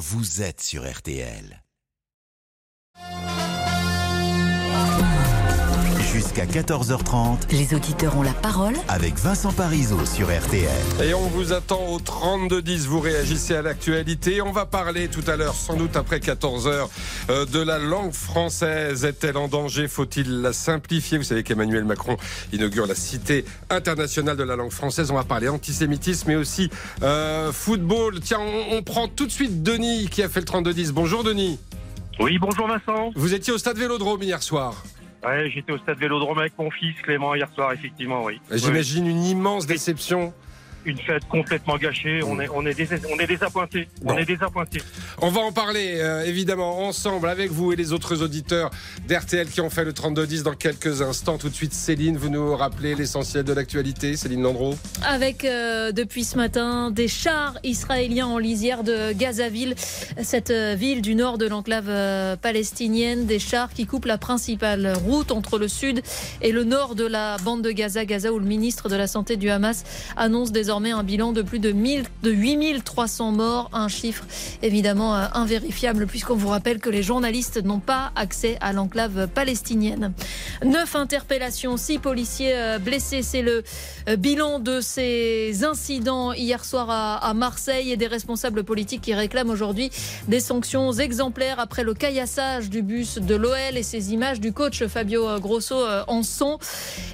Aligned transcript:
vous 0.00 0.40
êtes 0.40 0.62
sur 0.62 0.90
RTL. 0.90 1.62
Jusqu'à 6.12 6.44
14h30 6.44 7.52
Les 7.52 7.72
auditeurs 7.74 8.16
ont 8.16 8.22
la 8.22 8.32
parole. 8.32 8.74
avec 8.88 9.14
Vincent 9.16 9.52
Parisot 9.52 10.04
sur 10.06 10.26
RTL. 10.26 10.68
Et 11.04 11.14
on 11.14 11.28
vous 11.28 11.52
attend 11.52 11.80
au 11.86 11.98
32-10. 12.00 12.86
Vous 12.86 12.98
réagissez 12.98 13.54
à 13.54 13.62
l'actualité. 13.62 14.42
On 14.42 14.50
va 14.50 14.66
parler 14.66 15.06
tout 15.08 15.22
à 15.28 15.36
l'heure, 15.36 15.54
sans 15.54 15.76
doute 15.76 15.94
après 15.96 16.18
14 16.18 16.66
heures, 16.66 16.90
euh, 17.30 17.46
de 17.46 17.60
la 17.60 17.78
langue 17.78 18.12
française. 18.12 19.04
Est-elle 19.04 19.36
en 19.36 19.46
danger? 19.46 19.86
Faut-il 19.86 20.40
la 20.42 20.52
simplifier? 20.52 21.16
Vous 21.18 21.24
savez 21.24 21.44
qu'Emmanuel 21.44 21.84
Macron 21.84 22.16
inaugure 22.52 22.86
la 22.86 22.94
Cité 22.96 23.44
internationale 23.68 24.36
de 24.36 24.42
la 24.44 24.56
langue 24.56 24.72
française. 24.72 25.10
On 25.12 25.14
va 25.16 25.24
parler 25.24 25.48
antisémitisme, 25.48 26.28
mais 26.28 26.36
aussi 26.36 26.70
euh, 27.02 27.52
football. 27.52 28.18
Tiens, 28.20 28.40
on, 28.40 28.76
on 28.78 28.82
prend 28.82 29.06
tout 29.06 29.26
de 29.26 29.32
suite 29.32 29.62
Denis 29.62 30.08
qui 30.10 30.22
a 30.22 30.28
fait 30.28 30.40
le 30.40 30.46
32-10. 30.46 30.90
Bonjour 30.90 31.22
Denis. 31.22 31.58
Oui, 32.18 32.38
bonjour 32.38 32.66
Vincent. 32.66 33.12
Vous 33.14 33.32
étiez 33.32 33.52
au 33.52 33.58
stade 33.58 33.78
Vélodrome 33.78 34.22
hier 34.22 34.42
soir. 34.42 34.74
Ouais, 35.24 35.50
j'étais 35.50 35.72
au 35.72 35.78
stade 35.78 35.98
Vélodrome 35.98 36.38
avec 36.38 36.54
mon 36.58 36.70
fils 36.70 36.94
Clément 37.02 37.34
hier 37.34 37.48
soir, 37.54 37.72
effectivement, 37.72 38.24
oui. 38.24 38.40
J'imagine 38.50 39.06
une 39.06 39.24
immense 39.24 39.66
déception. 39.66 40.32
Une 40.86 40.98
fête 40.98 41.26
complètement 41.28 41.76
gâchée. 41.76 42.20
On 42.24 42.40
est, 42.40 42.48
on 42.48 42.64
est, 42.64 42.74
dés- 42.74 42.88
on 43.14 43.18
est 43.18 43.26
désappointés. 43.26 43.86
Bon. 44.02 44.14
On 44.14 44.18
est 44.18 44.24
désappointés. 44.24 44.80
On 45.20 45.28
va 45.30 45.40
en 45.42 45.52
parler 45.52 45.98
euh, 46.00 46.22
évidemment 46.24 46.86
ensemble 46.86 47.28
avec 47.28 47.50
vous 47.50 47.72
et 47.72 47.76
les 47.76 47.92
autres 47.92 48.22
auditeurs 48.22 48.70
d'RTL 49.06 49.48
qui 49.48 49.60
ont 49.60 49.68
fait 49.70 49.84
le 49.84 49.92
32-10 49.92 50.42
dans 50.42 50.54
quelques 50.54 51.02
instants. 51.02 51.36
Tout 51.38 51.50
de 51.50 51.54
suite, 51.54 51.74
Céline, 51.74 52.16
vous 52.16 52.30
nous 52.30 52.56
rappelez 52.56 52.94
l'essentiel 52.94 53.44
de 53.44 53.52
l'actualité. 53.52 54.16
Céline 54.16 54.42
Landreau. 54.42 54.74
Avec 55.06 55.44
euh, 55.44 55.92
depuis 55.92 56.24
ce 56.24 56.36
matin 56.38 56.90
des 56.90 57.08
chars 57.08 57.58
israéliens 57.62 58.26
en 58.26 58.38
lisière 58.38 58.82
de 58.82 59.12
Gazaville, 59.12 59.74
cette 60.22 60.50
euh, 60.50 60.74
ville 60.78 61.02
du 61.02 61.14
nord 61.14 61.36
de 61.36 61.46
l'enclave 61.46 61.88
euh, 61.88 62.36
palestinienne, 62.36 63.26
des 63.26 63.38
chars 63.38 63.70
qui 63.74 63.84
coupent 63.86 64.06
la 64.06 64.18
principale 64.18 64.94
route 65.04 65.30
entre 65.30 65.58
le 65.58 65.68
sud 65.68 66.00
et 66.40 66.52
le 66.52 66.64
nord 66.64 66.94
de 66.94 67.04
la 67.06 67.36
bande 67.44 67.62
de 67.62 67.70
Gaza, 67.70 68.04
Gaza 68.06 68.32
où 68.32 68.38
le 68.38 68.46
ministre 68.46 68.88
de 68.88 68.96
la 68.96 69.06
Santé 69.06 69.36
du 69.36 69.50
Hamas 69.50 69.84
annonce 70.16 70.52
désormais 70.70 70.92
un 70.92 71.02
bilan 71.02 71.32
de 71.32 71.42
plus 71.42 71.58
de, 71.58 71.72
1000, 71.72 72.04
de 72.22 72.30
8300 72.30 73.32
morts, 73.32 73.70
un 73.72 73.88
chiffre 73.88 74.24
évidemment 74.62 75.16
euh, 75.16 75.26
invérifiable 75.34 76.06
puisqu'on 76.06 76.36
vous 76.36 76.46
rappelle 76.46 76.78
que 76.78 76.88
les 76.88 77.02
journalistes 77.02 77.60
n'ont 77.64 77.80
pas 77.80 78.12
accès 78.14 78.56
à 78.60 78.72
l'enclave 78.72 79.26
palestinienne. 79.26 80.12
Neuf 80.64 80.94
interpellations, 80.94 81.76
six 81.76 81.98
policiers 81.98 82.52
euh, 82.54 82.78
blessés, 82.78 83.22
c'est 83.22 83.42
le 83.42 83.64
euh, 84.08 84.14
bilan 84.14 84.60
de 84.60 84.80
ces 84.80 85.64
incidents 85.64 86.32
hier 86.34 86.64
soir 86.64 86.86
à, 86.88 87.34
Marseille 87.34 87.90
et 87.90 87.96
des 87.96 88.06
responsables 88.06 88.62
politiques 88.62 89.00
qui 89.00 89.14
réclament 89.14 89.50
aujourd'hui 89.50 89.90
des 90.28 90.38
sanctions 90.38 90.92
exemplaires 90.92 91.58
après 91.58 91.82
le 91.82 91.94
caillassage 91.94 92.70
du 92.70 92.82
bus 92.82 93.18
de 93.18 93.34
l'OL 93.34 93.76
et 93.76 93.82
ces 93.82 94.12
images 94.12 94.38
du 94.38 94.52
coach 94.52 94.84
Fabio 94.86 95.40
Grosso 95.40 95.84
en 96.06 96.22
sont. 96.22 96.60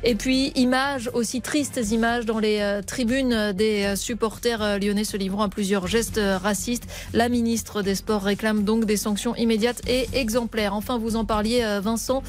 Et 0.04 0.14
puis 0.14 0.52
images 0.56 1.10
aussi 1.14 1.40
tristes 1.40 1.80
images 1.90 2.26
dans 2.26 2.38
les 2.38 2.80
tribunes 2.86 3.45
des 3.52 3.84
euh, 3.84 3.96
supporters 3.96 4.62
euh, 4.62 4.78
lyonnais 4.78 5.04
se 5.04 5.16
livrant 5.16 5.42
à 5.42 5.48
plusieurs 5.48 5.86
gestes 5.86 6.18
euh, 6.18 6.38
racistes. 6.38 6.84
La 7.12 7.28
ministre 7.28 7.82
des 7.82 7.94
Sports 7.94 8.22
réclame 8.22 8.64
donc 8.64 8.84
des 8.84 8.96
sanctions 8.96 9.34
immédiates 9.36 9.82
et 9.88 10.08
exemplaires. 10.12 10.74
Enfin, 10.74 10.98
vous 10.98 11.16
en 11.16 11.24
parliez, 11.24 11.62
euh, 11.62 11.80
Vincent. 11.80 12.22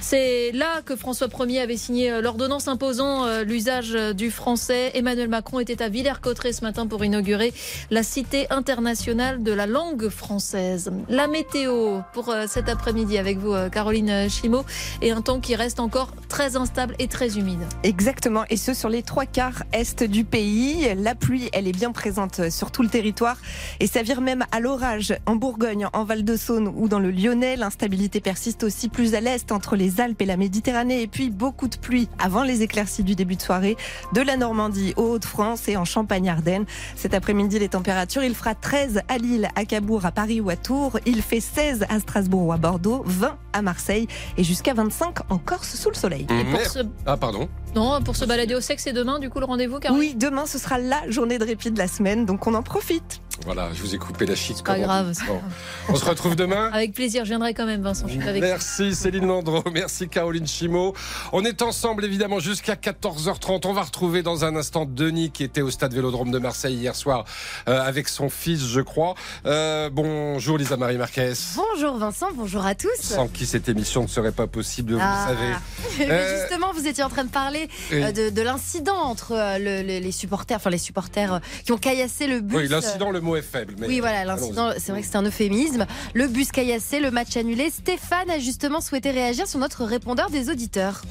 C'est 0.00 0.50
là 0.52 0.82
que 0.84 0.96
François 0.96 1.28
Ier 1.46 1.60
avait 1.60 1.76
signé 1.76 2.10
euh, 2.10 2.20
l'ordonnance 2.20 2.66
imposant 2.66 3.24
euh, 3.24 3.44
l'usage 3.44 3.92
euh, 3.94 4.12
du 4.12 4.30
français. 4.30 4.90
Emmanuel 4.94 5.28
Macron 5.28 5.60
était 5.60 5.80
à 5.80 5.88
Villers-Cotterêts 5.88 6.52
ce 6.52 6.62
matin 6.62 6.86
pour 6.88 7.04
inaugurer 7.04 7.52
la 7.90 8.02
Cité 8.02 8.46
internationale 8.50 9.42
de 9.42 9.52
la 9.52 9.66
langue 9.66 10.08
française. 10.08 10.90
La 11.08 11.28
météo 11.28 12.00
pour 12.14 12.30
euh, 12.30 12.46
cet 12.48 12.68
après-midi 12.68 13.16
avec 13.16 13.38
vous, 13.38 13.52
euh, 13.54 13.68
Caroline 13.68 14.28
Chimot, 14.28 14.64
et 15.02 15.12
un 15.12 15.22
temps 15.22 15.38
qui 15.38 15.54
reste 15.54 15.78
encore 15.78 16.10
très 16.28 16.56
instable 16.56 16.96
et 16.98 17.06
très 17.06 17.38
humide. 17.38 17.60
Exactement, 17.84 18.44
et 18.50 18.56
ce 18.56 18.74
sur 18.74 18.88
les 18.88 19.02
trois 19.02 19.26
quarts 19.26 19.62
est 19.72 20.02
du 20.02 20.24
pays. 20.24 20.51
La 20.98 21.14
pluie, 21.14 21.48
elle 21.54 21.66
est 21.66 21.72
bien 21.72 21.92
présente 21.92 22.50
sur 22.50 22.70
tout 22.70 22.82
le 22.82 22.88
territoire 22.90 23.36
et 23.80 23.86
ça 23.86 24.02
vire 24.02 24.20
même 24.20 24.44
à 24.52 24.60
l'orage 24.60 25.14
en 25.24 25.34
Bourgogne, 25.36 25.86
en 25.94 26.04
Val-de-Saône 26.04 26.68
ou 26.76 26.88
dans 26.88 26.98
le 26.98 27.10
Lyonnais. 27.10 27.56
L'instabilité 27.56 28.20
persiste 28.20 28.62
aussi 28.62 28.90
plus 28.90 29.14
à 29.14 29.20
l'est 29.20 29.50
entre 29.50 29.76
les 29.76 30.00
Alpes 30.02 30.20
et 30.20 30.26
la 30.26 30.36
Méditerranée 30.36 31.00
et 31.00 31.06
puis 31.06 31.30
beaucoup 31.30 31.68
de 31.68 31.76
pluie 31.76 32.06
avant 32.18 32.42
les 32.42 32.60
éclaircies 32.62 33.02
du 33.02 33.14
début 33.14 33.36
de 33.36 33.40
soirée 33.42 33.76
de 34.14 34.20
la 34.20 34.36
Normandie 34.36 34.92
aux 34.98 35.14
Hauts-de-France 35.14 35.68
et 35.68 35.78
en 35.78 35.86
Champagne-Ardenne. 35.86 36.66
Cet 36.96 37.14
après-midi, 37.14 37.58
les 37.58 37.68
températures, 37.70 38.22
il 38.22 38.34
fera 38.34 38.54
13 38.54 39.00
à 39.08 39.16
Lille, 39.16 39.48
à 39.56 39.64
Cabourg, 39.64 40.04
à 40.04 40.12
Paris 40.12 40.42
ou 40.42 40.50
à 40.50 40.56
Tours. 40.56 40.98
Il 41.06 41.22
fait 41.22 41.40
16 41.40 41.86
à 41.88 41.98
Strasbourg 41.98 42.42
ou 42.48 42.52
à 42.52 42.58
Bordeaux, 42.58 43.02
20 43.06 43.38
à 43.54 43.62
Marseille 43.62 44.06
et 44.36 44.44
jusqu'à 44.44 44.74
25 44.74 45.30
en 45.30 45.38
Corse 45.38 45.74
sous 45.76 45.88
le 45.90 45.94
soleil. 45.94 46.26
Et 46.30 46.44
pour 46.44 46.60
se, 46.60 46.80
Ah 47.06 47.16
pardon. 47.16 47.48
non, 47.74 48.02
pour 48.02 48.16
se 48.16 48.24
balader 48.26 48.54
au 48.54 48.60
sexe, 48.60 48.84
c'est 48.84 48.92
demain, 48.92 49.18
du 49.18 49.30
coup, 49.30 49.40
le 49.40 49.46
rendez-vous, 49.46 49.78
Caroline? 49.78 50.00
Oui, 50.00 50.14
demain 50.14 50.41
ce 50.46 50.58
sera 50.58 50.78
la 50.78 51.08
journée 51.10 51.38
de 51.38 51.44
répit 51.44 51.70
de 51.70 51.78
la 51.78 51.88
semaine, 51.88 52.26
donc 52.26 52.46
on 52.46 52.54
en 52.54 52.62
profite. 52.62 53.20
Voilà, 53.44 53.70
je 53.74 53.82
vous 53.82 53.94
ai 53.94 53.98
coupé 53.98 54.24
la 54.24 54.36
chic. 54.36 54.62
pas 54.62 54.78
grave, 54.78 55.12
Bon. 55.26 55.40
On 55.88 55.96
se 55.96 56.04
retrouve 56.04 56.36
demain. 56.36 56.70
Avec 56.72 56.92
plaisir, 56.92 57.24
je 57.24 57.30
viendrai 57.30 57.54
quand 57.54 57.66
même, 57.66 57.82
Vincent. 57.82 58.06
Je 58.06 58.12
suis 58.20 58.28
avec 58.28 58.40
Merci 58.40 58.94
Céline 58.94 59.26
Landreau, 59.26 59.64
merci 59.72 60.08
Caroline 60.08 60.46
Chimot. 60.46 60.94
On 61.32 61.44
est 61.44 61.60
ensemble 61.62 62.04
évidemment 62.04 62.38
jusqu'à 62.38 62.74
14h30. 62.74 63.66
On 63.66 63.72
va 63.72 63.82
retrouver 63.82 64.22
dans 64.22 64.44
un 64.44 64.54
instant 64.54 64.84
Denis 64.86 65.30
qui 65.32 65.42
était 65.42 65.60
au 65.62 65.70
stade 65.70 65.92
Vélodrome 65.92 66.30
de 66.30 66.38
Marseille 66.38 66.74
hier 66.76 66.94
soir 66.94 67.24
euh, 67.68 67.80
avec 67.82 68.08
son 68.08 68.28
fils, 68.30 68.64
je 68.66 68.80
crois. 68.80 69.14
Euh, 69.46 69.90
bonjour 69.90 70.56
Lisa 70.56 70.76
Marie 70.76 70.98
Marquez. 70.98 71.32
Bonjour 71.56 71.96
Vincent, 71.98 72.28
bonjour 72.36 72.64
à 72.64 72.74
tous. 72.76 72.90
Sans 73.00 73.26
qui 73.28 73.46
cette 73.46 73.68
émission 73.68 74.02
ne 74.02 74.08
serait 74.08 74.32
pas 74.32 74.46
possible, 74.46 74.92
vous 74.92 75.00
Ah. 75.02 75.26
le 75.30 75.34
savez. 75.36 75.52
Mais 75.98 76.10
Euh, 76.12 76.40
Justement, 76.42 76.72
vous 76.72 76.86
étiez 76.86 77.02
en 77.02 77.08
train 77.08 77.24
de 77.24 77.30
parler 77.30 77.68
Oui. 77.90 78.02
euh, 78.04 78.12
de, 78.12 78.30
de 78.30 78.42
l'incident 78.42 78.96
entre 78.98 79.32
le- 79.58 79.82
le- 79.82 79.98
les 80.00 80.12
supporters, 80.12 80.58
enfin 80.58 80.70
les 80.70 80.78
supporters 80.78 81.40
qui 81.64 81.72
ont 81.72 81.78
caillassé 81.78 82.26
le 82.28 82.40
bus. 82.40 82.56
Oui, 82.56 82.68
l'incident, 82.68 83.10
le 83.10 83.20
mot 83.22 83.36
est 83.36 83.42
faible. 83.42 83.74
Mais 83.78 83.86
Oui, 83.86 84.00
voilà, 84.00 84.24
l'incident, 84.24 84.70
c'est 84.76 84.92
vrai 84.92 85.00
que 85.02 85.06
c'est 85.06 85.16
un 85.16 85.22
euphémisme. 85.22 85.86
Le 86.14 86.26
bus 86.28 86.50
caillassé, 86.52 87.00
le 87.00 87.10
match 87.10 87.36
annulé. 87.36 87.70
Stéphane 87.70 88.30
a 88.30 88.38
justement 88.38 88.80
souhaité 88.80 89.10
réagir 89.10 89.46
sur 89.46 89.58
notre 89.58 89.84
répondeur 89.84 90.28
des 90.30 90.50
auditeurs. 90.50 91.02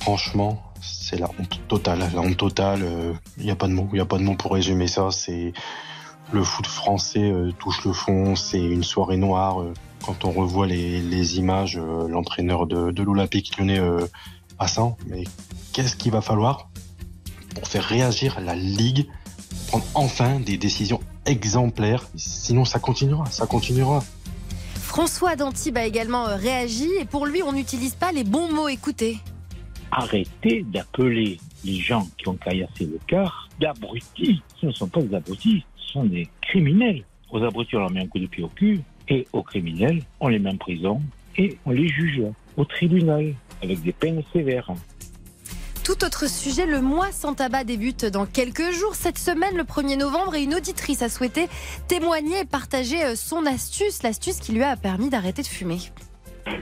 Franchement, 0.00 0.62
c'est 0.82 1.18
la 1.18 1.28
honte 1.38 1.60
totale. 1.68 2.00
La 2.14 2.20
honte 2.20 2.36
totale. 2.36 2.84
Il 3.38 3.44
n'y 3.44 3.50
a 3.50 3.56
pas 3.56 3.68
de. 3.68 3.74
Il 3.92 3.96
y 3.98 4.00
a 4.00 4.06
pas 4.06 4.18
de 4.18 4.22
mots 4.22 4.34
pour 4.36 4.52
résumer 4.52 4.86
ça. 4.88 5.08
C'est 5.10 5.52
le 6.32 6.44
foot 6.44 6.66
français 6.66 7.30
euh, 7.30 7.50
touche 7.58 7.84
le 7.84 7.92
fond. 7.92 8.36
C'est 8.36 8.60
une 8.60 8.84
soirée 8.84 9.16
noire. 9.16 9.60
euh, 9.62 9.72
quand 10.04 10.24
on 10.24 10.30
revoit 10.30 10.66
les, 10.66 11.00
les 11.02 11.36
images, 11.38 11.76
euh, 11.76 12.08
l'entraîneur 12.08 12.66
de, 12.66 12.90
de 12.90 13.02
l'Olympique 13.02 13.56
Lyonnais 13.58 13.78
euh, 13.80 14.06
à 14.58 14.66
ça. 14.66 14.94
Mais 15.06 15.24
qu'est-ce 15.74 15.94
qu'il 15.96 16.12
va 16.12 16.22
falloir 16.22 16.70
pour 17.54 17.66
faire 17.68 17.84
réagir 17.84 18.40
la 18.40 18.54
Ligue, 18.54 19.08
prendre 19.70 19.86
enfin 19.94 20.40
des 20.40 20.56
décisions 20.56 21.00
exemplaires 21.26 22.08
Sinon, 22.16 22.64
ça 22.64 22.80
continuera. 22.80 23.26
Ça 23.26 23.46
continuera. 23.46 24.02
François 24.74 25.36
Dantib 25.36 25.78
a 25.78 25.86
également 25.86 26.26
euh, 26.26 26.34
réagi 26.34 26.88
et 27.00 27.04
pour 27.04 27.24
lui, 27.24 27.42
on 27.44 27.52
n'utilise 27.52 27.94
pas 27.94 28.10
les 28.10 28.24
bons 28.24 28.52
mots. 28.52 28.68
Écoutez. 28.68 29.18
arrêtez 29.92 30.64
d'appeler 30.64 31.38
les 31.64 31.76
gens 31.76 32.08
qui 32.18 32.28
ont 32.28 32.34
caillassé 32.34 32.86
le 32.86 32.98
car 33.06 33.48
d'abrutis. 33.60 34.42
Ce 34.60 34.66
ne 34.66 34.72
sont 34.72 34.88
pas 34.88 35.02
des 35.02 35.14
abrutis, 35.14 35.64
ce 35.76 35.92
sont 35.92 36.04
des 36.04 36.26
criminels. 36.40 37.04
Aux 37.30 37.42
abrutis, 37.44 37.76
on 37.76 37.80
leur 37.80 37.90
met 37.92 38.00
un 38.00 38.08
coup 38.08 38.18
de 38.18 38.26
pied 38.26 38.42
au 38.42 38.48
cul, 38.48 38.80
et 39.08 39.26
aux 39.32 39.44
criminels, 39.44 40.02
on 40.18 40.28
les 40.28 40.40
met 40.40 40.50
en 40.50 40.56
prison 40.56 41.00
et 41.36 41.56
on 41.64 41.70
les 41.70 41.88
juge 41.88 42.22
au 42.56 42.64
tribunal 42.64 43.34
avec 43.62 43.82
des 43.82 43.92
peines 43.92 44.22
sévères. 44.32 44.72
Tout 45.84 46.04
autre 46.04 46.28
sujet, 46.28 46.66
le 46.66 46.80
mois 46.80 47.10
sans 47.10 47.34
tabac 47.34 47.64
débute 47.64 48.04
dans 48.04 48.26
quelques 48.26 48.70
jours. 48.70 48.94
Cette 48.94 49.18
semaine, 49.18 49.56
le 49.56 49.64
1er 49.64 49.96
novembre, 49.96 50.34
et 50.34 50.42
une 50.42 50.54
auditrice 50.54 51.02
a 51.02 51.08
souhaité 51.08 51.48
témoigner 51.88 52.40
et 52.40 52.44
partager 52.44 53.02
euh, 53.02 53.14
son 53.16 53.46
astuce, 53.46 54.02
l'astuce 54.02 54.38
qui 54.38 54.52
lui 54.52 54.62
a 54.62 54.76
permis 54.76 55.08
d'arrêter 55.08 55.42
de 55.42 55.46
fumer. 55.46 55.78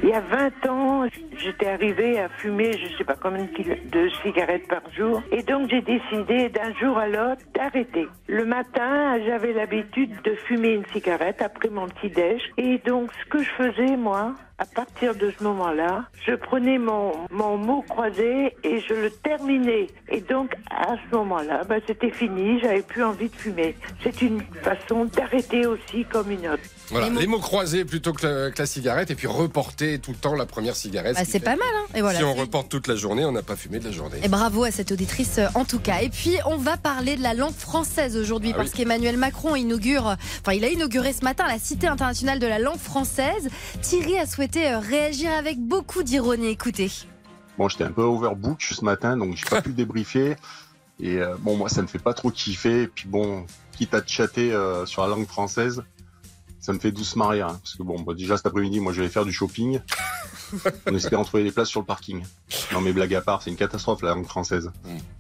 Il 0.03 0.09
y 0.09 0.13
a 0.13 0.21
20 0.21 0.67
ans, 0.69 1.07
j'étais 1.37 1.67
arrivée 1.67 2.19
à 2.19 2.29
fumer, 2.29 2.73
je 2.73 2.97
sais 2.97 3.05
pas 3.05 3.17
combien 3.21 3.45
de 3.45 4.09
cigarettes 4.23 4.69
par 4.69 4.83
jour. 4.97 5.23
Et 5.33 5.43
donc, 5.43 5.71
j'ai 5.71 5.81
décidé 5.81 6.49
d'un 6.49 6.73
jour 6.75 6.99
à 6.99 7.09
l'autre 7.09 7.43
d'arrêter. 7.55 8.07
Le 8.27 8.45
matin, 8.45 9.19
j'avais 9.25 9.53
l'habitude 9.53 10.21
de 10.23 10.35
fumer 10.47 10.71
une 10.71 10.87
cigarette 10.93 11.43
après 11.43 11.71
mon 11.71 11.89
petit 11.89 12.11
déj. 12.11 12.43
Et 12.57 12.79
donc, 12.87 13.11
ce 13.13 13.29
que 13.31 13.43
je 13.43 13.51
faisais, 13.51 13.97
moi, 13.97 14.35
à 14.59 14.65
partir 14.67 15.15
de 15.15 15.33
ce 15.39 15.45
moment-là, 15.45 16.05
je 16.27 16.35
prenais 16.35 16.79
mon, 16.79 17.13
mon 17.31 17.57
mot 17.57 17.83
croisé 17.89 18.57
et 18.65 18.81
je 18.81 18.93
le 18.95 19.11
terminais. 19.11 19.87
Et 20.11 20.21
donc, 20.21 20.53
à 20.71 20.97
ce 20.97 21.17
moment-là, 21.17 21.63
bah, 21.69 21.77
c'était 21.87 22.11
fini, 22.11 22.59
j'avais 22.61 22.83
plus 22.83 23.05
envie 23.05 23.29
de 23.29 23.37
fumer. 23.37 23.77
C'est 24.03 24.21
une 24.21 24.41
façon 24.63 25.05
d'arrêter 25.05 25.65
aussi 25.67 26.05
comme 26.11 26.31
une 26.33 26.49
autre. 26.49 26.63
Voilà, 26.91 27.07
Les 27.07 27.13
mots- 27.13 27.21
les 27.21 27.27
mots 27.29 27.39
croisés 27.39 27.85
plutôt 27.85 28.13
que 28.13 28.27
la, 28.27 28.51
que 28.51 28.59
la 28.59 28.67
cigarette 28.67 29.11
et 29.11 29.15
puis 29.15 29.27
reporter 29.29 29.99
tout 30.01 30.11
le 30.11 30.17
temps 30.17 30.35
la 30.35 30.47
première 30.47 30.75
cigarette. 30.75 31.15
Bah, 31.17 31.23
c'est 31.25 31.39
pas 31.41 31.55
mal. 31.57 31.69
Hein 31.77 31.85
et 31.95 32.01
voilà. 32.01 32.19
si 32.19 32.25
on 32.25 32.35
reporte 32.35 32.69
toute 32.69 32.89
la 32.89 32.97
journée, 32.97 33.25
on 33.25 33.33
n'a 33.33 33.43
pas 33.43 33.57
fumé 33.57 33.79
de 33.79 33.85
la 33.85 33.93
journée. 33.93 34.17
Et 34.25 34.29
bravo 34.29 34.65
à 34.65 34.71
cette 34.73 34.91
auditrice 34.91 35.39
euh, 35.39 35.47
en 35.55 35.65
tout 35.65 35.79
cas. 35.79 36.01
Et 36.01 36.09
puis 36.09 36.37
on 36.47 36.57
va 36.57 36.77
parler 36.79 37.17
de 37.17 37.23
la 37.23 37.35
langue 37.35 37.55
française 37.55 38.17
aujourd'hui 38.17 38.51
Ah 38.55 38.57
parce 38.57 38.71
oui. 38.71 38.79
qu'Emmanuel 38.79 39.19
Macron 39.19 39.55
inaugure, 39.55 40.17
enfin 40.41 40.53
il 40.55 40.65
a 40.65 40.69
inauguré 40.69 41.13
ce 41.13 41.23
matin 41.23 41.45
la 41.47 41.59
Cité 41.59 41.87
internationale 41.87 42.39
de 42.41 42.47
la 42.47 42.59
langue 42.59 42.79
française. 42.79 43.49
Thierry 43.83 44.19
a 44.19 44.27
souhaité 44.27 44.48
euh, 44.57 44.79
réagir 44.79 45.33
avec 45.33 45.59
beaucoup 45.59 46.03
d'ironie. 46.03 46.49
Écoutez. 46.49 46.91
Bon, 47.57 47.69
j'étais 47.69 47.85
un 47.85 47.91
peu 47.93 48.03
overbook 48.03 48.63
ce 48.63 48.85
matin, 48.85 49.17
donc 49.17 49.37
j'ai 49.37 49.49
pas 49.49 49.63
pu 49.63 49.73
débriefer. 49.75 50.37
Et 51.01 51.17
euh, 51.19 51.37
bon, 51.41 51.57
moi, 51.57 51.69
ça 51.69 51.83
me 51.83 51.87
fait 51.87 51.99
pas 51.99 52.15
trop 52.15 52.31
kiffer. 52.31 52.83
Et 52.83 52.89
puis 52.89 53.09
bon, 53.09 53.45
quitte 53.77 53.95
à 53.95 54.01
te 54.01 54.11
chatter 54.11 54.53
euh, 54.53 54.87
sur 54.87 55.03
la 55.03 55.09
langue 55.09 55.27
française, 55.27 55.83
ça 56.61 56.73
me 56.73 56.79
fait 56.79 56.93
doucement 56.93 57.29
rire. 57.29 57.49
hein. 57.49 57.59
parce 57.63 57.75
que 57.77 57.83
bon, 57.83 58.01
bah, 58.01 58.15
déjà 58.15 58.37
cet 58.37 58.47
après-midi, 58.47 58.81
moi, 58.81 58.93
je 58.93 59.03
vais 59.03 59.09
faire 59.09 59.25
du 59.25 59.33
shopping, 59.33 59.81
en 60.91 60.95
espérant 60.95 61.25
trouver 61.25 61.45
des 61.45 61.53
places 61.53 61.69
sur 61.69 61.81
le 61.81 61.87
parking. 61.87 62.23
Non, 62.73 62.81
mais 62.81 62.93
blague 62.93 63.15
à 63.15 63.21
part, 63.21 63.43
c'est 63.43 63.51
une 63.51 63.57
catastrophe 63.57 64.03
la 64.03 64.15
langue 64.15 64.27
française. 64.27 64.71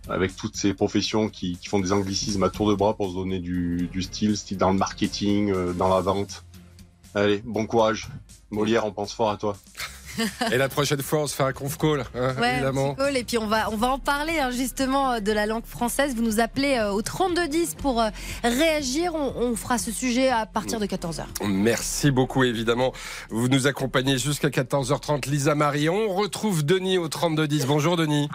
Avec 0.08 0.34
toutes 0.36 0.56
ces 0.56 0.74
professions 0.74 1.28
qui, 1.28 1.56
qui 1.56 1.68
font 1.68 1.78
des 1.80 1.92
anglicismes 1.92 2.42
à 2.42 2.50
tour 2.50 2.68
de 2.68 2.74
bras 2.74 2.94
pour 2.96 3.10
se 3.10 3.14
donner 3.14 3.38
du, 3.38 3.88
du 3.92 4.02
style, 4.02 4.36
style 4.36 4.58
dans 4.58 4.72
le 4.72 4.78
marketing, 4.78 5.52
euh, 5.52 5.72
dans 5.72 5.88
la 5.88 6.00
vente. 6.00 6.44
Allez, 7.14 7.42
bon 7.44 7.66
courage. 7.66 8.08
Molière, 8.50 8.86
on 8.86 8.92
pense 8.92 9.12
fort 9.12 9.30
à 9.30 9.36
toi. 9.36 9.56
Et 10.52 10.56
la 10.56 10.68
prochaine 10.68 11.00
fois, 11.00 11.20
on 11.20 11.26
se 11.28 11.34
fait 11.36 11.44
un 11.44 11.52
conf 11.52 11.76
call, 11.78 12.00
hein, 12.14 12.34
Ouais, 12.40 12.54
évidemment. 12.54 12.94
call. 12.96 13.16
Et 13.16 13.22
puis 13.22 13.38
on 13.38 13.46
va, 13.46 13.70
on 13.70 13.76
va 13.76 13.88
en 13.88 13.98
parler 14.00 14.38
hein, 14.40 14.50
justement 14.50 15.12
euh, 15.12 15.20
de 15.20 15.30
la 15.30 15.46
langue 15.46 15.64
française. 15.64 16.14
Vous 16.16 16.22
nous 16.22 16.40
appelez 16.40 16.76
euh, 16.76 16.90
au 16.90 17.02
3210 17.02 17.76
pour 17.76 18.00
euh, 18.00 18.08
réagir. 18.42 19.14
On, 19.14 19.32
on 19.36 19.54
fera 19.54 19.78
ce 19.78 19.92
sujet 19.92 20.28
à 20.30 20.44
partir 20.46 20.80
de 20.80 20.86
14h. 20.86 21.22
Merci 21.46 22.10
beaucoup, 22.10 22.42
évidemment. 22.42 22.92
Vous 23.30 23.48
nous 23.48 23.68
accompagnez 23.68 24.18
jusqu'à 24.18 24.48
14h30, 24.48 25.28
Lisa 25.30 25.54
Marion. 25.54 25.94
On 26.08 26.14
retrouve 26.14 26.64
Denis 26.64 26.98
au 26.98 27.06
3210. 27.08 27.66
Bonjour, 27.66 27.96
Denis. 27.96 28.28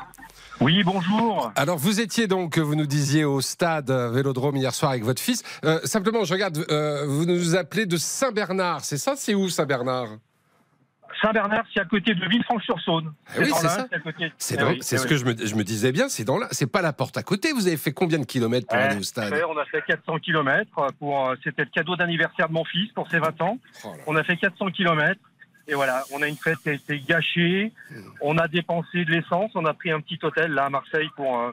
Oui, 0.61 0.83
bonjour. 0.83 1.51
Alors, 1.55 1.77
vous 1.77 2.00
étiez 2.00 2.27
donc, 2.27 2.57
vous 2.57 2.75
nous 2.75 2.85
disiez, 2.85 3.25
au 3.25 3.41
stade 3.41 3.91
Vélodrome 3.91 4.55
hier 4.55 4.73
soir 4.73 4.91
avec 4.91 5.03
votre 5.03 5.21
fils. 5.21 5.44
Euh, 5.65 5.79
simplement, 5.83 6.23
je 6.23 6.33
regarde, 6.33 6.65
euh, 6.69 7.05
vous 7.05 7.25
nous 7.25 7.55
appelez 7.55 7.85
de 7.85 7.97
Saint-Bernard. 7.97 8.85
C'est 8.85 8.97
ça 8.97 9.15
C'est 9.17 9.33
où, 9.33 9.50
Saint-Bernard? 9.50 10.07
Saint-Bernard, 11.21 11.63
c'est 11.73 11.79
à 11.79 11.85
côté 11.85 12.13
de 12.15 12.25
Villefranche-sur-Saône. 12.27 13.13
Ah 13.29 13.31
oui, 13.39 13.51
c'est 13.55 13.67
ça. 13.67 13.88
C'est 14.38 14.57
Eh 14.59 14.63
oui, 14.63 14.77
c'est 14.81 14.95
eh 14.95 15.00
ce 15.00 15.03
oui. 15.03 15.09
que 15.09 15.17
je 15.17 15.25
me, 15.25 15.45
je 15.45 15.55
me 15.55 15.63
disais 15.63 15.91
bien, 15.91 16.09
c'est 16.09 16.23
dans 16.23 16.38
là. 16.38 16.47
C'est 16.51 16.67
pas 16.69 16.81
la 16.81 16.91
porte 16.94 17.17
à 17.17 17.23
côté. 17.23 17.51
Vous 17.53 17.67
avez 17.67 17.77
fait 17.77 17.91
combien 17.94 18.19
de 18.19 18.25
kilomètres 18.25 18.67
pour 18.67 18.77
Eh, 18.77 18.81
aller 18.81 18.97
au 18.99 19.03
stade? 19.03 19.33
on 19.47 19.57
a 19.57 19.65
fait 19.65 19.81
400 19.88 20.17
km 20.19 20.69
pour 20.99 21.29
euh, 21.29 21.35
c'était 21.44 21.63
le 21.63 21.69
cadeau 21.69 21.95
d'anniversaire 21.95 22.47
de 22.49 22.53
mon 22.53 22.65
fils 22.65 22.91
pour 22.94 23.09
ses 23.09 23.19
20 23.19 23.41
ans. 23.41 23.57
Oh. 23.85 23.94
On 24.07 24.15
a 24.15 24.23
fait 24.23 24.38
400 24.38 24.71
km 24.71 25.19
et 25.68 25.74
voilà, 25.75 26.04
on 26.13 26.21
a 26.21 26.27
une 26.27 26.36
fête 26.36 26.57
qui 26.60 26.69
a 26.69 26.74
été 26.74 27.00
gâchée. 27.00 27.71
On 28.21 28.38
a 28.38 28.48
dépensé 28.48 29.06
de 29.06 29.12
l'essence, 29.12 29.51
on 29.56 29.65
a 29.65 29.74
pris 29.74 29.92
un 29.92 30.01
petit 30.01 30.19
hôtel 30.24 30.51
là 30.51 30.65
à 30.65 30.69
Marseille 30.69 31.10
pour 31.15 31.39
euh, 31.39 31.51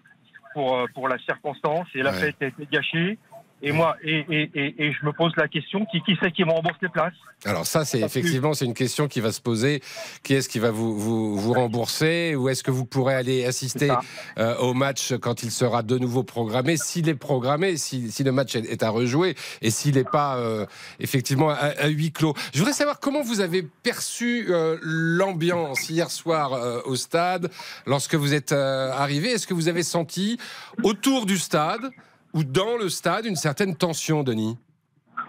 pour 0.52 0.76
euh, 0.76 0.86
pour 0.94 1.08
la 1.08 1.18
circonstance 1.18 1.86
et 1.94 2.02
la 2.02 2.10
Ouais. 2.12 2.18
fête 2.20 2.36
a 2.42 2.46
été 2.46 2.66
gâchée. 2.70 3.18
Et 3.62 3.72
moi 3.72 3.96
et, 4.02 4.24
et, 4.30 4.50
et, 4.54 4.86
et 4.86 4.92
je 4.92 5.04
me 5.04 5.12
pose 5.12 5.32
la 5.36 5.48
question 5.48 5.84
qui 5.86 6.00
qui 6.02 6.16
c'est 6.20 6.32
qui 6.32 6.44
me 6.44 6.50
rembourse 6.50 6.78
les 6.80 6.88
places? 6.88 7.14
Alors 7.46 7.66
ça, 7.66 7.86
c'est 7.86 8.00
effectivement, 8.00 8.52
c'est 8.52 8.66
une 8.66 8.74
question 8.74 9.08
qui 9.08 9.20
va 9.20 9.32
se 9.32 9.40
poser. 9.40 9.82
Qui 10.22 10.34
est-ce 10.34 10.48
qui 10.48 10.58
va 10.58 10.70
vous, 10.70 10.98
vous, 10.98 11.38
vous 11.38 11.52
rembourser? 11.54 12.34
Ou 12.36 12.50
est-ce 12.50 12.62
que 12.62 12.70
vous 12.70 12.84
pourrez 12.84 13.14
aller 13.14 13.46
assister 13.46 13.90
euh, 14.36 14.56
au 14.58 14.74
match 14.74 15.14
quand 15.22 15.42
il 15.42 15.50
sera 15.50 15.82
de 15.82 15.96
nouveau 15.96 16.22
programmé 16.22 16.76
S'il 16.76 17.08
est 17.08 17.14
programmé, 17.14 17.78
si, 17.78 18.12
si 18.12 18.24
le 18.24 18.32
match 18.32 18.56
est, 18.56 18.82
à 18.82 18.90
rejouer 18.90 19.36
et 19.62 19.70
s'il 19.70 19.94
n'est 19.94 20.04
pas 20.04 20.36
euh, 20.36 20.66
effectivement 20.98 21.48
à, 21.48 21.54
à 21.54 21.88
huis 21.88 22.12
clos? 22.12 22.34
Je 22.52 22.58
voudrais 22.58 22.74
savoir 22.74 23.00
comment 23.00 23.22
vous 23.22 23.40
avez 23.40 23.62
perçu 23.62 24.48
euh, 24.50 24.76
l'ambiance 24.82 25.88
hier 25.88 26.10
soir 26.10 26.52
au 26.84 26.94
stade 26.94 27.50
lorsque 27.86 28.14
vous 28.14 28.34
êtes 28.34 28.52
arrivé. 28.52 29.30
Est-ce 29.30 29.46
que 29.46 29.54
vous 29.54 29.68
avez 29.68 29.82
senti 29.82 30.38
autour 30.82 31.24
du 31.24 31.38
stade 31.38 31.90
ou 32.34 32.44
dans 32.44 32.76
le 32.78 32.88
stade 32.88 33.26
une 33.26 33.36
certaine 33.36 33.76
tension, 33.76 34.22
Denis 34.22 34.56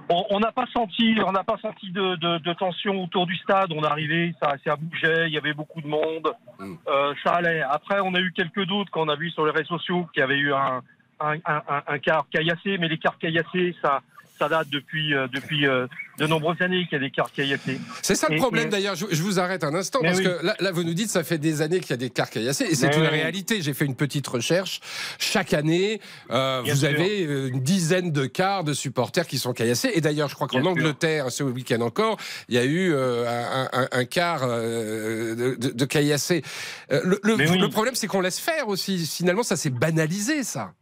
On 0.10 0.40
n'a 0.40 0.52
pas 0.52 0.66
senti, 0.74 1.16
on 1.26 1.32
n'a 1.32 1.44
pas 1.44 1.58
senti 1.62 1.90
de, 1.92 2.16
de- 2.18 2.38
de 2.40 2.54
tension 2.54 3.02
autour 3.04 3.26
du 3.28 3.36
stade. 3.38 3.72
On 3.72 3.82
est 3.84 3.88
arrivé, 3.88 4.34
ça, 4.42 4.56
ça 4.66 4.76
bougeait, 4.76 5.28
il 5.28 5.34
y 5.34 5.38
avait 5.38 5.54
beaucoup 5.54 5.82
de 5.82 5.88
monde, 5.88 6.28
Mm. 6.60 6.76
Euh, 6.88 7.14
ça 7.24 7.32
allait. 7.36 7.62
Après, 7.64 8.00
on 8.02 8.14
a 8.14 8.20
eu 8.20 8.32
quelques 8.34 8.66
doutes 8.66 8.90
quand 8.92 9.02
on 9.02 9.10
a 9.10 9.16
vu 9.16 9.32
sur 9.32 9.46
les 9.46 9.52
réseaux 9.52 9.78
sociaux 9.80 10.08
qu'il 10.14 10.20
y 10.20 10.24
avait 10.24 10.38
eu 10.38 10.54
un, 10.54 10.82
un- 11.20 11.40
un 11.88 12.00
quart 12.00 12.26
caillassé, 12.30 12.78
mais 12.78 12.88
les 12.88 12.98
quarts 13.00 13.18
caillassés, 13.18 13.76
ça, 13.82 14.02
ça 14.42 14.50
date 14.50 14.70
depuis, 14.70 15.14
euh, 15.14 15.28
depuis 15.32 15.68
euh, 15.68 15.86
de 16.18 16.26
nombreuses 16.26 16.62
années 16.62 16.84
qu'il 16.86 16.94
y 16.94 16.96
a 16.96 17.00
des 17.00 17.12
quarts 17.12 17.32
caillassés. 17.32 17.80
C'est 18.02 18.16
ça 18.16 18.28
le 18.30 18.38
problème 18.38 18.68
et- 18.68 18.70
d'ailleurs. 18.72 18.96
Je, 18.96 19.06
je 19.12 19.22
vous 19.22 19.40
arrête 19.40 19.64
un 19.64 19.74
instant 19.76 20.00
Mais 20.02 20.08
parce 20.10 20.20
oui. 20.20 20.26
que 20.26 20.46
là, 20.46 20.56
là, 20.60 20.72
vous 20.72 20.84
nous 20.84 20.94
dites 20.96 21.10
ça 21.10 21.24
fait 21.24 21.38
des 21.38 21.62
années 21.62 21.80
qu'il 21.80 21.92
y 21.92 21.94
a 21.94 21.98
des 21.98 22.10
quarts 22.10 22.30
caillassés 22.30 22.66
et 22.70 22.76
c'est 22.76 22.88
une 22.96 23.02
oui. 23.04 23.08
réalité. 23.08 23.62
J'ai 23.62 23.74
fait 23.76 23.86
une 23.86 23.96
petite 23.96 24.28
recherche. 24.28 24.80
Chaque 25.20 25.54
année, 25.54 26.02
euh, 26.32 26.62
vous 26.66 26.76
sûr. 26.76 26.90
avez 26.90 27.22
une 27.22 27.62
dizaine 27.62 28.12
de 28.12 28.26
quarts 28.26 28.64
de 28.64 28.74
supporters 28.74 29.28
qui 29.28 29.38
sont 29.38 29.54
caillassés. 29.54 29.92
Et 29.94 30.02
d'ailleurs, 30.02 30.28
je 30.30 30.36
crois 30.36 30.48
qu'en. 30.48 30.66
Angleterre, 30.66 31.32
ce 31.32 31.44
week-end 31.44 31.82
encore, 31.82 32.18
il 32.50 32.56
y 32.56 32.58
a 32.58 32.64
eu 32.66 32.92
euh, 32.94 33.26
un, 33.28 33.70
un- 33.82 33.88
un 33.92 34.06
quart 34.06 34.42
euh, 34.44 35.56
de, 35.56 35.70
de, 35.72 35.86
caillassés. 35.86 36.42
Le, 36.90 37.20
le- 37.24 37.36
Mais 37.38 37.50
oui. 37.50 37.58
le 37.58 37.70
problème, 37.70 37.96
c'est 37.96 38.08
qu'on 38.08 38.22
laisse 38.22 38.40
faire 38.40 38.68
aussi. 38.68 39.06
Finalement, 39.06 39.44
ça 39.44 39.56
s'est 39.56 39.70
banalisé, 39.70 40.44
ça. 40.44 40.74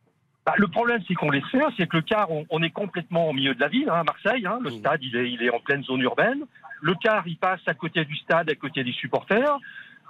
Bah, 0.50 0.56
le 0.58 0.68
problème, 0.68 1.00
c'est 1.08 1.14
qu'on 1.14 1.30
laisse 1.30 1.46
faire, 1.52 1.70
c'est 1.78 1.86
que 1.88 1.98
le 1.98 2.02
car, 2.02 2.32
on, 2.32 2.44
on 2.50 2.64
est 2.64 2.72
complètement 2.72 3.30
au 3.30 3.34
milieu 3.34 3.54
de 3.54 3.60
la 3.60 3.68
ville, 3.68 3.88
hein, 3.88 4.00
à 4.00 4.04
Marseille. 4.04 4.48
hein. 4.48 4.58
le 4.64 4.72
Mm. 4.72 4.80
stade, 4.80 5.04
il 5.04 5.16
est, 5.16 5.32
il 5.32 5.44
est 5.44 5.52
en 5.54 5.60
pleine 5.60 5.84
zone 5.84 6.02
urbaine. 6.02 6.42
Le 6.82 6.96
car, 6.96 7.22
il 7.28 7.38
passe 7.38 7.60
à 7.68 7.76
côté 7.76 8.04
du 8.04 8.16
stade, 8.16 8.50
à 8.50 8.56
côté 8.56 8.84
des 8.84 8.92
supporters. 8.94 9.58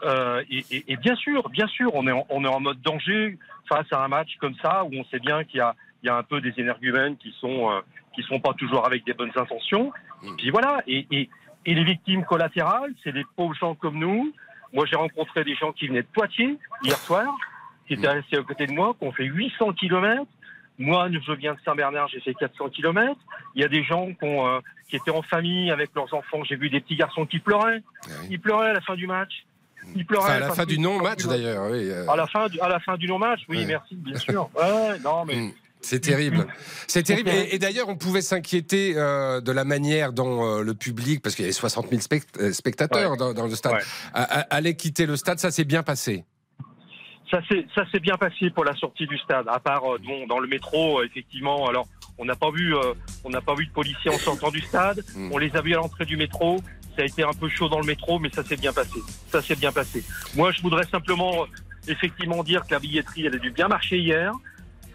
Euh, 0.05 0.41
et, 0.49 0.63
et- 0.71 0.93
et 0.93 0.95
bien 0.95 1.15
sûr, 1.15 1.49
bien 1.49 1.67
sûr, 1.67 1.93
on 1.93 2.07
est, 2.07 2.11
en, 2.13 2.25
on 2.29 2.45
est 2.45 2.47
en 2.47 2.61
mode 2.61 2.79
danger 2.81 3.37
face 3.67 3.91
à 3.91 4.01
un 4.01 4.07
match 4.07 4.37
comme 4.39 4.55
ça 4.61 4.85
où 4.85 4.91
on 4.93 5.03
sait 5.11 5.19
bien 5.19 5.43
qu'il 5.43 5.57
y 5.57 5.61
a, 5.61 5.75
il 6.03 6.07
y 6.07 6.09
a 6.09 6.15
un 6.15 6.23
peu 6.23 6.39
des 6.39 6.53
énergumènes 6.57 7.17
qui 7.17 7.35
sont, 7.41 7.69
euh, 7.71 7.81
qui 8.15 8.23
sont 8.23 8.39
pas 8.39 8.53
toujours 8.53 8.85
avec 8.85 9.03
des 9.05 9.13
bonnes 9.13 9.33
intentions. 9.35 9.91
Mm. 10.23 10.35
Puis 10.37 10.51
voilà. 10.51 10.81
Et, 10.87 11.05
et, 11.11 11.29
et 11.65 11.73
les 11.75 11.83
victimes 11.83 12.23
collatérales, 12.23 12.93
c'est 13.03 13.11
des 13.11 13.25
pauvres 13.35 13.55
gens 13.55 13.75
comme 13.75 13.99
nous. 13.99 14.31
Moi, 14.71 14.85
j'ai 14.85 14.95
rencontré 14.95 15.43
des 15.43 15.55
gens 15.55 15.73
qui 15.73 15.87
venaient 15.89 16.03
de 16.03 16.07
Poitiers 16.13 16.57
hier 16.83 16.95
soir, 16.97 17.35
qui 17.89 17.95
étaient 17.95 18.07
restés 18.07 18.37
à 18.37 18.43
côté 18.43 18.67
de 18.67 18.71
moi, 18.71 18.95
qui 18.97 19.05
ont 19.05 19.11
fait 19.11 19.25
800 19.25 19.73
kilomètres. 19.73 20.23
Moi, 20.77 21.09
je 21.11 21.33
viens 21.33 21.53
de 21.55 21.59
Saint-Bernard, 21.65 22.07
j'ai 22.07 22.21
fait 22.21 22.33
400 22.35 22.69
kilomètres. 22.69 23.19
Il 23.55 23.61
y 23.61 23.65
a 23.65 23.67
des 23.67 23.83
gens 23.83 24.07
qui, 24.07 24.23
ont, 24.23 24.47
euh, 24.47 24.59
qui 24.89 24.95
étaient 24.95 25.11
en 25.11 25.21
famille 25.23 25.71
avec 25.71 25.89
leurs 25.93 26.13
enfants. 26.13 26.41
J'ai 26.47 26.55
vu 26.55 26.69
des 26.69 26.79
petits 26.79 26.95
garçons 26.95 27.25
qui 27.25 27.39
pleuraient. 27.39 27.81
Ils 28.29 28.39
pleuraient 28.39 28.69
à 28.69 28.73
la 28.73 28.81
fin 28.81 28.95
du 28.95 29.05
match. 29.07 29.31
Ils 29.95 30.05
pleuraient 30.05 30.23
Enfin, 30.25 30.33
à 30.35 30.39
la 30.39 30.51
fin 30.51 30.65
du 30.65 30.77
non-match 30.79 31.25
d'ailleurs. 31.25 31.69
Oui, 31.71 31.89
euh, 31.89 32.07
À 32.07 32.15
la 32.15 32.27
fin 32.27 32.47
du, 32.47 32.59
à 32.61 32.69
la 32.69 32.79
fin 32.79 32.95
du 32.95 33.07
non-match, 33.07 33.41
oui, 33.49 33.57
Ouais. 33.57 33.65
merci, 33.65 33.95
bien 33.95 34.15
sûr. 34.19 34.49
Ouais, 34.55 34.99
non, 35.03 35.25
mais 35.25 35.35
Mm. 35.35 35.51
C'est 35.81 36.01
terrible. 36.01 36.45
C'est 36.87 37.03
terrible. 37.03 37.29
Et, 37.29 37.55
et 37.55 37.57
d'ailleurs, 37.57 37.87
on 37.87 37.95
pouvait 37.95 38.21
s'inquiéter 38.21 38.95
euh, 38.97 39.39
de 39.39 39.51
la 39.53 39.63
manière 39.63 40.11
dont 40.11 40.57
euh, 40.59 40.61
le 40.61 40.73
public, 40.73 41.21
parce 41.21 41.35
qu'il 41.35 41.43
y 41.43 41.45
avait 41.45 41.53
60 41.53 41.87
000 41.89 42.01
spect- 42.01 42.37
euh, 42.41 42.51
spectateurs 42.51 43.11
Ouais. 43.11 43.17
dans, 43.17 43.33
dans 43.33 43.45
le 43.47 43.55
stade, 43.55 43.77
allait 44.13 44.75
quitter 44.75 45.05
le 45.05 45.15
stade. 45.15 45.39
Ça 45.39 45.51
s'est 45.51 45.63
bien 45.63 45.81
passé. 45.81 46.25
Ça 47.31 47.41
s'est 47.47 47.65
ça 47.75 47.83
s'est 47.91 47.99
bien 47.99 48.17
passé 48.17 48.49
pour 48.49 48.65
la 48.65 48.75
sortie 48.75 49.05
du 49.05 49.17
stade. 49.19 49.47
À 49.47 49.59
part 49.59 49.83
euh, 49.85 49.99
bon, 50.05 50.25
dans 50.27 50.39
le 50.39 50.47
métro, 50.47 50.99
euh, 50.99 51.05
effectivement. 51.05 51.67
Alors, 51.67 51.87
on 52.17 52.25
n'a 52.25 52.35
pas 52.35 52.49
vu, 52.51 52.75
euh, 52.75 52.93
on 53.23 53.29
n'a 53.29 53.41
pas 53.41 53.53
vu 53.53 53.65
de 53.67 53.71
policiers 53.71 54.11
en 54.11 54.17
sortant 54.17 54.49
du 54.49 54.61
stade. 54.61 55.03
Mm. 55.15 55.31
On 55.31 55.37
les 55.37 55.55
a 55.55 55.61
vus 55.61 55.73
à 55.73 55.77
l'entrée 55.77 56.05
du 56.05 56.17
métro. 56.17 56.57
Ça 56.95 57.03
a 57.03 57.05
été 57.05 57.23
un 57.23 57.33
peu 57.33 57.47
chaud 57.47 57.69
dans 57.69 57.79
le 57.79 57.85
métro, 57.85 58.19
mais 58.19 58.29
ça 58.29 58.43
s'est 58.43 58.57
bien 58.57 58.73
passé. 58.73 58.99
Ça 59.27 59.41
s'est 59.41 59.55
bien 59.55 59.71
passé. 59.71 60.03
Moi, 60.35 60.51
je 60.51 60.61
voudrais 60.61 60.85
simplement, 60.85 61.45
effectivement, 61.87 62.43
dire 62.43 62.65
que 62.65 62.73
la 62.73 62.79
billetterie, 62.79 63.27
elle 63.27 63.35
a 63.35 63.39
dû 63.39 63.51
bien 63.51 63.67
marcher 63.67 63.97
hier. 63.99 64.33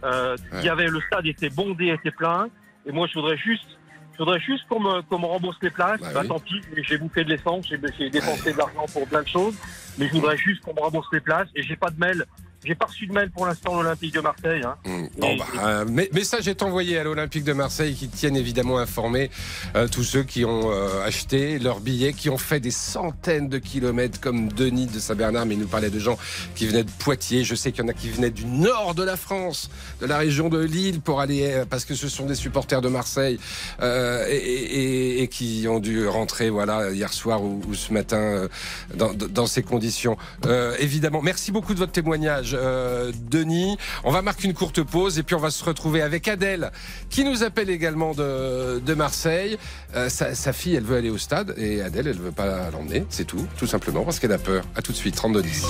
Euh, 0.03 0.37
Ouais. 0.53 0.59
Il 0.61 0.65
y 0.67 0.69
avait 0.69 0.87
le 0.87 1.01
stade 1.03 1.27
était 1.27 1.49
bondé, 1.49 1.87
était 1.89 2.11
plein. 2.11 2.49
Et 2.85 2.93
moi, 2.93 3.07
je 3.07 3.15
voudrais 3.15 3.39
juste, 3.39 3.79
je 4.15 4.19
voudrais 4.19 4.41
juste 4.41 4.67
qu'on 4.69 4.81
me, 4.81 5.03
me 5.19 5.27
rembourse 5.27 5.57
les 5.63 5.71
places. 5.71 6.01
Bah 6.01 6.11
Bah, 6.15 6.21
oui. 6.23 6.29
tant 6.29 6.41
pis, 6.41 6.61
j'ai 6.77 6.99
bouffé 6.99 7.25
de 7.25 7.31
l'essence, 7.31 7.67
j'ai 7.69 7.79
j'ai 7.99 8.11
dépensé 8.11 8.53
de 8.53 8.59
l'argent 8.59 8.87
pour 8.93 9.07
plein 9.07 9.23
de 9.23 9.29
choses. 9.29 9.55
Mais 9.99 10.09
je 10.09 10.13
voudrais 10.13 10.37
juste 10.37 10.63
qu'on 10.63 10.73
me 10.75 10.81
rembourse 10.81 11.09
les 11.13 11.21
places. 11.21 11.49
Et 11.55 11.63
j'ai 11.63 11.77
pas 11.77 11.91
de 11.91 11.99
mail. 11.99 12.25
J'ai 12.65 12.75
pas 12.75 12.87
reçu 12.87 13.07
de 13.07 13.13
mail 13.13 13.31
pour 13.31 13.47
l'instant 13.47 13.79
à 13.79 13.83
l'Olympique 13.83 14.15
de 14.15 14.21
Marseille. 14.21 14.63
Hein. 14.65 14.77
Mm. 14.87 15.07
Bon, 15.19 15.37
bah, 15.37 15.47
un 15.63 15.85
mé- 15.85 16.09
message 16.13 16.49
est 16.49 16.63
envoyé 16.63 16.99
à 16.99 17.05
l'Olympique 17.05 17.45
de 17.45 17.53
Marseille 17.53 17.95
qui 17.95 18.09
tiennent 18.09 18.37
évidemment 18.37 18.79
informés 18.79 19.31
euh, 19.77 19.87
tous 19.89 20.03
ceux 20.05 20.23
qui 20.23 20.45
ont 20.45 20.71
euh, 20.73 21.05
acheté 21.05 21.59
leurs 21.59 21.81
billets, 21.81 22.13
qui 22.13 22.31
ont 22.31 22.39
fait 22.39 22.61
des 22.61 22.71
centaines 22.71 23.49
de 23.49 23.59
kilomètres 23.59 24.21
comme 24.21 24.49
Denis 24.49 24.87
de 24.87 24.99
Saint-Bernard, 24.99 25.47
mais 25.47 25.55
il 25.55 25.61
nous 25.61 25.67
parlait 25.69 25.91
de 25.91 25.99
gens 25.99 26.17
qui 26.55 26.67
venaient 26.67 26.85
de 26.85 26.91
Poitiers. 26.99 27.45
Je 27.45 27.55
sais 27.55 27.73
qu'il 27.73 27.83
y 27.83 27.87
en 27.87 27.89
a 27.89 27.93
qui 27.93 28.11
venaient 28.11 28.31
du 28.31 28.47
nord 28.47 28.95
de 28.95 29.03
la 29.03 29.17
France, 29.17 29.71
de 30.01 30.07
la 30.07 30.19
région 30.19 30.49
de 30.49 30.59
Lille 30.59 31.01
pour 31.01 31.21
aller, 31.21 31.53
euh, 31.53 31.65
parce 31.69 31.85
que 31.85 31.95
ce 31.95 32.09
sont 32.09 32.27
des 32.27 32.35
supporters 32.35 32.81
de 32.81 32.89
Marseille 32.89 33.39
euh, 33.81 34.27
et, 34.29 34.37
et- 34.37 35.23
et 35.23 35.29
qui 35.29 35.67
ont 35.69 35.81
dû 35.81 36.07
rentrer 36.09 36.51
voilà 36.51 36.91
hier 36.91 37.13
soir 37.13 37.43
ou, 37.43 37.61
ou 37.69 37.75
ce 37.75 37.93
matin 37.93 38.19
euh, 38.19 38.49
dans, 38.95 39.13
dans 39.15 39.47
ces 39.47 39.63
conditions. 39.63 40.17
Euh, 40.47 40.75
évidemment, 40.79 41.21
merci 41.23 41.53
beaucoup 41.53 41.75
de 41.75 41.79
votre 41.79 41.93
témoignage. 41.93 42.54
Euh, 42.55 43.13
Denis. 43.31 43.77
On 44.05 44.11
va 44.11 44.23
marquer 44.23 44.47
une 44.47 44.55
courte 44.55 44.83
pause 44.83 45.19
et 45.19 45.23
puis 45.23 45.35
on 45.35 45.41
va 45.41 45.51
se 45.51 45.65
retrouver 45.65 46.03
avec 46.03 46.29
Adèle 46.29 46.71
qui 47.11 47.25
nous 47.25 47.43
appelle 47.43 47.71
également 47.71 48.13
de, 48.15 48.81
de 48.81 48.95
Marseille. 48.95 49.59
Euh, 49.95 50.09
sa, 50.09 50.35
sa 50.35 50.53
fille, 50.53 50.75
elle 50.75 50.85
veut 50.85 50.97
aller 50.97 51.11
au 51.11 51.19
stade 51.19 51.55
et 51.57 51.83
Adèle, 51.83 52.09
elle 52.09 52.19
veut 52.19 52.33
pas 52.33 52.71
l'emmener. 52.71 53.05
C'est 53.09 53.27
tout, 53.27 53.47
tout 53.57 53.67
simplement 53.67 54.05
parce 54.05 54.19
qu'elle 54.19 54.33
a 54.33 54.39
peur. 54.39 54.65
À 54.77 54.83
tout 54.83 54.93
de 54.93 54.97
suite, 54.97 55.15
32 55.15 55.43
10. 55.43 55.65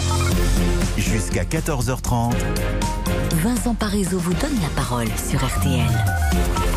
Jusqu'à 0.97 1.45
14h30. 1.45 2.35
Vincent 3.43 3.75
Parisot 3.75 4.19
vous 4.19 4.35
donne 4.35 4.61
la 4.63 4.69
parole 4.77 5.09
sur 5.29 5.45
RTL. 5.45 6.74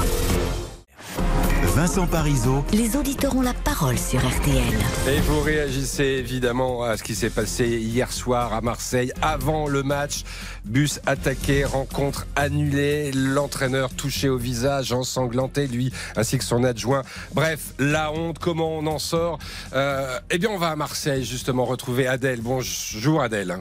Vincent 1.77 2.07
Parisot, 2.07 2.65
Les 2.73 2.95
auditeurs 2.95 3.35
ont 3.35 3.43
la 3.43 3.53
parole 3.53 3.99
sur 3.99 4.19
RTL. 4.27 4.73
Et 5.07 5.19
vous 5.19 5.41
réagissez 5.41 6.05
évidemment 6.05 6.81
à 6.81 6.97
ce 6.97 7.03
qui 7.03 7.13
s'est 7.13 7.29
passé 7.29 7.67
hier 7.67 8.11
soir 8.11 8.51
à 8.51 8.61
Marseille 8.61 9.11
avant 9.21 9.67
le 9.67 9.83
match. 9.83 10.23
Bus 10.65 10.99
attaqué, 11.05 11.65
rencontre 11.65 12.25
annulée, 12.35 13.11
l'entraîneur 13.11 13.93
touché 13.93 14.27
au 14.27 14.39
visage, 14.39 14.91
ensanglanté, 14.91 15.67
lui 15.67 15.93
ainsi 16.15 16.39
que 16.39 16.43
son 16.43 16.63
adjoint. 16.63 17.03
Bref, 17.35 17.75
la 17.77 18.11
honte, 18.11 18.39
comment 18.39 18.75
on 18.75 18.87
en 18.87 18.97
sort? 18.97 19.37
Euh, 19.73 20.17
Eh 20.31 20.39
bien, 20.39 20.49
on 20.49 20.57
va 20.57 20.69
à 20.69 20.75
Marseille 20.75 21.25
justement 21.25 21.63
retrouver 21.63 22.07
Adèle. 22.07 22.41
Bonjour 22.41 23.21
Adèle. 23.21 23.55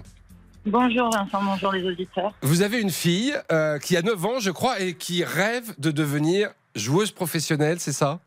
Bonjour 0.65 1.11
Vincent, 1.11 1.45
bonjour 1.45 1.71
les 1.71 1.85
auditeurs. 1.85 2.33
Vous 2.41 2.63
avez 2.63 2.81
une 2.81 2.91
fille 2.91 3.35
euh, 3.53 3.79
qui 3.79 3.95
a 3.95 4.01
9 4.01 4.25
ans, 4.25 4.41
je 4.41 4.51
crois, 4.51 4.81
et 4.81 4.95
qui 4.95 5.23
rêve 5.23 5.75
de 5.79 5.91
devenir 5.91 6.49
joueuse 6.77 7.11
professionnelle, 7.11 7.81
c'est 7.81 7.93
ça? 7.93 8.21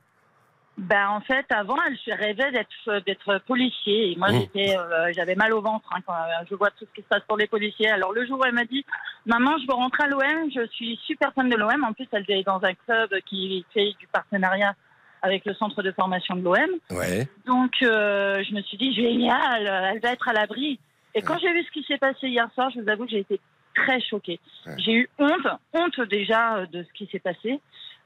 Ben 0.77 1.09
en 1.09 1.19
fait, 1.19 1.45
avant, 1.49 1.75
elle 1.87 1.97
se 1.97 2.11
rêvait 2.11 2.51
d'être 2.51 3.03
d'être 3.05 3.39
policier. 3.45 4.11
Et 4.11 4.15
moi, 4.15 4.31
Mmh. 4.31 4.39
j'étais, 4.39 4.77
euh, 4.77 5.11
j'avais 5.13 5.35
mal 5.35 5.51
au 5.53 5.61
ventre 5.61 5.89
hein, 5.93 5.99
quand 6.05 6.13
euh, 6.13 6.45
je 6.49 6.55
vois 6.55 6.69
tout 6.71 6.85
ce 6.89 6.93
qui 6.95 7.01
se 7.01 7.07
passe 7.07 7.23
pour 7.27 7.35
les 7.35 7.47
policiers. 7.47 7.89
Alors 7.89 8.13
le 8.13 8.25
jour 8.25 8.39
où 8.39 8.45
elle 8.45 8.53
m'a 8.53 8.63
dit, 8.63 8.85
maman, 9.25 9.57
je 9.57 9.67
veux 9.67 9.73
rentrer 9.73 10.03
à 10.03 10.07
l'OM, 10.07 10.49
je 10.55 10.65
suis 10.67 10.97
super 11.05 11.33
fan 11.33 11.49
de 11.49 11.55
l'OM. 11.57 11.83
En 11.83 11.91
plus, 11.91 12.07
elle 12.13 12.23
est 12.29 12.43
dans 12.43 12.63
un 12.63 12.73
club 12.73 13.09
qui 13.25 13.65
fait 13.73 13.91
du 13.99 14.07
partenariat 14.07 14.73
avec 15.21 15.43
le 15.45 15.53
centre 15.55 15.83
de 15.83 15.91
formation 15.91 16.37
de 16.37 16.43
l'OM. 16.43 16.69
Ouais. 16.91 17.27
Donc, 17.45 17.73
euh, 17.81 18.41
je 18.47 18.53
me 18.55 18.61
suis 18.61 18.77
dit, 18.77 18.93
génial, 18.93 19.67
elle 19.93 19.99
va 19.99 20.13
être 20.13 20.29
à 20.29 20.33
l'abri. 20.33 20.79
Et 21.13 21.21
quand 21.21 21.37
j'ai 21.39 21.51
vu 21.51 21.61
ce 21.65 21.71
qui 21.71 21.83
s'est 21.83 21.97
passé 21.97 22.29
hier 22.29 22.47
soir, 22.53 22.69
je 22.73 22.79
vous 22.79 22.87
avoue 22.87 23.03
que 23.03 23.11
j'ai 23.11 23.19
été 23.19 23.41
très 23.75 23.99
choquée. 23.99 24.39
J'ai 24.77 24.93
eu 24.93 25.09
honte, 25.19 25.47
honte 25.73 25.99
déjà 26.07 26.55
euh, 26.57 26.65
de 26.67 26.83
ce 26.83 26.93
qui 26.93 27.09
s'est 27.11 27.19
passé. 27.19 27.59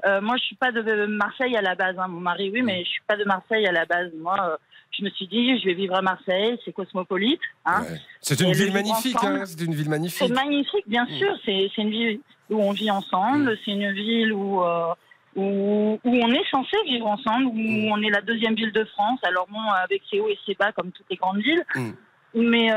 Euh, 0.06 0.20
moi, 0.22 0.36
je 0.38 0.44
suis 0.44 0.56
pas 0.56 0.72
de 0.72 1.06
Marseille 1.06 1.56
à 1.56 1.62
la 1.62 1.76
base. 1.76 1.96
hein. 1.98 2.08
Mon 2.08 2.20
mari, 2.20 2.50
oui, 2.54 2.62
mais 2.62 2.84
je 2.84 2.90
suis 2.90 3.02
pas 3.08 3.16
de 3.16 3.24
Marseille 3.24 3.66
à 3.68 3.72
la 3.72 3.86
base. 3.86 4.12
Moi, 4.20 4.36
euh, 4.42 4.58
je 4.98 5.04
me 5.04 5.10
suis 5.12 5.28
dit, 5.28 5.58
je 5.60 5.66
vais 5.66 5.74
vivre 5.74 5.96
à 5.96 6.02
Marseille, 6.02 6.58
c'est 6.66 6.74
cosmopolite. 6.74 7.40
Hein. 7.66 7.84
C'est 8.22 8.40
une 8.42 8.52
ville 8.52 8.74
magnifique, 8.74 9.16
hein, 9.24 9.44
c'est 9.46 9.62
une 9.62 9.74
ville 9.74 9.86
C'est 9.86 9.90
magnifique. 9.90 10.32
magnifique, 10.34 10.88
bien 10.88 11.06
sûr. 11.08 11.34
C'est 11.46 11.70
c'est 11.76 11.82
une 11.84 11.90
ville 11.90 12.20
où 12.50 12.62
on 12.62 12.72
vit 12.72 12.92
ensemble. 12.92 13.58
C'est 13.64 13.72
une 13.72 13.92
ville 13.94 14.34
où, 14.34 14.62
euh, 14.62 14.94
où, 15.36 16.00
où 16.04 16.10
on 16.16 16.32
est 16.32 16.46
censé 16.52 16.76
vivre 16.86 17.08
ensemble, 17.08 17.46
où 17.46 17.54
on 17.92 18.02
est 18.04 18.10
la 18.10 18.22
deuxième 18.22 18.56
ville 18.56 18.72
de 18.74 18.84
France. 18.86 19.20
Alors 19.24 19.48
bon, 19.50 19.62
avec 19.84 20.02
ses 20.12 20.20
hauts 20.20 20.30
et 20.30 20.38
ses 20.46 20.54
bas, 20.56 20.72
comme 20.74 20.92
toutes 20.92 21.10
les 21.10 21.16
grandes 21.18 21.40
villes. 21.42 21.64
Mm. 21.76 21.92
Mais 22.36 22.70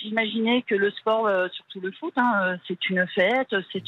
j'imaginais 0.00 0.62
que 0.62 0.74
le 0.74 0.90
sport, 0.90 1.30
surtout 1.52 1.80
le 1.80 1.92
foot, 1.92 2.14
c'est 2.66 2.88
une 2.90 3.06
fête. 3.14 3.54
C'est 3.72 3.82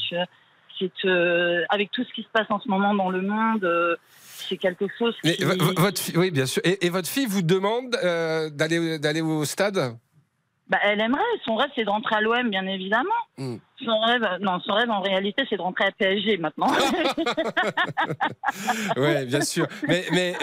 c'est, 0.79 0.91
euh, 1.05 1.63
avec 1.69 1.91
tout 1.91 2.03
ce 2.03 2.13
qui 2.13 2.23
se 2.23 2.29
passe 2.31 2.47
en 2.49 2.59
ce 2.59 2.67
moment 2.69 2.93
dans 2.95 3.09
le 3.09 3.21
monde, 3.21 3.63
euh, 3.63 3.95
c'est 4.37 4.57
quelque 4.57 4.85
chose 4.97 5.15
qui... 5.23 5.43
vo- 5.43 5.53
vo- 5.57 5.73
votre 5.77 6.01
fille, 6.01 6.17
oui, 6.17 6.31
bien 6.31 6.45
sûr. 6.45 6.61
Et, 6.65 6.85
et 6.85 6.89
votre 6.89 7.07
fille 7.09 7.25
vous 7.27 7.41
demande 7.41 7.95
euh, 8.03 8.49
d'aller 8.49 8.97
d'aller 8.99 9.21
au 9.21 9.45
stade? 9.45 9.95
Bah, 10.67 10.77
elle 10.83 11.01
aimerait. 11.01 11.21
Son 11.45 11.55
rêve, 11.55 11.71
c'est 11.75 11.83
de 11.83 11.89
rentrer 11.89 12.15
à 12.17 12.21
l'OM, 12.21 12.47
bien 12.49 12.65
évidemment. 12.67 13.09
Mm. 13.39 13.55
Son 13.83 13.99
rêve, 14.01 14.21
non, 14.41 14.59
son 14.59 14.73
rêve 14.73 14.91
en 14.91 15.01
réalité, 15.01 15.43
c'est 15.49 15.57
de 15.57 15.61
rentrer 15.63 15.85
à 15.85 15.91
PSG 15.91 16.37
maintenant. 16.37 16.71
Oui, 18.97 19.25
bien 19.25 19.41
sûr. 19.41 19.67
Mais, 19.87 20.05
mais, 20.11 20.35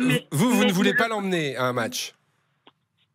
Mais- 0.00 0.26
vous, 0.32 0.50
vous 0.50 0.64
ne 0.64 0.72
voulez 0.72 0.94
pas 0.94 1.08
l'emmener 1.08 1.56
à 1.56 1.64
un 1.66 1.72
match? 1.72 2.14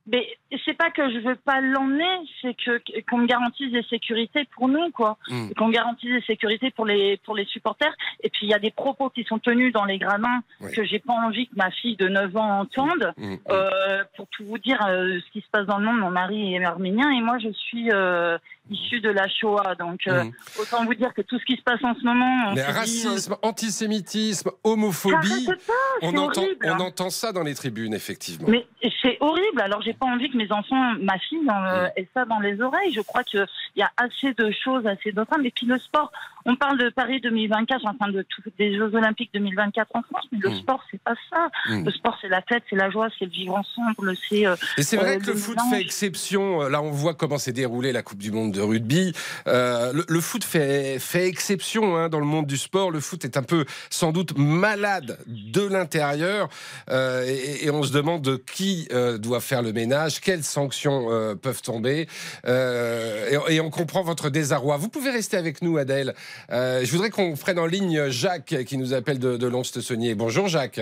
Mais 0.05 0.27
c'est 0.65 0.73
pas 0.73 0.89
que 0.91 1.09
je 1.11 1.19
veux 1.19 1.35
pas 1.35 1.61
l'emmener, 1.61 2.03
c'est 2.41 2.53
que 2.55 2.81
qu'on 3.09 3.19
me 3.19 3.25
garantisse 3.25 3.71
des 3.71 3.83
sécurités 3.83 4.45
pour 4.55 4.67
nous, 4.67 4.91
quoi. 4.91 5.17
Mm. 5.29 5.47
Et 5.51 5.53
Qu'on 5.53 5.69
garantisse 5.69 6.11
des 6.11 6.21
sécurités 6.21 6.71
pour 6.71 6.85
les 6.85 7.17
pour 7.17 7.35
les 7.35 7.45
supporters. 7.45 7.93
Et 8.21 8.29
puis 8.29 8.45
il 8.47 8.49
y 8.49 8.53
a 8.53 8.59
des 8.59 8.71
propos 8.71 9.09
qui 9.09 9.23
sont 9.23 9.39
tenus 9.39 9.71
dans 9.71 9.85
les 9.85 9.97
gradins 9.97 10.41
Oui. 10.59 10.71
que 10.73 10.83
j'ai 10.83 10.99
pas 10.99 11.13
envie 11.13 11.47
que 11.47 11.55
ma 11.55 11.71
fille 11.71 11.95
de 11.95 12.09
9 12.09 12.35
ans 12.35 12.59
entende. 12.59 13.13
Mm. 13.17 13.35
Euh, 13.49 14.03
pour 14.17 14.27
tout 14.27 14.45
vous 14.45 14.57
dire, 14.57 14.79
euh, 14.85 15.19
ce 15.25 15.31
qui 15.31 15.39
se 15.39 15.49
passe 15.49 15.65
dans 15.65 15.77
le 15.77 15.85
monde, 15.85 15.99
mon 15.99 16.11
mari 16.11 16.53
est 16.53 16.63
arménien 16.65 17.09
et 17.11 17.21
moi 17.21 17.37
je 17.39 17.49
suis 17.49 17.89
euh, 17.91 18.37
issue 18.69 19.01
de 19.01 19.09
la 19.09 19.27
Shoah. 19.27 19.75
Donc 19.77 20.01
euh, 20.07 20.23
Mm. 20.23 20.31
autant 20.59 20.85
vous 20.85 20.93
dire 20.93 21.13
que 21.13 21.21
tout 21.21 21.37
ce 21.39 21.45
qui 21.45 21.55
se 21.57 21.61
passe 21.63 21.83
en 21.83 21.93
ce 21.95 22.03
moment, 22.03 22.45
on 22.49 22.53
Mais 22.55 22.61
dit, 22.63 22.67
euh, 22.69 22.71
racisme, 22.71 23.35
antisémitisme, 23.41 24.51
homophobie, 24.63 25.45
pas, 25.45 25.73
on 26.01 26.15
entend, 26.17 26.41
horrible, 26.43 26.65
on 26.65 26.79
entend 26.79 27.09
ça 27.09 27.31
dans 27.31 27.43
les 27.43 27.55
tribunes, 27.55 27.93
effectivement. 27.93 28.47
Mais 28.49 28.65
c'est 29.01 29.17
horrible. 29.19 29.61
Alors, 29.61 29.81
j'ai 29.81 29.93
pas 29.93 30.05
envie 30.05 30.29
que 30.29 30.37
mes 30.37 30.51
enfants, 30.51 30.93
ma 31.01 31.17
fille, 31.19 31.39
euh, 31.49 31.87
aient 31.97 32.07
ça 32.13 32.25
dans 32.25 32.39
les 32.39 32.61
oreilles. 32.61 32.93
Je 32.93 33.01
crois 33.01 33.23
qu'il 33.23 33.45
y 33.75 33.81
a 33.81 33.91
assez 33.97 34.33
de 34.33 34.51
choses, 34.63 34.85
assez 34.87 35.11
drames. 35.11 35.45
Et 35.45 35.51
puis 35.51 35.65
le 35.65 35.77
sport, 35.79 36.11
on 36.45 36.55
parle 36.55 36.77
de 36.77 36.89
Paris 36.89 37.19
2024, 37.21 37.85
enfin 37.85 38.09
de 38.11 38.21
tout, 38.23 38.41
des 38.57 38.75
Jeux 38.77 38.93
Olympiques 38.95 39.31
2024 39.33 39.89
en 39.93 40.01
France, 40.03 40.25
mais 40.31 40.39
le 40.41 40.49
Mm. 40.49 40.55
sport, 40.55 40.83
c'est 40.91 41.01
pas 41.01 41.15
ça. 41.29 41.49
Mm. 41.69 41.85
Le 41.85 41.91
sport, 41.91 42.17
c'est 42.21 42.27
la 42.29 42.41
fête, 42.41 42.63
c'est 42.69 42.75
la 42.75 42.89
joie, 42.89 43.07
c'est 43.17 43.25
le 43.25 43.31
vivre 43.31 43.55
ensemble, 43.55 44.15
c'est. 44.29 44.45
euh, 44.45 44.55
Et 44.77 44.83
c'est 44.83 44.97
vrai 44.97 45.15
euh, 45.17 45.19
que 45.19 45.27
le 45.27 45.33
le 45.33 45.37
foot 45.37 45.55
mélange. 45.57 45.73
fait 45.73 45.81
exception. 45.81 46.67
Là, 46.69 46.81
on 46.81 46.91
voit 46.91 47.13
comment 47.13 47.37
s'est 47.37 47.51
déroulée 47.53 47.91
la 47.91 48.03
Coupe 48.03 48.19
du 48.19 48.31
Monde 48.31 48.52
de 48.53 48.61
rugby. 48.61 49.13
Euh, 49.47 49.91
le, 49.91 50.05
le 50.07 50.21
foot 50.21 50.45
fait, 50.45 50.99
fait 50.99 51.27
exception 51.27 51.97
hein, 51.97 52.07
dans 52.07 52.19
le 52.19 52.25
monde 52.25 52.47
du 52.47 52.57
sport. 52.57 52.89
Le 52.91 53.01
foot 53.01 53.25
est 53.25 53.35
un 53.35 53.43
peu, 53.43 53.65
sans 53.89 54.13
doute, 54.13 54.37
malade 54.37 55.19
de 55.27 55.61
l'intérieur. 55.67 56.47
Euh, 56.89 57.25
et, 57.27 57.65
et 57.65 57.69
on 57.69 57.83
se 57.83 57.91
demande 57.91 58.39
qui 58.45 58.87
euh, 58.93 59.17
doit 59.17 59.41
faire 59.41 59.61
le 59.61 59.73
ménage, 59.73 60.21
quelles 60.21 60.43
sanctions 60.43 61.07
peuvent 61.41 61.61
tomber. 61.61 62.07
Et, 62.47 63.37
et 63.49 63.59
on 63.59 63.69
comprend 63.69 64.03
votre 64.03 64.29
désarroi. 64.29 64.77
Vous 64.77 64.89
pouvez 64.89 65.11
rester 65.11 65.35
avec 65.35 65.61
nous, 65.61 65.77
Adèle. 65.77 66.13
Je 66.49 66.89
voudrais 66.91 67.09
qu'on 67.09 67.35
prenne 67.35 67.59
en 67.59 67.65
ligne 67.65 68.09
Jacques 68.09 68.63
qui 68.65 68.77
nous 68.77 68.93
appelle 68.93 69.19
de, 69.19 69.35
de 69.35 69.47
Lons-le-Saunier. 69.47 70.15
Bonjour, 70.15 70.47
Jacques. 70.47 70.79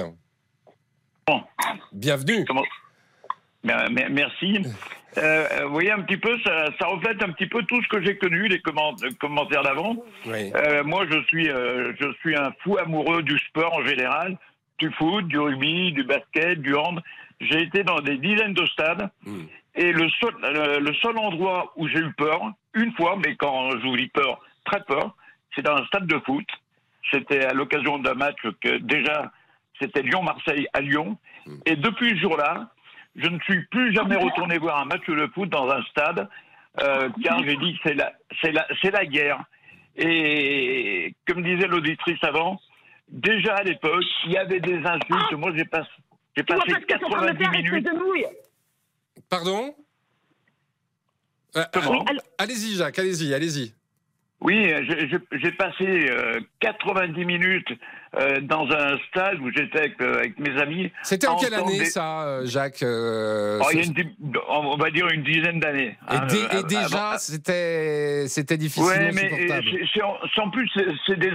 Bon. 1.25 1.41
Bienvenue. 1.93 2.45
Comment 2.45 2.63
Merci. 3.63 4.59
Euh, 5.17 5.45
vous 5.65 5.71
voyez 5.73 5.91
un 5.91 6.01
petit 6.01 6.17
peu, 6.17 6.37
ça, 6.43 6.67
ça 6.79 6.87
reflète 6.87 7.21
un 7.23 7.31
petit 7.31 7.47
peu 7.47 7.63
tout 7.63 7.81
ce 7.83 7.87
que 7.89 8.01
j'ai 8.01 8.17
connu, 8.17 8.47
les 8.47 8.61
comment- 8.61 8.95
commentaires 9.19 9.63
d'avant. 9.63 9.97
Oui. 10.25 10.51
Euh, 10.55 10.83
moi, 10.83 11.05
je 11.11 11.21
suis, 11.25 11.49
euh, 11.49 11.93
je 11.99 12.13
suis 12.19 12.35
un 12.35 12.51
fou 12.63 12.77
amoureux 12.77 13.21
du 13.23 13.37
sport 13.39 13.73
en 13.73 13.85
général, 13.85 14.37
du 14.79 14.91
foot, 14.93 15.27
du 15.27 15.37
rugby, 15.37 15.91
du 15.91 16.03
basket, 16.03 16.61
du 16.61 16.75
hand. 16.75 17.01
J'ai 17.41 17.61
été 17.63 17.83
dans 17.83 17.99
des 17.99 18.17
dizaines 18.17 18.53
de 18.53 18.65
stades. 18.67 19.09
Mm. 19.25 19.41
Et 19.75 19.91
le 19.91 20.09
seul, 20.19 20.33
le, 20.43 20.79
le 20.79 20.93
seul 20.95 21.17
endroit 21.17 21.73
où 21.75 21.87
j'ai 21.87 21.99
eu 21.99 22.13
peur, 22.13 22.41
une 22.73 22.93
fois, 22.93 23.17
mais 23.25 23.35
quand 23.35 23.71
je 23.71 23.77
vous 23.87 23.97
dis 23.97 24.07
peur, 24.09 24.39
très 24.65 24.81
peur, 24.83 25.15
c'est 25.55 25.61
dans 25.61 25.75
un 25.75 25.85
stade 25.87 26.07
de 26.07 26.19
foot. 26.25 26.45
C'était 27.11 27.45
à 27.45 27.53
l'occasion 27.53 27.97
d'un 27.99 28.13
match 28.13 28.37
que 28.61 28.77
déjà, 28.77 29.31
c'était 29.79 30.03
Lyon-Marseille 30.03 30.67
à 30.73 30.81
Lyon. 30.81 31.17
Et 31.65 31.75
depuis 31.75 32.11
ce 32.11 32.15
jour-là, 32.17 32.69
je 33.15 33.27
ne 33.27 33.39
suis 33.41 33.65
plus 33.67 33.93
jamais 33.93 34.15
retourné 34.15 34.57
voir 34.57 34.79
un 34.81 34.85
match 34.85 35.05
de 35.07 35.27
foot 35.33 35.49
dans 35.49 35.69
un 35.69 35.81
stade, 35.83 36.27
euh, 36.81 37.09
car 37.23 37.43
j'ai 37.43 37.57
dit 37.57 37.73
que 37.73 37.79
c'est 37.89 37.93
la, 37.95 38.13
c'est 38.41 38.51
la, 38.51 38.65
c'est 38.81 38.91
la 38.91 39.05
guerre. 39.05 39.43
Et 39.97 41.13
comme 41.27 41.43
disait 41.43 41.67
l'auditrice 41.67 42.23
avant, 42.23 42.59
déjà 43.09 43.55
à 43.57 43.63
l'époque, 43.63 44.03
il 44.25 44.31
y 44.31 44.37
avait 44.37 44.59
des 44.61 44.77
insultes. 44.85 45.33
Moi, 45.33 45.51
j'ai 45.55 45.65
pas- 45.65 45.85
passé 46.35 46.43
pas 46.43 46.55
ce 46.65 46.71
que 46.79 46.85
t'es 46.85 47.03
en 47.03 47.09
train 47.09 47.33
de 47.33 47.37
90 47.37 47.37
faire, 47.37 47.53
espèce 47.53 47.71
minutes. 47.71 47.87
Pardon 49.29 49.75
Euh, 51.57 51.63
euh, 51.75 51.79
Allez-y, 52.37 52.75
Jacques, 52.77 52.97
allez-y, 52.99 53.33
allez-y. 53.33 53.73
Oui, 54.39 54.73
j'ai- 54.87 55.09
j'ai 55.09 55.17
j'ai 55.33 55.51
passé 55.51 55.85
euh, 56.09 56.39
90 56.61 57.25
minutes 57.25 57.67
euh, 58.17 58.41
dans 58.41 58.67
un 58.71 58.97
stade 59.07 59.39
où 59.39 59.49
j'étais 59.51 59.79
avec, 59.79 60.01
euh, 60.01 60.19
avec 60.19 60.37
mes 60.39 60.59
amis. 60.61 60.91
C'était 61.03 61.27
en 61.27 61.37
quelle 61.37 61.53
année, 61.53 61.79
des- 61.79 61.85
ça, 61.85 62.43
Jacques 62.45 62.83
euh, 62.83 63.59
Oh, 63.63 63.71
y 63.71 63.79
a 63.79 63.83
une 63.83 63.93
on 64.49 64.75
va 64.77 64.89
dire 64.91 65.07
une 65.09 65.23
dizaine 65.23 65.59
d'années. 65.59 65.97
et, 66.11 66.15
hein, 66.15 66.27
euh, 66.29 66.59
et 66.59 66.63
déjà, 66.63 67.17
c'était 67.17 68.25
c'était 68.27 68.57
difficilement 68.57 68.89
Ouais, 68.91 69.11
mais 69.13 69.47
en 70.41 70.49
plus, 70.49 70.69
c'est- 70.75 71.15
des, 71.15 71.31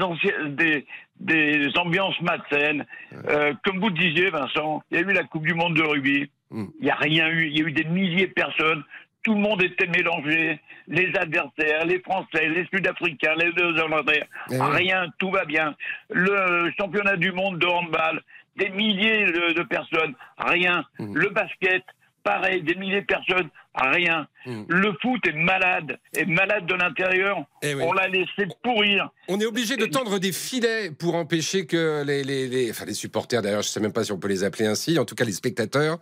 des, 0.51 0.87
des 1.21 1.79
ambiances 1.79 2.21
malsaines. 2.21 2.85
Euh, 3.29 3.55
comme 3.65 3.81
vous 3.81 3.89
le 3.89 3.95
disiez, 3.95 4.31
Vincent, 4.31 4.83
il 4.91 4.99
y 4.99 5.03
a 5.03 5.03
eu 5.09 5.13
la 5.13 5.25
Coupe 5.25 5.47
du 5.47 5.55
Monde 5.55 5.75
de 5.77 5.83
rugby. 5.83 6.31
Mm. 6.51 6.65
Il 6.81 6.85
n'y 6.85 6.91
a 6.91 6.97
rien 6.97 7.29
eu. 7.29 7.47
Il 7.49 7.59
y 7.59 7.63
a 7.63 7.67
eu 7.67 7.73
des 7.73 7.85
milliers 7.85 8.27
de 8.27 8.33
personnes. 8.33 8.83
Tout 9.27 9.35
le 9.35 9.41
monde 9.41 9.61
était 9.61 9.89
mélangé. 9.89 10.61
Les 10.87 11.11
adversaires, 11.17 11.85
les 11.85 11.99
Français, 11.99 12.49
les 12.49 12.65
Sud-Africains, 12.73 13.35
les 13.35 13.53
Néo-Zélandais. 13.55 14.23
Eh 14.53 14.55
oui. 14.55 14.59
Rien, 14.61 15.09
tout 15.19 15.33
va 15.33 15.45
bien. 15.45 15.75
Le 16.11 16.71
championnat 16.79 17.17
du 17.17 17.33
monde 17.33 17.59
de 17.59 17.67
handball, 17.67 18.23
des 18.55 18.69
milliers 18.69 19.27
de, 19.27 19.53
de 19.53 19.63
personnes. 19.65 20.15
Rien. 20.39 20.85
Mm. 21.01 21.17
Le 21.17 21.29
basket, 21.31 21.83
pareil, 22.27 22.61
des 22.63 22.75
milliers 22.75 23.03
de 23.03 23.07
personnes, 23.07 23.49
rien. 23.77 24.27
Hmm. 24.47 24.65
Le 24.69 24.93
foot 25.01 25.25
est 25.29 25.33
malade, 25.33 25.97
est 26.17 26.25
malade 26.27 26.67
de 26.67 26.75
l'intérieur. 26.75 27.39
Eh 27.63 27.75
oui. 27.75 27.83
On 27.87 27.93
l'a 27.93 28.09
laissé 28.09 28.49
pourrir. 28.65 29.09
On 29.29 29.39
est 29.39 29.47
obligé 29.47 29.77
de 29.77 29.87
tendre 29.87 30.19
des 30.19 30.33
filets 30.33 30.91
pour 30.91 31.15
empêcher 31.15 31.67
que 31.67 32.05
les, 32.05 32.25
les, 32.25 32.49
les- 32.49 32.71
enfin 32.73 32.85
les 32.85 32.95
supporters, 32.95 33.43
d'ailleurs, 33.43 33.63
je 33.63 33.69
sais 33.69 33.79
même 33.81 33.93
pas 33.93 34.03
si 34.03 34.11
on 34.11 34.19
peut 34.19 34.29
les 34.29 34.43
appeler 34.43 34.67
ainsi, 34.67 34.99
en 34.99 35.05
tout 35.05 35.15
cas 35.15 35.25
les 35.25 35.33
spectateurs, 35.33 35.99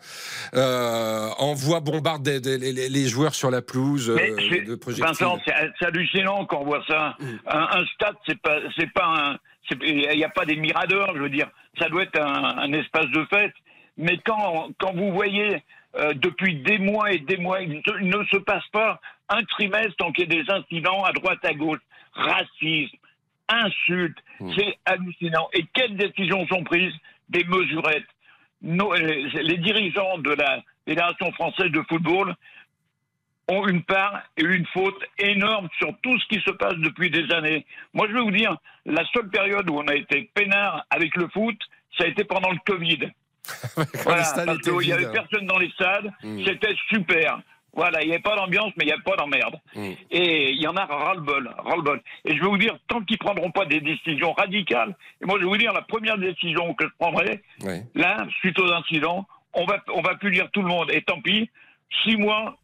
euh, 0.54 1.28
envoient, 1.38 1.80
bombardent 1.80 2.26
les, 2.26 3.06
joueurs 3.08 3.34
sur 3.34 3.50
la 3.50 3.60
pelouse 3.60 4.08
euh, 4.08 4.16
de. 4.16 4.78
Vincent, 5.02 5.38
c'est 5.46 5.84
hallucinant 5.86 6.46
quand 6.46 6.60
on 6.60 6.64
voit 6.64 6.82
ça. 6.88 7.16
Hmm. 7.20 7.36
Un, 7.46 7.68
un 7.80 7.86
stade, 7.94 8.16
c'est 8.26 8.40
pas, 8.40 8.56
c'est 8.78 8.90
pas 8.92 9.36
il 9.82 10.16
n'y 10.16 10.24
a 10.24 10.28
pas 10.30 10.44
des 10.46 10.56
miradors, 10.56 11.12
je 11.14 11.20
veux 11.20 11.28
dire. 11.30 11.48
Ça 11.78 11.88
doit 11.88 12.02
être 12.04 12.20
un, 12.20 12.58
un 12.58 12.72
espace 12.72 13.06
de 13.10 13.24
fête. 13.30 13.52
Mais 13.96 14.18
quand, 14.26 14.70
quand 14.80 14.92
vous 14.94 15.12
voyez 15.12 15.62
euh, 15.96 16.12
depuis 16.14 16.56
des 16.56 16.78
mois 16.78 17.12
et 17.12 17.18
des 17.18 17.36
mois, 17.36 17.60
il 17.62 17.82
ne, 18.02 18.24
se 18.24 18.36
passe 18.38 18.66
pas 18.72 19.00
un 19.28 19.42
trimestre 19.44 19.94
sans 20.00 20.12
qu'il 20.12 20.32
y 20.32 20.36
ait 20.36 20.42
des 20.44 20.50
incidents 20.50 21.02
à 21.04 21.12
droite 21.12 21.44
à 21.44 21.52
gauche, 21.54 21.80
racisme, 22.12 22.96
insultes, 23.48 24.18
Hmm. 24.40 24.50
c'est 24.56 24.76
hallucinant. 24.84 25.48
Et 25.52 25.64
quelles 25.74 25.96
décisions 25.96 26.44
sont 26.48 26.64
prises? 26.64 26.92
Des 27.28 27.44
mesurettes. 27.44 28.08
Nos- 28.62 28.92
les, 28.94 29.28
les 29.30 29.56
dirigeants 29.58 30.18
de 30.18 30.30
la 30.30 30.60
Fédération 30.86 31.30
française 31.32 31.70
de 31.70 31.80
football 31.88 32.34
ont 33.48 33.66
une 33.68 33.82
part 33.84 34.22
et 34.36 34.42
une 34.42 34.66
faute 34.66 35.00
énorme 35.18 35.68
sur 35.78 35.94
tout 36.02 36.18
ce 36.18 36.26
qui 36.26 36.40
se 36.40 36.50
passe 36.50 36.74
depuis 36.78 37.10
des 37.10 37.30
années. 37.32 37.64
Moi, 37.92 38.08
je 38.08 38.14
vais 38.14 38.20
vous 38.22 38.30
dire, 38.32 38.56
la 38.86 39.04
seule 39.12 39.28
période 39.30 39.68
où 39.70 39.76
on 39.78 39.86
a 39.86 39.94
été 39.94 40.30
peinard 40.34 40.84
avec 40.90 41.14
le 41.16 41.28
foot, 41.28 41.56
ça 41.96 42.04
a 42.04 42.08
été 42.08 42.24
pendant 42.24 42.50
le 42.50 42.58
Covid. 42.66 43.10
Voilà, 44.04 44.18
les 44.18 44.24
stades 44.24 44.46
parce 44.46 44.58
qu'il 44.60 44.88
y 44.88 44.92
avait 44.92 45.10
personne 45.12 45.46
dans 45.46 45.58
les 45.58 45.70
stades, 45.70 46.10
Mm. 46.22 46.44
c'était 46.44 46.74
super. 46.88 47.40
Voilà, 47.76 48.02
il 48.02 48.06
n'y 48.08 48.14
avait 48.14 48.22
pas 48.22 48.36
d'ambiance, 48.36 48.72
mais 48.76 48.84
il 48.84 48.86
n'y 48.86 48.92
avait 48.92 49.02
pas 49.02 49.16
d'emmerde. 49.16 49.56
Mm. 49.74 49.90
Et 50.12 50.50
il 50.52 50.60
y 50.62 50.66
en 50.68 50.76
a 50.76 50.84
ras-le-bol, 50.84 51.50
ras-le-bol. 51.58 52.00
Et 52.24 52.36
je 52.36 52.40
vais 52.40 52.46
vous 52.48 52.56
dire, 52.58 52.76
tant 52.88 53.00
qu'ils 53.00 53.16
ne 53.20 53.24
prendront 53.26 53.50
pas 53.50 53.64
des 53.66 53.80
décisions 53.80 54.32
radicales, 54.32 54.94
et 55.20 55.26
moi 55.26 55.36
je 55.38 55.44
vais 55.44 55.50
vous 55.50 55.56
dire, 55.56 55.72
la 55.72 55.82
première 55.82 56.16
décision 56.18 56.72
que 56.74 56.84
je 56.84 56.92
prendrai, 56.98 57.42
Ouais. 57.62 57.82
là, 57.94 58.26
suite 58.40 58.58
aux 58.60 58.72
incidents, 58.72 59.26
on 59.54 59.64
va, 59.66 59.82
on 59.92 60.02
va 60.02 60.14
punir 60.16 60.48
tout 60.52 60.62
le 60.62 60.68
monde. 60.68 60.90
Et 60.92 61.02
tant 61.02 61.20
pis, 61.20 61.50
six 62.04 62.16
mois, 62.16 62.56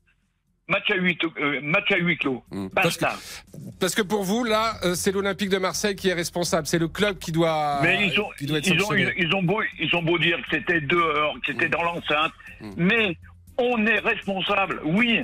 match 0.70 0.90
à 0.90 0.94
huit, 0.96 1.20
euh, 1.24 1.60
match 1.62 1.90
à 1.92 1.96
huit 1.96 2.16
clos. 2.16 2.42
Mm. 2.50 2.68
Parce 2.74 2.96
que, 2.96 3.04
parce 3.78 3.94
que 3.94 4.02
pour 4.02 4.22
vous, 4.22 4.44
là, 4.44 4.74
euh, 4.84 4.94
c'est 4.94 5.12
l'Olympique 5.12 5.50
de 5.50 5.58
Marseille 5.58 5.96
qui 5.96 6.08
est 6.08 6.14
responsable. 6.14 6.66
C'est 6.66 6.78
le 6.78 6.88
club 6.88 7.18
qui 7.18 7.32
doit, 7.32 7.80
Mais 7.82 8.06
ils, 8.06 8.20
ont, 8.20 8.28
qui 8.38 8.46
doit 8.46 8.58
être 8.58 8.68
ils, 8.68 8.82
ont, 8.82 8.94
ils, 8.94 9.12
ils 9.18 9.34
ont 9.34 9.42
beau, 9.42 9.60
ils 9.78 9.94
ont 9.96 10.02
beau 10.02 10.18
dire 10.18 10.38
que 10.42 10.56
c'était 10.56 10.80
dehors, 10.80 11.34
que 11.44 11.52
c'était 11.52 11.68
dans 11.68 11.82
l'enceinte, 11.82 12.32
Mm. 12.60 12.72
mais 12.76 13.16
on 13.56 13.86
est 13.86 13.98
responsable, 14.00 14.80
oui. 14.84 15.22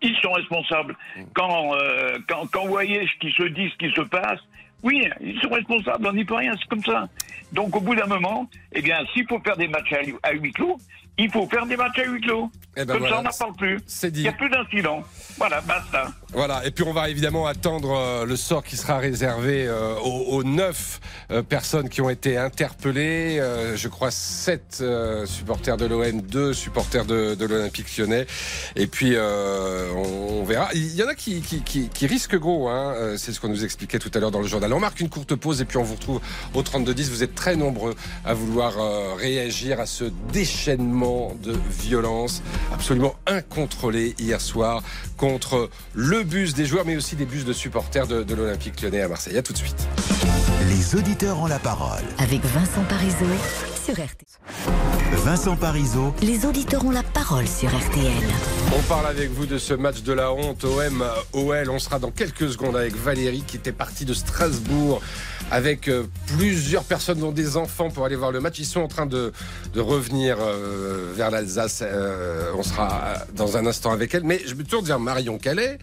Ils 0.00 0.16
sont 0.22 0.32
responsables. 0.32 0.96
Mm. 1.16 1.22
Quand, 1.34 1.74
euh, 1.76 2.18
quand, 2.28 2.46
quand 2.52 2.62
vous 2.64 2.70
voyez 2.70 3.06
ce 3.06 3.18
qui 3.20 3.32
se 3.32 3.44
dit, 3.44 3.70
ce 3.70 3.86
qui 3.86 3.94
se 3.94 4.02
passe, 4.02 4.40
oui, 4.82 5.08
ils 5.20 5.40
sont 5.40 5.50
responsables, 5.50 6.04
on 6.06 6.12
n'y 6.12 6.24
peut 6.24 6.34
rien, 6.34 6.54
c'est 6.60 6.68
comme 6.68 6.82
ça. 6.82 7.08
Donc 7.52 7.76
au 7.76 7.80
bout 7.80 7.94
d'un 7.94 8.06
moment, 8.06 8.48
eh 8.72 8.82
bien, 8.82 8.98
s'il 9.12 9.26
faut 9.28 9.38
faire 9.40 9.56
des 9.56 9.68
matchs 9.68 9.92
à, 9.92 10.28
à 10.28 10.32
huis 10.32 10.52
clos, 10.52 10.76
il 11.18 11.30
faut 11.30 11.46
faire 11.46 11.66
des 11.66 11.76
matchs 11.76 11.98
à 11.98 12.04
huis 12.04 12.20
clos. 12.20 12.50
Eh 12.74 12.86
ben 12.86 12.94
comme 12.94 13.00
voilà, 13.00 13.16
ça, 13.16 13.20
on 13.20 13.24
n'en 13.24 13.52
parle 13.52 13.56
plus. 13.56 13.80
c'est 13.86 14.10
dit. 14.10 14.20
Il 14.20 14.22
n'y 14.22 14.28
a 14.30 14.32
plus 14.32 14.48
d'incidents. 14.48 15.02
Voilà, 15.36 15.60
basta. 15.60 16.06
Voilà, 16.32 16.64
et 16.64 16.70
puis 16.70 16.84
on 16.84 16.94
va 16.94 17.10
évidemment 17.10 17.46
attendre 17.46 17.94
euh, 17.94 18.24
le 18.24 18.34
sort 18.36 18.64
qui 18.64 18.78
sera 18.78 18.96
réservé 18.96 19.66
euh, 19.66 19.94
aux, 19.98 20.42
neuf 20.42 21.00
euh, 21.30 21.42
personnes 21.42 21.90
qui 21.90 22.00
ont 22.00 22.08
été 22.08 22.38
interpellées. 22.38 23.42
Je 23.74 23.88
crois 23.88 24.10
sept 24.10 24.82
supporters 25.26 25.76
de 25.76 25.84
l'OM, 25.84 26.22
deux 26.22 26.54
supporters 26.54 27.04
de, 27.04 27.34
de 27.34 27.44
l'Olympique 27.44 27.94
lyonnais. 27.98 28.26
Et 28.74 28.86
puis 28.86 29.14
on, 29.18 30.44
verra. 30.44 30.70
Il 30.72 30.94
y 30.94 31.02
en 31.02 31.08
a 31.08 31.14
qui, 31.14 31.42
qui, 31.42 31.62
qui, 31.62 31.88
qui 31.90 32.06
risquent 32.06 32.38
gros, 32.38 32.68
hein. 32.68 33.16
C'est 33.18 33.32
ce 33.32 33.40
qu'on 33.40 33.48
nous 33.48 33.64
expliquait 33.64 33.98
tout 33.98 34.10
à 34.14 34.18
l'heure 34.18 34.30
dans 34.30 34.40
le 34.40 34.46
journal. 34.46 34.72
On 34.72 34.80
marque 34.80 35.00
une 35.00 35.10
courte 35.10 35.34
pause 35.34 35.60
et 35.60 35.66
puis 35.66 35.76
on 35.76 35.82
vous 35.82 35.94
retrouve 35.94 36.20
au 36.54 36.62
32-10. 36.62 37.10
Vous 37.10 37.22
êtes 37.22 37.34
très 37.34 37.56
nombreux 37.56 37.94
à 38.24 38.32
vouloir 38.32 39.16
réagir 39.16 39.78
à 39.78 39.86
ce 39.86 40.04
déchaînement 40.32 41.01
de 41.42 41.54
violence 41.70 42.42
absolument 42.72 43.14
incontrôlé 43.26 44.14
hier 44.18 44.40
soir 44.40 44.82
contre 45.16 45.70
le 45.94 46.22
bus 46.22 46.54
des 46.54 46.66
joueurs, 46.66 46.84
mais 46.84 46.96
aussi 46.96 47.16
des 47.16 47.26
bus 47.26 47.44
de 47.44 47.52
supporters 47.52 48.06
de, 48.06 48.22
de 48.22 48.34
l'Olympique 48.34 48.80
lyonnais 48.82 49.02
à 49.02 49.08
Marseille. 49.08 49.36
À 49.36 49.42
tout 49.42 49.52
de 49.52 49.58
suite. 49.58 49.88
Les 50.68 50.94
auditeurs 50.98 51.40
ont 51.40 51.46
la 51.46 51.58
parole. 51.58 52.02
Avec 52.18 52.44
Vincent 52.44 52.84
Parisot 52.88 53.26
sur 53.84 53.94
RTL. 53.94 54.32
Vincent 55.24 55.56
Parisot, 55.56 56.14
Les 56.22 56.46
auditeurs 56.46 56.84
ont 56.84 56.90
la 56.90 57.02
parole 57.02 57.46
sur 57.46 57.68
RTL. 57.68 58.12
On 58.76 58.82
parle 58.82 59.06
avec 59.06 59.30
vous 59.30 59.46
de 59.46 59.58
ce 59.58 59.74
match 59.74 60.02
de 60.02 60.12
la 60.12 60.32
honte 60.32 60.64
OM-OL. 60.64 61.70
On 61.70 61.78
sera 61.78 61.98
dans 61.98 62.10
quelques 62.10 62.50
secondes 62.50 62.76
avec 62.76 62.96
Valérie 62.96 63.44
qui 63.46 63.56
était 63.56 63.72
partie 63.72 64.04
de 64.04 64.14
Strasbourg 64.14 65.00
avec 65.52 65.88
euh, 65.88 66.04
plusieurs 66.28 66.82
personnes 66.82 67.18
dont 67.18 67.30
des 67.30 67.58
enfants 67.58 67.90
pour 67.90 68.06
aller 68.06 68.16
voir 68.16 68.32
le 68.32 68.40
match. 68.40 68.58
Ils 68.58 68.64
sont 68.64 68.80
en 68.80 68.88
train 68.88 69.04
de, 69.04 69.32
revenir 69.76 70.38
euh, 70.40 71.12
vers 71.14 71.30
l'Alsace. 71.30 71.84
Euh, 71.84 72.52
on 72.56 72.62
sera 72.62 73.14
dans 73.36 73.58
un 73.58 73.66
instant 73.66 73.92
avec 73.92 74.14
elle. 74.14 74.24
Mais 74.24 74.40
je 74.46 74.54
me 74.54 74.64
tourne 74.64 74.86
vers 74.86 74.98
Marion 74.98 75.36
Calais. 75.36 75.78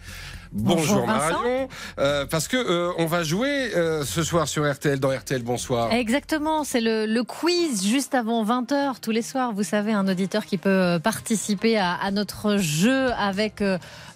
Bonjour. 0.52 1.06
Marion, 1.06 1.68
Euh, 1.98 2.26
parce 2.26 2.48
que 2.48 2.56
euh, 2.56 2.90
on 2.98 3.06
va 3.06 3.22
jouer 3.22 3.70
euh, 3.76 4.04
ce 4.04 4.22
soir 4.24 4.48
sur 4.48 4.68
RTL 4.70 4.98
dans 4.98 5.10
RTL 5.10 5.42
Bonsoir. 5.42 5.92
Exactement, 5.92 6.64
c'est 6.64 6.80
le, 6.80 7.06
le 7.06 7.22
quiz 7.22 7.84
juste 7.86 8.14
avant 8.14 8.44
20h 8.44 8.94
tous 9.00 9.12
les 9.12 9.22
soirs. 9.22 9.52
Vous 9.52 9.62
savez, 9.62 9.92
un 9.92 10.08
auditeur 10.08 10.44
qui 10.44 10.58
peut 10.58 10.98
participer 11.02 11.78
à, 11.78 11.94
à 11.94 12.10
notre 12.10 12.56
jeu 12.56 13.12
avec 13.12 13.62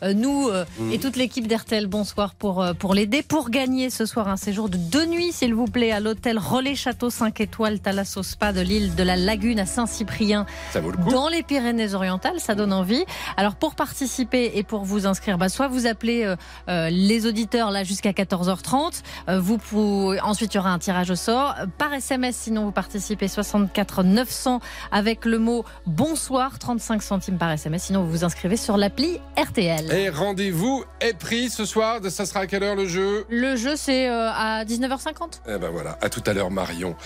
nous 0.03 0.49
Mhm. 0.79 0.93
et 0.93 0.99
toute 0.99 1.17
l'équipe 1.17 1.47
d'RTL 1.47 1.87
Bonsoir 1.87 2.35
pour, 2.35 2.65
pour 2.79 2.95
l'aider. 2.95 3.23
Pour 3.23 3.51
gagner 3.51 3.89
ce 3.91 4.05
soir 4.07 4.29
un 4.29 4.37
séjour 4.37 4.69
de 4.69 4.77
deux 4.77 5.07
nuits, 5.07 5.33
s'il 5.33 5.55
vous 5.55 5.67
plaît, 5.67 5.93
à 5.93 6.01
l'hôtel 6.01 6.39
Relais 6.39 6.75
Château 6.75 7.11
5 7.11 7.41
étoiles 7.41 7.79
Thalasso 7.81 8.23
Spa 8.23 8.53
de 8.53 8.61
l'île 8.61 8.95
de 8.97 9.03
la 9.03 9.17
Lagune 9.17 9.61
à 9.61 9.67
Saint-Cyprien 9.67 10.47
Ça 10.73 10.81
vaut 10.81 10.91
le 10.91 10.97
coup. 10.97 11.11
dans 11.11 11.29
les 11.29 11.43
Pyrénées-Orientales. 11.43 12.41
Ça 12.41 12.55
donne 12.55 12.73
envie. 12.73 13.05
Alors 13.37 13.55
pour 13.55 13.75
participer 13.77 14.53
et 14.57 14.63
pour 14.65 14.85
vous 14.85 15.07
inscrire, 15.07 15.39
bah, 15.39 15.49
soit 15.49 15.69
vous 15.69 15.87
appelez 15.87 16.24
euh, 16.25 16.37
euh, 16.69 16.89
les 16.91 17.27
auditeurs 17.27 17.71
là 17.71 17.85
jusqu'à 17.85 18.11
14h30. 18.11 19.03
Euh, 19.29 19.41
vous 19.41 19.59
pouvez, 19.59 20.21
ensuite 20.21 20.55
il 20.55 20.57
y 20.57 20.61
aura 20.61 20.71
un 20.71 20.79
tirage 20.79 21.11
au 21.11 21.17
sort 21.17 21.55
par 21.79 21.93
SMS. 21.93 22.37
Sinon 22.37 22.65
vous 22.65 22.73
participez 22.73 23.29
64 23.29 24.03
900 24.03 24.61
avec 24.93 25.25
le 25.25 25.39
mot 25.39 25.65
bonsoir 25.87 26.59
35 26.59 27.03
centimes 27.03 27.39
par 27.39 27.51
SMS. 27.51 27.85
Sinon 27.85 28.05
vous 28.05 28.11
vous 28.11 28.25
inscrivez 28.25 28.57
sur 28.57 28.77
l'appli 28.77 29.21
RTL. 29.37 29.93
Et 29.93 30.09
rendez-vous 30.09 30.85
est 31.01 31.19
pris 31.19 31.51
ce 31.51 31.65
soir. 31.65 32.01
Ça 32.09 32.27
sera 32.27 32.41
à 32.41 32.47
quelle 32.47 32.63
heure 32.63 32.77
le 32.77 32.87
jeu? 32.87 33.25
Le 33.29 33.57
jeu 33.57 33.77
c'est 33.77 34.09
à 34.09 34.65
19h50. 34.65 35.41
Eh 35.49 35.59
ben 35.59 35.71
voilà, 35.71 35.99
à 36.01 36.09
tout 36.09 36.23
à 36.27 36.33
l'heure 36.33 36.51
Marion. 36.51 36.97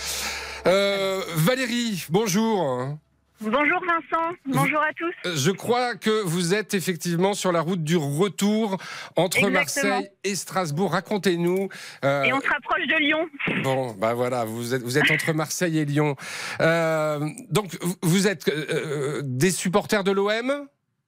Euh, 0.67 1.23
Valérie, 1.35 2.05
bonjour. 2.11 2.99
Bonjour 3.41 3.81
Vincent, 3.87 4.35
bonjour 4.47 4.81
à 4.83 4.93
tous. 4.95 5.15
Euh, 5.27 5.37
Je 5.37 5.53
crois 5.53 5.95
que 5.95 6.25
vous 6.25 6.55
êtes 6.55 6.75
effectivement 6.75 7.35
sur 7.35 7.53
la 7.53 7.61
route 7.61 7.85
du 7.85 7.97
retour 7.97 8.79
entre 9.15 9.39
Exactement. 9.47 9.53
Marseille 9.95 10.09
et 10.25 10.35
Strasbourg. 10.35 10.91
Racontez-nous. 10.93 11.69
euh, 12.05 12.23
Et 12.25 12.33
on 12.33 12.41
se 12.41 12.49
rapproche 12.49 12.85
de 12.89 12.97
Lyon. 12.97 13.29
Bon, 13.63 13.93
bah 13.95 14.15
voilà, 14.15 14.45
vous 14.45 14.75
êtes, 14.75 14.83
vous 14.83 14.99
êtes 14.99 15.09
entre 15.13 15.33
Marseille 15.35 15.79
et 15.79 15.85
Lyon. 15.85 16.17
Euh, 16.61 17.21
donc, 17.51 17.77
vous- 18.03 18.27
êtes 18.27 18.49
euh, 18.49 19.21
des 19.25 19.53
supporters 19.53 20.03
de 20.03 20.11
l'OM 20.11 20.67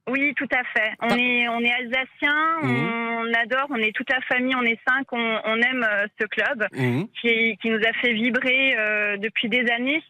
Oui, 0.09 0.33
tout 0.37 0.49
à 0.53 0.63
fait. 0.73 0.93
On 1.03 1.09
Pas- 1.09 1.17
est, 1.19 1.49
on 1.49 1.61
est 1.61 1.73
alsaciens, 1.73 2.59
Mhm. 2.63 2.91
on 3.23 3.35
adore, 3.35 3.67
on 3.71 3.77
est 3.77 3.93
toute 3.95 4.09
la 4.11 4.21
famille, 4.23 4.55
on 4.55 4.63
est 4.63 4.79
cinq, 4.89 5.07
on, 5.13 5.39
on 5.45 5.57
aime 5.57 5.87
ce 6.21 6.27
club 6.27 6.67
Mhm. 6.73 7.09
qui, 7.21 7.59
qui 7.61 7.69
nous 7.71 7.81
a 7.85 7.93
fait 8.01 8.13
vibrer 8.13 8.77
euh, 8.79 9.17
depuis 9.19 9.49
des 9.49 9.69
années. 9.73 10.03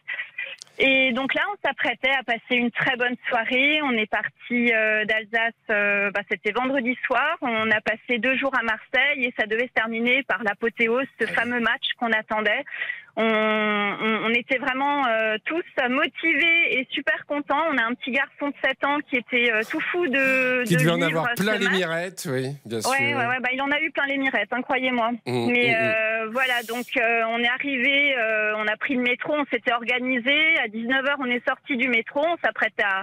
Et 0.79 1.13
donc 1.13 1.35
là, 1.35 1.43
on 1.53 1.69
s'apprêtait 1.69 2.13
à 2.19 2.23
passer 2.23 2.57
une 2.57 2.71
très 2.71 2.97
bonne 2.97 3.17
soirée. 3.29 3.83
On 3.83 3.93
est 3.93 4.07
parti 4.07 4.73
euh, 4.73 5.05
d'Alsace, 5.05 5.53
euh, 5.71 6.11
bah, 6.11 6.21
c'était 6.31 6.53
vendredi 6.53 6.97
soir. 7.05 7.37
On 7.43 7.71
a 7.71 7.81
passé 7.81 8.19
deux 8.19 8.37
jours 8.37 8.55
à 8.59 8.63
Marseille 8.63 9.25
et 9.25 9.35
ça 9.39 9.47
devait 9.47 9.67
se 9.67 9.73
terminer 9.73 10.23
par 10.23 10.43
l'apothéose, 10.43 11.07
ce 11.21 11.27
fameux 11.27 11.61
match 11.61 11.85
qu'on 11.99 12.13
attendait. 12.13 12.65
On, 13.17 13.25
on- 13.25 14.21
on 14.27 14.31
était 14.31 14.59
vraiment 14.59 15.07
euh, 15.07 15.37
tous 15.45 15.63
motivés 15.89 16.79
et 16.79 16.87
super 16.91 17.25
contents. 17.27 17.63
On 17.73 17.79
a 17.79 17.85
un 17.85 17.95
petit 17.95 18.11
garçon 18.13 18.49
de 18.49 18.55
7 18.65 18.85
ans 18.85 18.99
qui 19.09 19.17
était 19.17 19.51
euh, 19.53 19.63
tout 19.71 19.81
fou 19.81 20.07
de, 20.07 20.65
Qui 20.65 20.75
de 20.75 20.81
devait 20.81 20.91
en 20.91 21.03
avoir 21.03 21.35
plein 21.35 21.57
les 21.57 21.69
mirettes, 21.69 22.27
oui, 22.31 22.55
bien 22.65 22.81
sûr. 22.81 22.91
Ouais, 22.91 23.15
ouais, 23.15 23.27
ouais, 23.27 23.41
bah, 23.41 23.49
il 23.53 23.61
en 23.63 23.71
a 23.71 23.81
eu 23.81 23.91
plein 23.91 24.07
les 24.07 24.19
mirettes, 24.19 24.49
hein, 24.53 24.63
croyez-moi. 24.63 25.11
Mm, 25.27 25.51
Mais 25.53 25.69
mm, 25.69 25.73
mm. 25.73 25.75
euh, 25.75 26.29
voilà, 26.33 26.63
donc 26.69 26.87
euh, 26.97 27.23
on 27.29 27.39
est 27.41 27.49
arrivé, 27.49 28.15
euh, 28.17 28.55
on 28.57 28.67
a 28.67 28.77
pris 28.77 28.95
le 28.95 29.03
métro, 29.03 29.35
on 29.35 29.45
s'était 29.53 29.73
organisé. 29.73 30.59
À 30.63 30.69
19h, 30.69 31.15
on 31.19 31.27
est 31.27 31.47
sorti 31.47 31.77
du 31.77 31.89
métro, 31.89 32.25
on 32.25 32.37
s'apprête 32.45 32.75
à, 32.83 33.03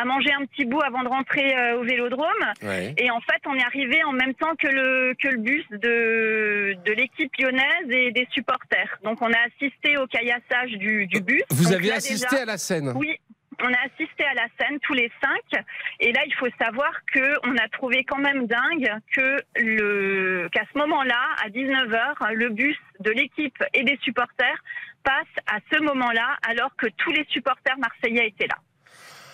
à 0.00 0.04
manger 0.04 0.32
un 0.32 0.44
petit 0.46 0.64
bout 0.64 0.80
avant 0.82 1.02
de 1.02 1.08
rentrer 1.08 1.54
euh, 1.56 1.78
au 1.80 1.84
vélodrome. 1.84 2.26
Ouais. 2.62 2.94
Et 2.98 3.10
en 3.10 3.20
fait, 3.20 3.40
on 3.46 3.54
est 3.56 3.64
arrivé 3.64 4.02
en 4.04 4.12
même 4.12 4.34
temps 4.34 4.54
que 4.58 4.68
le, 4.68 5.14
que 5.20 5.28
le 5.28 5.38
bus 5.38 5.64
de, 5.70 6.74
de 6.84 6.92
l'équipe 6.92 7.32
lyonnaise 7.38 7.90
et 7.90 8.10
des 8.12 8.26
supporters. 8.32 8.98
Donc 9.04 9.20
on 9.20 9.30
a 9.32 9.41
assisté 9.44 9.96
au 9.98 10.06
caillassage 10.06 10.70
du, 10.72 11.06
du 11.06 11.20
bus. 11.20 11.42
Vous 11.50 11.64
Donc 11.64 11.74
avez 11.74 11.88
là, 11.88 11.94
assisté 11.96 12.26
déjà- 12.30 12.42
à 12.42 12.46
la 12.46 12.58
scène 12.58 12.92
Oui, 12.96 13.16
on 13.60 13.72
a 13.72 13.78
assisté 13.84 14.24
à 14.24 14.34
la 14.34 14.46
scène 14.58 14.78
tous 14.80 14.94
les 14.94 15.10
cinq. 15.22 15.62
Et 16.00 16.12
là, 16.12 16.20
il 16.26 16.34
faut 16.34 16.48
savoir 16.60 16.90
que 17.12 17.46
on 17.46 17.56
a 17.56 17.68
trouvé 17.68 18.04
quand 18.04 18.18
même 18.18 18.46
dingue 18.46 18.90
que 19.14 19.42
le 19.56 20.48
qu'à 20.50 20.64
ce 20.72 20.78
moment-là, 20.78 21.20
à 21.44 21.48
19h, 21.48 22.32
le 22.34 22.48
bus 22.48 22.76
de 23.00 23.10
l'équipe 23.10 23.62
et 23.74 23.84
des 23.84 23.98
supporters 24.02 24.62
passe 25.04 25.26
à 25.46 25.58
ce 25.72 25.80
moment-là, 25.82 26.36
alors 26.48 26.74
que 26.76 26.86
tous 26.96 27.10
les 27.12 27.24
supporters 27.28 27.76
marseillais 27.78 28.28
étaient 28.28 28.46
là. 28.46 28.58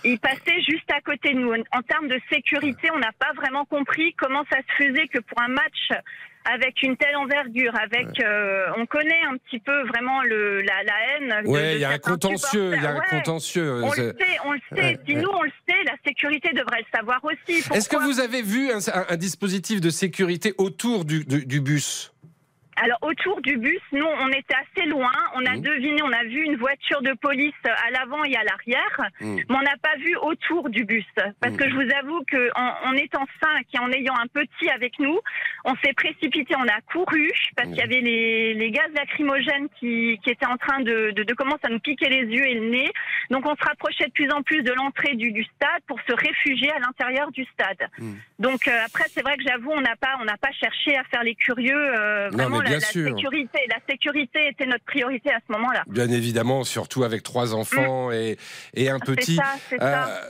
Il 0.04 0.18
passait 0.20 0.60
juste 0.62 0.90
à 0.92 1.00
côté 1.00 1.34
de 1.34 1.38
nous. 1.40 1.52
En 1.72 1.82
termes 1.82 2.06
de 2.08 2.20
sécurité, 2.30 2.88
on 2.94 2.98
n'a 2.98 3.12
pas 3.18 3.32
vraiment 3.34 3.64
compris 3.64 4.14
comment 4.14 4.44
ça 4.50 4.58
se 4.58 4.84
faisait 4.84 5.08
que 5.08 5.18
pour 5.18 5.40
un 5.42 5.48
match 5.48 5.88
avec 6.52 6.82
une 6.82 6.96
telle 6.96 7.16
envergure, 7.16 7.72
avec, 7.80 8.08
euh, 8.22 8.66
on 8.76 8.86
connaît 8.86 9.20
un 9.30 9.36
petit 9.36 9.58
peu 9.58 9.82
vraiment 9.88 10.22
le, 10.22 10.62
la, 10.62 10.82
la 10.82 10.92
haine. 11.16 11.44
de 11.44 11.74
il 11.74 11.80
y 11.80 11.84
a 11.84 11.90
un 11.90 11.98
contentieux, 11.98 12.72
il 12.74 12.82
y 12.82 12.86
a 12.86 12.90
un 12.90 13.00
contentieux. 13.00 13.82
On 13.84 13.90
le 13.90 13.96
sait, 13.96 14.14
on 14.44 14.52
le 14.52 14.60
sait. 14.74 14.80
Ouais, 14.82 14.98
Si 15.06 15.14
nous 15.14 15.28
on 15.28 15.42
le 15.42 15.52
sait, 15.68 15.82
la 15.84 15.94
sécurité 16.06 16.50
devrait 16.54 16.80
le 16.80 16.96
savoir 16.98 17.20
aussi. 17.24 17.62
Est-ce 17.74 17.88
que 17.88 17.96
vous 17.96 18.20
avez 18.20 18.42
vu 18.42 18.70
un, 18.70 18.78
un- 18.78 19.06
un 19.10 19.16
dispositif 19.16 19.80
de 19.80 19.90
sécurité 19.90 20.54
autour 20.58 21.04
du, 21.04 21.24
du- 21.24 21.44
du 21.44 21.60
bus? 21.60 22.12
Alors 22.82 22.98
autour 23.02 23.40
du 23.42 23.56
bus, 23.56 23.80
nous 23.92 24.04
on 24.06 24.28
était 24.28 24.54
assez 24.54 24.86
loin. 24.88 25.10
On 25.34 25.44
a 25.46 25.54
Mhm. 25.56 25.62
deviné, 25.62 26.02
on 26.02 26.12
a 26.12 26.22
vu 26.24 26.42
une 26.44 26.56
voiture 26.56 27.02
de 27.02 27.12
police 27.14 27.54
à 27.64 27.90
l'avant 27.90 28.22
et 28.24 28.36
à 28.36 28.44
l'arrière, 28.44 29.00
Mhm. 29.20 29.42
mais 29.48 29.56
on 29.56 29.62
n'a 29.62 29.76
pas 29.82 29.96
vu 29.98 30.14
autour 30.22 30.68
du 30.70 30.84
bus. 30.84 31.04
Parce 31.40 31.56
que 31.56 31.68
je 31.68 31.74
vous 31.74 31.90
avoue 32.00 32.22
que 32.26 32.50
en, 32.54 32.90
en 32.90 32.92
étant 32.94 33.26
cinq 33.42 33.66
et 33.74 33.78
en 33.78 33.90
ayant 33.90 34.14
un 34.16 34.26
petit 34.28 34.68
avec 34.70 34.98
nous, 34.98 35.18
on 35.64 35.74
s'est 35.82 35.92
précipité, 35.94 36.54
on 36.56 36.68
a 36.68 36.80
couru 36.92 37.30
parce 37.56 37.68
qu'il 37.68 37.78
y 37.78 37.82
avait 37.82 38.00
les, 38.00 38.54
les 38.54 38.70
gaz 38.70 38.88
lacrymogènes 38.94 39.68
qui, 39.80 40.18
qui 40.22 40.30
étaient 40.30 40.46
en 40.46 40.56
train 40.56 40.80
de, 40.80 41.10
de, 41.10 41.22
de 41.24 41.34
commencer 41.34 41.64
à 41.64 41.68
nous 41.70 41.80
piquer 41.80 42.08
les 42.08 42.24
yeux 42.26 42.46
et 42.46 42.54
le 42.54 42.68
nez. 42.70 42.90
Donc 43.30 43.44
on 43.46 43.56
se 43.56 43.64
rapprochait 43.64 44.06
de 44.06 44.12
plus 44.12 44.30
en 44.30 44.42
plus 44.42 44.62
de 44.62 44.72
l'entrée 44.72 45.14
du, 45.16 45.32
du 45.32 45.42
stade 45.44 45.82
pour 45.86 45.98
se 46.08 46.12
réfugier 46.14 46.70
à 46.70 46.78
l'intérieur 46.78 47.30
du 47.32 47.44
stade. 47.46 47.88
Donc 48.38 48.68
euh, 48.68 48.72
après, 48.86 49.04
c'est 49.12 49.22
vrai 49.22 49.36
que 49.36 49.42
j'avoue, 49.42 49.72
on 49.72 49.80
n'a 49.80 49.96
pas, 49.96 50.16
on 50.20 50.24
n'a 50.24 50.36
pas 50.36 50.52
cherché 50.52 50.96
à 50.96 51.02
faire 51.04 51.24
les 51.24 51.34
curieux. 51.34 51.74
euh, 51.76 52.30
Non, 52.30 52.36
vraiment, 52.36 52.58
mais 52.58 52.64
la, 52.64 52.70
bien 52.70 52.78
la 52.78 52.86
sûr. 52.86 53.08
sécurité, 53.16 53.58
la 53.68 53.78
sécurité 53.88 54.48
était 54.48 54.66
notre 54.66 54.84
priorité 54.84 55.30
à 55.32 55.38
ce 55.46 55.52
moment-là. 55.52 55.82
Bien 55.88 56.08
évidemment, 56.10 56.62
surtout 56.64 57.02
avec 57.02 57.22
trois 57.24 57.54
enfants 57.54 58.12
et, 58.12 58.36
et 58.74 58.88
un 58.90 58.98
Mm. 58.98 59.00
C'est 59.06 59.14
petit. 59.16 59.34
ça, 59.36 59.54
c'est 59.68 59.78
ça. 59.78 60.08
Euh, 60.08 60.20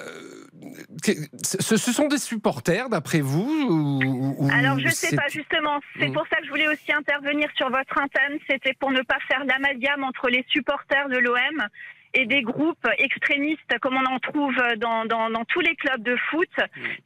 ce, 1.42 1.76
ce 1.76 1.92
sont 1.92 2.08
des 2.08 2.18
supporters, 2.18 2.88
d'après 2.88 3.20
vous 3.20 3.48
ou- 3.68 4.34
ou 4.38 4.50
Alors 4.52 4.78
je 4.78 4.88
sais 4.88 5.08
c'est- 5.08 5.16
pas 5.16 5.28
justement, 5.30 5.78
c'est 5.98 6.08
Mm. 6.08 6.12
pour 6.14 6.26
ça 6.28 6.36
que 6.36 6.44
je 6.46 6.50
voulais 6.50 6.68
aussi 6.68 6.92
intervenir 6.92 7.48
sur 7.56 7.68
votre 7.70 7.94
antenne, 8.00 8.38
c'était 8.48 8.72
pour 8.80 8.90
ne 8.90 9.02
pas 9.02 9.18
faire 9.28 9.44
l'amalgame 9.44 10.02
entre 10.04 10.28
les 10.28 10.44
supporters 10.48 11.08
de 11.08 11.18
l'OM 11.18 11.66
et 12.14 12.26
des 12.26 12.42
groupes 12.42 12.86
extrémistes 12.98 13.78
comme 13.80 13.96
on 13.96 14.04
en 14.04 14.18
trouve 14.18 14.56
dans, 14.76 15.04
dans, 15.04 15.30
dans 15.30 15.44
tous 15.44 15.60
les 15.60 15.74
clubs 15.76 16.02
de 16.02 16.16
foot 16.30 16.50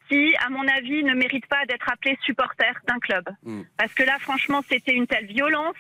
qui, 0.09 0.35
à 0.45 0.49
mon 0.51 0.67
avis, 0.69 1.03
ne 1.05 1.15
méritent 1.15 1.47
pas 1.47 1.65
d'être 1.67 1.91
appelés 1.91 2.19
supporters 2.23 2.81
d'un 2.87 2.99
club. 2.99 3.25
Mm. 3.43 3.63
Parce 3.77 3.93
que 3.95 4.03
là, 4.05 4.17
franchement, 4.21 4.63
c'était 4.69 4.95
une 4.95 5.07
telle 5.07 5.27
violence. 5.27 5.77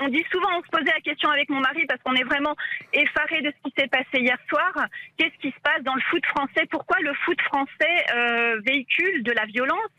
On 0.00 0.08
dit 0.08 0.24
souvent, 0.30 0.48
on 0.56 0.62
se 0.62 0.68
posait 0.70 0.92
la 0.92 1.00
question 1.00 1.28
avec 1.28 1.48
mon 1.48 1.60
mari 1.60 1.84
parce 1.86 2.00
qu'on 2.02 2.14
est 2.14 2.24
vraiment 2.24 2.54
effaré 2.92 3.42
de 3.42 3.50
ce 3.50 3.68
qui 3.68 3.74
s'est 3.76 3.88
passé 3.88 4.20
hier 4.20 4.38
soir. 4.48 4.72
Qu'est-ce 5.16 5.36
qui 5.40 5.50
se 5.50 5.60
passe 5.60 5.82
dans 5.82 5.94
le 5.94 6.00
foot 6.02 6.24
français? 6.26 6.66
Pourquoi 6.70 6.98
le 7.00 7.12
foot 7.24 7.40
français 7.42 8.06
euh, 8.14 8.60
véhicule 8.64 9.22
de 9.24 9.32
la 9.32 9.44
violence 9.46 9.90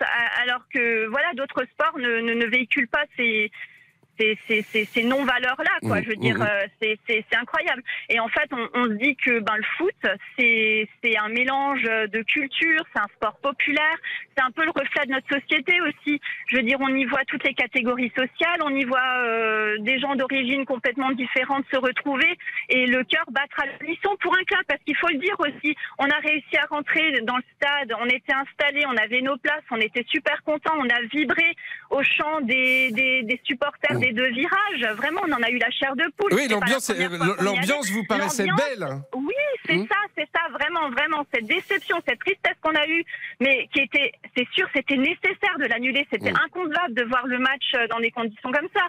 alors 0.41 0.62
que 0.74 1.08
voilà 1.08 1.34
d'autres 1.34 1.65
sports 1.74 1.98
ne, 1.98 2.22
ne, 2.22 2.34
ne 2.34 2.46
véhiculent 2.46 2.88
pas 2.88 3.04
ces 3.18 3.52
ces, 4.17 4.38
ces, 4.47 4.62
ces, 4.62 4.86
ces 4.86 5.04
non-valeurs-là, 5.04 5.80
quoi. 5.82 5.99
Mmh, 5.99 6.04
Je 6.04 6.10
veux 6.10 6.15
dire, 6.15 6.38
mmh. 6.38 6.41
euh, 6.41 6.67
c'est, 6.82 6.97
c'est, 7.08 7.25
c'est 7.30 7.38
incroyable. 7.38 7.84
Et 8.10 8.19
en 8.19 8.28
fait, 8.30 8.49
on, 8.51 8.69
on 8.73 8.86
se 8.86 8.93
dit 8.93 9.15
que 9.15 9.39
ben, 9.39 9.56
le 9.58 9.63
foot, 9.78 9.95
c'est, 10.38 10.88
c'est 11.04 11.17
un 11.17 11.30
mélange 11.30 11.84
de 11.84 12.21
culture, 12.23 12.84
c'est 12.93 13.01
un 13.01 13.08
sport 13.15 13.38
populaire, 13.41 13.97
c'est 14.36 14.43
un 14.43 14.51
peu 14.51 14.63
le 14.63 14.71
reflet 14.71 15.06
de 15.06 15.12
notre 15.12 15.28
société 15.28 15.80
aussi. 15.82 16.19
Je 16.47 16.58
veux 16.58 16.63
dire, 16.63 16.78
on 16.82 16.93
y 16.95 17.06
voit 17.06 17.23
toutes 17.28 17.43
les 17.43 17.54
catégories 17.54 18.12
sociales, 18.15 18.60
on 18.63 18.75
y 18.75 18.84
voit 18.86 18.99
euh, 19.19 19.78
des 19.80 19.99
gens 19.99 20.15
d'origine 20.15 20.65
complètement 20.65 21.12
différentes 21.12 21.65
se 21.71 21.78
retrouver 21.78 22.38
et 22.69 22.86
le 22.86 23.04
cœur 23.04 23.25
battre 23.30 23.60
à 23.62 23.65
l'unisson 23.80 24.15
pour 24.21 24.34
un 24.34 24.43
club, 24.43 24.62
parce 24.67 24.82
qu'il 24.84 24.95
faut 24.97 25.08
le 25.10 25.17
dire 25.17 25.36
aussi, 25.39 25.75
on 25.97 26.06
a 26.06 26.17
réussi 26.19 26.58
à 26.58 26.65
rentrer 26.69 27.21
dans 27.21 27.38
le 27.38 27.43
stade, 27.56 27.93
on 27.99 28.06
était 28.06 28.34
installés, 28.34 28.86
on 28.88 28.97
avait 28.97 29.21
nos 29.21 29.38
places, 29.38 29.63
on 29.71 29.78
était 29.78 30.06
super 30.08 30.41
contents, 30.43 30.75
on 30.78 30.89
a 30.89 31.01
vibré 31.12 31.56
au 31.89 32.04
chant 32.04 32.41
des, 32.41 32.91
des, 32.91 33.23
des 33.23 33.39
supporters 33.43 33.97
des 34.06 34.13
deux 34.13 34.30
virages. 34.32 34.96
Vraiment, 34.98 35.22
on 35.28 35.32
en 35.32 35.41
a 35.41 35.50
eu 35.50 35.58
la 35.58 35.70
chair 35.72 35.96
de 35.96 36.04
poule. 36.18 36.34
Oui, 36.34 36.48
l'ambiance, 36.50 36.89
y 36.89 37.44
l'ambiance 37.44 37.89
vous 37.91 38.04
paraissait 38.06 38.48
belle. 38.58 38.88
oui, 39.13 39.34
c'est 39.65 39.76
Hmm. 39.76 39.88
ça, 39.88 39.96
c'est 40.15 40.28
ça, 40.34 40.41
vraiment, 40.54 40.89
vraiment, 40.91 41.26
cette 41.34 41.48
déception, 41.48 41.98
cette 42.08 42.20
tristesse 42.20 42.54
qu'on 42.62 42.76
a 42.76 42.86
eue, 42.88 43.04
mais 43.39 43.68
qui 43.74 43.80
était, 43.82 44.12
c'est 44.38 44.48
sûr, 44.54 44.68
c'était 44.76 44.96
nécessaire 44.96 45.58
de 45.60 45.65
l'annuler, 45.65 46.06
c'était 46.12 46.32
Hmm. 46.32 46.46
inconcevable 46.46 46.94
de 46.94 47.04
voir 47.04 47.26
le 47.26 47.39
match 47.39 47.65
euh, 47.74 47.88
dans 47.88 48.00
des 48.00 48.12
conditions 48.12 48.52
comme 48.52 48.68
ça. 48.76 48.86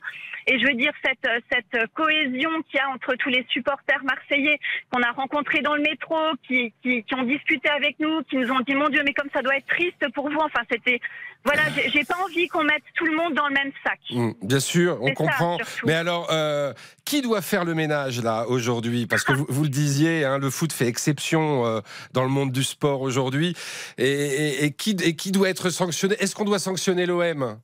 Et 0.46 0.58
je 0.60 0.66
veux 0.66 0.74
dire, 0.74 0.92
cette, 1.04 1.26
euh, 1.26 1.40
cette 1.50 1.92
cohésion 1.94 2.50
qu'il 2.68 2.78
y 2.78 2.80
a 2.80 2.88
entre 2.90 3.14
tous 3.16 3.30
les 3.30 3.44
supporters 3.48 4.02
marseillais 4.04 4.58
qu'on 4.92 5.02
a 5.02 5.10
rencontrés 5.12 5.60
dans 5.62 5.74
le 5.74 5.82
métro, 5.82 6.16
qui, 6.46 6.72
qui, 6.82 7.02
qui 7.04 7.14
ont 7.14 7.22
discuté 7.24 7.68
avec 7.70 7.98
nous, 7.98 8.22
qui 8.24 8.36
nous 8.36 8.50
ont 8.52 8.60
dit, 8.60 8.74
mon 8.74 8.88
Dieu, 8.90 9.02
mais 9.04 9.14
comme 9.14 9.30
ça 9.32 9.40
doit 9.42 9.56
être 9.56 9.66
triste 9.66 10.04
pour 10.14 10.28
vous, 10.30 10.38
enfin, 10.40 10.60
c'était, 10.70 11.00
voilà, 11.44 11.62
j'ai 11.92 12.04
pas 12.04 12.16
envie 12.24 12.48
qu'on 12.48 12.64
mette 12.64 12.82
tout 12.94 13.06
le 13.06 13.16
monde 13.16 13.34
dans 13.34 13.48
le 13.48 13.54
même 13.54 13.72
sac. 13.84 13.98
Mm, 14.10 14.32
Bien 14.42 14.60
sûr, 14.60 14.98
on 15.06 15.08
ça, 15.08 15.14
comprend. 15.14 15.58
Mais 15.86 15.94
alors, 15.94 16.28
euh, 16.30 16.72
qui 17.04 17.22
doit 17.22 17.42
faire 17.42 17.64
le 17.64 17.74
ménage 17.74 18.20
là 18.22 18.46
aujourd'hui? 18.48 19.06
Parce 19.06 19.24
que 19.24 19.32
vous, 19.32 19.46
vous 19.48 19.62
le 19.62 19.68
disiez, 19.68 20.24
hein, 20.24 20.38
le 20.38 20.50
foot 20.50 20.72
fait 20.72 20.86
exception 20.88 21.64
euh, 21.66 21.80
dans 22.12 22.22
le 22.22 22.28
monde 22.30 22.52
du 22.52 22.64
sport 22.64 23.00
aujourd'hui. 23.00 23.54
Et, 23.98 24.10
et- 24.10 24.64
et 24.64 24.72
qui, 24.72 24.96
et 25.02 25.14
qui 25.16 25.32
doit 25.32 25.48
être 25.48 25.70
sanctionné? 25.70 26.16
Est-ce 26.18 26.34
qu'on 26.34 26.44
doit 26.44 26.58
sanctionner 26.58 27.06
l'OM 27.06 27.58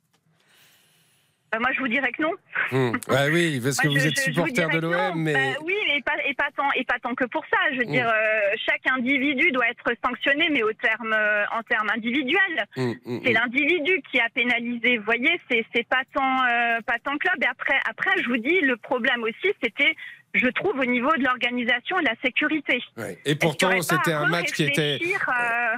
Euh, 1.55 1.59
moi, 1.61 1.71
je 1.75 1.81
vous 1.81 1.89
dirais 1.89 2.11
que 2.13 2.23
non. 2.23 2.33
Hmm. 2.71 2.97
Ouais, 3.09 3.29
oui, 3.31 3.61
parce 3.63 3.77
que 3.77 3.89
Moi, 3.89 3.97
vous 3.99 4.03
je- 4.05 4.09
êtes 4.09 4.19
supporter 4.19 4.69
de 4.71 4.79
l'OM, 4.79 5.21
mais 5.23 5.33
Bah 5.35 5.59
oui, 5.65 5.75
et 5.95 6.01
pas, 6.03 6.15
et, 6.27 6.33
pas 6.35 6.49
tant, 6.57 6.71
et 6.75 6.85
pas 6.85 6.99
tant 7.03 7.15
que 7.15 7.25
pour 7.25 7.45
ça. 7.51 7.59
Je 7.73 7.79
veux 7.79 7.85
Mm. 7.85 7.93
dire, 7.93 8.09
euh, 8.09 8.41
chaque 8.67 8.87
individu 8.91 9.51
doit 9.53 9.69
être 9.69 9.85
sanctionné, 10.05 10.49
mais 10.51 10.63
au 10.63 10.73
terme, 10.73 11.13
euh, 11.15 11.45
en 11.53 11.63
termes 11.65 11.91
individuels. 11.95 12.65
Mm, 12.77 12.93
mm, 13.05 13.21
C'est 13.25 13.33
l'individu 13.33 14.01
qui 14.11 14.19
a 14.21 14.29
pénalisé. 14.35 14.97
Vous 14.99 15.05
voyez, 15.05 15.39
c'est 15.51 15.87
pas 15.89 16.03
tant, 16.15 16.45
euh, 16.47 16.81
pas 16.87 16.99
tant 17.05 17.17
club. 17.19 17.35
Et 17.43 17.47
après, 17.47 17.79
après, 17.89 18.11
je 18.23 18.29
vous 18.29 18.39
dis, 18.39 18.61
le 18.61 18.77
problème 18.77 19.23
aussi, 19.23 19.53
c'était, 19.63 19.95
je 20.35 20.49
trouve, 20.49 20.79
au 20.79 20.85
niveau 20.87 21.15
de 21.17 21.25
l'organisation 21.25 21.99
et 22.01 22.03
de 22.05 22.09
la 22.09 22.17
sécurité. 22.25 22.83
Ouais. 22.97 23.19
Et 23.27 23.35
pourtant, 23.35 23.79
c'était 23.83 24.13
un 24.13 24.27
match 24.29 24.53
qui 24.53 24.65
était. 24.65 24.99
euh, 25.03 25.77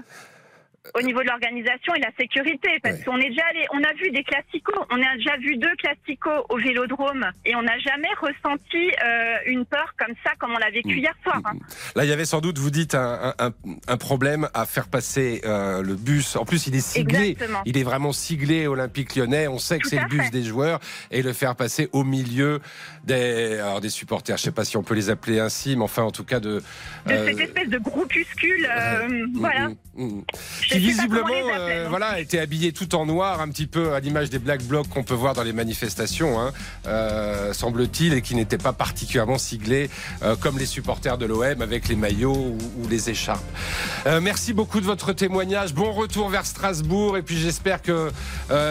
au 0.97 1.01
niveau 1.03 1.23
de 1.23 1.29
l'organisation 1.29 1.95
et 1.95 2.01
de 2.01 2.05
la 2.05 2.13
sécurité, 2.19 2.69
parce 2.83 3.03
qu'on 3.05 3.17
est 3.19 3.31
déjà 3.31 3.43
allé, 3.51 3.65
on 3.73 3.83
a 3.83 3.93
vu 3.95 4.11
des 4.11 4.23
classicos, 4.23 4.75
on 4.91 5.01
a 5.03 5.17
déjà 5.17 5.37
vu 5.39 5.57
deux 5.57 5.75
classicos 5.77 6.45
au 6.51 6.59
Vélodrome, 6.59 7.27
et 7.47 7.55
on 7.57 7.63
n'a 7.63 7.79
jamais 7.79 8.09
ressenti 8.21 8.91
euh, 9.05 9.37
une 9.47 9.65
peur 9.65 9.95
comme 9.99 10.15
ça, 10.25 10.33
comme 10.39 10.51
on 10.53 10.59
l'a 10.59 10.71
Mm. 10.71 10.75
vécu 10.75 10.99
hier 10.99 11.15
soir. 11.23 11.41
hein. 11.45 11.53
Là, 11.97 12.05
il 12.05 12.11
y 12.11 12.13
avait 12.13 12.25
sans 12.27 12.41
doute, 12.41 12.59
vous 12.59 12.71
dites, 12.71 12.95
un, 12.95 13.33
un- 13.39 13.51
un 13.89 13.97
problème 13.97 14.49
à 14.55 14.67
faire 14.67 14.89
passer 14.89 15.41
euh, 15.45 15.83
le 15.83 15.95
bus. 15.95 16.37
En 16.37 16.45
plus, 16.45 16.67
il 16.67 16.75
est 16.75 16.81
siglé. 16.81 17.31
Exactement. 17.31 17.63
Il 17.65 17.79
est 17.79 17.83
vraiment 17.83 18.13
siglé 18.13 18.67
Olympique 18.67 19.15
lyonnais. 19.17 19.47
On 19.49 19.59
sait 19.59 19.79
que 19.79 19.89
c'est 19.89 20.01
le 20.01 20.07
bus 20.09 20.23
fait. 20.25 20.31
des 20.31 20.43
joueurs. 20.43 20.81
Et 21.11 21.23
le 21.23 21.33
faire 21.33 21.55
passer 21.57 21.89
au 21.93 22.03
milieu 22.05 22.61
des, 23.05 23.59
alors 23.59 23.81
des 23.81 23.89
supporters. 23.91 24.37
Je 24.37 24.43
ne 24.43 24.45
sais 24.47 24.53
pas 24.53 24.65
si 24.65 24.77
on 24.77 24.83
peut 24.83 24.95
les 24.95 25.11
appeler 25.11 25.39
ainsi, 25.41 25.77
mais 25.77 25.85
enfin, 25.85 26.03
en 26.03 26.11
tout 26.11 26.25
cas, 26.25 26.41
de. 26.41 26.63
De 27.07 27.13
euh, 27.13 27.27
cette 27.29 27.41
espèce 27.41 27.69
de 27.69 27.79
groupuscule, 27.79 28.69
voilà. 29.35 29.69
mm, 29.69 29.75
mm. 29.97 30.25
Je 30.63 30.74
qui 30.75 30.87
visiblement 30.87 31.29
euh, 31.57 31.87
voilà, 31.89 32.21
était 32.21 32.39
habillé 32.39 32.73
tout 32.73 32.95
en 32.95 33.07
noir, 33.07 33.41
un 33.41 33.49
petit 33.49 33.67
peu 33.67 33.93
à 33.95 34.01
l'image 34.01 34.31
des 34.31 34.39
Black 34.39 34.63
Blocs 34.63 34.89
qu'on 34.89 35.03
peut 35.03 35.15
voir 35.15 35.35
dans 35.35 35.43
les 35.43 35.53
manifestations, 35.53 36.41
hein, 36.41 36.53
euh, 36.87 37.53
semble-t-il, 37.53 38.15
et 38.15 38.23
qui 38.23 38.35
n'étaient 38.35 38.59
pas 38.59 38.73
particulièrement 38.73 39.39
siglés 39.39 39.91
euh, 40.23 40.37
comme 40.37 40.59
les 40.59 40.67
supporters 40.67 41.19
de 41.19 41.27
l'OM 41.27 41.63
avec 41.63 41.89
les 41.89 41.97
maillots 41.97 42.33
ou, 42.33 42.59
ou 42.79 42.89
les 42.89 43.11
écharpes. 43.11 43.45
Euh, 44.07 44.21
merci 44.21 44.53
beaucoup 44.53 44.81
de 44.81 44.87
votre 44.87 45.13
témoignage. 45.13 45.75
Bon 45.75 45.93
retour 45.93 46.29
vers 46.29 46.47
Strasbourg, 46.47 47.17
et 47.17 47.23
puis 47.23 47.39
j'espère 47.39 47.83
que 47.83 48.11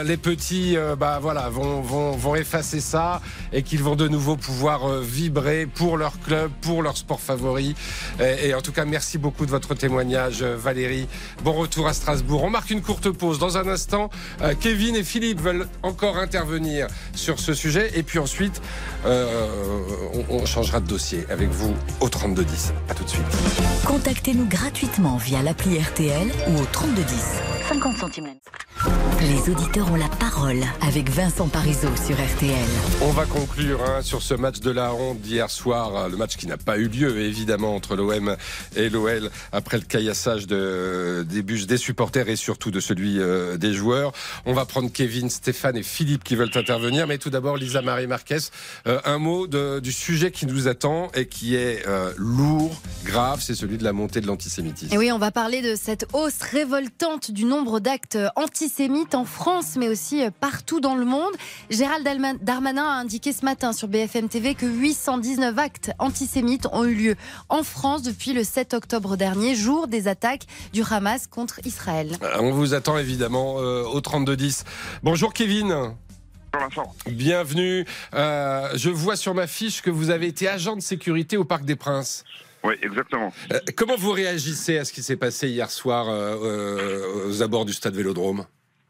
les 0.05 0.17
petits, 0.17 0.77
bah 0.97 1.19
voilà, 1.21 1.49
vont, 1.49 1.81
vont, 1.81 2.11
vont 2.11 2.35
effacer 2.35 2.79
ça 2.79 3.21
et 3.51 3.63
qu'ils 3.63 3.83
vont 3.83 3.95
de 3.95 4.07
nouveau 4.07 4.35
pouvoir 4.35 4.99
vibrer 4.99 5.65
pour 5.65 5.97
leur 5.97 6.19
club, 6.19 6.51
pour 6.61 6.81
leur 6.81 6.97
sport 6.97 7.19
favori. 7.19 7.75
Et, 8.19 8.49
et 8.49 8.53
en 8.53 8.61
tout 8.61 8.71
cas, 8.71 8.85
merci 8.85 9.17
beaucoup 9.17 9.45
de 9.45 9.51
votre 9.51 9.75
témoignage, 9.75 10.43
Valérie. 10.43 11.07
Bon 11.43 11.53
retour 11.53 11.87
à 11.87 11.92
Strasbourg. 11.93 12.43
On 12.43 12.49
marque 12.49 12.69
une 12.69 12.81
courte 12.81 13.09
pause. 13.09 13.39
Dans 13.39 13.57
un 13.57 13.67
instant, 13.67 14.09
euh, 14.41 14.53
Kevin 14.59 14.95
et 14.95 15.03
Philippe 15.03 15.41
veulent 15.41 15.67
encore 15.81 16.17
intervenir 16.17 16.87
sur 17.15 17.39
ce 17.39 17.53
sujet. 17.53 17.91
Et 17.95 18.03
puis 18.03 18.19
ensuite, 18.19 18.61
euh, 19.05 19.27
on, 20.29 20.35
on 20.35 20.45
changera 20.45 20.79
de 20.79 20.87
dossier 20.87 21.25
avec 21.29 21.49
vous 21.49 21.73
au 21.99 22.09
3210. 22.09 22.73
À 22.89 22.93
tout 22.93 23.03
de 23.03 23.09
suite. 23.09 23.23
Contactez-nous 23.85 24.45
gratuitement 24.45 25.17
via 25.17 25.41
l'appli 25.41 25.79
RTL 25.79 26.27
ou 26.49 26.59
au 26.59 26.65
3210. 26.71 27.15
50 27.69 27.97
centimes. 27.97 28.27
Les 29.21 29.49
auditeurs 29.49 29.89
ont 29.89 29.95
la 29.95 30.09
parole 30.09 30.59
avec 30.81 31.09
Vincent 31.09 31.47
Parisot 31.47 31.95
sur 31.95 32.15
RTL. 32.15 32.67
On 33.01 33.11
va 33.11 33.25
conclure 33.25 33.79
hein, 33.81 34.01
sur 34.01 34.21
ce 34.21 34.33
match 34.33 34.59
de 34.59 34.69
la 34.69 34.93
honte 34.93 35.21
d'hier 35.21 35.49
soir, 35.49 36.09
le 36.09 36.17
match 36.17 36.35
qui 36.35 36.45
n'a 36.45 36.57
pas 36.57 36.77
eu 36.77 36.89
lieu 36.89 37.17
évidemment 37.21 37.75
entre 37.75 37.95
l'OM 37.95 38.35
et 38.75 38.89
l'OL 38.89 39.29
après 39.53 39.77
le 39.77 39.83
caillassage 39.83 40.45
de, 40.47 41.25
des 41.27 41.41
bus 41.41 41.67
des 41.67 41.77
supporters 41.83 42.29
et 42.29 42.35
surtout 42.35 42.71
de 42.71 42.79
celui 42.79 43.19
euh, 43.19 43.57
des 43.57 43.73
joueurs. 43.73 44.13
On 44.45 44.53
va 44.53 44.65
prendre 44.65 44.91
Kevin, 44.91 45.29
Stéphane 45.29 45.75
et 45.75 45.83
Philippe 45.83 46.23
qui 46.23 46.35
veulent 46.35 46.55
intervenir, 46.55 47.05
mais 47.07 47.17
tout 47.17 47.29
d'abord 47.29 47.57
Lisa 47.57 47.81
Marie 47.81 48.07
Marquez, 48.07 48.37
euh, 48.87 48.99
un 49.05 49.17
mot 49.17 49.47
du 49.47 49.91
sujet 49.91 50.31
qui 50.31 50.45
nous 50.45 50.67
attend 50.67 51.11
et 51.13 51.27
qui 51.27 51.55
est 51.55 51.85
euh, 51.87 52.13
lourd, 52.17 52.81
grave, 53.03 53.41
c'est 53.41 53.55
celui 53.55 53.77
de 53.77 53.83
la 53.83 53.91
montée 53.91 54.21
de 54.21 54.27
l'antisémitisme. 54.27 54.93
Et 54.93 54.97
oui, 54.97 55.11
on 55.11 55.17
va 55.17 55.31
parler 55.31 55.61
de 55.61 55.75
cette 55.75 56.07
hausse 56.13 56.41
révoltante 56.41 57.31
du 57.31 57.43
nombre 57.43 57.79
d'actes 57.79 58.17
antisémites 58.35 59.15
en 59.15 59.25
France, 59.25 59.75
mais 59.77 59.89
aussi 59.89 60.23
partout 60.39 60.79
dans 60.79 60.95
le 60.95 61.05
monde. 61.05 61.33
Gérald 61.69 62.07
Darmanin 62.41 62.85
a 62.85 62.93
indiqué 62.93 63.33
ce 63.33 63.43
matin 63.43 63.73
sur 63.73 63.89
BFM 63.89 64.29
TV 64.29 64.55
que 64.55 64.65
819 64.65 65.57
actes 65.57 65.91
antisémites 65.99 66.67
ont 66.71 66.85
eu 66.85 66.95
lieu 66.95 67.15
en 67.49 67.63
France 67.63 68.03
depuis 68.03 68.33
le 68.33 68.43
7 68.43 68.73
octobre 68.73 69.17
dernier, 69.17 69.55
jour 69.55 69.87
des 69.87 70.07
attaques 70.07 70.45
du 70.71 70.81
Hamas 70.89 71.27
contre 71.27 71.59
Israël. 71.65 71.72
Euh, 71.87 72.37
On 72.39 72.51
vous 72.51 72.73
attend 72.73 72.97
évidemment 72.97 73.59
euh, 73.59 73.83
au 73.83 74.01
3210. 74.01 74.63
Bonjour 75.03 75.33
Kevin. 75.33 75.95
Bienvenue. 77.07 77.85
Euh, 78.13 78.69
je 78.75 78.89
vois 78.89 79.15
sur 79.15 79.33
ma 79.33 79.47
fiche 79.47 79.81
que 79.81 79.89
vous 79.89 80.09
avez 80.09 80.27
été 80.27 80.47
agent 80.47 80.75
de 80.75 80.81
sécurité 80.81 81.35
au 81.37 81.45
Parc 81.45 81.65
des 81.65 81.75
Princes. 81.75 82.23
Oui, 82.63 82.75
exactement. 82.81 83.33
Euh, 83.51 83.59
comment 83.75 83.95
vous 83.97 84.11
réagissez 84.11 84.77
à 84.77 84.85
ce 84.85 84.93
qui 84.93 85.03
s'est 85.03 85.17
passé 85.17 85.49
hier 85.49 85.69
soir 85.71 86.07
aux 86.07 87.41
abords 87.41 87.65
du 87.65 87.73
stade 87.73 87.95
Vélodrome? 87.95 88.45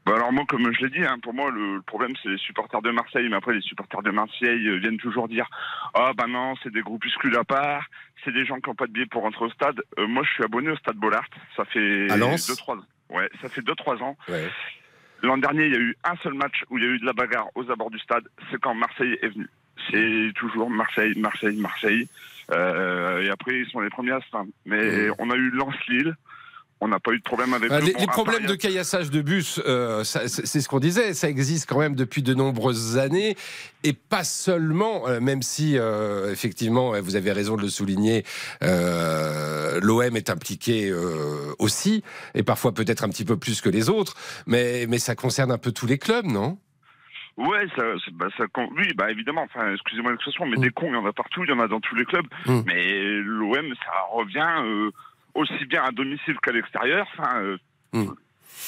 Bah 0.06 0.14
alors 0.16 0.34
moi, 0.34 0.44
comme 0.48 0.70
je 0.74 0.82
l'ai 0.84 0.90
dit, 0.90 1.06
hein, 1.06 1.18
pour 1.22 1.34
moi, 1.34 1.50
le, 1.50 1.76
le 1.76 1.82
problème, 1.82 2.14
c'est 2.22 2.30
les 2.30 2.38
supporters 2.38 2.82
de 2.82 2.92
Marseille. 2.92 3.28
Mais 3.30 3.38
après, 3.38 3.54
les 3.54 3.62
supporters 3.62 4.02
de 4.02 4.12
Marseille 4.12 4.68
euh, 4.68 4.78
viennent 4.78 4.98
toujours 4.98 5.28
dire 5.30 5.48
«Ah 5.94 6.12
bah 6.16 6.28
non, 6.28 6.56
c'est 6.62 6.74
des 6.74 6.82
groupuscules 6.82 7.38
à 7.38 7.44
part, 7.46 7.86
c'est 8.26 8.34
des 8.34 8.46
gens 8.46 8.60
qui 8.60 8.70
n'ont 8.70 8.76
pas 8.76 8.88
de 8.88 8.92
billets 8.92 9.06
pour 9.06 9.22
rentrer 9.22 9.46
au 9.46 9.50
stade. 9.50 9.82
Euh, 10.00 10.08
Moi, 10.08 10.24
je 10.26 10.34
suis 10.34 10.44
abonné 10.44 10.70
au 10.72 10.76
stade 10.76 10.98
Bollard. 10.98 11.26
Ça 11.56 11.64
fait 11.66 12.12
À 12.12 12.18
Lens 12.18 12.48
deux, 12.48 12.56
trois 12.56 12.76
ans. 12.76 12.84
Ouais, 13.10 13.30
ça 13.42 13.48
fait 13.50 13.62
2-3 13.62 14.02
ans. 14.02 14.18
L'an 15.22 15.38
dernier, 15.38 15.66
il 15.68 15.72
y 15.72 15.76
a 15.76 15.80
eu 15.80 15.96
un 16.04 16.16
seul 16.18 16.34
match 16.34 16.64
où 16.70 16.78
il 16.78 16.84
y 16.84 16.88
a 16.88 16.90
eu 16.90 17.00
de 17.00 17.06
la 17.06 17.14
bagarre 17.14 17.48
aux 17.56 17.70
abords 17.72 17.92
du 17.92 18.00
stade. 18.00 18.28
C'est 18.50 18.60
quand 18.60 18.74
Marseille 18.74 19.18
est 19.22 19.28
venu. 19.28 19.48
C'est 19.92 20.32
toujours 20.36 20.70
Marseille, 20.70 21.14
Marseille, 21.18 21.58
Marseille. 21.62 22.08
Euh, 22.52 23.22
et 23.22 23.30
après, 23.30 23.60
ils 23.60 23.70
sont 23.70 23.80
les 23.82 23.90
premiers 23.90 24.12
à 24.14 24.20
se 24.22 24.30
plaindre. 24.30 24.50
Mais 24.66 25.08
on 25.20 25.30
a 25.30 25.36
eu 25.36 25.50
Lens-Lille. 25.52 26.16
On 26.84 26.90
n'a 26.90 27.00
pas 27.00 27.14
eu 27.14 27.20
de 27.20 27.24
problème 27.24 27.54
avec 27.54 27.72
eux. 27.72 27.80
les, 27.80 27.94
Bon, 27.94 28.00
les 28.02 28.08
problèmes 28.08 28.46
de 28.46 28.56
caillassage 28.56 29.10
de 29.10 29.22
bus, 29.22 29.62
euh, 29.66 30.04
c'est 30.04 30.28
ce 30.60 30.68
qu'on 30.68 30.80
disait, 30.80 31.14
ça 31.14 31.30
existe 31.30 31.70
quand 31.70 31.80
même 31.80 31.96
depuis 31.96 32.22
de 32.22 32.34
nombreuses 32.34 32.98
années, 32.98 33.38
et 33.86 33.94
pas 33.94 34.26
seulement, 34.26 35.08
euh, 35.08 35.22
même 35.22 35.44
si 35.44 35.78
euh, 35.78 36.30
effectivement, 36.30 36.94
euh, 36.94 37.00
vous 37.00 37.16
avez 37.16 37.32
raison 37.32 37.56
de 37.56 37.62
le 37.62 37.70
souligner, 37.70 38.26
euh, 38.64 39.80
l'OM 39.82 40.18
est 40.18 40.30
impliqué 40.30 40.90
euh, 40.90 41.54
aussi, 41.58 42.04
et 42.36 42.44
parfois 42.44 42.74
peut-être 42.74 43.06
un 43.06 43.10
petit 43.10 43.24
peu 43.24 43.38
plus 43.38 43.62
que 43.62 43.70
les 43.70 43.90
autres, 43.90 44.16
mais, 44.46 44.86
mais 44.90 45.00
ça 45.00 45.16
concerne 45.16 45.54
un 45.54 45.58
peu 45.58 45.72
tous 45.72 45.88
les 45.88 45.98
clubs, 45.98 46.26
non? 46.26 46.58
Ouais, 47.38 47.66
ça, 47.78 47.84
bah, 48.12 48.28
ça, 48.38 48.44
oui, 48.78 48.94
bah 48.96 49.10
évidemment. 49.10 49.44
Enfin, 49.44 49.72
excusez-moi 49.74 50.12
l'expression, 50.12 50.46
mais 50.46 50.58
des 50.58 50.70
cons, 50.70 50.88
il 50.88 50.94
y 50.94 50.98
en 50.98 51.06
a 51.06 51.14
partout, 51.14 51.44
il 51.44 51.50
y 51.50 51.54
en 51.54 51.60
a 51.60 51.68
dans 51.68 51.80
tous 51.80 51.96
les 51.96 52.06
clubs. 52.06 52.28
Mm. 52.46 52.62
Mais 52.68 53.02
l'OM, 53.24 53.74
ça 53.84 53.92
revient 54.12 54.64
euh, 54.66 54.92
aussi 55.36 55.66
bien 55.66 55.84
à 55.84 55.92
domicile 55.92 56.38
qu'à 56.42 56.52
l'extérieur. 56.52 57.08
Enfin, 57.18 57.42
euh, 57.42 57.58
Mm. 57.94 58.12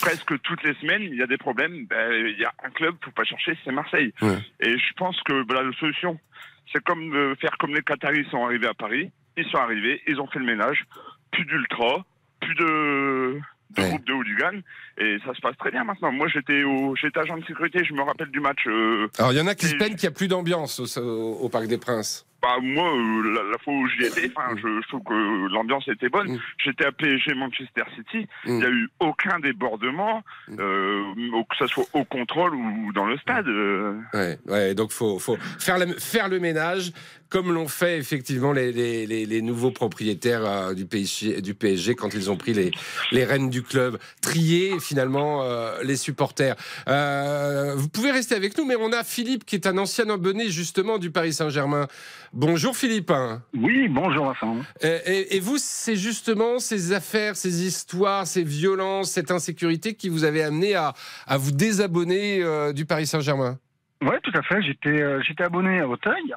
presque 0.01 0.39
toutes 0.41 0.63
les 0.63 0.73
semaines, 0.75 1.01
il 1.03 1.15
y 1.15 1.21
a 1.23 1.27
des 1.27 1.37
problèmes. 1.37 1.85
Ben, 1.87 2.11
Il 2.13 2.39
y 2.39 2.45
a 2.45 2.53
un 2.63 2.69
club, 2.69 2.95
faut 3.03 3.11
pas 3.11 3.23
chercher, 3.23 3.57
c'est 3.63 3.71
Marseille. 3.71 4.13
Ouais. 4.21 4.37
Et 4.59 4.77
je 4.77 4.93
pense 4.97 5.19
que 5.23 5.43
bah, 5.43 5.63
la 5.63 5.71
solution, 5.79 6.19
c'est 6.71 6.83
comme 6.83 7.35
faire 7.41 7.57
comme 7.57 7.73
les 7.73 7.81
Qataris 7.81 8.25
sont 8.29 8.43
arrivés 8.45 8.67
à 8.67 8.73
Paris. 8.73 9.09
Ils 9.37 9.45
sont 9.49 9.57
arrivés, 9.57 10.01
ils 10.07 10.19
ont 10.21 10.27
fait 10.27 10.39
le 10.39 10.45
ménage. 10.45 10.85
Plus 11.31 11.45
d'ultra, 11.45 12.05
plus 12.39 12.55
de, 12.55 13.39
de 13.71 13.81
groupes 13.81 14.05
de 14.05 14.13
hooligans. 14.13 14.61
Et 14.97 15.17
ça 15.25 15.33
se 15.33 15.41
passe 15.41 15.57
très 15.57 15.71
bien 15.71 15.83
maintenant. 15.83 16.11
Moi, 16.11 16.27
j'étais 16.27 16.63
au, 16.63 16.95
j'étais 16.95 17.19
agent 17.19 17.37
de 17.37 17.45
sécurité. 17.45 17.83
Je 17.83 17.93
me 17.93 18.01
rappelle 18.03 18.29
du 18.29 18.39
match. 18.39 18.65
euh, 18.67 19.07
Alors 19.17 19.33
il 19.33 19.37
y 19.37 19.41
en 19.41 19.47
a 19.47 19.55
qui 19.55 19.65
se 19.65 19.75
plaignent 19.75 19.95
qu'il 19.95 20.07
n'y 20.07 20.13
a 20.13 20.17
plus 20.17 20.27
d'ambiance 20.27 20.79
au, 20.79 21.01
au- 21.01 21.39
au 21.45 21.49
Parc 21.49 21.65
des 21.67 21.77
Princes. 21.77 22.25
Bah, 22.41 22.57
moi, 22.61 22.87
euh, 22.95 23.33
la, 23.33 23.43
la 23.51 23.57
fois 23.57 23.73
où 23.73 23.87
j'y 23.87 24.05
étais, 24.05 24.31
enfin, 24.35 24.55
je, 24.55 24.67
je 24.81 24.87
trouve 24.87 25.01
que 25.03 25.53
l'ambiance 25.53 25.87
était 25.87 26.09
bonne. 26.09 26.39
J'étais 26.63 26.85
à 26.85 26.91
PSG 26.91 27.33
Manchester 27.33 27.83
City. 27.95 28.27
Il 28.45 28.53
n'y 28.57 28.63
a 28.65 28.69
eu 28.69 28.87
aucun 28.99 29.39
débordement, 29.39 30.21
euh, 30.59 31.01
au- 31.33 31.43
que 31.43 31.55
ce 31.57 31.65
soit 31.67 31.85
au 31.93 32.03
contrôle 32.03 32.53
ou 32.53 32.93
dans 32.93 33.05
le 33.05 33.17
stade. 33.17 33.47
euh. 33.47 33.93
Ouais, 34.13 34.37
ouais, 34.47 34.75
donc 34.75 34.91
faut, 34.91 35.17
faut 35.17 35.37
faire, 35.59 35.79
le, 35.79 35.87
faire 35.93 36.29
le 36.29 36.39
ménage, 36.39 36.91
comme 37.29 37.51
l'ont 37.51 37.67
fait 37.67 37.97
effectivement 37.97 38.53
les, 38.53 38.71
les, 38.71 39.07
les, 39.07 39.25
les 39.25 39.41
nouveaux 39.41 39.71
propriétaires 39.71 40.45
euh, 40.45 40.73
du, 40.75 40.85
PSG, 40.85 41.41
du 41.41 41.55
PSG 41.55 41.95
quand 41.95 42.13
ils 42.13 42.29
ont 42.29 42.37
pris 42.37 42.53
les, 42.53 42.69
les 43.11 43.25
rênes 43.25 43.49
du 43.49 43.63
club, 43.63 43.97
trier 44.21 44.79
finalement 44.79 45.41
euh, 45.43 45.81
les 45.83 45.97
supporters. 45.97 46.55
Euh, 46.87 47.73
vous 47.75 47.89
pouvez 47.89 48.11
rester 48.11 48.35
avec 48.35 48.55
nous, 48.57 48.65
mais 48.65 48.75
on 48.79 48.91
a 48.93 49.03
Philippe 49.03 49.45
qui 49.45 49.55
est 49.55 49.65
un 49.67 49.77
ancien 49.79 50.07
abonné 50.09 50.49
justement 50.49 50.99
du 50.99 51.09
Paris 51.09 51.33
Saint-Germain. 51.33 51.87
Bonjour 52.37 52.75
Philippe. 52.75 53.13
Oui, 53.53 53.87
bonjour 53.87 54.25
Vincent. 54.25 54.57
Et, 54.81 54.87
et- 55.05 55.35
et 55.37 55.39
vous, 55.39 55.57
c'est 55.57 55.95
justement 55.95 56.59
ces 56.59 56.91
affaires, 56.91 57.37
ces 57.37 57.65
histoires, 57.65 58.27
ces 58.27 58.43
violences, 58.43 59.11
cette 59.11 59.31
insécurité 59.31 59.93
qui 59.93 60.09
vous 60.09 60.25
avait 60.25 60.43
amené 60.43 60.75
à, 60.75 60.93
à 61.27 61.37
vous 61.37 61.51
désabonner 61.51 62.43
euh, 62.43 62.73
du 62.73 62.85
Paris 62.85 63.07
Saint-Germain? 63.07 63.57
Ouais, 64.05 64.19
tout 64.21 64.31
à 64.35 64.43
fait. 64.43 64.61
J'étais 64.61 65.01
euh, 65.01 65.21
j'étais 65.23 65.43
abonné 65.43 65.79
à 65.79 65.87
Auteuil. 65.87 66.33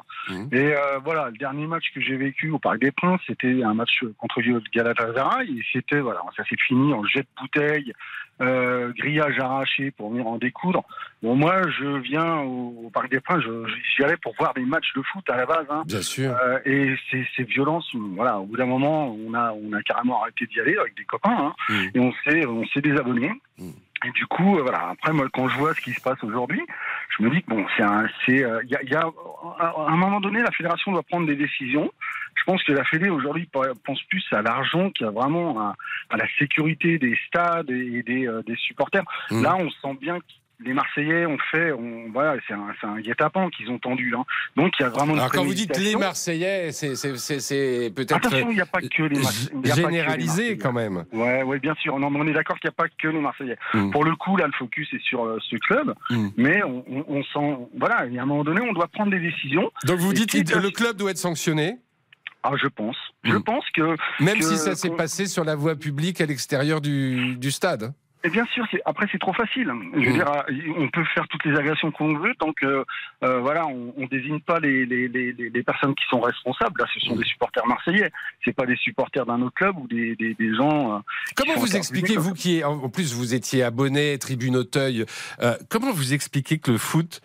Et 0.52 0.72
euh, 0.74 0.98
voilà, 1.04 1.28
le 1.30 1.36
dernier 1.36 1.66
match 1.66 1.84
que 1.94 2.00
j'ai 2.00 2.16
vécu 2.16 2.50
au 2.50 2.58
Parc 2.58 2.78
des 2.80 2.90
Princes, 2.90 3.20
c'était 3.26 3.62
un 3.62 3.74
match 3.74 4.02
contre 4.16 4.40
Galatasaray. 4.72 5.50
Et 5.50 5.62
c'était, 5.72 6.00
voilà, 6.00 6.22
ça 6.36 6.44
s'est 6.44 6.56
fini 6.66 6.94
en 6.94 7.04
jet 7.04 7.20
de 7.20 7.28
bouteille, 7.40 7.92
euh, 8.40 8.92
grillage 8.96 9.38
arraché 9.38 9.90
pour 9.90 10.10
venir 10.10 10.26
en 10.26 10.38
découdre. 10.38 10.82
Bon, 11.22 11.34
moi, 11.34 11.60
je 11.78 11.98
viens 11.98 12.38
au, 12.38 12.84
au 12.86 12.90
Parc 12.90 13.10
des 13.10 13.20
Princes, 13.20 13.44
j'y 13.96 14.04
allais 14.04 14.16
pour 14.16 14.34
voir 14.38 14.54
des 14.54 14.64
matchs 14.64 14.92
de 14.96 15.02
foot 15.02 15.28
à 15.28 15.36
la 15.36 15.44
base. 15.44 15.66
Hein. 15.68 15.82
Bien 15.86 16.02
sûr. 16.02 16.34
Et 16.64 16.94
ces, 17.10 17.26
ces 17.36 17.42
violences, 17.42 17.90
voilà, 17.94 18.38
au 18.38 18.46
bout 18.46 18.56
d'un 18.56 18.66
moment, 18.66 19.14
on 19.14 19.34
a, 19.34 19.52
on 19.52 19.72
a 19.74 19.82
carrément 19.82 20.22
arrêté 20.22 20.46
d'y 20.46 20.60
aller 20.60 20.76
avec 20.78 20.96
des 20.96 21.04
copains. 21.04 21.52
Hein, 21.70 21.74
Et 21.94 22.00
on 22.00 22.12
s'est, 22.24 22.46
on 22.46 22.64
s'est 22.68 22.80
désabonné. 22.80 23.32
Et 24.04 24.10
du 24.12 24.26
coup, 24.26 24.58
euh, 24.58 24.62
voilà. 24.62 24.90
Après, 24.90 25.12
moi, 25.12 25.26
quand 25.32 25.48
je 25.48 25.58
vois 25.58 25.74
ce 25.74 25.80
qui 25.80 25.92
se 25.92 26.00
passe 26.00 26.22
aujourd'hui, 26.22 26.62
je 27.16 27.22
me 27.22 27.30
dis 27.30 27.42
que 27.42 27.50
bon, 27.50 27.66
c'est 27.76 27.82
un, 27.82 28.06
c'est, 28.24 28.44
euh, 28.44 28.60
il 28.64 28.70
y 28.70 28.76
a, 28.76 28.82
y 28.84 28.94
a, 28.94 29.04
à 29.58 29.86
un 29.88 29.96
moment 29.96 30.20
donné, 30.20 30.40
la 30.40 30.52
fédération 30.52 30.92
doit 30.92 31.02
prendre 31.02 31.26
des 31.26 31.36
décisions. 31.36 31.90
Je 32.36 32.44
pense 32.44 32.62
que 32.62 32.72
la 32.72 32.84
Fédé 32.84 33.10
aujourd'hui 33.10 33.48
pense 33.84 34.02
plus 34.04 34.24
à 34.30 34.42
l'argent 34.42 34.90
qu'à 34.90 35.10
vraiment 35.10 35.60
à, 35.60 35.74
à 36.10 36.16
la 36.16 36.26
sécurité 36.38 36.98
des 36.98 37.18
stades 37.26 37.70
et 37.70 38.02
des, 38.02 38.28
euh, 38.28 38.42
des 38.42 38.56
supporters. 38.56 39.02
Mmh. 39.30 39.42
Là, 39.42 39.56
on 39.56 39.68
sent 39.70 39.98
bien 40.00 40.18
les 40.60 40.72
Marseillais 40.72 41.24
ont 41.26 41.38
fait, 41.52 41.70
on, 41.72 42.10
voilà, 42.12 42.40
c'est 42.48 42.54
un, 42.86 43.00
guet-apens 43.00 43.48
qu'ils 43.50 43.70
ont 43.70 43.78
tendu. 43.78 44.12
Hein. 44.16 44.24
Donc, 44.56 44.72
il 44.78 44.82
y 44.82 44.86
a 44.86 44.88
vraiment 44.88 45.12
une 45.14 45.20
Alors 45.20 45.30
quand 45.30 45.44
vous 45.44 45.54
dites 45.54 45.76
les. 45.78 45.94
Marseillais, 45.96 46.72
c'est- 46.72 47.90
peut-être 47.94 48.16
Attention, 48.16 48.50
il 48.50 48.54
n'y 48.56 48.60
a 48.60 48.66
pas 48.66 48.80
que 48.80 49.02
les 49.04 49.18
Marseillais. 49.20 49.50
Que 49.62 49.68
les 49.68 49.74
généralisé 49.74 50.26
Marseillais. 50.26 50.56
quand 50.58 50.72
même. 50.72 51.04
Ouais, 51.12 51.42
ouais, 51.42 51.58
bien 51.60 51.74
sûr. 51.76 51.98
Non, 51.98 52.10
mais 52.10 52.18
on 52.20 52.26
est 52.26 52.32
d'accord 52.32 52.58
qu'il 52.58 52.68
n'y 52.68 52.74
a 52.74 52.76
pas 52.82 52.88
que 52.88 53.08
les 53.08 53.20
Marseillais. 53.20 53.56
Mm. 53.74 53.90
Pour 53.90 54.04
le 54.04 54.14
coup, 54.16 54.36
là, 54.36 54.46
le 54.46 54.52
focus 54.52 54.88
est 54.92 55.02
sur 55.02 55.24
euh, 55.24 55.38
ce 55.48 55.56
club, 55.56 55.94
Mm. 56.10 56.28
mais 56.36 56.62
on, 56.64 56.84
on, 56.90 57.04
on 57.08 57.22
sent, 57.24 57.58
voilà, 57.78 58.06
il 58.06 58.14
y 58.14 58.18
a 58.18 58.22
un 58.22 58.26
moment 58.26 58.44
donné, 58.44 58.60
on 58.60 58.72
doit 58.72 58.88
prendre 58.88 59.10
des 59.10 59.20
décisions. 59.20 59.70
Donc 59.84 59.98
vous 60.00 60.12
dites 60.12 60.32
que 60.32 60.58
le 60.58 60.70
club 60.70 60.96
doit 60.96 61.10
être 61.12 61.18
sanctionné? 61.18 61.76
Ah, 62.42 62.52
je 62.60 62.68
pense. 62.68 62.96
Je 63.24 63.36
pense 63.36 63.64
que 63.74 63.96
Même 64.22 64.38
que- 64.38 64.44
si 64.44 64.56
ça 64.56 64.74
s'est 64.76 64.90
passé 64.90 65.26
sur 65.26 65.44
la 65.44 65.54
voie 65.56 65.74
publique 65.76 66.20
à 66.20 66.26
l'extérieur 66.26 66.80
du, 66.80 67.36
du 67.36 67.50
stade. 67.50 67.92
Et 68.24 68.30
bien 68.30 68.44
sûr, 68.46 68.66
après 68.84 69.06
c'est 69.12 69.18
trop 69.20 69.32
facile. 69.32 69.72
Je 69.94 70.00
veux 70.00 70.10
Mm. 70.10 70.12
dire, 70.12 70.28
euh, 70.28 70.72
on 70.76 70.88
peut 70.88 71.04
faire 71.14 71.26
toutes 71.28 71.44
les 71.44 71.56
agressions 71.56 71.90
qu'on 71.92 72.14
veut 72.18 72.34
tant 72.38 72.52
que 72.52 72.84
euh, 73.24 73.40
voilà, 73.40 73.66
on, 73.66 73.94
on 73.96 74.06
désigne 74.06 74.40
pas 74.40 74.58
les, 74.58 74.84
les, 74.86 75.06
les, 75.08 75.62
personnes 75.62 75.94
qui 75.94 76.04
sont 76.10 76.20
responsables. 76.20 76.80
Là, 76.80 76.86
ce 76.92 77.00
sont 77.00 77.14
des 77.14 77.24
supporters 77.24 77.66
marseillais. 77.66 78.10
C'est 78.44 78.52
pas 78.54 78.66
des 78.66 78.76
supporters 78.76 79.24
d'un 79.24 79.40
autre 79.42 79.54
club 79.54 79.76
ou 79.78 79.86
des, 79.86 80.16
des, 80.16 80.34
des 80.34 80.54
gens. 80.54 80.96
euh, 80.96 80.98
Comment 81.36 81.54
vous 81.56 81.76
expliquez, 81.76 82.16
vous 82.16 82.34
qui, 82.34 82.64
en 82.64 82.72
en 82.72 82.88
plus, 82.88 83.14
vous 83.14 83.34
étiez 83.34 83.62
abonné, 83.62 84.18
tribune 84.18 84.56
Auteuil, 84.56 85.04
euh, 85.40 85.56
comment 85.68 85.92
vous 85.92 86.12
expliquez 86.12 86.58
que 86.58 86.72
le 86.72 86.78
foot, 86.78 87.20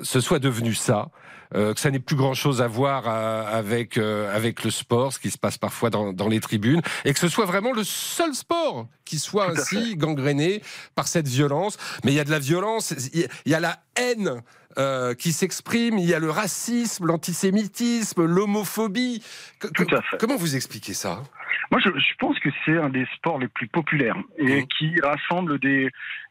ce 0.00 0.20
soit 0.20 0.38
devenu 0.38 0.72
ça? 0.74 1.08
Que 1.54 1.78
ça 1.80 1.90
n'ait 1.90 2.00
plus 2.00 2.16
grand 2.16 2.34
chose 2.34 2.60
à 2.60 2.66
voir 2.66 3.04
euh, 3.06 3.44
avec 3.58 3.96
euh, 3.96 4.34
avec 4.34 4.64
le 4.64 4.70
sport, 4.70 5.12
ce 5.12 5.18
qui 5.20 5.30
se 5.30 5.38
passe 5.38 5.56
parfois 5.56 5.88
dans, 5.90 6.12
dans 6.12 6.28
les 6.28 6.40
tribunes, 6.40 6.82
et 7.04 7.12
que 7.12 7.18
ce 7.20 7.28
soit 7.28 7.46
vraiment 7.46 7.72
le 7.72 7.84
seul 7.84 8.34
sport 8.34 8.88
qui 9.04 9.18
soit 9.20 9.50
ainsi 9.50 9.96
gangréné 9.96 10.62
par 10.96 11.06
cette 11.06 11.28
violence. 11.28 11.76
Mais 12.04 12.12
il 12.12 12.16
y 12.16 12.20
a 12.20 12.24
de 12.24 12.30
la 12.30 12.38
violence, 12.40 12.92
il 13.14 13.28
y 13.46 13.54
a- 13.54 13.60
la 13.60 13.78
haine 13.96 14.42
euh, 14.76 15.14
qui 15.14 15.32
s'exprime, 15.32 15.98
il 15.98 16.04
y 16.04 16.14
a 16.14 16.18
le 16.18 16.30
racisme, 16.30 17.06
l'antisémitisme, 17.06 18.24
l'homophobie. 18.24 19.22
Que- 19.60 19.68
que- 19.68 20.16
Comment 20.18 20.36
vous 20.36 20.56
expliquez 20.56 20.94
ça? 20.94 21.22
Moi, 21.70 21.80
je, 21.82 21.88
je 21.90 22.14
pense 22.18 22.38
que 22.40 22.48
c'est 22.64 22.76
un 22.76 22.90
des 22.90 23.06
sports 23.16 23.38
les 23.38 23.48
plus 23.48 23.68
populaires 23.68 24.16
et 24.38 24.62
Mmh. 24.62 24.66
qui 24.76 25.00
rassemble 25.00 25.58
des, 25.60 25.90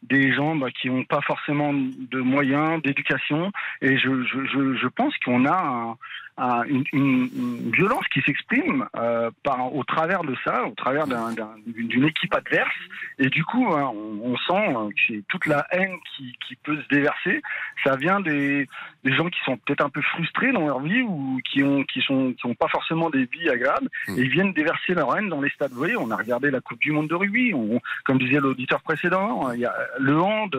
des 0.09 0.33
gens 0.33 0.55
bah, 0.55 0.69
qui 0.71 0.89
n'ont 0.89 1.03
pas 1.03 1.21
forcément 1.21 1.73
de 1.73 2.19
moyens, 2.19 2.81
d'éducation. 2.81 3.51
Et 3.81 3.97
je, 3.97 4.23
je, 4.23 4.45
je, 4.45 4.75
je 4.75 4.87
pense 4.87 5.15
qu'on 5.19 5.45
a 5.45 5.55
un, 5.55 5.97
un, 6.37 6.63
une, 6.63 6.83
une, 6.93 7.71
violence 7.71 8.05
qui 8.11 8.21
s'exprime 8.21 8.87
euh, 8.95 9.29
par 9.43 9.73
au 9.73 9.83
travers 9.83 10.23
de 10.23 10.35
ça, 10.43 10.65
au 10.65 10.71
travers 10.71 11.05
d'une 11.07 12.05
équipe 12.05 12.33
adverse. 12.33 12.73
Et 13.19 13.29
du 13.29 13.43
coup, 13.43 13.67
hein, 13.71 13.91
on, 13.93 14.31
on, 14.31 14.37
sent 14.37 14.95
que 15.07 15.21
toute 15.27 15.45
la 15.45 15.65
haine 15.71 15.95
qui, 16.15 16.35
qui, 16.47 16.55
peut 16.55 16.81
se 16.81 16.87
déverser, 16.87 17.41
ça 17.83 17.95
vient 17.95 18.19
des, 18.19 18.67
des 19.03 19.13
gens 19.13 19.29
qui 19.29 19.39
sont 19.45 19.57
peut-être 19.57 19.85
un 19.85 19.89
peu 19.89 20.01
frustrés 20.01 20.51
dans 20.51 20.65
leur 20.65 20.79
vie 20.79 21.01
ou 21.01 21.39
qui 21.49 21.63
ont 21.63 21.83
qui 21.83 22.01
sont 22.01 22.33
qui 22.33 22.45
ont 22.47 22.55
pas 22.55 22.67
forcément 22.67 23.09
des 23.09 23.25
vies 23.25 23.49
agréables 23.49 23.89
et 24.09 24.21
ils 24.21 24.29
viennent 24.29 24.53
déverser 24.53 24.93
leur 24.93 25.15
haine 25.15 25.29
dans 25.29 25.41
les 25.41 25.49
stades. 25.49 25.71
Vous 25.71 25.77
voyez, 25.77 25.97
on 25.97 26.09
a 26.09 26.15
regardé 26.15 26.49
la 26.49 26.61
Coupe 26.61 26.79
du 26.79 26.91
Monde 26.91 27.09
de 27.09 27.15
rugby, 27.15 27.53
on, 27.53 27.79
comme 28.05 28.17
disait 28.17 28.39
l'auditeur 28.39 28.81
précédent, 28.81 29.51
il 29.51 29.59
y 29.59 29.65
a 29.65 29.75
le 29.99 30.19
hand, 30.19 30.55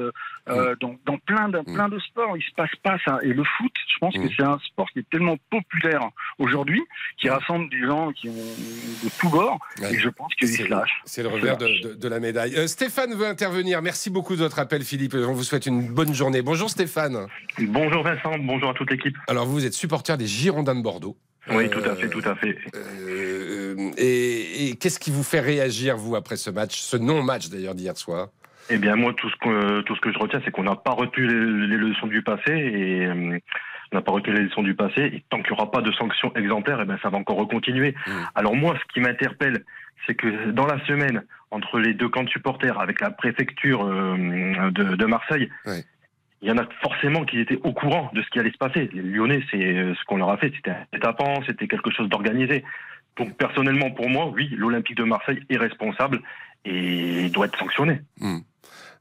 euh, 0.48 0.76
dans, 0.80 0.96
dans, 1.06 1.18
plein 1.18 1.48
de 1.48 1.60
plein 1.60 1.88
de 1.88 1.98
sports, 1.98 2.36
il 2.36 2.42
se 2.42 2.54
passe 2.56 2.74
pas 2.82 2.96
ça. 3.04 3.18
Et 3.22 3.32
le 3.32 3.44
foot, 3.44 3.72
je 3.88 3.98
pense 3.98 4.14
que 4.14 4.28
c'est 4.36 4.42
un 4.42 4.58
sport 4.58 4.90
qui 4.90 5.00
est 5.00 5.10
tellement 5.10 5.36
populaire 5.50 6.10
aujourd'hui, 6.38 6.82
qui 7.18 7.28
rassemble 7.28 7.70
des 7.70 7.86
gens 7.86 8.12
qui 8.12 8.28
ont 8.28 8.32
de 8.32 9.10
tous 9.18 9.28
bords, 9.28 9.58
et 9.90 9.98
je 9.98 10.08
pense 10.08 10.34
qu'ils 10.34 10.48
se 10.48 10.64
lâchent. 10.64 11.00
C'est 11.04 11.22
le 11.22 11.28
revers 11.28 11.56
de, 11.56 11.88
de, 11.88 11.94
de, 11.94 12.08
la 12.08 12.20
médaille. 12.20 12.54
Euh, 12.56 12.66
Stéphane 12.66 13.14
veut 13.14 13.26
intervenir. 13.26 13.82
Merci 13.82 14.10
beaucoup 14.10 14.34
de 14.34 14.40
votre 14.40 14.58
appel, 14.58 14.82
Philippe. 14.82 15.14
On 15.14 15.32
vous 15.32 15.44
souhaite 15.44 15.66
une 15.66 15.88
bonne 15.92 16.14
journée. 16.14 16.42
Bonjour 16.42 16.70
Stéphane. 16.70 17.26
Bonjour 17.58 18.02
Vincent, 18.02 18.36
bonjour 18.40 18.70
à 18.70 18.74
toute 18.74 18.90
l'équipe. 18.90 19.16
Alors 19.28 19.46
vous 19.46 19.64
êtes 19.64 19.74
supporter 19.74 20.16
des 20.16 20.26
Girondins 20.26 20.74
de 20.74 20.82
Bordeaux. 20.82 21.16
Oui, 21.50 21.68
tout 21.68 21.80
à 21.80 21.94
fait, 21.94 22.08
tout 22.08 22.22
à 22.24 22.34
fait. 22.36 22.56
Euh, 22.74 23.90
et, 23.98 24.68
et 24.68 24.76
qu'est-ce 24.76 24.98
qui 24.98 25.10
vous 25.10 25.22
fait 25.22 25.40
réagir, 25.40 25.96
vous, 25.96 26.16
après 26.16 26.36
ce 26.36 26.48
match, 26.48 26.80
ce 26.80 26.96
non-match 26.96 27.48
d'ailleurs 27.48 27.74
d'hier 27.74 27.96
soir? 27.96 28.28
Eh 28.70 28.78
bien, 28.78 28.96
moi, 28.96 29.12
tout 29.14 29.28
ce 29.28 29.36
que, 29.36 29.80
tout 29.82 29.94
ce 29.94 30.00
que 30.00 30.12
je 30.12 30.18
retiens, 30.18 30.40
c'est 30.44 30.50
qu'on 30.50 30.62
n'a 30.62 30.76
pas 30.76 30.92
retenu 30.92 31.26
les, 31.26 31.66
les, 31.66 31.76
leçons 31.76 32.06
du 32.06 32.22
passé 32.22 32.50
et 32.50 33.06
euh, 33.06 33.38
on 33.92 33.96
n'a 33.96 34.02
pas 34.02 34.12
retenu 34.12 34.34
les 34.34 34.42
leçons 34.42 34.62
du 34.62 34.74
passé. 34.74 35.02
Et 35.02 35.24
tant 35.30 35.38
qu'il 35.42 35.52
n'y 35.52 35.60
aura 35.60 35.70
pas 35.70 35.82
de 35.82 35.92
sanctions 35.92 36.32
exemplaires, 36.34 36.80
eh 36.80 36.84
bien, 36.84 36.98
ça 37.02 37.10
va 37.10 37.18
encore 37.18 37.36
recontinuer. 37.36 37.94
Mmh. 38.06 38.10
Alors 38.34 38.56
moi, 38.56 38.74
ce 38.78 38.92
qui 38.92 39.00
m'interpelle, 39.00 39.64
c'est 40.06 40.14
que 40.14 40.50
dans 40.50 40.66
la 40.66 40.84
semaine, 40.86 41.24
entre 41.50 41.78
les 41.78 41.94
deux 41.94 42.08
camps 42.08 42.24
de 42.24 42.30
supporters, 42.30 42.80
avec 42.80 43.00
la 43.00 43.10
préfecture 43.10 43.84
euh, 43.84 44.70
de, 44.70 44.96
de, 44.96 45.06
Marseille, 45.06 45.50
ouais 45.66 45.84
il 46.42 46.48
y 46.48 46.50
en 46.52 46.58
a 46.58 46.68
forcément 46.82 47.24
qui 47.24 47.40
étaient 47.40 47.58
au 47.64 47.72
courant 47.72 48.10
de 48.12 48.20
ce 48.20 48.28
qui 48.28 48.38
allait 48.38 48.52
se 48.52 48.58
passer. 48.58 48.90
Les 48.92 49.00
Lyonnais, 49.00 49.42
c'est 49.50 49.58
ce 49.58 50.04
qu'on 50.04 50.18
leur 50.18 50.28
a 50.28 50.36
fait, 50.36 50.52
c'était 50.54 50.72
un 50.72 50.98
tapant, 50.98 51.42
c'était 51.46 51.66
quelque 51.66 51.90
chose 51.90 52.06
d'organisé. 52.10 52.62
Donc 53.16 53.34
personnellement, 53.38 53.90
pour 53.90 54.10
moi, 54.10 54.26
oui, 54.26 54.50
l'Olympique 54.54 54.98
de 54.98 55.04
Marseille 55.04 55.40
est 55.48 55.56
responsable 55.56 56.20
et 56.66 57.30
doit 57.30 57.46
être 57.46 57.58
sanctionné. 57.58 58.00
Mmh. 58.20 58.38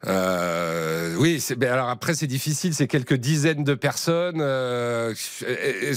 Euh, 0.05 1.15
oui, 1.17 1.43
alors 1.61 1.89
après 1.89 2.13
c'est 2.13 2.27
difficile, 2.27 2.73
c'est 2.73 2.87
quelques 2.87 3.13
dizaines 3.13 3.63
de 3.63 3.73
personnes. 3.73 4.41
Euh, 4.41 5.13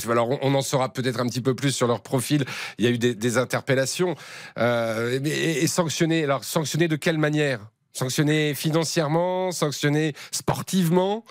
alors 0.09 0.39
on, 0.43 0.55
en 0.55 0.63
saura 0.63 0.93
peut-être 0.93 1.21
un 1.21 1.27
petit 1.27 1.41
peu 1.41 1.55
plus 1.55 1.73
sur 1.73 1.87
leur 1.87 2.03
profil. 2.03 2.45
Il 2.79 2.85
y 2.85 2.89
a 2.89 2.91
eu 2.91 2.99
des, 2.99 3.15
des 3.15 3.39
interpellations. 3.39 4.15
Euh, 4.59 5.19
et, 5.25 5.63
et 5.63 5.67
sanctionner, 5.67 6.25
alors 6.25 6.45
sanctionner 6.45 6.89
de 6.89 6.97
quelle 6.97 7.19
manière? 7.19 7.61
Sanctionner 7.93 8.55
financièrement, 8.55 9.51
sanctionner 9.53 10.15
sportivement? 10.31 11.25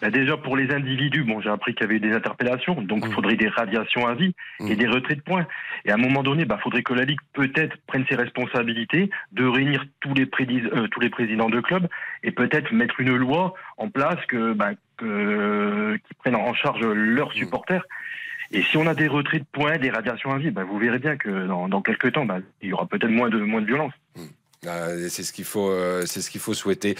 Bah 0.00 0.10
déjà 0.10 0.36
pour 0.36 0.56
les 0.56 0.72
individus, 0.72 1.24
bon, 1.24 1.40
j'ai 1.40 1.50
appris 1.50 1.74
qu'il 1.74 1.86
y 1.86 1.90
avait 1.90 1.98
des 1.98 2.12
interpellations, 2.12 2.80
donc 2.80 3.04
il 3.04 3.10
mmh. 3.10 3.12
faudrait 3.12 3.36
des 3.36 3.48
radiations 3.48 4.06
à 4.06 4.14
vie 4.14 4.34
mmh. 4.60 4.68
et 4.68 4.76
des 4.76 4.86
retraits 4.86 5.18
de 5.18 5.22
points. 5.22 5.46
Et 5.84 5.90
à 5.90 5.94
un 5.94 5.98
moment 5.98 6.22
donné, 6.22 6.44
bah, 6.44 6.58
faudrait 6.62 6.82
que 6.82 6.94
la 6.94 7.04
Ligue 7.04 7.20
peut-être 7.32 7.76
prenne 7.86 8.04
ses 8.08 8.14
responsabilités 8.14 9.10
de 9.32 9.44
réunir 9.44 9.84
tous 10.00 10.14
les, 10.14 10.28
euh, 10.72 10.86
tous 10.88 11.00
les 11.00 11.10
présidents 11.10 11.50
de 11.50 11.60
clubs 11.60 11.88
et 12.22 12.30
peut-être 12.30 12.72
mettre 12.72 13.00
une 13.00 13.16
loi 13.16 13.54
en 13.76 13.88
place 13.88 14.24
que, 14.26 14.52
bah, 14.52 14.70
que, 14.96 15.96
qui 15.96 16.14
prennent 16.14 16.36
en 16.36 16.54
charge 16.54 16.84
leurs 16.84 17.30
mmh. 17.30 17.38
supporters. 17.38 17.84
Et 18.50 18.62
si 18.62 18.78
on 18.78 18.86
a 18.86 18.94
des 18.94 19.08
retraits 19.08 19.42
de 19.42 19.46
points, 19.52 19.76
des 19.76 19.90
radiations 19.90 20.32
à 20.32 20.38
vie, 20.38 20.50
vous 20.50 20.78
verrez 20.78 20.98
bien 20.98 21.16
que 21.16 21.46
dans, 21.46 21.68
dans 21.68 21.82
quelques 21.82 22.12
temps, 22.12 22.26
il 22.62 22.68
y 22.70 22.72
aura 22.72 22.86
peut-être 22.86 23.10
moins 23.10 23.28
de, 23.28 23.38
moins 23.38 23.60
de 23.60 23.66
violence. 23.66 23.92
Ah, 24.66 24.88
c'est 25.08 25.22
ce 25.22 25.32
qu'il 25.32 25.44
faut, 25.44 25.70
euh, 25.70 26.02
c'est 26.04 26.20
ce 26.20 26.30
qu'il 26.30 26.40
faut 26.40 26.52
souhaiter. 26.52 26.96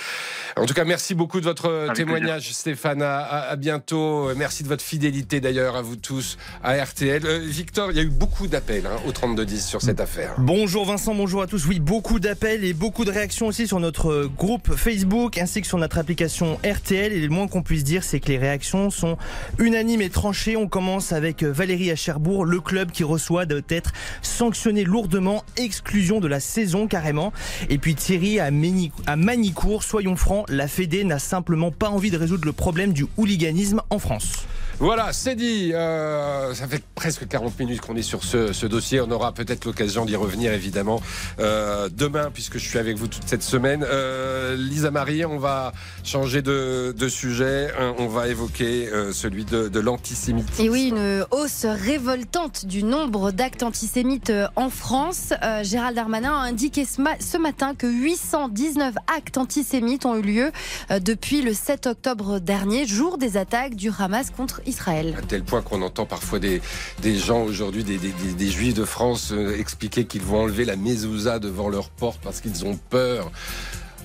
En 0.57 0.65
tout 0.65 0.75
cas, 0.75 0.85
merci 0.85 1.17
beaucoup 1.17 1.41
de 1.41 1.45
votre 1.45 1.69
Avec 1.69 1.97
témoignage, 1.97 2.45
plaisir. 2.45 2.55
Stéphane. 2.55 3.03
À, 3.03 3.19
à, 3.51 3.57
bientôt. 3.57 4.33
Merci 4.37 4.63
de 4.63 4.69
votre 4.69 4.85
fidélité 4.85 5.41
d'ailleurs 5.41 5.75
à 5.75 5.83
vous 5.83 5.97
tous 5.97 6.39
à 6.63 6.81
RTL. 6.81 7.27
Euh, 7.27 7.39
Victor, 7.45 7.91
il 7.91 7.97
y 7.97 8.01
a 8.01 8.05
eu 8.05 8.11
beaucoup 8.11 8.47
d'appels 8.47 8.87
hein, 8.87 9.01
au 9.09 9.13
3210 9.13 9.67
sur 9.67 9.83
cette 9.83 9.99
affaire. 9.99 10.37
Bonjour 10.39 10.87
Vincent, 10.87 11.17
bonjour 11.17 11.43
à 11.43 11.49
tous. 11.49 11.67
Oui, 11.67 11.81
beaucoup 11.81 12.21
d'appels 12.21 12.65
et 12.65 12.75
beaucoup 12.75 13.05
de 13.05 13.11
réactions 13.11 13.49
aussi 13.49 13.67
sur 13.67 13.81
notre 13.81 14.31
groupe 14.37 14.77
Facebook 14.77 15.37
ainsi 15.37 15.61
que 15.61 15.67
sur 15.67 15.79
notre 15.79 15.99
application 15.99 16.61
RTL. 16.65 17.13
Et 17.13 17.21
le 17.21 17.29
moins 17.29 17.49
qu'on 17.49 17.65
puisse 17.65 17.83
dire, 17.83 18.05
c'est 18.05 18.21
que 18.21 18.29
les 18.29 18.39
réactions 18.39 18.91
sont 18.91 19.19
unanimes 19.59 20.03
et 20.03 20.11
tranchées. 20.11 20.57
On 20.57 20.69
commence 20.69 21.11
avec 21.11 21.43
Valérie 21.43 21.91
à 21.91 21.97
Cherbourg, 21.97 22.45
le 22.45 22.61
club 22.61 22.93
qui 22.93 23.03
reçoit 23.03 23.47
doit 23.47 23.59
être 23.69 23.91
sanctionné 24.23 24.85
lourdement, 24.85 25.43
exclusion 25.57 26.21
de 26.21 26.29
la 26.29 26.39
saison 26.39 26.87
carrément. 26.87 27.33
Et 27.69 27.79
puis 27.79 27.95
Thierry 27.95 28.41
à, 28.41 28.51
Manicourt, 28.51 29.83
soyons 29.83 30.17
francs, 30.17 30.47
la 30.49 30.69
Fédé 30.69 31.05
n'a 31.05 31.19
simplement 31.19 31.71
pas 31.71 31.91
envie 31.91 32.11
de 32.11 32.17
résoudre 32.17 32.45
le 32.45 32.53
problème 32.53 32.93
du 32.93 33.07
hooliganisme 33.17 33.83
en 33.91 33.99
France. 33.99 34.47
Voilà, 34.81 35.13
c'est 35.13 35.35
dit. 35.35 35.73
Euh, 35.75 36.55
ça 36.55 36.69
fait 36.69 36.83
presque 36.95 37.27
40 37.27 37.59
minutes 37.59 37.81
qu'on 37.81 37.97
est 37.97 38.03
sur 38.03 38.23
ce, 38.23 38.67
dossier. 38.67 39.01
On 39.01 39.11
aura 39.11 39.33
peut-être 39.33 39.65
l'occasion 39.65 40.05
d'y 40.05 40.15
revenir, 40.15 40.53
évidemment, 40.53 41.01
euh, 41.41 41.89
demain, 41.93 42.31
puisque 42.33 42.59
je 42.59 42.69
suis 42.69 42.79
avec 42.79 42.97
vous 42.97 43.09
toute 43.09 43.27
cette 43.27 43.43
semaine. 43.43 43.85
Euh, 43.89 44.55
Lisa 44.57 44.93
Marie, 44.93 45.25
on 45.25 45.39
va 45.39 45.73
changer 46.05 46.43
de, 46.43 46.95
sujet. 47.09 47.73
On 47.99 48.07
va 48.07 48.29
évoquer 48.29 48.89
celui 49.13 49.45
de, 49.45 49.81
l'antisémitisme. 49.81 50.63
Et 50.63 50.69
oui, 50.69 50.89
une 50.89 51.25
hausse 51.33 51.65
révoltante 51.65 52.67
du 52.67 52.85
nombre 52.85 53.33
d'actes 53.33 53.65
antisémites 53.65 54.33
en 54.55 54.71
France. 54.71 55.33
Gérald 55.63 55.97
Darmanin 55.97 56.35
a 56.35 56.43
indiqué 56.43 56.85
ce, 56.85 57.03
ce, 57.19 57.39
matin 57.39 57.75
que 57.75 57.87
819 57.87 58.95
actes 59.17 59.39
antisémites 59.39 60.07
ont 60.07 60.17
eu 60.17 60.23
lieu 60.23 60.53
depuis 61.01 61.43
le 61.43 61.53
7 61.55 61.87
octobre 61.87 62.39
dernier, 62.39 62.87
jour 62.87 63.19
des 63.19 63.37
attaques 63.37 63.75
du 63.75 63.91
Hamas 63.99 64.31
contre 64.31 64.61
Israël. 64.69 65.15
À 65.19 65.23
tel 65.23 65.43
point 65.43 65.63
qu'on 65.63 65.83
entend 65.83 66.07
parfois 66.07 66.39
des, 66.39 66.61
des 67.03 67.17
gens 67.17 67.43
aujourd'hui, 67.43 67.85
des, 67.85 67.99
des, 67.99 68.13
des, 68.13 68.51
juifs 68.51 68.75
de 68.75 68.85
France, 68.85 69.33
euh, 69.33 69.59
expliquer 69.59 70.05
qu'ils 70.05 70.23
vont 70.23 70.43
enlever 70.43 70.65
la 70.65 70.77
mezouza 70.77 71.39
devant 71.39 71.69
leur 71.69 71.91
porte 71.91 72.21
parce 72.23 72.41
qu'ils 72.41 72.65
ont 72.65 72.79
peur. 72.91 73.31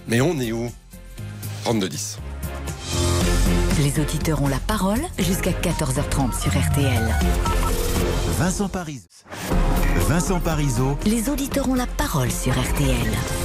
Mais 0.08 0.22
on 0.22 0.40
est 0.40 0.52
où? 0.52 0.72
32-10. 1.66 2.18
Les 3.80 4.00
auditeurs 4.00 4.42
ont 4.42 4.48
la 4.48 4.60
parole 4.60 5.02
jusqu'à 5.18 5.52
14h30 5.52 6.40
sur 6.40 6.52
RTL. 6.52 7.63
Vincent 8.38 8.68
Paris. 8.68 9.02
Vincent 10.10 10.40
Parisot. 10.40 10.98
Les 11.06 11.30
auditeurs 11.30 11.70
ont 11.70 11.76
la 11.76 11.86
parole 11.86 12.32
sur 12.32 12.52
RTL. 12.52 12.88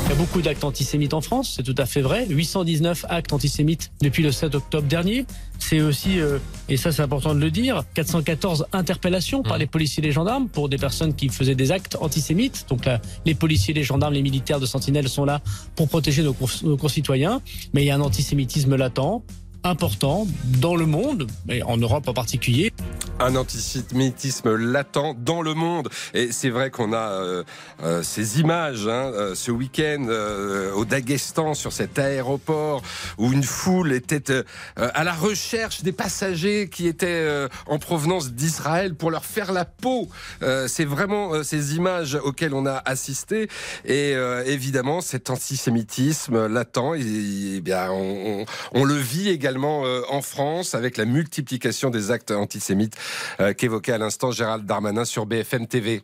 Il 0.05 0.09
y 0.09 0.13
a 0.13 0.15
beaucoup 0.15 0.41
d'actes 0.41 0.65
antisémites 0.65 1.13
en 1.13 1.21
France, 1.21 1.55
c'est 1.57 1.63
tout 1.63 1.75
à 1.77 1.85
fait 1.85 2.01
vrai. 2.01 2.27
819 2.29 3.05
actes 3.09 3.33
antisémites 3.33 3.91
depuis 4.01 4.23
le 4.23 4.33
7 4.33 4.55
octobre 4.55 4.89
dernier. 4.89 5.27
C'est 5.59 5.83
aussi, 5.83 6.21
euh, 6.21 6.39
et 6.69 6.79
ça 6.79 6.91
c'est 6.91 7.03
important 7.03 7.35
de 7.35 7.41
le 7.41 7.51
dire, 7.51 7.85
414 7.95 8.67
interpellations 8.73 9.43
par 9.43 9.57
mmh. 9.57 9.61
les 9.61 9.67
policiers 9.67 10.03
et 10.03 10.07
les 10.07 10.13
gendarmes 10.13 10.49
pour 10.49 10.71
des 10.71 10.79
personnes 10.79 11.15
qui 11.15 11.29
faisaient 11.29 11.55
des 11.55 11.71
actes 11.71 11.99
antisémites. 12.01 12.65
Donc 12.71 12.87
là, 12.87 13.01
les 13.27 13.35
policiers, 13.35 13.75
les 13.75 13.85
gendarmes, 13.85 14.15
les 14.15 14.23
militaires 14.23 14.59
de 14.59 14.67
Sentinelle 14.67 15.09
sont 15.09 15.27
là 15.27 15.43
pour 15.77 15.89
protéger 15.89 16.23
nos, 16.23 16.35
nos 16.63 16.77
concitoyens. 16.79 17.43
Mais 17.75 17.83
il 17.83 17.87
y 17.87 17.91
a 17.91 17.95
un 17.95 18.01
antisémitisme 18.01 18.75
latent 18.75 19.23
important 19.65 20.27
dans 20.61 20.77
le 20.77 20.87
monde, 20.87 21.27
et 21.49 21.63
en 21.63 21.77
Europe 21.77 22.09
en 22.09 22.15
particulier. 22.15 22.73
Un 23.21 23.35
antisémitisme 23.35 24.55
latent 24.55 25.17
dans 25.19 25.43
le 25.43 25.55
monde. 25.55 25.89
Et 26.15 26.31
c'est 26.31 26.51
vrai 26.51 26.71
qu'on 26.71 26.93
a 26.93 27.11
euh, 27.11 27.43
euh, 27.83 28.03
ces 28.03 28.39
images 28.39 28.87
hein, 28.87 29.11
euh, 29.13 29.35
ce 29.35 29.51
week-end 29.51 30.07
au 30.75 30.85
Daghestan 30.85 31.55
sur 31.55 31.73
cet 31.73 31.99
aéroport 31.99 32.83
où 33.19 33.33
une 33.33 33.43
foule 33.43 33.93
était 33.93 34.45
à 34.77 35.05
la 35.05 35.13
recherche 35.13 35.83
des 35.83 35.93
passagers 35.93 36.69
qui 36.69 36.87
étaient 36.87 37.49
en 37.67 37.79
provenance 37.79 38.33
d'Israël 38.33 38.95
pour 38.95 39.11
leur 39.11 39.25
faire 39.25 39.53
la 39.53 39.65
peau. 39.65 40.09
c'est 40.67 40.85
vraiment 40.85 41.43
ces 41.43 41.77
images 41.77 42.15
auxquelles 42.15 42.55
on 42.55 42.67
a 42.67 42.83
assisté. 42.85 43.49
Et 43.85 44.13
évidemment, 44.47 45.01
cet 45.01 45.31
antisémitisme 45.31 46.47
latent, 46.47 46.95
et, 46.97 47.57
et 47.57 47.61
bien, 47.61 47.91
on 47.91 48.85
le 48.85 48.95
vit 48.95 49.29
également 49.29 49.48
également 49.49 49.87
euh, 49.87 50.03
en 50.11 50.21
France 50.21 50.75
avec 50.75 50.99
la 50.99 51.07
multiplication 51.07 51.89
des 51.89 52.11
actes 52.11 52.33
antisémites 52.33 52.99
euh, 53.41 53.55
qu'évoquait 53.55 53.93
à 53.93 53.99
l'instant 53.99 54.31
Gérald 54.31 54.67
Darmanin 54.67 55.07
sur 55.07 55.25
BFM 55.25 55.67
TV. 55.67 56.03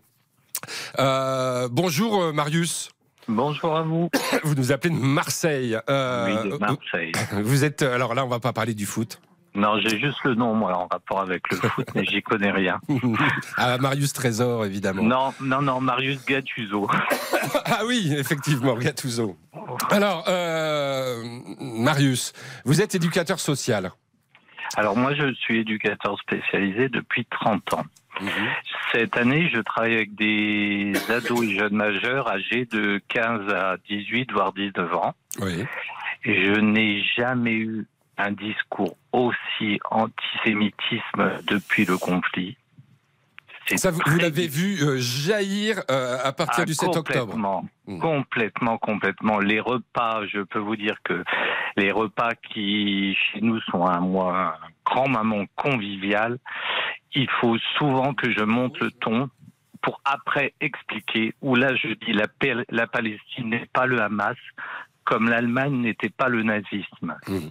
Euh, 0.99 1.69
bonjour 1.71 2.33
Marius. 2.33 2.91
Bonjour 3.29 3.77
à 3.77 3.83
vous. 3.83 4.09
Vous 4.45 4.55
nous 4.55 4.73
appelez 4.73 4.95
de 4.95 4.99
Marseille. 4.99 5.79
Euh, 5.91 6.43
oui, 6.43 6.51
de 6.53 6.57
Marseille. 6.57 7.13
Vous 7.43 7.65
êtes 7.65 7.83
alors 7.83 8.15
là, 8.15 8.25
on 8.25 8.29
va 8.29 8.41
pas 8.41 8.55
parler 8.55 8.73
du 8.73 8.87
foot. 8.87 9.21
Non, 9.55 9.79
j'ai 9.79 10.01
juste 10.01 10.19
le 10.25 10.35
nom, 10.35 10.55
moi, 10.55 10.77
en 10.77 10.89
rapport 10.89 11.21
avec 11.21 11.49
le 11.51 11.57
foot, 11.57 11.87
mais 11.95 12.05
j'y 12.05 12.23
connais 12.23 12.51
rien. 12.51 12.81
ah, 13.57 13.79
Marius 13.79 14.13
Trésor, 14.13 14.65
évidemment. 14.65 15.03
Non, 15.03 15.33
non, 15.41 15.63
non, 15.63 15.81
Marius 15.81 16.25
Gattuso. 16.25 16.89
ah 17.65 17.83
oui, 17.87 18.13
effectivement, 18.17 18.75
Gattuso. 18.75 19.37
Alors, 19.91 20.25
euh, 20.29 21.23
Marius, 21.61 22.33
vous 22.65 22.83
êtes 22.83 22.97
éducateur 22.97 23.39
social. 23.39 23.93
Alors 24.77 24.97
moi, 24.97 25.15
je 25.15 25.33
suis 25.35 25.61
éducateur 25.61 26.19
spécialisé 26.19 26.89
depuis 26.89 27.25
30 27.27 27.75
ans. 27.75 27.85
Mhm. 28.21 28.31
Cette 28.93 29.17
année, 29.17 29.51
je 29.53 29.61
travaille 29.61 29.95
avec 29.95 30.15
des 30.15 30.93
ados 31.09 31.45
et 31.45 31.57
jeunes 31.57 31.75
majeurs 31.75 32.29
âgés 32.29 32.65
de 32.67 33.01
15 33.09 33.53
à 33.53 33.77
18, 33.89 34.33
voire 34.33 34.53
19 34.53 34.95
ans. 34.95 35.15
Oui. 35.41 35.65
Je 36.25 36.59
n'ai 36.61 37.03
jamais 37.17 37.53
eu 37.53 37.87
un 38.19 38.33
discours 38.33 38.97
aussi 39.13 39.81
antisémitisme 39.91 41.41
depuis 41.47 41.85
le 41.85 41.99
conflit. 41.99 42.57
Ça, 43.77 43.91
vous, 43.91 44.19
l'avez 44.19 44.47
vu 44.47 44.83
euh, 44.83 44.99
jaillir 44.99 45.83
euh, 45.91 46.19
à 46.23 46.33
partir 46.33 46.63
ah, 46.63 46.67
du 46.67 46.75
7 46.75 46.97
octobre 46.97 47.35
hmm. 47.87 47.99
Complètement, 47.99 48.77
complètement. 48.77 49.39
Les 49.39 49.59
repas, 49.59 50.27
je 50.27 50.41
peux 50.41 50.59
vous 50.59 50.77
dire 50.77 50.97
que 51.03 51.25
les 51.77 51.91
repas 51.91 52.35
qui, 52.35 53.15
chez 53.15 53.41
nous, 53.41 53.61
sont 53.63 53.87
un, 53.87 54.55
grand 54.85 55.09
maman 55.09 55.47
convivial, 55.57 56.39
il 57.15 57.29
faut 57.41 57.57
souvent 57.79 58.13
que 58.13 58.31
je 58.31 58.45
monte 58.45 58.79
le 58.81 58.91
ton 58.91 59.31
pour 59.81 60.01
après 60.05 60.55
expliquer 60.61 61.35
où 61.43 61.57
là 61.57 61.75
je 61.75 61.89
dis 61.89 62.13
la, 62.13 62.27
la 62.71 62.87
Palestine 62.87 63.51
n'est 63.51 63.69
pas 63.73 63.87
le 63.87 64.01
Hamas, 64.01 64.37
comme 65.05 65.29
l'Allemagne 65.29 65.81
n'était 65.81 66.11
pas 66.11 66.29
le 66.29 66.43
nazisme. 66.43 67.17
Hmm. 67.27 67.49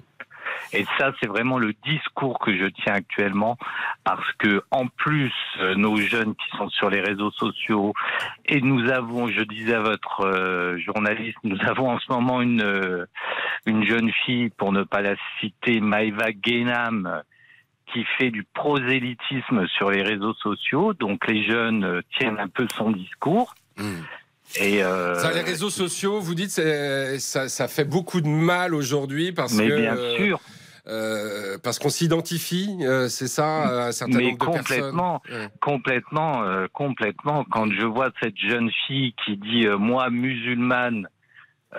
Et 0.73 0.85
ça, 0.97 1.11
c'est 1.19 1.27
vraiment 1.27 1.59
le 1.59 1.73
discours 1.85 2.39
que 2.39 2.57
je 2.57 2.65
tiens 2.65 2.93
actuellement, 2.93 3.57
parce 4.03 4.25
que 4.39 4.63
en 4.71 4.87
plus, 4.87 5.33
euh, 5.59 5.75
nos 5.75 5.97
jeunes 5.97 6.33
qui 6.35 6.57
sont 6.57 6.69
sur 6.69 6.89
les 6.89 6.99
réseaux 6.99 7.31
sociaux, 7.31 7.93
et 8.47 8.59
nous 8.59 8.89
avons, 8.89 9.27
je 9.27 9.41
disais 9.43 9.75
à 9.75 9.81
votre 9.81 10.21
euh, 10.25 10.77
journaliste, 10.79 11.37
nous 11.43 11.57
avons 11.67 11.91
en 11.91 11.99
ce 11.99 12.11
moment 12.11 12.41
une 12.41 12.63
euh, 12.63 13.05
une 13.65 13.85
jeune 13.85 14.11
fille, 14.25 14.49
pour 14.49 14.71
ne 14.71 14.83
pas 14.83 15.01
la 15.01 15.15
citer, 15.39 15.79
Maïva 15.79 16.27
Genam, 16.43 17.21
qui 17.93 18.03
fait 18.17 18.31
du 18.31 18.43
prosélytisme 18.43 19.67
sur 19.77 19.91
les 19.91 20.01
réseaux 20.01 20.33
sociaux. 20.33 20.93
Donc 20.93 21.27
les 21.27 21.45
jeunes 21.47 22.01
tiennent 22.17 22.39
un 22.39 22.47
peu 22.47 22.67
son 22.75 22.91
discours. 22.91 23.53
Hmm. 23.77 24.01
Et 24.59 24.83
euh... 24.83 25.15
les 25.33 25.41
réseaux 25.41 25.69
sociaux, 25.69 26.19
vous 26.19 26.35
dites, 26.35 26.49
ça, 26.49 27.47
ça 27.47 27.67
fait 27.67 27.85
beaucoup 27.85 28.21
de 28.21 28.27
mal 28.27 28.73
aujourd'hui 28.73 29.31
parce 29.31 29.53
Mais 29.53 29.67
que. 29.69 29.79
bien 29.79 29.95
sûr. 30.17 30.41
Euh, 30.85 31.57
parce 31.63 31.79
qu'on 31.79 31.89
s'identifie, 31.89 32.69
euh, 32.81 33.07
c'est 33.07 33.27
ça, 33.27 33.85
un 33.87 33.91
certain 33.93 34.17
Mais 34.17 34.23
nombre 34.31 34.37
de 34.37 34.45
complètement, 34.57 35.19
personnes. 35.19 35.49
complètement, 35.61 36.43
euh, 36.43 36.67
complètement. 36.73 37.45
Quand 37.49 37.71
je 37.71 37.85
vois 37.85 38.09
cette 38.21 38.37
jeune 38.37 38.69
fille 38.85 39.13
qui 39.23 39.37
dit 39.37 39.65
moi 39.79 40.09
musulmane, 40.09 41.07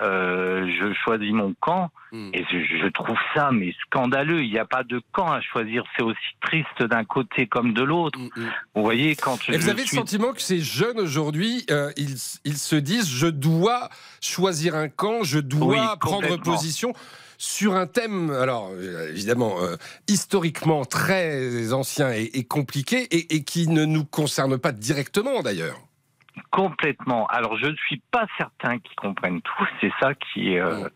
je 0.01 0.93
choisis 1.03 1.31
mon 1.31 1.53
camp, 1.59 1.89
Hmm. 2.11 2.29
et 2.33 2.45
je, 2.49 2.59
je 2.81 2.87
trouve 2.89 3.17
ça 3.35 3.49
mais 3.51 3.73
scandaleux. 3.85 4.41
Il 4.43 4.49
n'y 4.49 4.57
a 4.59 4.65
pas 4.65 4.83
de 4.83 5.01
camp 5.11 5.31
à 5.31 5.41
choisir. 5.41 5.83
C'est 5.97 6.03
aussi 6.03 6.17
triste 6.41 6.81
d'un 6.83 7.03
côté 7.03 7.45
comme 7.45 7.73
de 7.73 7.83
l'autre. 7.83 8.17
Vous 8.73 8.81
voyez 8.83 9.15
quand 9.15 9.37
je, 9.43 9.51
Et 9.51 9.57
vous 9.57 9.67
avez 9.69 9.81
le 9.81 9.87
sentiment 9.87 10.31
que 10.31 10.41
ces 10.41 10.59
jeunes 10.59 10.99
aujourd'hui, 10.99 11.65
ils, 11.97 12.15
ils 12.45 12.57
se 12.57 12.75
disent 12.77 13.09
je 13.09 13.27
dois 13.27 13.89
choisir 14.21 14.75
un 14.75 14.87
camp, 14.87 15.23
je 15.23 15.39
dois 15.39 15.67
Oui, 15.67 15.99
prendre 15.99 16.37
position 16.37 16.93
sur 17.37 17.75
un 17.75 17.87
thème, 17.87 18.31
alors 18.31 18.69
euh, 18.73 19.09
évidemment 19.09 19.55
euh, 19.61 19.75
historiquement 20.07 20.85
très 20.85 21.73
ancien 21.73 22.11
et, 22.13 22.29
et 22.33 22.43
compliqué 22.43 23.03
et, 23.11 23.35
et 23.35 23.43
qui 23.43 23.67
ne 23.67 23.85
nous 23.85 24.05
concerne 24.05 24.57
pas 24.57 24.71
directement 24.71 25.41
d'ailleurs. 25.41 25.79
Complètement. 26.51 27.27
Alors 27.27 27.57
je 27.57 27.67
ne 27.67 27.75
suis 27.75 28.01
pas 28.11 28.25
certain 28.37 28.79
qu'ils 28.79 28.95
comprennent 28.97 29.41
tout. 29.41 29.67
C'est 29.79 29.91
ça 30.01 30.13
qui 30.13 30.53
est. 30.53 30.61
Hmm. 30.61 30.83
euh, 30.83 30.89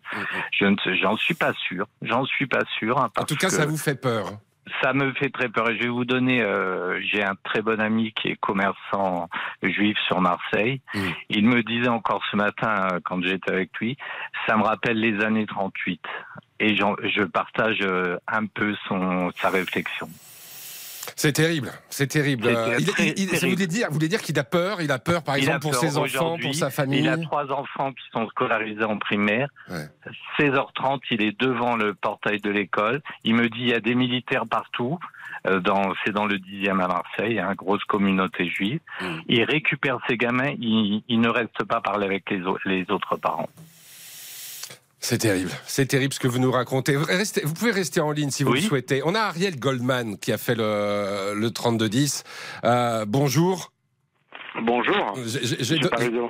je 0.51 0.65
ne, 0.65 0.75
j'en 1.01 1.15
suis 1.15 1.33
pas 1.33 1.53
sûr. 1.53 1.87
J'en 2.01 2.25
suis 2.25 2.47
pas 2.47 2.63
sûr. 2.77 2.97
hein, 2.97 3.09
En 3.17 3.23
tout 3.23 3.35
cas, 3.35 3.47
que 3.47 3.53
ça 3.53 3.65
vous 3.65 3.77
fait 3.77 3.95
peur. 3.95 4.33
Ça 4.81 4.93
me 4.93 5.11
fait 5.13 5.29
très 5.29 5.49
peur. 5.49 5.69
Et 5.69 5.77
je 5.77 5.83
vais 5.83 5.89
vous 5.89 6.05
donner. 6.05 6.41
euh, 6.41 6.99
J'ai 7.01 7.23
un 7.23 7.35
très 7.43 7.61
bon 7.61 7.79
ami 7.79 8.11
qui 8.13 8.29
est 8.29 8.35
commerçant 8.39 9.29
juif 9.63 9.97
sur 10.07 10.21
Marseille. 10.21 10.81
Il 11.29 11.45
me 11.47 11.63
disait 11.63 11.87
encore 11.89 12.23
ce 12.31 12.35
matin 12.35 12.87
euh, 12.93 12.99
quand 13.03 13.21
j'étais 13.23 13.51
avec 13.51 13.71
lui, 13.79 13.97
ça 14.47 14.57
me 14.57 14.63
rappelle 14.63 14.99
les 14.99 15.23
années 15.23 15.45
38. 15.45 16.01
Et 16.61 16.75
je 16.75 17.23
partage 17.23 17.79
euh, 17.81 18.17
un 18.27 18.45
peu 18.45 18.75
son 18.87 19.31
sa 19.35 19.49
réflexion. 19.49 20.09
C'est 21.15 21.33
terrible, 21.33 21.71
c'est 21.89 22.07
terrible. 22.07 22.47
Il- 22.79 23.13
il- 23.17 23.29
ça 23.37 23.47
voulait 23.47 23.67
dire, 23.67 23.87
vous 23.87 23.93
voulez 23.95 24.07
dire 24.07 24.21
qu'il 24.21 24.37
a 24.39 24.43
peur, 24.43 24.81
il 24.81 24.91
a 24.91 24.99
peur 24.99 25.23
par 25.23 25.35
exemple 25.35 25.59
pour 25.61 25.71
ses 25.79 25.97
enfants, 25.97 26.37
pour 26.41 26.55
sa 26.55 26.69
famille. 26.69 26.99
Il 27.01 27.07
a 27.09 27.17
trois 27.17 27.51
enfants 27.51 27.91
qui 27.91 28.03
sont 28.13 28.27
scolarisés 28.29 28.83
en 28.83 28.97
primaire. 28.97 29.47
16h30, 30.39 31.01
il 31.11 31.21
est 31.21 31.39
devant 31.39 31.75
le 31.75 31.93
portail 31.93 32.39
de 32.39 32.49
l'école. 32.49 33.01
Il 33.23 33.35
me 33.35 33.49
dit 33.49 33.59
il 33.61 33.67
y 33.69 33.73
a 33.73 33.79
des 33.79 33.95
militaires 33.95 34.45
partout. 34.47 34.99
Euh, 35.47 35.61
dans, 35.61 35.93
c'est 36.03 36.11
dans 36.11 36.25
le 36.25 36.37
10e 36.37 36.81
à 36.81 36.87
Marseille, 36.89 37.39
hein, 37.39 37.53
grosse 37.55 37.83
communauté 37.85 38.45
juive. 38.49 38.81
Il 39.29 39.43
récupère 39.43 39.97
ses 40.09 40.17
gamins, 40.17 40.53
il, 40.59 41.01
il 41.07 41.21
ne 41.21 41.29
reste 41.29 41.63
pas 41.63 41.79
parler 41.79 42.05
avec 42.05 42.29
les 42.65 42.85
autres 42.91 43.15
parents. 43.15 43.47
C'est 45.01 45.19
terrible, 45.19 45.51
c'est 45.65 45.85
terrible 45.85 46.13
ce 46.13 46.19
que 46.19 46.27
vous 46.27 46.39
nous 46.39 46.51
racontez. 46.51 46.95
Vous, 46.95 47.05
restez- 47.05 47.41
vous 47.45 47.53
pouvez 47.53 47.71
rester 47.71 48.01
en 48.01 48.11
ligne 48.11 48.31
si 48.31 48.43
vous 48.43 48.51
Oui. 48.51 48.61
le 48.61 48.67
souhaitez. 48.67 49.01
On 49.05 49.15
a 49.15 49.19
Ariel 49.21 49.57
Goldman 49.57 50.17
qui 50.17 50.31
a 50.33 50.37
fait 50.37 50.55
le, 50.55 51.33
le 51.35 51.51
3210. 51.51 52.23
Euh, 52.65 53.05
bonjour. 53.07 53.71
Bonjour. 54.61 55.17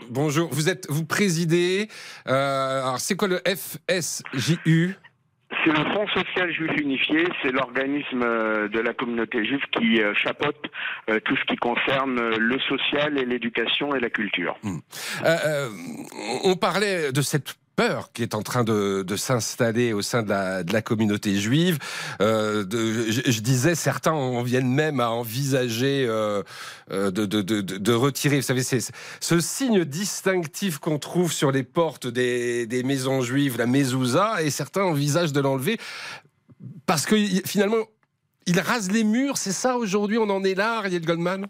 Bonjour. 0.10 0.50
Vous 0.52 0.70
êtes, 0.70 0.86
vous 0.90 1.04
présidez. 1.06 1.88
euh, 2.28 2.82
alors 2.84 3.00
c'est 3.00 3.16
quoi 3.16 3.28
le 3.28 3.42
FSJU 3.46 4.96
C'est 5.66 5.72
le 5.72 5.94
Fonds 5.94 6.08
social 6.14 6.52
juif 6.54 6.72
unifié, 6.80 7.28
c'est 7.42 7.52
l'organisme 7.52 8.22
euh, 8.24 8.68
de 8.68 8.80
la 8.80 8.94
communauté 8.94 9.44
juive 9.46 9.62
qui 9.76 10.00
euh, 10.02 10.14
chapeaute 10.14 10.64
euh, 11.10 11.20
tout 11.26 11.36
ce 11.38 11.44
qui 11.46 11.56
concerne 11.56 12.20
le 12.20 12.60
social 12.70 13.18
et 13.18 13.26
l'éducation 13.26 13.96
et 13.96 14.00
la 14.00 14.12
culture. 14.12 14.56
Euh, 14.64 14.70
euh, 15.26 15.70
on 16.44 16.56
parlait 16.56 17.12
de 17.12 17.22
cette 17.24 17.56
peur 17.80 18.12
qui 18.12 18.24
est 18.24 18.36
en 18.36 18.42
train 18.42 18.66
de, 18.66 19.06
s'installer 19.16 19.94
au 19.94 20.02
sein 20.02 20.22
de 20.22 20.74
la, 20.74 20.82
communauté 20.82 21.36
juive. 21.36 21.80
Euh, 22.22 22.66
je, 22.70 23.40
disais, 23.40 23.74
certains 23.74 24.12
en 24.12 24.44
viennent 24.44 24.74
même 24.74 25.00
à 25.00 25.12
envisager 25.12 26.06
euh, 26.06 26.44
euh, 26.92 27.10
de, 27.10 27.94
retirer, 27.94 28.36
vous 28.36 28.42
savez, 28.42 28.64
c'est 28.64 28.82
ce 29.22 29.40
signe 29.40 29.86
distinctif 29.86 30.80
qu'on 30.80 31.00
trouve 31.00 31.32
sur 31.32 31.54
les 31.54 31.64
portes 31.64 32.06
des, 32.06 32.84
maisons 32.84 33.22
juives, 33.22 33.58
la 33.58 33.66
mezouza, 33.66 34.44
et 34.44 34.50
certains 34.50 34.84
envisagent 34.84 35.34
de 35.34 35.40
l'enlever 35.40 35.78
parce 36.86 37.06
que 37.06 37.16
finalement, 37.46 37.86
il 38.46 38.60
rase 38.60 38.92
les 38.92 39.06
murs. 39.06 39.38
C'est 39.38 39.54
ça 39.54 39.78
aujourd'hui, 39.78 40.18
on 40.18 40.30
en 40.30 40.44
est 40.44 40.56
là, 40.56 40.80
Ariel 40.80 41.06
Goldman? 41.06 41.48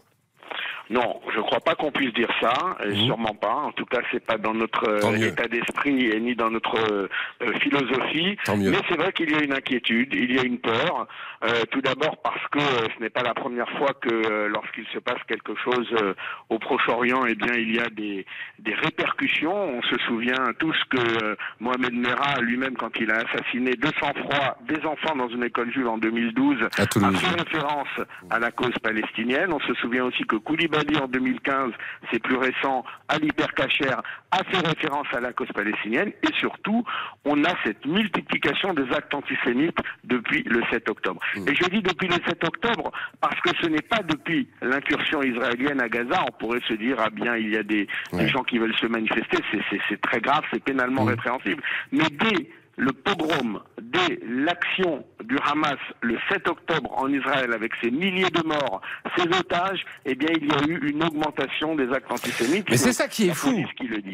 Non, 0.90 1.22
je 1.36 1.40
crois 1.40 1.60
pas 1.60 1.76
qu'on 1.76 1.92
puisse 1.92 2.14
dire 2.14 2.30
ça, 2.42 2.54
et 2.84 2.96
sûrement 3.06 3.36
pas. 3.36 3.54
En 3.54 3.72
tout 3.74 3.86
cas, 3.86 4.00
c'est 4.12 4.26
pas 4.26 4.38
dans 4.38 4.54
notre 4.56 4.88
euh. 4.90 5.00
Tant 5.02 5.14
état 5.14 5.48
d'esprit 5.48 6.08
et 6.08 6.20
ni 6.20 6.36
dans 6.36 6.50
notre 6.50 6.76
euh, 6.92 7.08
euh, 7.44 7.54
philosophie. 7.60 8.38
Tant. 8.46 8.58
Mais 8.58 8.78
c'est 8.90 8.98
vrai 8.98 9.12
qu'il 9.14 9.30
y 9.32 9.36
a 9.36 9.44
une 9.44 9.54
inquiétude, 9.54 10.14
il 10.14 10.34
y 10.36 10.40
a 10.40 10.44
une 10.44 10.58
peur. 10.58 11.08
Euh, 11.46 11.64
tout 11.72 11.82
d'abord 11.82 12.18
parce 12.24 12.42
que 12.52 12.60
euh, 12.60 12.88
ce 12.98 13.02
n'est 13.04 13.10
pas 13.12 13.22
la 13.24 13.34
première 13.34 13.70
fois 13.78 13.94
que 14.02 14.10
euh, 14.10 14.48
lorsqu'il 14.50 14.86
se 14.88 14.98
passe 15.00 15.20
quelque 15.28 15.54
chose 15.64 15.88
euh, 16.02 16.14
au 16.50 16.58
Proche-Orient, 16.60 17.24
eh 17.28 17.36
bien, 17.36 17.54
il 17.54 17.76
y 17.76 17.80
a 17.80 17.90
des, 17.90 18.26
des 18.58 18.74
répercussions. 18.74 19.54
On 19.78 19.82
se 19.84 19.98
souvient 20.08 20.54
tous 20.58 20.76
que 20.90 20.98
euh, 21.24 21.36
Mohamed 21.60 21.94
Merah 21.94 22.42
lui-même, 22.42 22.76
quand 22.76 22.92
il 23.00 23.12
a 23.12 23.18
assassiné 23.28 23.72
de 23.76 23.88
sang-froid 24.00 24.58
des 24.68 24.84
enfants 24.86 25.16
dans 25.16 25.30
une 25.30 25.44
école 25.44 25.72
juive 25.72 25.88
en 25.88 25.98
2012, 26.00 26.58
À 26.78 26.86
Toulouse. 26.88 27.16
a 27.16 27.18
fait 27.20 27.42
référence 27.44 27.88
à 28.32 28.40
la 28.40 28.50
cause 28.52 28.74
palestinienne. 28.82 29.54
On 29.54 29.60
se 29.62 29.74
souvient 29.76 30.06
aussi 30.06 30.24
que 30.24 30.36
Koulibaly 30.36 30.79
en 31.02 31.08
2015, 31.08 31.72
c'est 32.12 32.22
plus 32.22 32.36
récent, 32.38 32.84
Ali 33.08 33.30
Berkacher 33.38 33.90
a 34.32 34.44
fait 34.44 34.66
référence 34.68 35.08
à 35.14 35.20
la 35.20 35.34
cause 35.34 35.48
palestinienne. 35.54 36.12
Et 36.24 36.34
surtout, 36.38 36.84
on 37.26 37.44
a 37.44 37.54
cette 37.66 37.86
multiplication 37.86 38.74
des 38.74 38.90
actes 38.94 39.14
antisémites 39.14 39.78
depuis 40.04 40.44
le 40.44 40.62
7 40.72 40.90
octobre. 40.90 41.20
Et 41.48 41.56
je 41.56 41.66
dis 41.70 41.82
depuis 41.82 42.08
le 42.08 42.16
7 42.28 42.44
octobre 42.44 42.92
parce 43.22 43.40
que 43.42 43.50
ce 43.62 43.68
n'est 43.68 43.82
pas 43.82 44.02
depuis 44.04 44.48
l'incursion 44.62 45.22
israélienne 45.24 45.82
à 45.82 45.90
Gaza. 45.90 46.24
On 46.28 46.38
pourrait 46.40 46.62
se 46.68 46.74
dire, 46.74 46.98
ah 47.00 47.10
bien, 47.10 47.36
il 47.36 47.50
y 47.50 47.58
a 47.58 47.64
des, 47.64 47.88
des 48.14 48.28
gens 48.28 48.44
qui 48.44 48.58
veulent 48.60 48.76
se 48.78 48.86
manifester. 48.88 49.38
C'est- 49.52 50.00
très 50.02 50.22
grave, 50.22 50.44
c'est 50.52 50.64
pénalement 50.64 51.04
répréhensible. 51.04 51.62
Mais 51.92 52.06
dès 52.12 52.50
le 52.80 52.94
pogrom, 52.94 53.62
dès 53.82 54.20
l'action 54.26 55.06
du 55.26 55.38
Hamas 55.44 55.78
le 56.02 56.18
7 56.32 56.48
octobre 56.48 56.90
en 56.98 57.12
Israël 57.12 57.52
avec 57.54 57.74
ses 57.82 57.92
milliers 57.92 58.30
de 58.30 58.42
morts, 58.48 58.82
ses 59.18 59.24
otages, 59.24 59.86
eh 60.06 60.16
bien 60.16 60.30
il 60.42 60.48
y 60.48 60.52
a 60.52 60.64
eu 60.66 60.90
une 60.90 61.04
augmentation 61.04 61.76
des 61.76 61.90
actes 61.92 62.10
antisémites. 62.10 62.70
Mais 62.70 62.78
c'est 62.78 62.94
ça 62.94 63.10
qui 63.10 63.28
est 63.28 63.34
fou. 63.34 63.66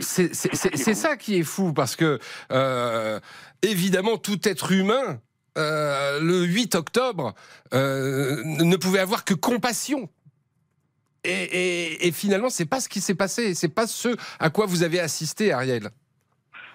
c'est 0.01 0.93
ça 0.95 1.15
qui 1.15 1.37
est 1.37 1.43
fou 1.43 1.73
parce 1.73 1.95
que 1.95 2.17
euh, 2.51 3.19
évidemment 3.61 4.17
tout 4.17 4.47
être 4.47 4.71
humain 4.71 5.19
euh, 5.57 6.19
le 6.19 6.43
8 6.43 6.75
octobre, 6.75 7.33
euh, 7.73 8.43
ne 8.43 8.75
pouvait 8.75 8.99
avoir 8.99 9.23
que 9.23 9.33
compassion. 9.33 10.09
Et, 11.23 11.31
et, 11.31 12.07
et 12.07 12.11
finalement, 12.11 12.49
c'est 12.49 12.65
pas 12.65 12.81
ce 12.81 12.89
qui 12.89 12.99
s'est 12.99 13.15
passé. 13.15 13.55
C'est 13.55 13.69
pas 13.69 13.87
ce 13.87 14.17
à 14.39 14.49
quoi 14.49 14.65
vous 14.65 14.83
avez 14.83 14.99
assisté, 14.99 15.53
Ariel. 15.53 15.91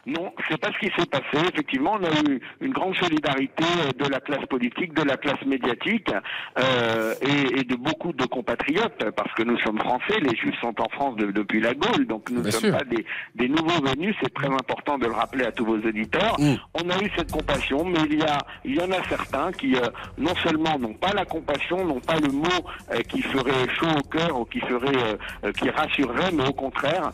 Non, 0.06 0.32
c'est 0.48 0.58
pas 0.58 0.68
ce 0.72 0.78
qui 0.78 0.92
s'est 0.96 1.06
passé. 1.06 1.46
Effectivement, 1.52 1.98
on 2.00 2.04
a 2.04 2.30
eu 2.30 2.40
une 2.60 2.72
grande 2.72 2.96
solidarité 2.96 3.64
euh, 3.64 4.04
de 4.04 4.10
la 4.10 4.20
classe 4.20 4.46
politique, 4.46 4.94
de 4.94 5.02
la 5.02 5.16
classe 5.16 5.42
médiatique 5.44 6.10
euh, 6.58 7.14
et, 7.20 7.60
et, 7.60 7.64
de 7.64 7.76
beaucoup 7.76 8.12
de 8.12 8.24
compatriotes, 8.24 9.10
parce 9.16 9.32
que 9.34 9.42
nous 9.42 9.58
sommes 9.58 9.78
français, 9.78 10.18
les 10.20 10.34
Juifs 10.36 10.58
sont 10.60 10.74
en 10.80 10.88
France 10.88 11.16
de, 11.16 11.30
depuis 11.30 11.60
la 11.60 11.74
Gaule, 11.74 12.06
donc 12.06 12.30
nous 12.30 12.42
ne 12.42 12.50
sommes 12.50 12.72
pas 12.72 12.84
des, 12.84 13.04
des, 13.34 13.48
nouveaux 13.48 13.82
venus. 13.82 14.14
C'est 14.22 14.32
très 14.32 14.48
important 14.48 14.98
de 14.98 15.06
le 15.06 15.12
rappeler 15.12 15.44
à 15.44 15.52
tous 15.52 15.64
vos 15.64 15.78
auditeurs. 15.78 16.38
Mm. 16.38 16.54
On 16.74 16.90
a 16.90 17.02
eu 17.02 17.10
cette 17.16 17.30
compassion, 17.30 17.84
mais 17.84 18.00
il 18.10 18.18
y 18.18 18.22
a, 18.22 18.38
il 18.64 18.76
y 18.76 18.80
en 18.80 18.90
a 18.90 19.02
certains 19.08 19.52
qui 19.52 19.76
euh, 19.76 19.88
non 20.18 20.34
seulement 20.42 20.78
n'ont 20.78 20.94
pas 20.94 21.12
la 21.12 21.24
compassion, 21.24 21.84
n'ont 21.84 22.00
pas 22.00 22.18
le 22.18 22.28
mot 22.32 22.48
euh, 22.92 23.00
qui 23.08 23.22
ferait 23.22 23.68
chaud 23.78 23.86
au 23.98 24.08
cœur 24.08 24.40
ou 24.40 24.44
qui 24.44 24.60
ferait, 24.60 25.18
euh, 25.44 25.52
qui 25.52 25.68
rassurerait, 25.70 26.32
mais 26.32 26.46
au 26.48 26.52
contraire 26.52 27.10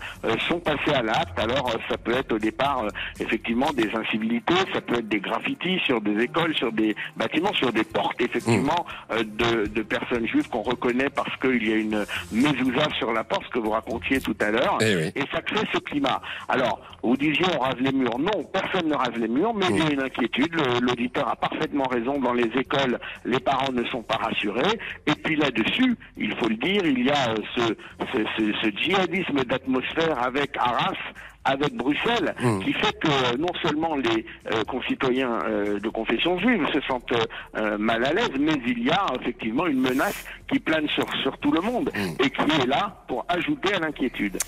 sont 0.48 0.60
passés 0.60 0.92
à 0.94 1.02
l'acte. 1.02 1.38
Alors 1.38 1.70
ça 1.88 1.96
peut 1.96 2.12
être 2.12 2.32
au 2.32 2.38
départ 2.38 2.75
euh, 2.84 2.88
effectivement 3.20 3.72
des 3.72 3.90
incivilités, 3.94 4.54
ça 4.72 4.80
peut 4.80 4.96
être 4.98 5.08
des 5.08 5.20
graffitis 5.20 5.78
sur 5.84 6.00
des 6.00 6.24
écoles, 6.24 6.54
sur 6.54 6.72
des 6.72 6.94
bâtiments, 7.16 7.52
sur 7.54 7.72
des 7.72 7.84
portes, 7.84 8.20
effectivement, 8.20 8.86
mmh. 9.10 9.12
euh, 9.12 9.22
de, 9.24 9.66
de, 9.68 9.82
personnes 9.82 10.26
juives 10.26 10.48
qu'on 10.48 10.62
reconnaît 10.62 11.10
parce 11.10 11.34
qu'il 11.36 11.66
y 11.66 11.72
a 11.72 11.76
une 11.76 12.04
mezouza 12.32 12.88
sur 12.98 13.12
la 13.12 13.24
porte, 13.24 13.44
ce 13.46 13.50
que 13.50 13.58
vous 13.58 13.70
racontiez 13.70 14.20
tout 14.20 14.36
à 14.40 14.50
l'heure, 14.50 14.78
et, 14.80 14.96
oui. 14.96 15.12
et, 15.14 15.24
ça 15.32 15.40
crée 15.42 15.66
ce 15.72 15.78
climat. 15.78 16.20
Alors, 16.48 16.80
vous 17.02 17.16
disiez 17.16 17.44
on 17.54 17.60
rase 17.60 17.76
les 17.80 17.92
murs. 17.92 18.18
Non, 18.18 18.44
personne 18.52 18.88
ne 18.88 18.94
rase 18.94 19.14
les 19.16 19.28
murs, 19.28 19.54
mais 19.54 19.68
mmh. 19.68 19.76
il 19.76 19.78
y 19.78 19.86
a 19.86 19.92
une 19.92 20.02
inquiétude. 20.02 20.54
L'auditeur 20.80 21.28
a 21.28 21.36
parfaitement 21.36 21.84
raison. 21.84 22.18
Dans 22.18 22.32
les 22.32 22.50
écoles, 22.58 22.98
les 23.24 23.38
parents 23.38 23.72
ne 23.72 23.84
sont 23.84 24.02
pas 24.02 24.16
rassurés. 24.16 24.78
Et 25.06 25.14
puis 25.14 25.36
là-dessus, 25.36 25.96
il 26.16 26.34
faut 26.36 26.48
le 26.48 26.56
dire, 26.56 26.84
il 26.84 27.04
y 27.04 27.10
a 27.10 27.30
euh, 27.30 27.36
ce, 27.54 27.62
ce, 28.12 28.24
ce, 28.36 28.52
ce 28.62 28.76
djihadisme 28.76 29.44
d'atmosphère 29.44 30.22
avec 30.22 30.56
Arras 30.56 30.94
avec 31.46 31.74
Bruxelles, 31.74 32.34
mmh. 32.40 32.58
qui 32.60 32.72
fait 32.72 32.98
que 32.98 33.36
non 33.36 33.52
seulement 33.62 33.96
les 33.96 34.26
euh, 34.52 34.64
concitoyens 34.64 35.38
euh, 35.46 35.78
de 35.78 35.88
confession 35.88 36.38
juive 36.38 36.66
se 36.72 36.80
sentent 36.82 37.12
euh, 37.56 37.78
mal 37.78 38.04
à 38.04 38.12
l'aise, 38.12 38.32
mais 38.38 38.60
il 38.66 38.82
y 38.82 38.90
a 38.90 39.06
effectivement 39.20 39.66
une 39.66 39.80
menace 39.80 40.24
qui 40.50 40.58
plane 40.58 40.88
sur, 40.88 41.06
sur 41.22 41.38
tout 41.38 41.52
le 41.52 41.60
monde 41.60 41.90
mmh. 41.94 42.24
et 42.24 42.30
qui 42.30 42.62
est 42.62 42.66
là 42.66 43.04
pour 43.06 43.24
ajouter 43.28 43.74
à 43.74 43.78
l'inquiétude. 43.78 44.38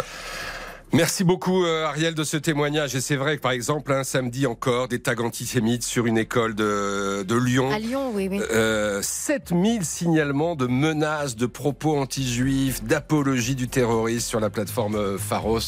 Merci 0.93 1.23
beaucoup 1.23 1.65
euh, 1.65 1.85
Ariel 1.85 2.15
de 2.15 2.25
ce 2.25 2.39
témoignage. 2.39 2.95
Et 2.95 3.03
c'est 3.03 3.17
vrai 3.17 3.37
que 3.37 3.43
par 3.43 3.53
exemple 3.53 3.93
un 3.93 4.05
samedi 4.05 4.47
encore 4.47 4.89
des 4.89 5.01
tags 5.01 5.23
antisémites 5.23 5.83
sur 5.83 6.07
une 6.07 6.17
école 6.17 6.55
de, 6.55 7.25
de 7.25 7.37
Lyon. 7.37 7.71
À 7.71 7.79
Lyon, 7.79 8.11
oui, 8.15 8.29
oui. 8.31 8.41
Euh, 8.53 9.03
7000 9.03 9.85
signalements 9.85 10.57
de 10.57 10.67
menaces, 10.67 11.37
de 11.37 11.45
propos 11.45 11.99
anti-juifs, 11.99 12.83
d'apologie 12.85 13.55
du 13.55 13.69
terrorisme 13.69 14.27
sur 14.27 14.41
la 14.41 14.49
plateforme 14.49 14.95
euh, 14.95 15.19
Pharos. 15.19 15.59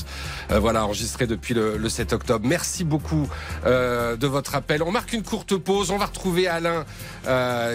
Euh, 0.50 0.58
voilà, 0.58 0.86
enregistré 0.86 1.26
depuis 1.26 1.52
le, 1.52 1.76
le, 1.76 1.88
7 1.90 2.14
octobre. 2.14 2.46
Merci 2.48 2.84
beaucoup 2.84 3.28
euh, 3.66 4.16
de 4.16 4.26
votre 4.26 4.54
appel. 4.54 4.82
On 4.82 4.90
marque 4.90 5.12
une 5.12 5.22
courte 5.22 5.54
pause. 5.56 5.90
On 5.90 5.98
va 5.98 6.06
retrouver 6.06 6.46
Alain 6.48 6.86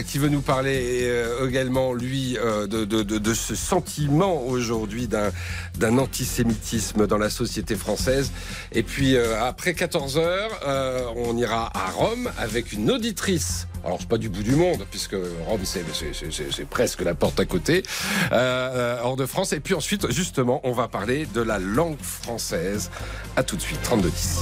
qui 0.07 0.17
veut 0.17 0.29
nous 0.29 0.41
parler 0.41 1.11
également, 1.47 1.93
lui, 1.93 2.33
de, 2.33 2.65
de, 2.65 3.03
de, 3.03 3.17
de 3.17 3.33
ce 3.33 3.55
sentiment 3.55 4.43
aujourd'hui 4.43 5.07
d'un 5.07 5.97
antisémitisme 5.97 7.05
dans 7.07 7.17
la 7.17 7.29
société 7.36 7.75
française. 7.75 8.31
Et 8.71 8.83
puis 8.83 9.15
euh, 9.15 9.43
après 9.43 9.73
14 9.73 10.17
heures, 10.17 10.49
euh, 10.65 11.01
on 11.15 11.38
ira 11.38 11.71
à 11.75 11.91
Rome 11.91 12.31
avec 12.38 12.73
une 12.73 12.89
auditrice. 12.89 13.67
Alors 13.83 13.97
c'est 13.99 14.09
pas 14.09 14.17
du 14.17 14.29
bout 14.29 14.41
du 14.41 14.55
monde 14.55 14.83
puisque 14.89 15.15
Rome 15.45 15.61
c'est 15.63 16.69
presque 16.69 17.01
la 17.01 17.13
porte 17.13 17.39
à 17.39 17.45
côté 17.45 17.83
euh, 18.31 18.97
hors 19.03 19.15
de 19.15 19.25
France. 19.27 19.53
Et 19.53 19.59
puis 19.59 19.75
ensuite 19.75 20.11
justement 20.11 20.61
on 20.63 20.71
va 20.71 20.88
parler 20.88 21.27
de 21.33 21.41
la 21.41 21.59
langue 21.59 21.99
française. 22.01 22.89
À 23.36 23.43
tout 23.43 23.55
de 23.55 23.61
suite 23.61 23.81
32 23.83 24.09
10. 24.09 24.39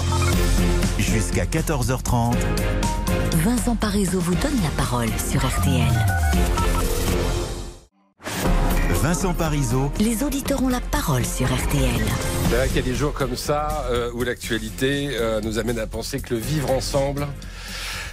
Jusqu'à 0.99 1.45
14h30. 1.45 2.35
Vincent 3.43 3.75
Parisot 3.75 4.19
vous 4.19 4.35
donne 4.35 4.61
la 4.63 4.69
parole 4.77 5.09
sur 5.17 5.45
RTL. 5.45 5.91
Vincent 9.03 9.33
Parisot. 9.33 9.91
Les 9.99 10.23
auditeurs 10.23 10.63
ont 10.63 10.69
la 10.69 10.79
parole 10.79 11.25
sur 11.25 11.45
RTL. 11.47 12.01
C'est 12.49 12.55
vrai 12.55 12.67
qu'il 12.67 12.77
y 12.77 12.79
a 12.79 12.83
des 12.83 12.95
jours 12.95 13.11
comme 13.11 13.35
ça 13.35 13.85
euh, 13.91 14.09
où 14.13 14.23
l'actualité 14.23 15.09
euh, 15.19 15.41
nous 15.41 15.59
amène 15.59 15.77
à 15.77 15.87
penser 15.87 16.21
que 16.21 16.33
le 16.33 16.39
vivre 16.39 16.71
ensemble, 16.71 17.27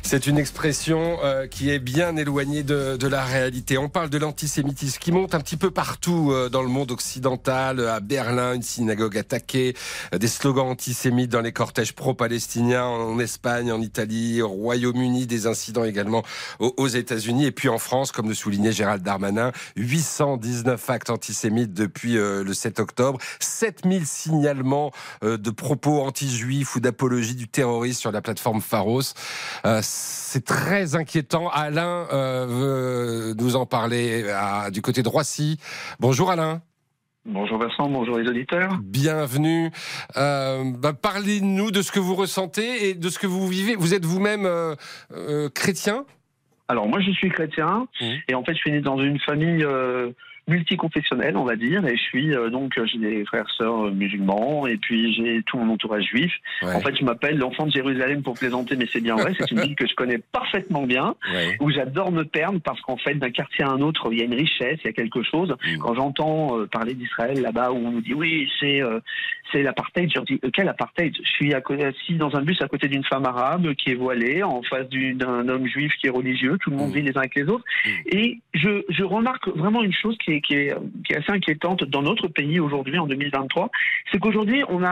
c'est 0.03 0.27
une 0.27 0.39
expression 0.39 1.19
euh, 1.23 1.47
qui 1.47 1.71
est 1.71 1.79
bien 1.79 2.17
éloignée 2.17 2.63
de, 2.63 3.07
la 3.07 3.25
réalité. 3.25 3.79
On 3.79 3.89
parle 3.89 4.11
de 4.11 4.19
l'antisémitisme 4.19 4.99
qui 4.99 5.13
monte 5.13 5.35
un 5.35 5.41
petit 5.41 5.57
peu 5.57 5.71
partout 5.71 6.31
euh, 6.31 6.49
dans 6.49 6.63
le 6.63 6.69
monde 6.69 6.91
occidental. 6.91 7.81
À 7.89 8.01
Berlin, 8.01 8.55
une 8.55 8.63
synagogue 8.63 9.19
attaquée, 9.19 9.75
euh, 10.15 10.19
des 10.19 10.29
slogans 10.29 10.69
antisémites 10.69 11.31
dans 11.31 11.41
les 11.41 11.53
cortèges 11.53 11.93
pro-palestiniens 11.93 12.85
en 12.85 13.19
Espagne, 13.19 13.73
en 13.73 13.81
Italie, 13.81 14.43
au 14.43 14.49
Royaume-Uni, 14.49 15.27
des 15.27 15.47
incidents 15.47 15.85
également 15.85 16.23
aux, 16.59 16.75
aux 16.77 16.89
États-Unis. 16.89 17.47
Et 17.47 17.53
puis 17.53 17.69
en 17.69 17.79
France, 17.79 18.13
comme 18.13 18.29
le 18.29 18.35
soulignait 18.35 18.73
Gérald 18.73 19.03
Darmanin, 19.03 19.53
819 19.77 20.91
actes 20.91 21.11
antisémites 21.11 21.75
depuis 21.75 22.17
euh, 22.17 22.45
le 22.45 22.55
7 22.55 22.81
octobre, 22.81 23.19
7000 23.41 24.07
signalements 24.07 24.93
euh, 25.25 25.37
de 25.37 25.51
propos 25.51 26.03
anti-juifs 26.03 26.77
ou 26.77 26.81
d'apologie 26.81 27.35
du 27.35 27.49
terrorisme 27.49 28.01
sur 28.01 28.13
la 28.13 28.21
plateforme 28.21 28.61
Pharos 28.61 29.15
c'est 29.91 30.45
très 30.45 30.95
inquiétant. 30.95 31.49
Alain 31.49 32.07
euh, 32.13 32.47
veut 32.47 33.35
nous 33.35 33.57
en 33.57 33.67
parler 33.67 34.31
à, 34.31 34.71
du 34.71 34.81
côté 34.83 35.03
de 35.03 35.09
Roissy. 35.09 35.59
Bonjour 35.99 36.31
Alain. 36.31 36.63
Bonjour 37.27 37.59
Vincent, 37.59 37.89
bonjour 37.89 38.19
les 38.19 38.29
auditeurs. 38.29 38.79
Bienvenue. 38.83 39.71
Euh, 40.17 40.63
bah, 40.79 40.93
Parlez-nous 40.93 41.71
de 41.71 41.83
ce 41.83 41.93
que 41.93 41.99
vous 41.99 42.15
ressentez 42.15 42.89
et 42.89 42.95
de 42.95 43.09
ce 43.09 43.19
que 43.19 43.27
vous 43.27 43.47
vivez. 43.49 43.75
Vous 43.75 43.93
êtes 43.93 44.05
vous-même 44.05 44.47
euh, 44.47 44.75
euh, 45.13 45.49
chrétien? 45.51 46.07
Alors 46.69 46.87
moi 46.87 47.01
je 47.01 47.11
suis 47.11 47.29
chrétien 47.29 47.89
mmh. 48.01 48.07
et 48.29 48.35
en 48.35 48.45
fait 48.45 48.55
je 48.55 48.59
suis 48.59 48.71
né 48.71 48.81
dans 48.81 48.99
une 48.99 49.19
famille 49.19 49.65
euh, 49.65 50.13
multiconfessionnel, 50.49 51.37
on 51.37 51.45
va 51.45 51.57
dire, 51.57 51.85
et 51.87 51.97
je 51.97 52.03
suis 52.03 52.35
euh, 52.35 52.51
donc 52.51 52.73
j'ai 52.85 52.99
des 52.99 53.25
frères 53.25 53.49
sœurs 53.57 53.87
euh, 53.87 53.91
musulmans 53.91 54.67
et 54.67 54.77
puis 54.77 55.15
j'ai 55.15 55.43
tout 55.45 55.59
mon 55.59 55.75
entourage 55.75 56.05
juif. 56.05 56.33
Ouais. 56.63 56.75
En 56.75 56.81
fait, 56.81 56.97
je 56.97 57.05
m'appelle 57.05 57.39
l'enfant 57.39 57.67
de 57.67 57.73
Jérusalem 57.73 58.23
pour 58.23 58.35
plaisanter, 58.35 58.77
mais 58.77 58.87
c'est 58.93 59.01
bien 59.01 59.17
vrai. 59.17 59.33
C'est 59.39 59.51
une 59.51 59.61
ville 59.63 59.77
que 59.77 59.87
je 59.87 59.95
connais 59.95 60.19
parfaitement 60.19 60.83
bien, 60.85 61.15
ouais. 61.33 61.57
où 61.61 61.71
j'adore 61.71 62.13
me 62.13 62.25
perdre 62.25 62.61
parce 62.61 62.81
qu'en 62.81 62.97
fait, 62.97 63.15
d'un 63.15 63.31
quartier 63.31 63.65
à 63.65 63.71
un 63.71 63.81
autre, 63.81 64.09
il 64.13 64.19
y 64.19 64.23
a 64.23 64.25
une 64.25 64.35
richesse, 64.35 64.79
il 64.85 64.87
y 64.87 64.89
a 64.89 64.93
quelque 64.93 65.23
chose. 65.23 65.51
Mmh. 65.51 65.79
Quand 65.79 65.95
j'entends 65.95 66.59
euh, 66.59 66.67
parler 66.67 66.95
d'Israël 66.95 67.41
là-bas, 67.41 67.73
où 67.73 67.77
on 67.77 67.93
nous 67.93 68.01
dit 68.01 68.15
oui, 68.15 68.51
c'est 68.61 68.83
euh, 68.83 69.01
c'est 69.53 69.63
l'apartheid, 69.63 70.09
je 70.11 70.15
leur 70.15 70.25
dis 70.25 70.41
quel 70.53 70.69
apartheid? 70.69 71.15
Je 71.23 71.31
suis 71.31 71.55
assis 71.55 72.15
dans 72.15 72.35
un 72.37 72.43
bus 72.43 72.61
à 72.63 72.69
côté 72.69 72.89
d'une 72.89 73.05
femme 73.05 73.25
arabe 73.25 73.75
qui 73.75 73.91
est 73.91 73.95
voilée, 73.95 74.43
en 74.43 74.63
face 74.63 74.89
d'un 74.89 75.49
homme 75.49 75.67
juif 75.67 75.93
qui 76.01 76.07
est 76.07 76.11
religieux. 76.11 76.57
Tout 76.61 76.71
le 76.71 76.77
monde 76.77 76.91
mmh. 76.91 76.95
vit 76.95 77.03
les 77.03 77.17
uns 77.17 77.21
avec 77.21 77.35
les 77.35 77.45
autres, 77.45 77.65
mmh. 77.85 77.91
et 78.13 78.39
je, 78.55 78.83
je 78.89 79.03
remarque 79.03 79.49
vraiment 79.49 79.83
une 79.83 79.93
chose 79.93 80.17
qui 80.25 80.30
qui 80.39 80.55
est, 80.55 80.75
qui 81.05 81.13
est 81.13 81.17
assez 81.17 81.33
inquiétante 81.33 81.85
dans 81.85 82.03
notre 82.03 82.29
pays 82.29 82.61
aujourd'hui, 82.61 82.99
en 82.99 83.07
2023, 83.07 83.71
c'est 84.11 84.19
qu'aujourd'hui, 84.19 84.63
on, 84.69 84.83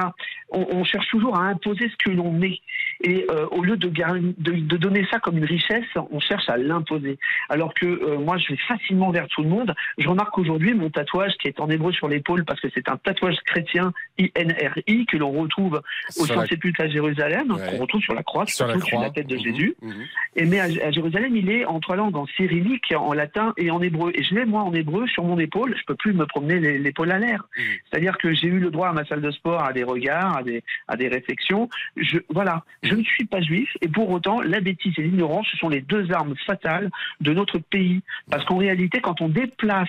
on, 0.51 0.84
cherche 0.84 1.09
toujours 1.09 1.39
à 1.39 1.43
imposer 1.43 1.89
ce 1.89 1.97
que 2.05 2.11
l'on 2.11 2.43
est. 2.43 2.61
Et 3.01 3.26
euh, 3.30 3.46
au 3.51 3.62
lieu 3.62 3.76
de, 3.76 3.88
de, 3.88 4.53
de, 4.53 4.76
donner 4.76 5.07
ça 5.11 5.20
comme 5.20 5.38
une 5.38 5.44
richesse, 5.44 5.86
on 6.11 6.18
cherche 6.18 6.49
à 6.49 6.57
l'imposer. 6.57 7.18
Alors 7.49 7.72
que 7.74 7.86
euh, 7.86 8.18
moi, 8.18 8.38
je 8.38 8.53
vais 8.53 8.59
facilement 8.66 9.11
vers 9.11 9.28
tout 9.28 9.42
le 9.42 9.49
monde. 9.49 9.74
Je 9.99 10.09
remarque 10.09 10.36
aujourd'hui 10.38 10.74
mon 10.74 10.90
tatouage 10.90 11.32
qui 11.40 11.49
est 11.49 11.61
en 11.61 11.70
hébreu 11.70 11.92
sur 11.92 12.09
l'épaule 12.09 12.44
parce 12.44 12.61
que 12.61 12.68
c'est 12.74 12.88
un 12.88 12.96
tatouage 12.96 13.36
chrétien 13.44 13.92
INRI 14.18 15.07
que 15.07 15.16
l'on 15.16 15.30
retrouve 15.30 15.80
au 16.18 16.26
Saint-Sépulcre 16.26 16.80
à 16.80 16.88
Jérusalem, 16.88 17.53
ouais. 17.53 17.70
qu'on 17.70 17.78
retrouve 17.78 18.01
sur 18.01 18.14
la 18.14 18.22
croix, 18.22 18.46
sur 18.46 18.66
la, 18.66 18.74
croix. 18.74 18.88
sur 18.88 19.01
la 19.01 19.11
tête 19.11 19.28
de 19.28 19.36
mmh, 19.36 19.42
Jésus. 19.42 19.74
Mmh. 19.80 19.92
Et 20.36 20.44
mais 20.46 20.61
à, 20.61 20.64
à, 20.64 20.90
Jérusalem, 20.90 21.36
il 21.36 21.51
est 21.51 21.64
en 21.66 21.78
trois 21.78 21.96
langues, 21.96 22.16
en 22.16 22.26
cyrillique, 22.26 22.92
en 22.96 23.12
latin 23.12 23.55
et 23.57 23.70
en 23.70 23.80
hébreu. 23.80 24.11
Et 24.14 24.24
je 24.24 24.34
l'ai 24.34 24.44
moi 24.44 24.62
en 24.62 24.72
hébreu 24.72 25.07
sur 25.07 25.22
mon 25.22 25.38
épaule. 25.38 25.76
Je 25.78 25.84
peux 25.84 25.94
plus 25.94 26.14
me 26.14 26.26
promener 26.26 26.78
l'épaule 26.78 27.12
à 27.12 27.18
l'air. 27.18 27.46
Mmh. 27.57 27.62
C'est-à-dire 27.90 28.18
que 28.18 28.32
j'ai 28.34 28.49
eu 28.49 28.59
le 28.59 28.70
droit 28.70 28.88
à 28.88 28.92
ma 28.92 29.05
salle 29.05 29.20
de 29.20 29.30
sport 29.30 29.62
à 29.62 29.72
des 29.72 29.84
regards, 29.84 30.38
à 30.38 30.42
des, 30.42 30.64
à 30.88 30.96
des 30.96 31.09
réflexions. 31.09 31.68
Je, 31.96 32.18
voilà, 32.28 32.64
je 32.89 32.95
ne 32.95 33.03
suis 33.05 33.24
pas 33.24 33.41
juif 33.41 33.70
et 33.80 33.89
pour 33.89 34.11
autant, 34.11 34.41
la 34.41 34.61
bêtise 34.61 34.95
et 34.99 35.03
l'ignorance, 35.03 35.47
ce 35.51 35.57
sont 35.57 35.68
les 35.68 35.80
deux 35.80 36.11
armes 36.12 36.34
fatales 36.47 36.91
de 37.20 37.32
notre 37.32 37.59
pays. 37.59 38.01
Parce 38.30 38.45
qu'en 38.45 38.57
réalité, 38.57 39.01
quand 39.01 39.20
on 39.20 39.28
déplace 39.28 39.89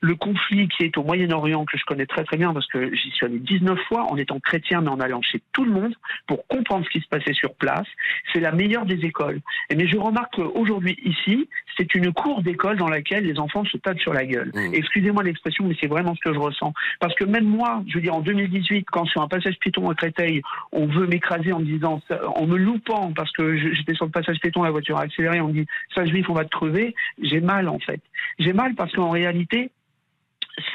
le 0.00 0.14
conflit 0.14 0.68
qui 0.68 0.84
est 0.84 0.96
au 0.96 1.02
Moyen-Orient, 1.02 1.64
que 1.64 1.78
je 1.78 1.84
connais 1.84 2.06
très 2.06 2.24
très 2.24 2.36
bien 2.36 2.52
parce 2.52 2.66
que 2.66 2.94
j'y 2.94 3.10
suis 3.10 3.26
allé 3.26 3.38
19 3.38 3.78
fois 3.88 4.10
en 4.10 4.16
étant 4.16 4.40
chrétien, 4.40 4.80
mais 4.80 4.90
en 4.90 5.00
allant 5.00 5.22
chez 5.22 5.40
tout 5.52 5.64
le 5.64 5.72
monde 5.72 5.94
pour 6.26 6.46
comprendre 6.46 6.84
ce 6.84 6.90
qui 6.90 7.00
se 7.00 7.08
passait 7.08 7.34
sur 7.34 7.54
place, 7.54 7.86
c'est 8.32 8.40
la 8.40 8.52
meilleure 8.52 8.86
des 8.86 9.04
écoles. 9.04 9.40
Et 9.70 9.76
mais 9.76 9.86
je 9.86 9.96
remarque 9.96 10.34
qu'aujourd'hui, 10.36 10.98
ici, 11.04 11.48
c'est 11.76 11.94
une 11.94 12.12
cour 12.12 12.42
d'école 12.42 12.76
dans 12.76 12.88
laquelle 12.88 13.24
les 13.24 13.38
enfants 13.38 13.64
se 13.64 13.76
tapent 13.76 14.00
sur 14.00 14.12
la 14.12 14.24
gueule. 14.24 14.50
Mmh. 14.54 14.74
Excusez-moi 14.74 15.22
l'expression, 15.22 15.64
mais 15.66 15.76
c'est 15.80 15.86
vraiment 15.86 16.14
ce 16.14 16.20
que 16.20 16.34
je 16.34 16.38
ressens. 16.38 16.72
Parce 17.00 17.14
que 17.14 17.24
même 17.24 17.44
moi, 17.44 17.82
je 17.86 17.94
veux 17.94 18.00
dire, 18.00 18.14
en 18.14 18.20
2018, 18.20 18.86
quand 18.90 19.04
sur 19.06 19.22
un 19.22 19.28
passage 19.28 19.56
piéton 19.58 19.88
à 19.88 19.94
Créteil, 19.94 20.42
on 20.72 20.86
veut 20.86 21.06
m'écraser 21.06 21.52
en 21.52 21.60
me 21.60 21.64
disant, 21.64 22.00
en 22.38 22.46
me 22.46 22.56
loupant 22.56 23.12
parce 23.12 23.32
que 23.32 23.56
j'étais 23.74 23.94
sur 23.94 24.06
le 24.06 24.12
passage 24.12 24.38
piéton, 24.38 24.62
la 24.62 24.70
voiture 24.70 24.96
a 24.96 25.02
accéléré, 25.02 25.40
on 25.40 25.48
me 25.48 25.52
dit 25.52 25.66
ça 25.94 26.06
juif, 26.06 26.30
on 26.30 26.34
va 26.34 26.44
te 26.44 26.50
crever. 26.50 26.94
J'ai 27.20 27.40
mal 27.40 27.68
en 27.68 27.78
fait. 27.80 28.00
J'ai 28.38 28.52
mal 28.52 28.74
parce 28.74 28.92
qu'en 28.92 29.10
réalité, 29.10 29.70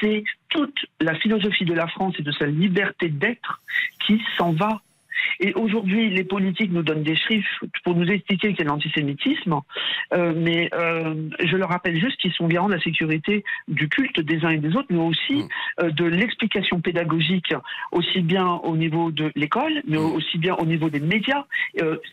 c'est 0.00 0.24
toute 0.50 0.86
la 1.00 1.14
philosophie 1.14 1.64
de 1.64 1.74
la 1.74 1.86
France 1.86 2.14
et 2.18 2.22
de 2.22 2.32
sa 2.32 2.46
liberté 2.46 3.08
d'être 3.08 3.62
qui 4.06 4.22
s'en 4.36 4.52
va. 4.52 4.82
Et 5.40 5.52
aujourd'hui, 5.54 6.10
les 6.10 6.24
politiques 6.24 6.70
nous 6.72 6.82
donnent 6.82 7.02
des 7.02 7.16
chiffres 7.16 7.64
pour 7.84 7.94
nous 7.94 8.06
expliquer 8.10 8.48
qu'il 8.48 8.58
y 8.58 8.62
a 8.62 8.64
de 8.64 8.68
l'antisémitisme, 8.70 9.60
euh, 10.12 10.32
mais 10.36 10.68
euh, 10.74 11.14
je 11.40 11.56
leur 11.56 11.68
rappelle 11.70 11.98
juste 11.98 12.16
qu'ils 12.20 12.32
sont 12.32 12.46
garants 12.46 12.68
de 12.68 12.74
la 12.74 12.80
sécurité 12.80 13.44
du 13.68 13.88
culte 13.88 14.20
des 14.20 14.44
uns 14.44 14.50
et 14.50 14.58
des 14.58 14.74
autres, 14.76 14.88
mais 14.90 14.98
aussi 14.98 15.44
euh, 15.82 15.90
de 15.90 16.04
l'explication 16.04 16.80
pédagogique, 16.80 17.52
aussi 17.92 18.20
bien 18.20 18.46
au 18.46 18.76
niveau 18.76 19.10
de 19.10 19.32
l'école, 19.34 19.82
mais 19.86 19.96
aussi 19.98 20.38
bien 20.38 20.54
au 20.54 20.66
niveau 20.66 20.88
des 20.90 21.00
médias. 21.00 21.44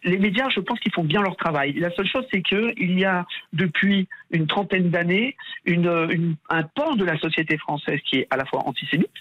Les 0.03 0.17
médias, 0.17 0.49
je 0.49 0.59
pense 0.59 0.79
qu'ils 0.79 0.93
font 0.93 1.03
bien 1.03 1.21
leur 1.21 1.35
travail. 1.37 1.73
La 1.73 1.91
seule 1.91 2.07
chose, 2.07 2.25
c'est 2.31 2.41
qu'il 2.41 2.99
y 2.99 3.05
a 3.05 3.25
depuis 3.53 4.07
une 4.31 4.47
trentaine 4.47 4.89
d'années 4.89 5.35
une, 5.65 5.87
une- 6.09 6.35
un 6.49 6.63
pan 6.63 6.95
de 6.95 7.03
la 7.05 7.17
société 7.19 7.57
française 7.57 7.99
qui 8.05 8.17
est 8.19 8.27
à 8.29 8.37
la 8.37 8.45
fois 8.45 8.61
antisémite, 8.67 9.11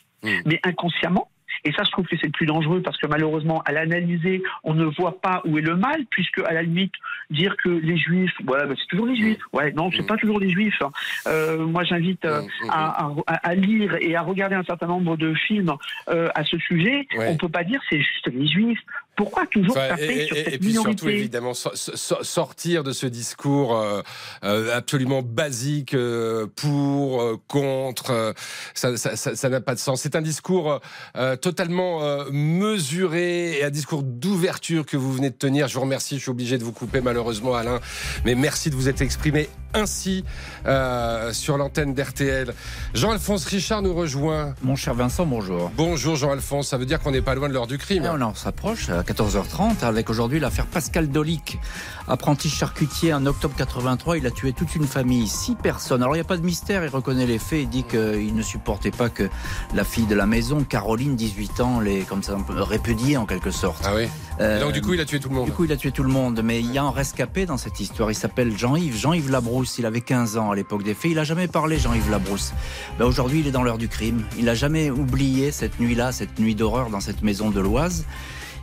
mais 0.47 0.61
inconsciemment. 0.65 1.29
Et 1.65 1.73
ça, 1.73 1.83
je 1.85 1.91
trouve 1.91 2.07
que 2.07 2.17
c'est 2.17 2.27
le 2.27 2.33
plus 2.33 2.47
dangereux 2.47 2.81
parce 2.83 2.97
que 2.99 3.07
malheureusement, 3.07 3.63
à 3.67 3.73
l'analyser, 3.73 4.43
on 4.65 4.75
ne 4.75 4.85
voit 4.85 5.21
pas 5.21 5.43
où 5.45 5.59
est 5.59 5.63
le 5.63 5.77
mal, 5.77 6.05
puisque 6.11 6.39
à 6.41 6.53
la 6.53 6.63
limite, 6.63 6.93
dire 7.31 7.55
que 7.63 7.69
les 7.69 7.97
juifs, 7.97 8.33
ouais, 8.47 8.67
bah, 8.67 8.75
c'est 8.79 8.87
toujours 8.89 9.07
les 9.07 9.17
juifs. 9.17 9.39
Ouais, 9.53 9.73
non, 9.73 9.91
c'est 9.93 10.07
pas 10.07 10.17
toujours 10.17 10.41
les 10.41 10.51
juifs. 10.51 10.81
hein. 10.83 10.91
Euh, 11.27 11.67
moi, 11.67 11.85
j'invite 11.85 12.25
euh, 12.25 12.43
à, 12.71 13.09
à- 13.27 13.49
à 13.51 13.55
lire 13.55 13.97
et 14.01 14.17
à 14.17 14.23
regarder 14.23 14.57
un 14.57 14.65
certain 14.65 14.87
nombre 14.87 15.17
de 15.17 15.35
films 15.35 15.73
euh, 16.09 16.29
à 16.35 16.45
ce 16.45 16.57
sujet. 16.59 17.07
Ouais. 17.17 17.29
On 17.29 17.37
peut 17.37 17.49
pas 17.49 17.65
dire 17.65 17.81
c'est 17.91 17.99
juste 18.01 18.29
les 18.33 18.47
juifs. 18.47 18.81
Pourquoi 19.17 19.47
toujours 19.47 19.77
Enfin, 19.77 19.89
taper 19.89 20.23
et, 20.23 20.27
sur 20.27 20.37
et- 20.37 20.45
cette 20.45 20.55
et 20.55 20.59
puis 20.59 20.69
minorité 20.69 20.91
surtout, 20.99 21.09
évidemment, 21.11 21.53
so- 21.55 21.71
so- 21.75 22.23
sortir 22.23 22.83
de 22.85 22.93
ce 22.93 23.07
discours 23.07 23.77
euh, 23.77 24.01
euh, 24.45 24.75
absolument 24.77 25.21
basique 25.23 25.93
euh, 25.93 26.47
pour, 26.57 27.21
euh, 27.21 27.37
contre, 27.47 28.11
euh, 28.13 28.33
ça 28.73 28.97
ça- 28.97 29.17
ça- 29.17 29.37
ça 29.37 29.49
n'a 29.51 29.61
pas 29.61 29.75
de 29.75 29.79
sens. 29.81 30.01
C'est 30.01 30.17
un 30.17 30.23
discours 30.23 30.81
euh, 31.17 31.37
totalement 31.37 32.03
euh, 32.03 32.25
mesuré 32.31 33.59
et 33.59 33.65
un 33.65 33.71
discours 33.71 34.03
d'ouverture 34.03 34.87
que 34.87 34.97
vous 34.97 35.13
venez 35.13 35.31
de 35.31 35.35
tenir. 35.35 35.69
Je 35.69 35.75
vous 35.75 35.81
remercie, 35.83 36.17
je 36.17 36.23
suis 36.23 36.31
obligé 36.31 36.57
de 36.57 36.65
vous 36.65 36.73
couper 36.73 37.01
malheureusement, 37.01 37.55
Alain, 37.55 37.81
mais 38.25 38.35
merci 38.35 38.71
de 38.71 38.75
vous 38.75 38.89
être 38.89 39.03
exprimé 39.03 39.49
ainsi 39.75 40.25
euh, 40.67 41.33
sur 41.33 41.57
l'antenne 41.57 41.95
d'RTL. 41.95 42.55
Jean-Alphonse 42.95 43.45
Richard 43.45 43.83
nous 43.83 43.95
rejoint. 43.95 44.55
Mon 44.63 44.77
cher 44.77 44.95
Vincent, 44.95 45.27
bonjour. 45.27 45.71
Bonjour 45.77 46.17
Jean-Alphonse, 46.17 46.69
ça 46.69 46.77
veut 46.79 46.87
dire 46.87 47.01
qu'on 47.01 47.13
n'est 47.13 47.21
pas 47.23 47.35
loin 47.35 47.49
de 47.49 47.55
l'heure 47.55 47.67
du 47.69 47.79
crime. 47.79 48.09
on 48.13 48.21
en 48.21 48.35
s'approche 48.35 48.89
à 49.01 49.03
14h30 49.03 49.83
avec 49.83 50.11
aujourd'hui 50.11 50.41
l'affaire 50.41 50.67
Pascal 50.67 51.09
Dolic, 51.09 51.59
apprenti 52.07 52.51
charcutier 52.51 53.15
en 53.15 53.25
octobre 53.25 53.55
83. 53.57 54.19
Il 54.19 54.27
a 54.27 54.31
tué 54.31 54.53
toute 54.53 54.75
une 54.75 54.87
famille, 54.87 55.27
six 55.27 55.55
personnes. 55.55 56.03
Alors 56.03 56.15
il 56.15 56.19
n'y 56.19 56.25
a 56.25 56.29
pas 56.29 56.37
de 56.37 56.45
mystère, 56.45 56.85
il 56.85 56.91
reconnaît 56.91 57.27
les 57.27 57.39
faits, 57.39 57.63
il 57.63 57.69
dit 57.71 57.83
qu'il 57.85 58.35
ne 58.35 58.43
supportait 58.43 58.91
pas 58.91 59.09
que 59.09 59.29
la 59.75 59.85
fille 59.85 60.07
de 60.07 60.15
la 60.15 60.27
maison, 60.27 60.65
Caroline, 60.65 61.17
18 61.17 61.61
ans, 61.61 61.81
les 61.81 62.01
comme 62.01 62.23
ça 62.23 62.37
répudiée 62.49 63.17
en 63.17 63.25
quelque 63.25 63.51
sorte. 63.51 63.83
Ah 63.87 63.95
oui. 63.97 64.09
Euh, 64.41 64.61
donc 64.61 64.73
du 64.73 64.83
coup, 64.83 64.93
il 64.93 65.01
a 65.01 65.07
tué 65.07 65.19
tout 65.19 65.31
le 65.31 65.35
monde. 65.35 65.47
Du 65.47 65.53
coup, 65.53 65.65
il 65.65 65.73
a 65.73 65.77
tué 65.77 65.93
tout 65.93 66.03
le 66.03 66.09
monde, 66.09 66.41
mais 66.45 66.61
il 66.61 66.71
y 66.71 66.79
a 66.79 66.83
un 66.83 66.91
rescapé 66.91 67.47
dans 67.47 67.57
cette 67.59 67.81
histoire. 67.81 68.11
Il 68.11 68.15
s'appelle 68.15 68.57
Jean-Yves, 68.57 68.97
Jean-Yves 68.97 69.31
Labrousse. 69.31 69.79
Il 69.79 69.87
avait 69.87 70.03
15 70.03 70.37
ans 70.37 70.51
à 70.51 70.55
l'époque 70.55 70.83
des 70.83 70.95
faits. 70.95 71.11
Il 71.11 71.19
a 71.19 71.25
jamais 71.25 71.49
parlé, 71.49 71.79
Jean-Yves 71.79 72.11
Labrousse. 72.11 72.53
Ben, 72.99 73.07
aujourd'hui, 73.07 73.41
il 73.41 73.47
est 73.47 73.53
dans 73.53 73.63
l'heure 73.63 73.79
du 73.79 73.89
crime. 73.89 74.25
Il 74.39 74.49
a 74.49 74.55
jamais 74.55 74.91
oublié 74.91 75.53
cette 75.53 75.81
nuit-là, 75.81 76.13
cette 76.13 76.39
nuit 76.39 76.55
d'horreur 76.55 76.91
dans 76.91 77.01
cette 77.01 77.23
maison 77.23 77.51
de 77.51 77.61
l'Oise. 77.61 78.05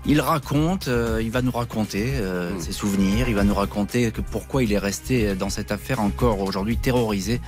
Il 0.09 0.21
raconte, 0.21 0.87
euh, 0.87 1.21
il 1.21 1.31
va 1.31 1.41
nous 1.41 1.51
raconter 1.51 2.13
euh, 2.13 2.57
ses 2.59 2.71
souvenirs, 2.71 3.27
il 3.27 3.35
va 3.35 3.43
nous 3.43 3.53
raconter 3.53 4.09
que 4.11 4.21
pourquoi 4.21 4.63
il 4.63 4.71
est 4.71 4.77
resté 4.77 5.35
dans 5.35 5.49
cette 5.49 5.71
affaire 5.71 5.99
encore 5.99 6.39
aujourd'hui 6.39 6.77
terrorisé, 6.77 7.41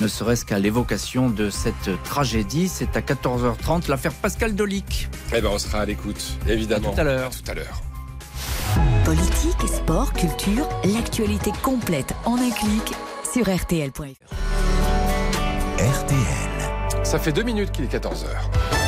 ne 0.00 0.08
serait-ce 0.08 0.46
qu'à 0.46 0.58
l'évocation 0.58 1.28
de 1.28 1.50
cette 1.50 2.02
tragédie. 2.04 2.68
C'est 2.68 2.96
à 2.96 3.00
14h30 3.00 3.90
l'affaire 3.90 4.14
Pascal 4.14 4.54
Dolic. 4.54 5.08
Eh 5.34 5.42
ben, 5.42 5.50
on 5.52 5.58
sera 5.58 5.80
à 5.80 5.84
l'écoute, 5.84 6.38
évidemment. 6.48 6.92
À 6.92 6.94
tout 6.94 7.00
à 7.00 7.04
l'heure. 7.04 7.30
tout 7.30 7.50
à 7.50 7.54
l'heure. 7.54 7.82
Politique, 9.04 9.68
sport, 9.68 10.12
culture, 10.14 10.68
l'actualité 10.84 11.52
complète 11.62 12.14
en 12.24 12.36
un 12.36 12.50
clic 12.50 12.94
sur 13.32 13.44
rtl.fr. 13.44 14.02
RTL. 15.78 17.04
Ça 17.04 17.18
fait 17.18 17.32
deux 17.32 17.42
minutes 17.42 17.72
qu'il 17.72 17.84
est 17.84 17.94
14h. 17.94 18.87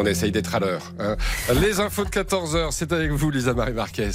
On 0.00 0.06
essaye 0.06 0.32
d'être 0.32 0.54
à 0.54 0.60
l'heure. 0.60 0.92
hein. 0.98 1.16
Les 1.60 1.78
infos 1.78 2.04
de 2.04 2.10
14h, 2.10 2.68
c'est 2.70 2.90
avec 2.92 3.10
vous, 3.10 3.30
Lisa 3.30 3.52
Marie 3.52 3.74
Marquez. 3.74 4.10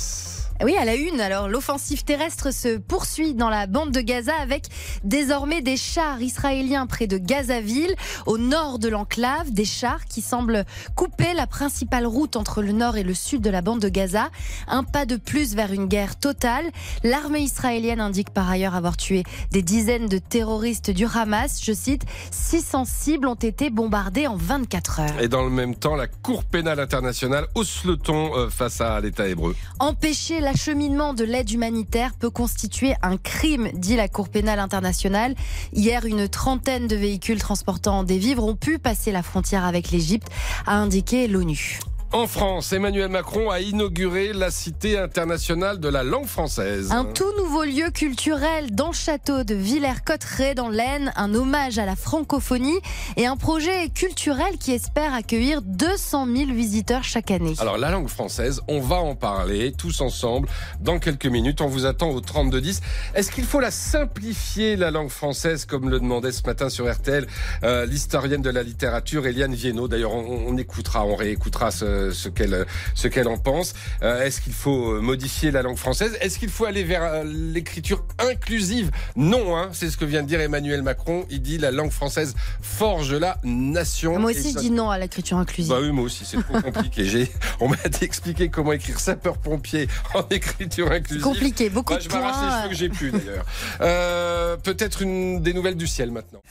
Oui, 0.63 0.75
à 0.77 0.85
la 0.85 0.95
une. 0.95 1.19
Alors, 1.19 1.49
l'offensive 1.49 2.05
terrestre 2.05 2.53
se 2.53 2.77
poursuit 2.77 3.33
dans 3.33 3.49
la 3.49 3.67
bande 3.67 3.91
de 3.91 3.99
Gaza 3.99 4.33
avec 4.41 4.67
désormais 5.03 5.61
des 5.61 5.75
chars 5.75 6.21
israéliens 6.21 6.87
près 6.87 7.07
de 7.07 7.17
Gazaville, 7.17 7.93
au 8.25 8.37
nord 8.37 8.79
de 8.79 8.87
l'enclave. 8.87 9.51
Des 9.51 9.65
chars 9.65 10.05
qui 10.05 10.21
semblent 10.21 10.63
couper 10.95 11.33
la 11.33 11.45
principale 11.45 12.05
route 12.05 12.37
entre 12.37 12.61
le 12.61 12.71
nord 12.71 12.95
et 12.95 13.03
le 13.03 13.13
sud 13.13 13.41
de 13.41 13.49
la 13.49 13.61
bande 13.61 13.81
de 13.81 13.89
Gaza. 13.89 14.29
Un 14.67 14.83
pas 14.83 15.05
de 15.05 15.17
plus 15.17 15.55
vers 15.55 15.73
une 15.73 15.87
guerre 15.87 16.17
totale. 16.17 16.65
L'armée 17.03 17.41
israélienne 17.41 17.99
indique 17.99 18.29
par 18.29 18.49
ailleurs 18.49 18.75
avoir 18.75 18.95
tué 18.95 19.23
des 19.51 19.61
dizaines 19.61 20.07
de 20.07 20.19
terroristes 20.19 20.89
du 20.89 21.05
Hamas. 21.05 21.61
Je 21.63 21.73
cite, 21.73 22.03
600 22.31 22.85
cibles 22.85 23.27
ont 23.27 23.35
été 23.35 23.69
bombardées 23.69 24.27
en 24.27 24.37
24 24.37 24.99
heures. 25.01 25.19
Et 25.19 25.27
dans 25.27 25.43
le 25.43 25.49
même 25.49 25.75
temps, 25.75 25.95
la 25.95 26.07
Cour 26.07 26.45
pénale 26.45 26.79
internationale 26.79 27.47
hausse 27.55 27.83
le 27.83 27.97
ton 27.97 28.35
euh, 28.37 28.49
face 28.49 28.79
à 28.79 29.01
l'État 29.01 29.27
hébreu. 29.27 29.53
Empêcher 29.79 30.39
l'acheminement 30.45 31.15
de 31.15 31.23
l'aide 31.23 31.49
humanitaire 31.49 32.13
peut 32.13 32.29
constituer 32.29 32.93
un 33.01 33.17
crime, 33.17 33.69
dit 33.73 33.95
la 33.95 34.07
Cour 34.07 34.29
pénale 34.29 34.59
internationale. 34.59 35.33
Hier, 35.73 36.05
une 36.05 36.29
trentaine 36.29 36.85
de 36.85 36.95
véhicules 36.95 37.39
transportant 37.39 38.03
des 38.03 38.19
vivres 38.19 38.45
ont 38.45 38.55
pu 38.55 38.77
passer 38.77 39.11
la 39.11 39.23
frontière 39.23 39.65
avec 39.65 39.89
l'Égypte, 39.89 40.27
a 40.67 40.75
indiqué 40.77 41.27
l'ONU. 41.27 41.79
En 42.15 42.27
France, 42.27 42.71
Emmanuel 42.71 43.09
Macron 43.09 43.49
a 43.49 43.59
inauguré 43.59 44.31
la 44.31 44.49
Cité 44.49 44.97
internationale 44.97 45.81
de 45.81 45.89
la 45.89 46.01
langue 46.01 46.27
française. 46.27 46.93
Un 46.93 47.03
tout 47.03 47.29
nouveau 47.37 47.65
lieu 47.65 47.91
culturel 47.91 48.73
dans 48.73 48.87
le 48.87 48.93
château 48.93 49.43
de 49.43 49.53
Villers-Cotterêts 49.53 50.55
dans 50.55 50.69
l'Aisne, 50.69 51.11
un 51.17 51.33
hommage 51.33 51.77
à 51.77 51.85
la 51.85 51.97
francophonie 51.97 52.79
et 53.17 53.25
un 53.25 53.35
projet 53.35 53.89
culturel 53.89 54.57
qui 54.57 54.71
espère 54.71 55.13
accueillir 55.13 55.61
200 55.61 56.27
000 56.33 56.53
visiteurs 56.53 57.03
chaque 57.03 57.31
année. 57.31 57.53
Alors 57.59 57.77
la 57.77 57.91
langue 57.91 58.07
française, 58.07 58.61
on 58.69 58.79
va 58.79 58.95
en 58.95 59.15
parler 59.15 59.73
tous 59.73 59.99
ensemble 59.99 60.47
dans 60.79 60.99
quelques 60.99 61.25
minutes. 61.25 61.59
On 61.59 61.67
vous 61.67 61.85
attend 61.85 62.11
au 62.11 62.21
3210. 62.21 62.79
Est-ce 63.15 63.29
qu'il 63.29 63.43
faut 63.43 63.59
la 63.59 63.71
simplifier 63.71 64.77
la 64.77 64.89
langue 64.89 65.09
française 65.09 65.65
comme 65.65 65.89
le 65.89 65.99
demandait 65.99 66.31
ce 66.31 66.43
matin 66.43 66.69
sur 66.69 66.89
RTL 66.89 67.27
euh, 67.65 67.85
l'historienne 67.85 68.41
de 68.41 68.49
la 68.49 68.63
littérature 68.63 69.27
Eliane 69.27 69.53
Viennot? 69.53 69.89
D'ailleurs, 69.89 70.13
on, 70.13 70.45
on 70.47 70.55
écoutera, 70.55 71.05
on 71.05 71.17
réécoutera 71.17 71.71
ce, 71.71 72.04
ce 72.11 72.29
qu'elle 72.29 72.65
ce 72.93 73.07
qu'elle 73.07 73.27
en 73.27 73.37
pense. 73.37 73.73
Euh, 74.03 74.23
Est-ce 74.23 74.41
qu'il 74.41 74.53
faut 74.53 74.93
euh, 74.93 75.01
modifier 75.01 75.51
la 75.51 75.61
langue 75.61 75.77
française? 75.77 76.17
Est-ce 76.21 76.39
qu'il 76.39 76.49
faut 76.49 76.65
aller 76.65 76.83
vers 76.83 77.03
euh, 77.03 77.23
l'écriture 77.25 78.03
inclusive? 78.19 78.91
Non, 79.15 79.57
hein, 79.57 79.69
c'est 79.73 79.89
ce 79.89 79.97
que 79.97 80.05
vient 80.05 80.23
de 80.23 80.27
dire 80.27 80.39
Emmanuel 80.41 80.81
Macron. 80.83 81.25
Il 81.29 81.41
dit 81.41 81.57
la 81.57 81.71
langue 81.71 81.91
française 81.91 82.35
forge 82.61 83.13
la 83.13 83.37
nation. 83.43 84.19
Moi 84.19 84.31
aussi, 84.31 84.51
je 84.53 84.59
dis 84.59 84.71
non 84.71 84.89
à 84.89 84.97
l'écriture 84.97 85.37
inclusive. 85.37 85.71
bah 85.71 85.79
oui, 85.81 85.91
moi 85.91 86.05
aussi, 86.05 86.25
c'est 86.25 86.41
trop 86.41 86.61
compliqué. 86.61 87.29
On 87.59 87.69
m'a 87.69 87.75
expliqué 88.01 88.49
comment 88.49 88.71
écrire 88.73 88.99
sapeur-pompier 88.99 89.87
en 90.13 90.23
écriture 90.29 90.91
inclusive. 90.91 91.23
compliqué, 91.23 91.69
beaucoup 91.69 91.93
Bah, 91.93 91.99
de 91.99 92.03
je 92.03 92.09
m'arrache 92.09 92.35
les 92.41 92.47
points. 92.47 92.57
cheveux 92.61 92.69
que 92.69 92.75
j'ai 92.75 92.89
plus 92.89 93.11
d'ailleurs. 93.11 93.45
Euh, 93.81 94.57
peut-être 94.57 95.01
une 95.01 95.41
des 95.41 95.53
nouvelles 95.53 95.75
du 95.75 95.87
ciel 95.87 96.11
maintenant. 96.11 96.41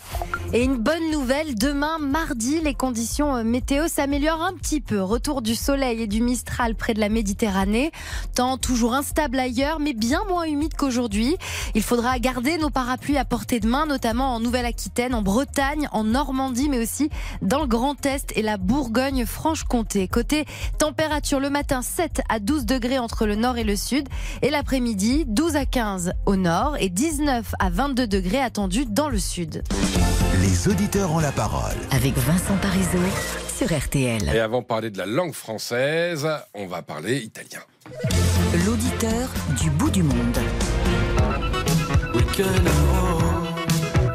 Et 0.53 0.63
une 0.63 0.77
bonne 0.77 1.11
nouvelle, 1.11 1.55
demain, 1.55 1.99
mardi, 1.99 2.61
les 2.61 2.75
conditions 2.75 3.37
euh, 3.37 3.45
météo 3.45 3.89
s'améliorent 3.89 4.43
un 4.45 4.55
petit 4.55 4.81
peu. 4.81 5.03
Retour 5.03 5.43
du 5.45 5.55
soleil 5.55 6.03
et 6.03 6.07
du 6.09 6.21
Mistral 6.21 6.75
près 6.75 6.95
de 6.95 7.01
la 7.01 7.09
Méditerranée. 7.09 7.93
Temps 8.35 8.59
toujours 8.59 8.95
instable 8.95 9.39
ailleurs, 9.39 9.79
mais 9.79 9.93
bien 9.93 10.23
moins 10.29 10.45
humide 10.45 10.75
qu'aujourd'hui. 10.77 11.37
Il 11.77 11.83
faudra 11.83 12.19
garder 12.19 12.57
nos 12.59 12.71
parapluies 12.71 13.19
à 13.19 13.25
portée 13.25 13.61
de 13.61 13.69
main, 13.69 13.87
notamment 13.87 14.35
en 14.35 14.41
Nouvelle-Aquitaine, 14.41 15.15
en 15.15 15.23
Bretagne, 15.23 15.89
en 15.93 16.03
Normandie, 16.03 16.69
mais 16.69 16.79
aussi 16.79 17.11
dans 17.43 17.61
le 17.61 17.67
Grand 17.67 18.05
Est 18.07 18.33
et 18.37 18.43
la 18.43 18.57
Bourgogne-Franche-Comté. 18.57 20.09
Côté 20.09 20.47
température, 20.79 21.39
le 21.39 21.51
matin, 21.51 21.83
7 21.83 22.23
à 22.29 22.41
12 22.41 22.65
degrés 22.65 22.99
entre 22.99 23.27
le 23.27 23.37
nord 23.37 23.59
et 23.59 23.65
le 23.65 23.77
sud. 23.77 24.09
Et 24.43 24.51
l'après-midi, 24.51 25.25
12 25.29 25.57
à 25.57 25.67
15 25.67 26.13
au 26.27 26.37
nord 26.37 26.77
et 26.81 26.89
19 26.89 27.55
à 27.59 27.71
22 27.71 28.07
degrés 28.07 28.41
attendus 28.41 28.87
dans 28.87 29.11
le 29.11 29.19
sud. 29.19 29.63
Les 30.41 30.69
auditeurs 30.69 31.13
ont 31.13 31.21
la 31.21 31.33
parole. 31.33 31.77
Avec 31.91 32.17
Vincent 32.17 32.57
Parisot 32.63 33.44
sur 33.57 33.73
RTL. 33.77 34.29
Et 34.35 34.41
avant 34.41 34.61
de 34.63 34.67
parler 34.67 34.91
de 34.91 34.99
la 34.99 35.07
langue 35.07 35.33
française, 35.33 36.29
on 36.55 36.67
va 36.67 36.83
parler 36.83 37.19
italien. 37.19 37.61
L'auditeur 38.67 39.29
du 39.61 39.71
bout 39.71 39.91
du 39.91 40.03
monde. 40.03 40.39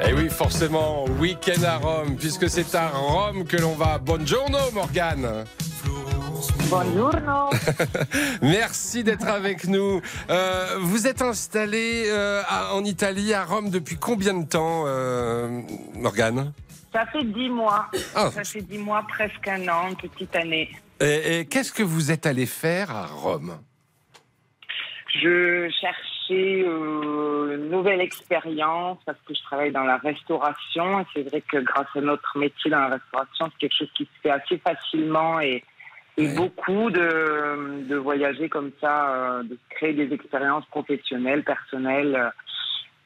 Eh 0.08 0.14
oui, 0.14 0.30
forcément 0.30 1.06
week-end 1.20 1.64
à 1.64 1.78
Rome, 1.78 2.16
puisque 2.18 2.50
c'est 2.50 2.74
à 2.76 2.90
Rome 2.90 3.46
que 3.46 3.58
l'on 3.58 3.76
va. 3.76 3.98
Buongiorno, 4.00 4.58
Morgane. 4.74 5.46
Buongiorno. 6.70 7.50
Merci 8.42 9.04
d'être 9.04 9.28
avec 9.28 9.68
nous. 9.68 10.02
Euh, 10.30 10.78
vous 10.82 11.08
êtes 11.08 11.22
installé 11.22 12.04
euh, 12.08 12.42
à- 12.48 12.74
en 12.76 12.84
Italie, 12.84 13.34
à 13.34 13.44
Rome, 13.46 13.70
depuis 13.70 13.98
combien 13.98 14.34
de 14.34 14.46
temps, 14.46 14.84
euh, 14.88 15.62
Morgane? 15.96 16.52
Ça 16.92 17.06
fait 17.06 17.24
dix 17.24 17.50
mois. 17.50 17.88
Ah. 18.16 18.32
Ça 18.32 18.44
fait 18.44 18.62
dix 18.62 18.80
mois, 18.80 19.06
presque 19.08 19.48
un 19.48 19.68
an, 19.68 19.90
une 19.90 19.96
petite 19.96 20.36
année. 20.36 20.70
Et, 21.00 21.40
et 21.40 21.46
qu'est-ce 21.46 21.72
que 21.72 21.84
vous 21.84 22.12
êtes 22.12 22.26
allé 22.26 22.46
faire 22.46 22.90
à 22.96 23.06
Rome? 23.06 23.60
Je 25.22 25.70
cherchais 25.70 26.64
euh, 26.66 27.56
une 27.56 27.70
nouvelle 27.70 28.02
expérience 28.02 29.00
parce 29.06 29.18
que 29.26 29.34
je 29.34 29.42
travaille 29.44 29.72
dans 29.72 29.84
la 29.84 29.98
restauration. 29.98 31.02
Et 31.02 31.06
c'est 31.14 31.24
vrai 31.30 31.42
que 31.42 31.58
grâce 31.58 31.88
à 31.96 32.02
notre 32.02 32.38
métier 32.38 32.70
dans 32.70 32.80
la 32.80 32.90
restauration, 32.90 33.50
c'est 33.52 33.58
quelque 33.60 33.78
chose 33.78 33.92
qui 33.96 34.06
se 34.06 34.22
fait 34.22 34.30
assez 34.30 34.58
facilement 34.60 35.40
et, 35.40 35.64
et 36.18 36.28
beaucoup 36.36 36.92
de, 36.92 37.88
de 37.88 37.96
voyager 37.96 38.50
comme 38.50 38.72
ça, 38.82 39.16
euh, 39.16 39.44
de 39.44 39.58
créer 39.70 39.94
des 39.94 40.14
expériences 40.14 40.66
professionnelles, 40.68 41.44
personnelles 41.44 42.16
euh, 42.16 42.30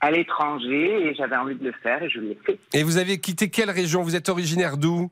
à 0.04 0.12
l'étranger. 0.12 1.08
Et 1.08 1.16
j'avais 1.16 1.36
envie 1.38 1.56
de 1.56 1.64
le 1.64 1.74
faire 1.82 2.04
et 2.04 2.10
je 2.10 2.20
l'ai 2.20 2.38
fait. 2.46 2.60
Et 2.74 2.84
vous 2.84 2.98
avez 2.98 3.20
quitté 3.20 3.50
quelle 3.50 3.72
région? 3.72 4.04
Vous 4.04 4.16
êtes 4.16 4.30
originaire 4.30 4.78
d'où? 4.78 5.10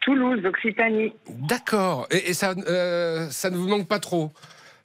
Toulouse, 0.00 0.44
Occitanie. 0.46 1.12
D'accord. 1.28 2.06
Et, 2.10 2.30
et 2.30 2.34
ça, 2.34 2.54
euh, 2.68 3.28
ça 3.30 3.50
ne 3.50 3.56
vous 3.56 3.68
manque 3.68 3.88
pas 3.88 3.98
trop? 3.98 4.32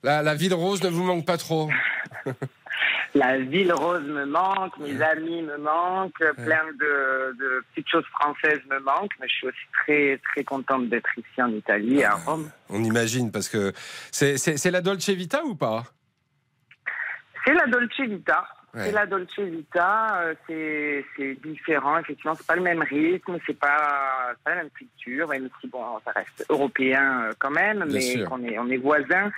La, 0.03 0.23
la 0.23 0.33
ville 0.33 0.55
rose 0.55 0.81
ne 0.83 0.89
vous 0.89 1.03
manque 1.03 1.25
pas 1.25 1.37
trop? 1.37 1.69
La 3.13 3.37
ville 3.37 3.73
rose 3.73 4.03
me 4.03 4.25
manque, 4.25 4.77
mes 4.77 5.01
amis 5.01 5.41
me 5.41 5.57
manquent, 5.57 6.23
plein 6.35 6.63
de, 6.79 7.35
de 7.37 7.63
petites 7.69 7.89
choses 7.89 8.05
françaises 8.17 8.61
me 8.69 8.79
manquent, 8.79 9.11
mais 9.19 9.27
je 9.27 9.33
suis 9.33 9.47
aussi 9.47 9.65
très 9.83 10.17
très 10.31 10.45
contente 10.45 10.87
d'être 10.87 11.09
ici 11.17 11.41
en 11.41 11.49
Italie, 11.49 12.05
à 12.05 12.13
Rome. 12.15 12.49
On 12.69 12.81
imagine, 12.81 13.29
parce 13.29 13.49
que 13.49 13.73
c'est 14.11 14.71
la 14.71 14.79
Dolce 14.79 15.09
Vita 15.09 15.43
ou 15.43 15.55
pas? 15.55 15.83
C'est 17.45 17.53
la 17.53 17.67
Dolce 17.67 17.99
Vita. 17.99 18.47
Ouais. 18.73 18.85
C'est 18.85 18.91
la 18.93 19.05
Dolce 19.05 19.37
Vita, 19.37 20.21
euh, 20.21 20.33
c'est 21.17 21.35
différent, 21.43 21.97
effectivement, 21.97 22.35
c'est 22.35 22.47
pas 22.47 22.55
le 22.55 22.61
même 22.61 22.81
rythme, 22.81 23.37
c'est 23.45 23.59
pas, 23.59 24.33
pas 24.45 24.51
la 24.51 24.55
même 24.57 24.69
culture, 24.69 25.27
même 25.27 25.49
si 25.59 25.67
bon, 25.67 25.83
ça 26.05 26.11
reste 26.11 26.45
européen 26.49 27.23
euh, 27.23 27.33
quand 27.37 27.51
même, 27.51 27.83
Bien 27.83 27.99
mais 27.99 28.23
qu'on 28.23 28.41
est, 28.45 28.57
on 28.57 28.69
est 28.69 28.77
voisins. 28.77 29.29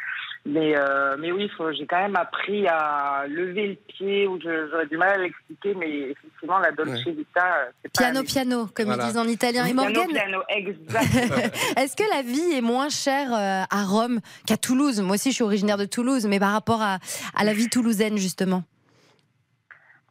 Mais, 0.46 0.74
euh, 0.76 1.16
mais 1.18 1.32
oui, 1.32 1.50
j'ai 1.72 1.88
quand 1.88 2.02
même 2.02 2.18
appris 2.18 2.68
à 2.68 3.24
lever 3.28 3.70
le 3.70 3.76
pied, 3.88 4.28
ou 4.28 4.40
j'aurais 4.40 4.86
du 4.86 4.98
mal 4.98 5.10
à 5.14 5.18
l'expliquer, 5.18 5.74
mais 5.74 6.12
effectivement, 6.12 6.60
la 6.60 6.72
Dolce 6.72 7.08
Vita, 7.08 7.70
c'est 7.82 7.92
pas 7.92 8.04
Piano, 8.04 8.24
piano, 8.24 8.68
comme 8.76 8.86
Voilà. 8.86 9.04
ils 9.04 9.08
disent 9.08 9.18
en 9.18 9.28
italien. 9.28 9.66
Et 9.66 9.74
Piano, 9.74 9.94
Morgane, 9.94 10.12
piano, 10.14 10.42
exactement. 10.50 11.42
est-ce 11.78 11.96
que 11.96 12.04
la 12.14 12.22
vie 12.22 12.58
est 12.58 12.62
moins 12.62 12.90
chère 12.90 13.30
à 13.34 13.84
Rome 13.86 14.20
qu'à 14.46 14.58
Toulouse? 14.58 15.02
Moi 15.02 15.16
aussi, 15.16 15.30
je 15.30 15.36
suis 15.36 15.44
originaire 15.44 15.78
de 15.78 15.86
Toulouse, 15.86 16.28
mais 16.28 16.40
par 16.40 16.52
rapport 16.52 16.84
à, 16.84 17.00
à 17.36 17.44
la 17.46 17.54
vie 17.54 17.70
toulousaine, 17.70 18.18
justement. 18.18 18.64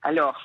Alors, 0.02 0.38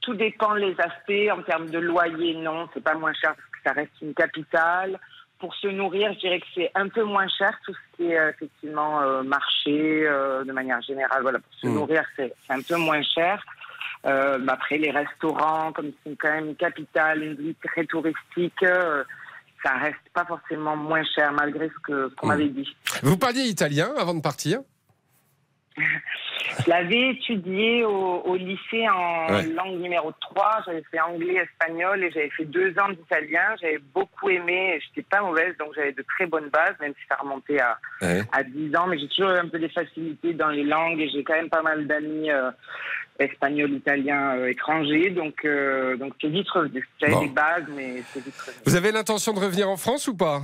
tout 0.00 0.14
dépend 0.14 0.54
les 0.54 0.74
aspects. 0.80 1.30
En 1.32 1.42
termes 1.42 1.70
de 1.70 1.78
loyer, 1.78 2.34
non, 2.36 2.68
c'est 2.72 2.82
pas 2.82 2.94
moins 2.94 3.12
cher 3.14 3.34
parce 3.34 3.48
que 3.50 3.58
ça 3.64 3.72
reste 3.72 3.92
une 4.02 4.14
capitale. 4.14 4.98
Pour 5.38 5.54
se 5.54 5.68
nourrir, 5.68 6.12
je 6.14 6.18
dirais 6.18 6.40
que 6.40 6.46
c'est 6.54 6.70
un 6.74 6.88
peu 6.88 7.02
moins 7.02 7.26
cher, 7.28 7.58
tout 7.64 7.72
ce 7.72 7.96
qui 7.96 8.10
est 8.10 8.18
euh, 8.18 8.28
effectivement 8.30 9.00
euh, 9.00 9.22
marché, 9.22 10.06
euh, 10.06 10.44
de 10.44 10.52
manière 10.52 10.82
générale. 10.82 11.22
Voilà, 11.22 11.38
pour 11.38 11.54
se 11.54 11.66
Mm. 11.66 11.74
nourrir, 11.74 12.02
c'est 12.16 12.34
un 12.50 12.60
peu 12.60 12.76
moins 12.76 13.02
cher. 13.02 13.42
Mais 14.04 14.50
après, 14.52 14.78
les 14.78 14.90
restaurants, 14.90 15.72
comme 15.72 15.92
c'est 16.04 16.16
quand 16.16 16.30
même 16.32 16.46
une 16.48 16.56
capitale, 16.56 17.22
une 17.22 17.34
ville 17.34 17.54
très 17.62 17.84
touristique, 17.84 18.64
ça 19.62 19.72
reste 19.74 19.98
pas 20.14 20.24
forcément 20.24 20.74
moins 20.74 21.04
cher 21.04 21.32
malgré 21.32 21.68
ce 21.68 22.08
qu'on 22.16 22.26
Mm. 22.26 22.28
m'avait 22.28 22.48
dit. 22.48 22.74
Vous 23.02 23.18
parliez 23.18 23.42
italien 23.42 23.90
avant 23.98 24.14
de 24.14 24.22
partir? 24.22 24.60
Je 25.76 25.82
l'avais 26.70 27.10
étudié 27.10 27.84
au, 27.84 28.22
au 28.24 28.36
lycée 28.36 28.88
en 28.88 29.32
Ouais. 29.32 29.46
langue 29.46 29.80
numéro 29.80 30.12
3. 30.20 30.62
J'avais 30.66 30.82
fait 30.90 31.00
anglais, 31.00 31.36
espagnol 31.36 32.02
et 32.02 32.10
j'avais 32.10 32.30
fait 32.30 32.44
deux 32.44 32.70
ans 32.80 32.88
d'italien. 32.90 33.54
J'avais 33.60 33.78
beaucoup 33.94 34.28
aimé. 34.28 34.80
J'étais 34.86 35.06
pas 35.08 35.20
mauvaise, 35.20 35.56
donc 35.58 35.68
j'avais 35.76 35.92
de 35.92 36.02
très 36.16 36.26
bonnes 36.26 36.48
bases, 36.48 36.74
même 36.80 36.92
si 37.00 37.06
ça 37.08 37.16
remontait 37.16 37.60
à, 37.60 37.78
Ouais. 38.02 38.22
à 38.32 38.42
10 38.42 38.74
ans. 38.76 38.86
Mais 38.88 38.98
j'ai 38.98 39.08
toujours 39.08 39.30
eu 39.30 39.38
un 39.38 39.48
peu 39.48 39.58
des 39.58 39.68
facilités 39.68 40.34
dans 40.34 40.48
les 40.48 40.64
langues 40.64 41.00
et 41.00 41.08
j'ai 41.08 41.22
quand 41.22 41.34
même 41.34 41.50
pas 41.50 41.62
mal 41.62 41.86
d'amis 41.86 42.30
euh, 42.30 42.50
espagnols, 43.18 43.72
italiens, 43.72 44.36
euh, 44.36 44.48
étrangers. 44.50 45.10
Donc, 45.10 45.44
euh, 45.44 45.96
donc 45.96 46.14
c'est 46.20 46.28
vite 46.28 46.48
revenu. 46.50 46.86
J'avais 47.00 47.12
Bon. 47.12 47.20
des 47.22 47.28
bases, 47.28 47.64
mais 47.76 48.02
c'est 48.12 48.24
vite 48.24 48.34
revenu. 48.40 48.62
Vous 48.66 48.74
avez 48.76 48.90
l'intention 48.92 49.32
de 49.32 49.38
revenir 49.40 49.68
en 49.68 49.76
France 49.76 50.08
ou 50.08 50.16
pas? 50.16 50.40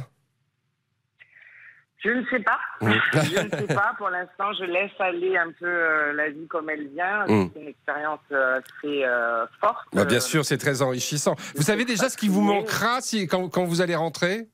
Je 2.06 2.10
ne 2.12 2.24
sais 2.26 2.40
pas. 2.40 2.58
Je 2.80 3.40
ne 3.42 3.66
sais 3.66 3.74
pas. 3.74 3.92
Pour 3.98 4.08
l'instant, 4.10 4.52
je 4.58 4.64
laisse 4.64 4.92
aller 5.00 5.36
un 5.36 5.50
peu 5.58 5.66
euh, 5.66 6.12
la 6.12 6.28
vie 6.30 6.46
comme 6.46 6.70
elle 6.70 6.88
vient. 6.88 7.24
Mm. 7.26 7.50
C'est 7.54 7.60
une 7.62 7.68
expérience 7.68 8.20
euh, 8.32 8.60
assez 8.60 9.04
euh, 9.04 9.46
forte. 9.60 9.86
Bah, 9.92 10.04
Bien 10.04 10.18
Euh, 10.18 10.20
sûr, 10.20 10.44
c'est 10.44 10.58
très 10.58 10.82
enrichissant. 10.82 11.34
Vous 11.56 11.62
savez 11.62 11.84
déjà 11.84 12.08
ce 12.08 12.16
qui 12.16 12.28
vous 12.28 12.42
manquera 12.42 13.00
si, 13.00 13.26
quand, 13.26 13.48
quand 13.48 13.64
vous 13.64 13.80
allez 13.80 13.96
rentrer? 13.96 14.46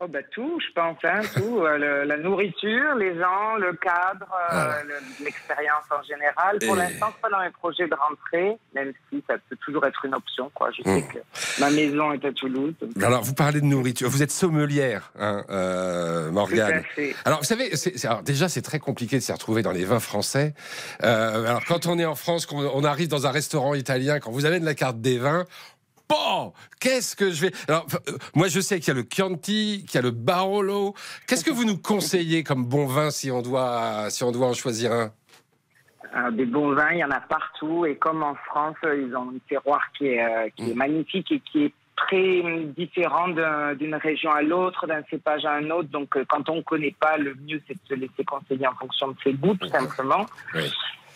Oh 0.00 0.06
bah 0.06 0.20
tout, 0.30 0.60
je 0.60 0.72
pense, 0.74 0.96
hein, 1.02 1.20
tout. 1.34 1.64
Euh, 1.64 1.76
le- 1.76 2.04
la 2.04 2.16
nourriture, 2.18 2.94
les 2.94 3.18
gens, 3.18 3.56
le 3.58 3.72
cadre, 3.72 4.28
euh, 4.52 4.82
le- 4.86 5.24
l'expérience 5.24 5.82
en 5.90 6.00
général. 6.04 6.58
Pour 6.64 6.76
Et- 6.76 6.78
l'instant, 6.78 7.08
pas 7.20 7.28
dans 7.28 7.40
mes 7.40 7.50
projets 7.50 7.88
de 7.88 7.94
rentrée, 7.96 8.56
même 8.76 8.92
si 9.10 9.24
ça 9.28 9.34
peut 9.50 9.56
toujours 9.56 9.84
être 9.86 10.04
une 10.04 10.14
option. 10.14 10.52
Quoi. 10.54 10.70
Je 10.70 10.84
sais 10.84 11.02
que 11.02 11.18
ma 11.60 11.70
maison 11.70 12.12
est 12.12 12.24
à 12.24 12.32
Toulouse. 12.32 12.74
donc- 12.80 13.02
Alors, 13.02 13.24
vous 13.24 13.34
parlez 13.34 13.60
de 13.60 13.66
nourriture. 13.66 14.08
Vous 14.08 14.22
êtes 14.22 14.30
sommelière, 14.30 15.10
hein, 15.18 15.44
euh, 15.50 16.30
Morgane. 16.30 16.70
Tout 16.70 16.78
à 16.78 16.94
fait. 16.94 17.16
Alors, 17.24 17.38
vous 17.40 17.44
savez, 17.44 17.74
c'est- 17.74 18.04
alors, 18.06 18.22
déjà, 18.22 18.48
c'est 18.48 18.62
très 18.62 18.78
compliqué 18.78 19.16
de 19.16 19.22
s'y 19.22 19.32
retrouver 19.32 19.62
dans 19.62 19.72
les 19.72 19.84
vins 19.84 19.98
français. 19.98 20.54
Euh, 21.02 21.44
alors, 21.44 21.64
quand 21.66 21.86
on 21.86 21.98
est 21.98 22.06
en 22.06 22.14
France, 22.14 22.46
qu'on 22.46 22.64
on 22.64 22.84
arrive 22.84 23.08
dans 23.08 23.26
un 23.26 23.32
restaurant 23.32 23.74
italien, 23.74 24.20
quand 24.20 24.30
vous 24.30 24.44
avez 24.44 24.60
de 24.60 24.64
la 24.64 24.74
carte 24.74 25.00
des 25.00 25.18
vins, 25.18 25.44
Bon, 26.08 26.52
qu'est-ce 26.80 27.14
que 27.14 27.30
je 27.30 27.42
vais. 27.46 27.52
Alors, 27.68 27.86
euh, 28.08 28.12
moi, 28.34 28.48
je 28.48 28.60
sais 28.60 28.80
qu'il 28.80 28.88
y 28.88 28.96
a 28.96 29.00
le 29.00 29.06
Chianti, 29.10 29.84
qu'il 29.86 29.96
y 29.96 29.98
a 29.98 30.02
le 30.02 30.10
Barolo. 30.10 30.94
Qu'est-ce 31.26 31.44
que 31.44 31.50
vous 31.50 31.64
nous 31.64 31.76
conseillez 31.76 32.42
comme 32.44 32.64
bon 32.64 32.86
vin 32.86 33.10
si 33.10 33.30
on 33.30 33.42
doit, 33.42 34.08
si 34.10 34.24
on 34.24 34.32
doit 34.32 34.46
en 34.48 34.54
choisir 34.54 34.92
un? 34.92 35.12
Euh, 36.16 36.30
des 36.30 36.46
bons 36.46 36.72
vins, 36.72 36.92
il 36.92 36.98
y 37.00 37.04
en 37.04 37.10
a 37.10 37.20
partout. 37.20 37.84
Et 37.84 37.96
comme 37.96 38.22
en 38.22 38.34
France, 38.46 38.76
ils 38.84 39.14
ont 39.14 39.28
un 39.30 39.38
terroir 39.48 39.82
qui 39.98 40.06
est, 40.06 40.24
euh, 40.24 40.48
qui 40.56 40.70
est 40.70 40.74
magnifique 40.74 41.30
et 41.30 41.40
qui 41.40 41.64
est 41.64 41.72
très 41.96 42.42
différent 42.76 43.28
d'un- 43.28 43.74
d'une 43.74 43.96
région 43.96 44.30
à 44.30 44.40
l'autre, 44.40 44.86
d'un 44.86 45.02
cépage 45.10 45.44
à 45.44 45.52
un 45.54 45.68
autre. 45.70 45.90
Donc, 45.90 46.16
euh, 46.16 46.24
quand 46.26 46.48
on 46.48 46.56
ne 46.56 46.62
connaît 46.62 46.94
pas, 46.98 47.18
le 47.18 47.34
mieux, 47.34 47.60
c'est 47.68 47.74
de 47.74 47.80
se 47.88 47.94
laisser 47.94 48.24
conseiller 48.24 48.66
en 48.66 48.74
fonction 48.76 49.08
de 49.08 49.16
ses 49.22 49.34
goûts, 49.34 49.56
tout 49.56 49.68
simplement. 49.68 50.24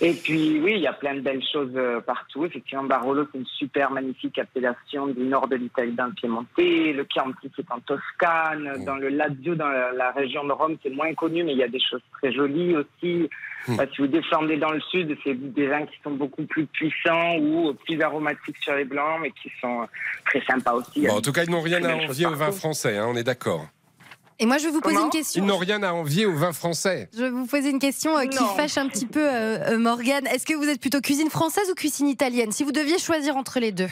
Et 0.01 0.15
puis, 0.15 0.61
oui, 0.61 0.73
il 0.77 0.81
y 0.81 0.87
a 0.87 0.93
plein 0.93 1.15
de 1.15 1.21
belles 1.21 1.43
choses 1.53 1.71
euh, 1.77 2.01
partout. 2.01 2.45
Effectivement, 2.45 2.85
Barolo, 2.85 3.27
c'est 3.31 3.39
une 3.39 3.47
super 3.47 3.91
magnifique 3.91 4.39
appellation 4.39 5.07
du 5.07 5.23
nord 5.23 5.47
de 5.47 5.57
l'Italie, 5.57 5.93
dans 5.93 6.07
le 6.07 6.13
Piémontais. 6.13 6.93
Le 6.93 7.07
Chianti, 7.13 7.51
c'est 7.55 7.71
en 7.71 7.79
Toscane. 7.81 8.85
Dans 8.85 8.97
le 8.97 9.09
Lazio, 9.11 9.55
dans 9.55 9.69
la, 9.69 9.93
la 9.93 10.11
région 10.11 10.45
de 10.45 10.53
Rome, 10.53 10.77
c'est 10.83 10.91
moins 10.91 11.15
connu, 11.15 11.45
mais 11.45 11.53
il 11.53 11.59
y 11.59 11.63
a 11.63 11.69
des 11.69 11.81
choses 11.81 12.03
très 12.21 12.33
jolies 12.33 12.77
aussi. 12.77 13.29
Bah, 13.69 13.85
si 13.95 14.01
vous 14.01 14.09
descendez 14.09 14.57
dans 14.57 14.73
le 14.73 14.81
sud, 14.81 15.17
c'est 15.23 15.35
des 15.35 15.69
vins 15.69 15.87
qui 15.87 15.95
sont 16.03 16.11
beaucoup 16.11 16.45
plus 16.47 16.67
puissants 16.67 17.37
ou 17.37 17.73
plus 17.87 18.01
aromatiques 18.03 18.57
sur 18.61 18.75
les 18.75 18.85
blancs, 18.85 19.21
mais 19.23 19.31
qui 19.31 19.53
sont 19.61 19.87
très 20.25 20.41
sympas 20.45 20.73
aussi. 20.73 21.07
Bon, 21.07 21.19
En 21.19 21.21
tout 21.21 21.31
cas, 21.33 21.45
ils 21.45 21.51
n'ont 21.51 21.61
rien 21.61 21.83
à 21.85 21.95
envier 21.95 22.27
au 22.27 22.31
vin 22.31 22.47
partout. 22.47 22.57
français, 22.59 22.97
hein, 22.99 23.07
on 23.09 23.15
est 23.15 23.23
d'accord. 23.23 23.67
Et 24.43 24.47
moi, 24.47 24.59
je 24.59 24.65
vais 24.65 24.71
vous 24.73 24.81
poser 24.81 24.97
Comment 24.97 25.07
une 25.07 25.13
question. 25.13 25.41
Ils 25.41 25.47
n'ont 25.47 25.57
rien 25.57 25.85
à 25.85 25.93
envier 25.93 26.27
au 26.27 26.35
vin 26.35 26.53
français. 26.53 27.09
Je 27.17 27.23
vais 27.23 27.31
vous 27.31 27.47
poser 27.47 27.71
une 27.71 27.79
question 27.79 28.19
euh, 28.19 28.25
qui 28.25 28.39
Non. 28.43 28.57
fâche 28.57 28.77
un 28.77 28.89
petit 28.89 29.07
peu 29.07 29.21
euh, 29.25 29.71
euh, 29.71 29.79
Morgane. 29.79 30.27
Est-ce 30.27 30.45
que 30.45 30.55
vous 30.55 30.69
êtes 30.69 30.81
plutôt 30.81 31.01
cuisine 31.01 31.31
française 31.31 31.71
ou 31.71 31.75
cuisine 31.75 32.09
italienne? 32.09 32.51
Si 32.51 32.65
vous 32.65 32.73
deviez 32.73 32.99
choisir 32.99 33.37
entre 33.37 33.61
les 33.61 33.71
deux. 33.71 33.89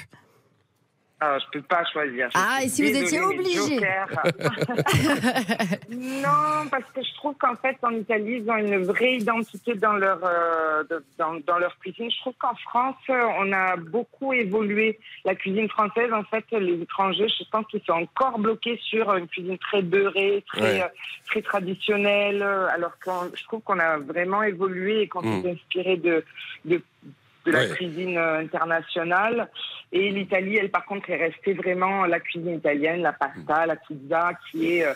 Ah, 1.23 1.37
je 1.39 1.45
peux 1.53 1.61
pas 1.67 1.85
choisir. 1.93 2.31
Je 2.35 2.39
Ah, 2.41 2.61
et 2.65 2.69
si 2.69 2.83
vous 2.83 2.97
étiez 2.97 3.21
obligé. 3.21 3.79
Non, 5.91 6.69
parce 6.71 6.85
que 6.95 7.03
je 7.03 7.15
trouve 7.15 7.35
qu'en 7.37 7.57
fait, 7.57 7.77
en 7.83 7.91
Italie, 7.91 8.43
ils 8.43 8.51
ont 8.51 8.57
une 8.57 8.85
vraie 8.85 9.15
identité 9.17 9.75
dans 9.75 9.95
leur, 9.95 10.19
euh, 10.25 10.83
dans, 11.19 11.35
dans 11.47 11.59
leur 11.59 11.79
cuisine. 11.79 12.11
Je 12.11 12.19
trouve 12.21 12.35
qu'en 12.39 12.55
France, 12.57 12.97
on 13.09 13.53
a 13.53 13.77
beaucoup 13.77 14.33
évolué. 14.33 14.99
La 15.25 15.35
cuisine 15.35 15.69
française, 15.69 16.13
en 16.13 16.25
fait, 16.25 16.45
les 16.53 16.81
étrangers, 16.83 17.29
je 17.29 17.45
pense 17.51 17.67
qu'ils 17.67 17.83
sont 17.83 17.93
encore 17.93 18.39
bloqués 18.39 18.79
sur 18.83 19.15
une 19.15 19.27
cuisine 19.29 19.59
très 19.59 19.83
beurrée, 19.83 20.45
très, 20.49 20.61
Ouais. 20.63 20.83
euh, 20.83 20.89
très 21.27 21.43
traditionnelle, 21.43 22.43
alors 22.43 22.99
que 22.99 23.11
je 23.35 23.45
trouve 23.45 23.61
qu'on 23.63 23.79
a 23.79 23.99
vraiment 23.99 24.43
évolué 24.43 25.03
et 25.03 25.09
qu'on 25.09 25.23
Mm. 25.23 25.43
s'est 25.43 25.51
inspiré 25.51 25.97
de, 25.97 26.25
de, 26.65 26.83
de 27.51 27.57
la 27.57 27.63
Ouais. 27.65 27.75
cuisine 27.75 28.17
euh, 28.17 28.41
internationale. 28.41 29.49
Et 29.93 30.11
l'Italie, 30.11 30.57
elle, 30.57 30.71
par 30.71 30.85
contre, 30.85 31.11
est 31.11 31.17
restée 31.17 31.53
vraiment 31.55 32.07
la 32.07 32.21
cuisine 32.21 32.55
italienne, 32.57 33.03
la 33.03 33.13
pasta, 33.13 33.67
la 33.67 33.77
pizza, 33.77 34.33
qui 34.51 34.77
est... 34.79 34.85
euh, 34.87 34.95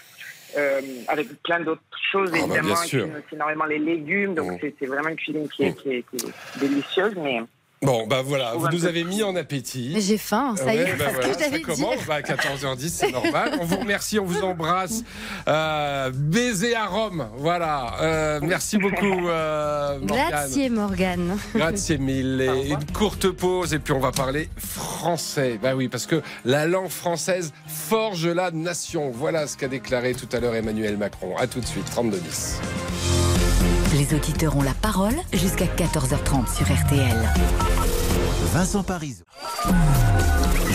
euh, 0.56 0.80
avec 1.08 1.26
plein 1.42 1.58
d'autres 1.58 1.82
choses, 2.12 2.30
Ah, 2.32 2.38
bah, 2.38 2.44
évidemment, 2.44 2.76
c'est 2.76 3.32
énormément 3.32 3.64
les 3.64 3.80
légumes, 3.80 4.34
donc 4.36 4.52
Mm. 4.52 4.58
c'est 4.60 4.74
c'est 4.78 4.86
vraiment 4.86 5.08
une 5.08 5.16
cuisine 5.16 5.48
qui 5.48 5.64
est, 5.64 5.72
qui 5.74 5.88
est- 5.96 6.02
qui 6.08 6.16
est 6.26 6.60
délicieuse, 6.60 7.16
mais 7.16 7.40
Bon, 7.84 8.06
bah 8.06 8.22
voilà, 8.24 8.54
vous 8.56 8.68
nous 8.68 8.86
avez 8.86 9.04
mis 9.04 9.22
en 9.22 9.36
appétit. 9.36 9.94
J'ai 10.00 10.18
faim, 10.18 10.54
ça 10.56 10.74
y 10.74 10.78
est, 10.78 10.84
Ouais, 10.84 10.96
bah 10.98 11.04
c'est 11.08 11.10
ce 11.10 11.14
voilà, 11.14 11.34
ça 11.50 11.58
commence 11.60 11.78
dire. 11.78 12.06
bah, 12.08 12.14
à 12.14 12.20
14h10, 12.22 12.88
c'est 12.88 13.10
normal. 13.12 13.58
On 13.60 13.64
vous 13.64 13.76
remercie, 13.76 14.18
on 14.18 14.24
vous 14.24 14.42
embrasse. 14.42 15.02
Euh, 15.48 16.10
baiser 16.14 16.74
à 16.74 16.86
Rome, 16.86 17.28
voilà. 17.36 17.96
Euh, 18.00 18.40
merci 18.42 18.78
beaucoup, 18.78 19.28
euh, 19.28 19.98
Morgane. 19.98 20.28
Grazie 20.30 20.70
Morgane. 20.70 21.38
Grazie 21.54 21.98
mille. 21.98 22.40
Et 22.40 22.68
une 22.70 22.84
courte 22.92 23.28
pause 23.30 23.74
et 23.74 23.78
puis 23.78 23.92
on 23.92 24.00
va 24.00 24.12
parler 24.12 24.48
français. 24.56 25.58
Bah 25.62 25.74
oui, 25.74 25.88
parce 25.88 26.06
que 26.06 26.22
la 26.44 26.66
langue 26.66 26.88
française 26.88 27.52
forge 27.66 28.26
la 28.26 28.50
nation. 28.50 29.10
Voilà 29.10 29.46
ce 29.46 29.56
qu'a 29.56 29.68
déclaré 29.68 30.14
tout 30.14 30.28
à 30.32 30.40
l'heure 30.40 30.54
Emmanuel 30.54 30.96
Macron. 30.96 31.36
À 31.36 31.46
tout 31.46 31.60
de 31.60 31.66
suite, 31.66 31.86
32-10. 31.94 33.13
Auditeurs 34.14 34.56
ont 34.56 34.62
la 34.62 34.74
parole 34.74 35.14
jusqu'à 35.32 35.64
14h30 35.64 36.54
sur 36.54 36.66
RTL. 36.66 37.16
Vincent 38.52 38.82
Parisot. 38.82 39.24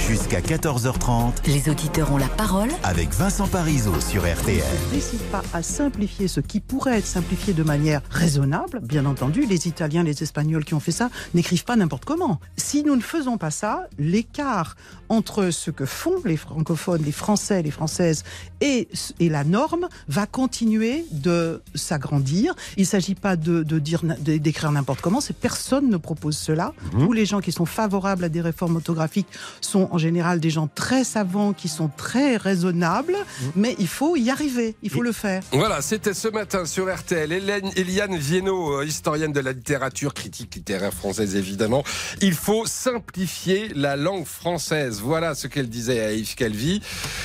Jusqu'à 0.08 0.40
14h30 0.42 1.34
Les 1.46 1.70
auditeurs 1.70 2.12
ont 2.12 2.18
la 2.18 2.28
parole 2.28 2.70
avec 2.84 3.14
Vincent 3.14 3.48
Parisot 3.48 4.00
sur 4.02 4.24
RTL. 4.24 4.64
n'hésite 4.92 5.22
pas 5.32 5.44
à 5.54 5.62
simplifier 5.62 6.28
ce 6.28 6.40
qui 6.40 6.60
pourrait 6.62 6.98
être 6.98 7.06
simplifié 7.06 7.54
de 7.54 7.62
manière 7.62 8.02
raisonnable. 8.10 8.80
Bien 8.82 9.06
entendu, 9.06 9.46
les 9.46 9.68
Italiens, 9.68 10.02
les 10.04 10.24
Espagnols 10.24 10.66
qui 10.66 10.74
ont 10.74 10.80
fait 10.80 10.92
ça 10.92 11.10
n'écrivent 11.36 11.64
pas 11.66 11.76
n'importe 11.76 12.06
comment. 12.06 12.40
Si 12.58 12.84
nous 12.84 12.96
ne 12.96 13.02
faisons 13.02 13.38
pas 13.38 13.52
ça, 13.52 13.88
l'écart 14.00 14.76
entre 15.10 15.50
ce 15.52 15.70
que 15.70 15.86
font 15.86 16.16
les 16.26 16.38
francophones, 16.38 17.04
les 17.04 17.12
Français, 17.12 17.62
les 17.62 17.72
Françaises 17.72 18.24
et, 18.62 18.88
et 19.20 19.30
la 19.30 19.44
norme 19.44 19.88
va 20.08 20.26
continuer 20.26 21.06
de 21.12 21.62
s'agrandir. 21.76 22.56
Il 22.78 22.82
ne 22.82 22.88
s'agit 22.88 23.16
pas 23.16 23.36
de, 23.36 23.62
de 23.64 23.80
dire 23.80 24.02
de- 24.04 24.38
d'écrire 24.38 24.72
n'importe 24.72 25.02
comment. 25.02 25.22
C'est 25.22 25.36
personne 25.38 25.90
ne 25.90 25.98
propose 25.98 26.38
cela. 26.38 26.74
Tous 26.94 27.14
les 27.14 27.26
gens 27.28 27.42
qui 27.42 27.49
sont 27.54 27.66
favorables 27.66 28.24
à 28.24 28.30
des 28.30 28.42
réformes 28.42 28.78
orthographiques 28.78 29.28
sont 29.62 29.90
en 29.92 29.98
général 29.98 30.40
des 30.40 30.50
gens 30.50 30.70
très 30.74 31.04
savants, 31.04 31.54
qui 31.54 31.68
sont 31.68 31.90
très 31.96 32.38
raisonnables. 32.38 33.16
Mais 33.56 33.76
il 33.80 33.88
faut 33.88 34.16
y 34.16 34.30
arriver. 34.30 34.76
Il 34.84 34.90
faut 34.90 35.02
le 35.02 35.12
faire. 35.12 35.44
Voilà, 35.52 35.82
c'était 35.82 36.14
ce 36.14 36.28
matin 36.28 36.66
sur 36.66 36.94
RTL. 36.94 37.32
Hélène, 37.32 37.72
Eliane 37.76 38.18
Viennot, 38.18 38.80
euh, 38.80 38.86
historienne 38.86 39.32
de 39.32 39.40
la 39.40 39.54
littérature, 39.54 40.14
critique 40.14 40.56
littéraire 40.56 40.94
française 40.94 41.36
évidemment. 41.36 41.84
Il 42.22 42.34
faut 42.34 42.66
simplifier 42.66 43.70
la 43.76 43.96
langue 43.96 44.26
française. 44.26 45.02
Voilà 45.02 45.36
ce 45.36 45.48
qu'elle 45.48 45.70
disait 45.70 46.02
à 46.02 46.14
Yves 46.14 46.36
Calvi. 46.36 46.82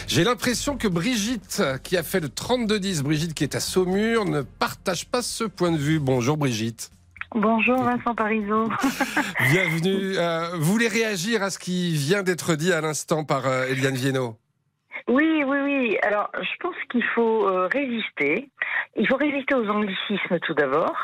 J'ai 0.06 0.24
l'impression 0.24 0.76
que 0.76 0.88
Brigitte, 0.88 1.62
qui 1.82 1.96
a 1.96 2.02
fait 2.02 2.20
le 2.20 2.28
32-10, 2.28 3.02
Brigitte 3.02 3.34
qui 3.34 3.44
est 3.44 3.54
à 3.54 3.60
Saumur, 3.60 4.24
ne 4.24 4.42
partage 4.42 5.06
pas 5.06 5.22
ce 5.22 5.44
point 5.44 5.72
de 5.72 5.78
vue. 5.78 5.98
Bonjour 5.98 6.36
Brigitte. 6.36 6.90
Bonjour 7.34 7.82
Vincent 7.82 8.14
Parisot. 8.14 8.68
Bienvenue. 9.50 10.16
Euh, 10.16 10.50
vous 10.54 10.72
voulez 10.72 10.86
réagir 10.86 11.42
à 11.42 11.50
ce 11.50 11.58
qui 11.58 11.96
vient 11.96 12.22
d'être 12.22 12.54
dit 12.54 12.72
à 12.72 12.80
l'instant 12.80 13.24
par 13.24 13.48
euh, 13.48 13.66
Eliane 13.66 13.96
Viennot? 13.96 14.36
Oui, 15.08 15.42
oui, 15.44 15.58
oui. 15.64 15.98
Alors, 16.02 16.30
je 16.36 16.56
pense 16.60 16.76
qu'il 16.92 17.02
faut 17.02 17.48
euh, 17.48 17.68
résister. 17.72 18.48
Il 18.96 19.08
faut 19.08 19.16
résister 19.16 19.56
aux 19.56 19.68
anglicismes 19.68 20.38
tout 20.42 20.54
d'abord. 20.54 20.94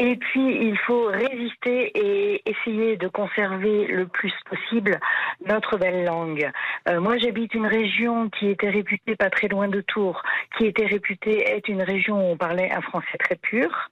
Et 0.00 0.16
puis, 0.16 0.68
il 0.68 0.78
faut 0.78 1.06
résister 1.06 1.90
et 1.94 2.42
essayer 2.48 2.96
de 2.96 3.08
conserver 3.08 3.86
le 3.88 4.06
plus 4.06 4.32
possible 4.48 5.00
notre 5.46 5.76
belle 5.76 6.04
langue. 6.04 6.50
Euh, 6.88 7.00
moi, 7.00 7.18
j'habite 7.18 7.52
une 7.54 7.66
région 7.66 8.28
qui 8.30 8.48
était 8.48 8.70
réputée 8.70 9.16
pas 9.16 9.28
très 9.28 9.48
loin 9.48 9.66
de 9.66 9.80
Tours, 9.80 10.22
qui 10.56 10.66
était 10.66 10.86
réputée 10.86 11.50
être 11.50 11.68
une 11.68 11.82
région 11.82 12.16
où 12.16 12.32
on 12.32 12.36
parlait 12.36 12.70
un 12.72 12.80
français 12.80 13.18
très 13.18 13.34
pur. 13.34 13.90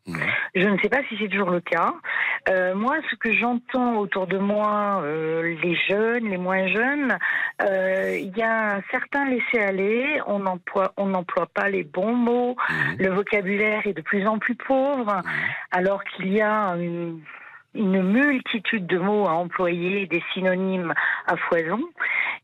Je 0.55 0.69
ne 0.69 0.79
sais 0.79 0.89
pas 0.89 1.03
si 1.09 1.17
c'est 1.19 1.29
toujours 1.29 1.51
le 1.51 1.61
cas. 1.61 1.93
Euh, 2.51 2.77
moi, 2.77 2.97
ce 3.11 3.17
que 3.17 3.33
j'entends 3.33 3.97
autour 3.97 4.29
de 4.29 4.39
moi, 4.39 5.01
euh, 5.03 5.57
les 5.61 5.77
jeunes, 5.89 6.29
les 6.29 6.39
moins 6.39 6.69
jeunes, 6.69 7.19
il 7.61 8.33
y 8.37 8.43
a 8.43 8.77
un 8.77 8.83
certain 8.93 9.25
laisser-aller. 9.29 10.21
On 10.27 10.39
n'emploie, 10.41 10.93
on 10.97 11.07
n'emploie 11.07 11.47
pas 11.47 11.69
les 11.69 11.83
bons 11.83 12.15
mots. 12.15 12.57
Le 12.99 13.09
vocabulaire 13.09 13.87
est 13.87 13.93
de 13.93 14.03
plus 14.03 14.27
en 14.27 14.39
plus 14.39 14.55
pauvre, 14.55 15.23
alors 15.73 15.96
qu'il 16.05 16.33
y 16.33 16.41
a 16.41 16.75
une, 16.77 17.21
une 17.75 18.03
multitude 18.03 18.87
de 18.87 18.99
mots 18.99 19.27
à 19.27 19.33
employer, 19.33 20.07
des 20.07 20.23
synonymes 20.33 20.95
à 21.27 21.37
foison. 21.37 21.81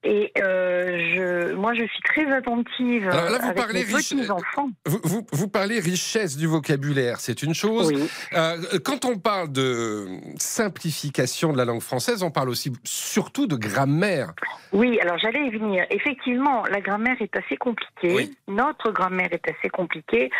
Et 0.05 0.33
euh, 0.43 0.99
je, 1.15 1.55
moi, 1.55 1.75
je 1.75 1.85
suis 1.87 2.03
très 2.03 2.27
attentive 2.33 3.09
Alors 3.09 3.31
là, 3.31 3.39
vous 3.39 3.45
avec 3.47 3.57
parlez 3.57 3.85
mes 3.85 3.95
riche- 3.95 4.11
petits-enfants. 4.11 4.69
Vous, 4.85 4.99
vous- 5.05 5.27
vous 5.33 5.49
parlez 5.49 5.79
richesse 5.79 6.37
du 6.37 6.49
vocabulaire, 6.49 7.21
c'est 7.21 7.45
une 7.45 7.55
chose. 7.55 7.93
Euh, 8.33 8.57
quand 8.85 9.05
on 9.05 9.17
parle 9.19 9.53
de 9.53 10.09
simplification 10.39 11.53
de 11.53 11.57
la 11.59 11.65
langue 11.65 11.83
française, 11.83 12.23
on 12.25 12.31
parle 12.33 12.49
aussi 12.49 12.73
surtout 12.83 13.47
de 13.47 13.55
grammaire. 13.57 14.33
Oui, 14.73 14.99
alors 15.01 15.19
j'allais 15.19 15.47
y 15.47 15.51
venir. 15.51 15.85
Effectivement, 15.91 16.65
la 16.71 16.81
grammaire 16.81 17.17
est 17.21 17.37
assez 17.37 17.57
compliquée. 17.57 18.31
Notre 18.49 18.91
grammaire 18.91 19.29
est 19.33 19.49
assez 19.49 19.69
compliquée. 19.69 20.31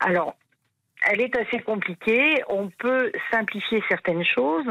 Alors, 0.00 0.34
elle 1.08 1.20
est 1.20 1.36
assez 1.36 1.60
compliquée. 1.60 2.42
On 2.48 2.68
peut 2.78 3.10
simplifier 3.30 3.82
certaines 3.88 4.24
choses. 4.24 4.70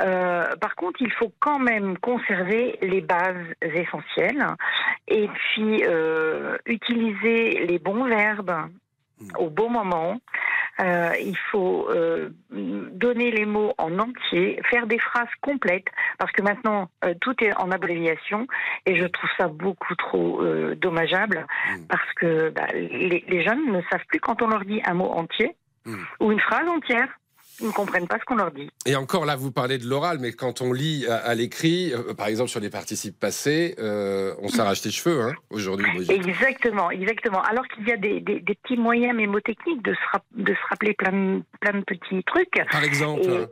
Euh, 0.00 0.44
par 0.60 0.74
contre, 0.74 1.00
il 1.00 1.12
faut 1.12 1.32
quand 1.38 1.58
même 1.58 1.98
conserver 1.98 2.78
les 2.82 3.00
bases 3.00 3.46
essentielles 3.60 4.46
et 5.08 5.28
puis 5.28 5.84
euh, 5.86 6.56
utiliser 6.66 7.66
les 7.66 7.78
bons 7.78 8.04
verbes 8.04 8.68
au 9.38 9.50
bon 9.50 9.70
moment. 9.70 10.20
Euh, 10.78 11.12
il 11.20 11.36
faut 11.50 11.88
euh, 11.90 12.30
donner 12.50 13.30
les 13.30 13.44
mots 13.44 13.74
en 13.78 13.98
entier, 13.98 14.60
faire 14.70 14.86
des 14.86 14.98
phrases 14.98 15.28
complètes, 15.40 15.88
parce 16.18 16.32
que 16.32 16.42
maintenant 16.42 16.88
euh, 17.04 17.14
tout 17.20 17.34
est 17.42 17.54
en 17.56 17.70
abréviation 17.70 18.46
et 18.86 18.96
je 18.96 19.06
trouve 19.06 19.30
ça 19.36 19.48
beaucoup 19.48 19.94
trop 19.96 20.42
euh, 20.42 20.74
dommageable, 20.76 21.46
parce 21.88 22.12
que 22.14 22.50
bah, 22.50 22.66
les, 22.72 23.24
les 23.28 23.44
jeunes 23.44 23.70
ne 23.72 23.82
savent 23.90 24.06
plus 24.08 24.20
quand 24.20 24.42
on 24.42 24.46
leur 24.46 24.64
dit 24.64 24.80
un 24.84 24.94
mot 24.94 25.10
entier 25.10 25.54
ou 26.20 26.30
une 26.30 26.40
phrase 26.40 26.68
entière, 26.68 27.08
ils 27.60 27.66
ne 27.68 27.72
comprennent 27.72 28.06
pas 28.08 28.18
ce 28.18 28.24
qu'on 28.24 28.36
leur 28.36 28.50
dit. 28.50 28.70
Et 28.86 28.96
encore 28.96 29.24
là, 29.26 29.36
vous 29.36 29.52
parlez 29.52 29.78
de 29.78 29.86
l'oral, 29.86 30.18
mais 30.20 30.32
quand 30.32 30.60
on 30.62 30.72
lit 30.72 31.06
à, 31.06 31.16
à 31.16 31.34
l'écrit, 31.34 31.92
euh, 31.92 32.14
par 32.14 32.26
exemple 32.28 32.50
sur 32.50 32.60
les 32.60 32.70
participes 32.70 33.18
passés, 33.18 33.74
euh, 33.78 34.34
on 34.40 34.48
s'arrache 34.48 34.82
les 34.84 34.90
cheveux 34.90 35.20
hein, 35.22 35.34
aujourd'hui. 35.50 36.06
Exactement, 36.10 36.90
exactement. 36.90 37.42
Alors 37.42 37.66
qu'il 37.68 37.86
y 37.88 37.92
a 37.92 37.96
des, 37.96 38.20
des- 38.20 38.40
des 38.40 38.54
petits 38.54 38.76
moyens 38.76 39.14
mémotechniques 39.16 39.82
de 39.84 39.94
se, 39.94 40.42
de 40.42 40.52
se 40.54 40.60
rappeler 40.70 40.94
plein 40.94 41.12
de, 41.12 41.42
plein 41.60 41.78
de 41.78 41.84
petits 41.84 42.22
trucs. 42.24 42.60
Par 42.70 42.82
exemple 42.84 43.22
Et- 43.30 43.46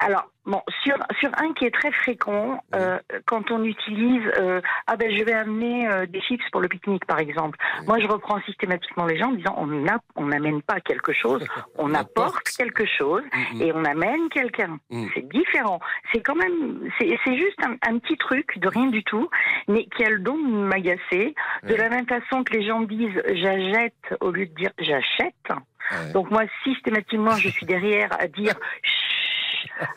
alors, 0.00 0.24
bon, 0.44 0.60
sur, 0.82 0.96
sur 1.20 1.30
un 1.38 1.52
qui 1.54 1.64
est 1.66 1.70
très 1.74 1.92
fréquent, 1.92 2.60
euh, 2.74 2.98
quand 3.26 3.50
on 3.52 3.62
utilise 3.64 4.22
euh, 4.38 4.60
Ah 4.86 4.96
ben 4.96 5.10
je 5.16 5.22
vais 5.24 5.32
amener 5.32 5.88
euh, 5.88 6.04
des 6.06 6.20
chips 6.20 6.42
pour 6.50 6.60
le 6.60 6.68
pique-nique, 6.68 7.06
par 7.06 7.18
exemple. 7.20 7.56
Moi, 7.86 8.00
je 8.00 8.06
reprends 8.08 8.40
systématiquement 8.42 9.06
les 9.06 9.16
gens 9.16 9.28
en 9.28 9.32
disant 9.34 9.54
On 9.56 9.66
n'a- 9.66 10.00
on 10.16 10.26
n'amène 10.26 10.62
pas 10.62 10.80
quelque 10.80 11.12
chose, 11.12 11.46
on 11.78 11.94
apporte 11.94 12.48
quelque 12.58 12.84
chose 12.86 13.22
et 13.60 13.72
on 13.72 13.84
amène 13.84 14.28
quelqu'un. 14.30 14.78
C'est 15.14 15.28
différent. 15.28 15.78
C'est 16.12 16.20
quand 16.20 16.34
même, 16.36 16.90
c'est 16.98 17.36
juste 17.36 17.58
un, 17.64 17.76
un 17.88 17.98
petit 17.98 18.16
truc 18.16 18.58
de 18.58 18.68
rien 18.68 18.86
du 18.86 19.04
tout, 19.04 19.28
mais 19.68 19.86
qui 19.86 20.04
a 20.04 20.10
le 20.10 20.18
don 20.18 20.36
de 20.36 20.66
m'agacer. 20.66 21.34
De 21.62 21.74
la 21.74 21.88
même 21.88 22.06
façon 22.06 22.42
que 22.44 22.52
les 22.52 22.66
gens 22.66 22.80
disent 22.82 23.22
J'achète 23.32 23.94
au 24.20 24.30
lieu 24.32 24.46
de 24.46 24.54
dire 24.54 24.70
J'achète. 24.78 25.34
Donc 26.14 26.30
moi, 26.30 26.42
systématiquement, 26.64 27.32
je 27.36 27.48
suis 27.48 27.66
derrière 27.66 28.08
à 28.20 28.26
dire. 28.26 28.54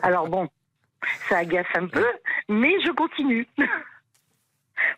Alors 0.02 0.28
bon, 0.28 0.48
ça 1.28 1.38
agace 1.38 1.66
un 1.74 1.86
peu, 1.86 2.06
mais 2.48 2.80
je 2.80 2.90
continue. 2.92 3.46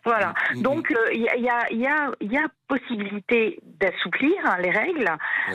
Voilà. 0.05 0.33
Donc 0.55 0.91
euh, 0.91 0.95
il 1.13 1.21
y, 1.21 1.29
a, 1.29 1.35
il 1.37 1.43
y, 1.43 1.49
a, 1.49 1.65
il 1.71 1.79
y, 1.81 1.87
a, 1.87 2.11
il 2.21 2.31
y 2.31 2.37
a 2.37 2.43
possibilité 2.67 3.59
d'assouplir 3.79 4.31
hein, 4.45 4.55
les 4.61 4.71
règles 4.71 5.11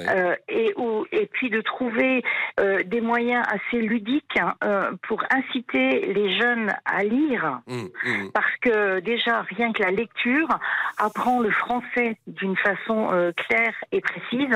euh, 0.09 0.37
et, 0.49 0.75
ou- 0.77 1.07
et 1.13 1.27
puis 1.27 1.49
de 1.49 1.61
trouver 1.63 2.23
euh, 2.61 2.83
des 2.85 3.01
moyens 3.01 3.43
assez 3.49 3.81
ludiques 3.81 4.39
hein, 4.39 4.55
euh, 4.65 4.91
pour 5.09 5.23
inciter 5.31 6.13
les 6.13 6.39
jeunes 6.39 6.73
à 6.85 7.03
lire. 7.05 7.61
Parce 8.35 8.55
que 8.61 9.01
déjà, 9.01 9.43
rien 9.43 9.73
que 9.73 9.83
la 9.83 9.91
lecture 9.91 10.49
apprend 10.99 11.41
le 11.41 11.51
français 11.51 12.17
d'une 12.27 12.57
façon 12.57 13.09
euh, 13.13 13.33
claire 13.33 13.75
et 13.93 14.01
précise 14.01 14.55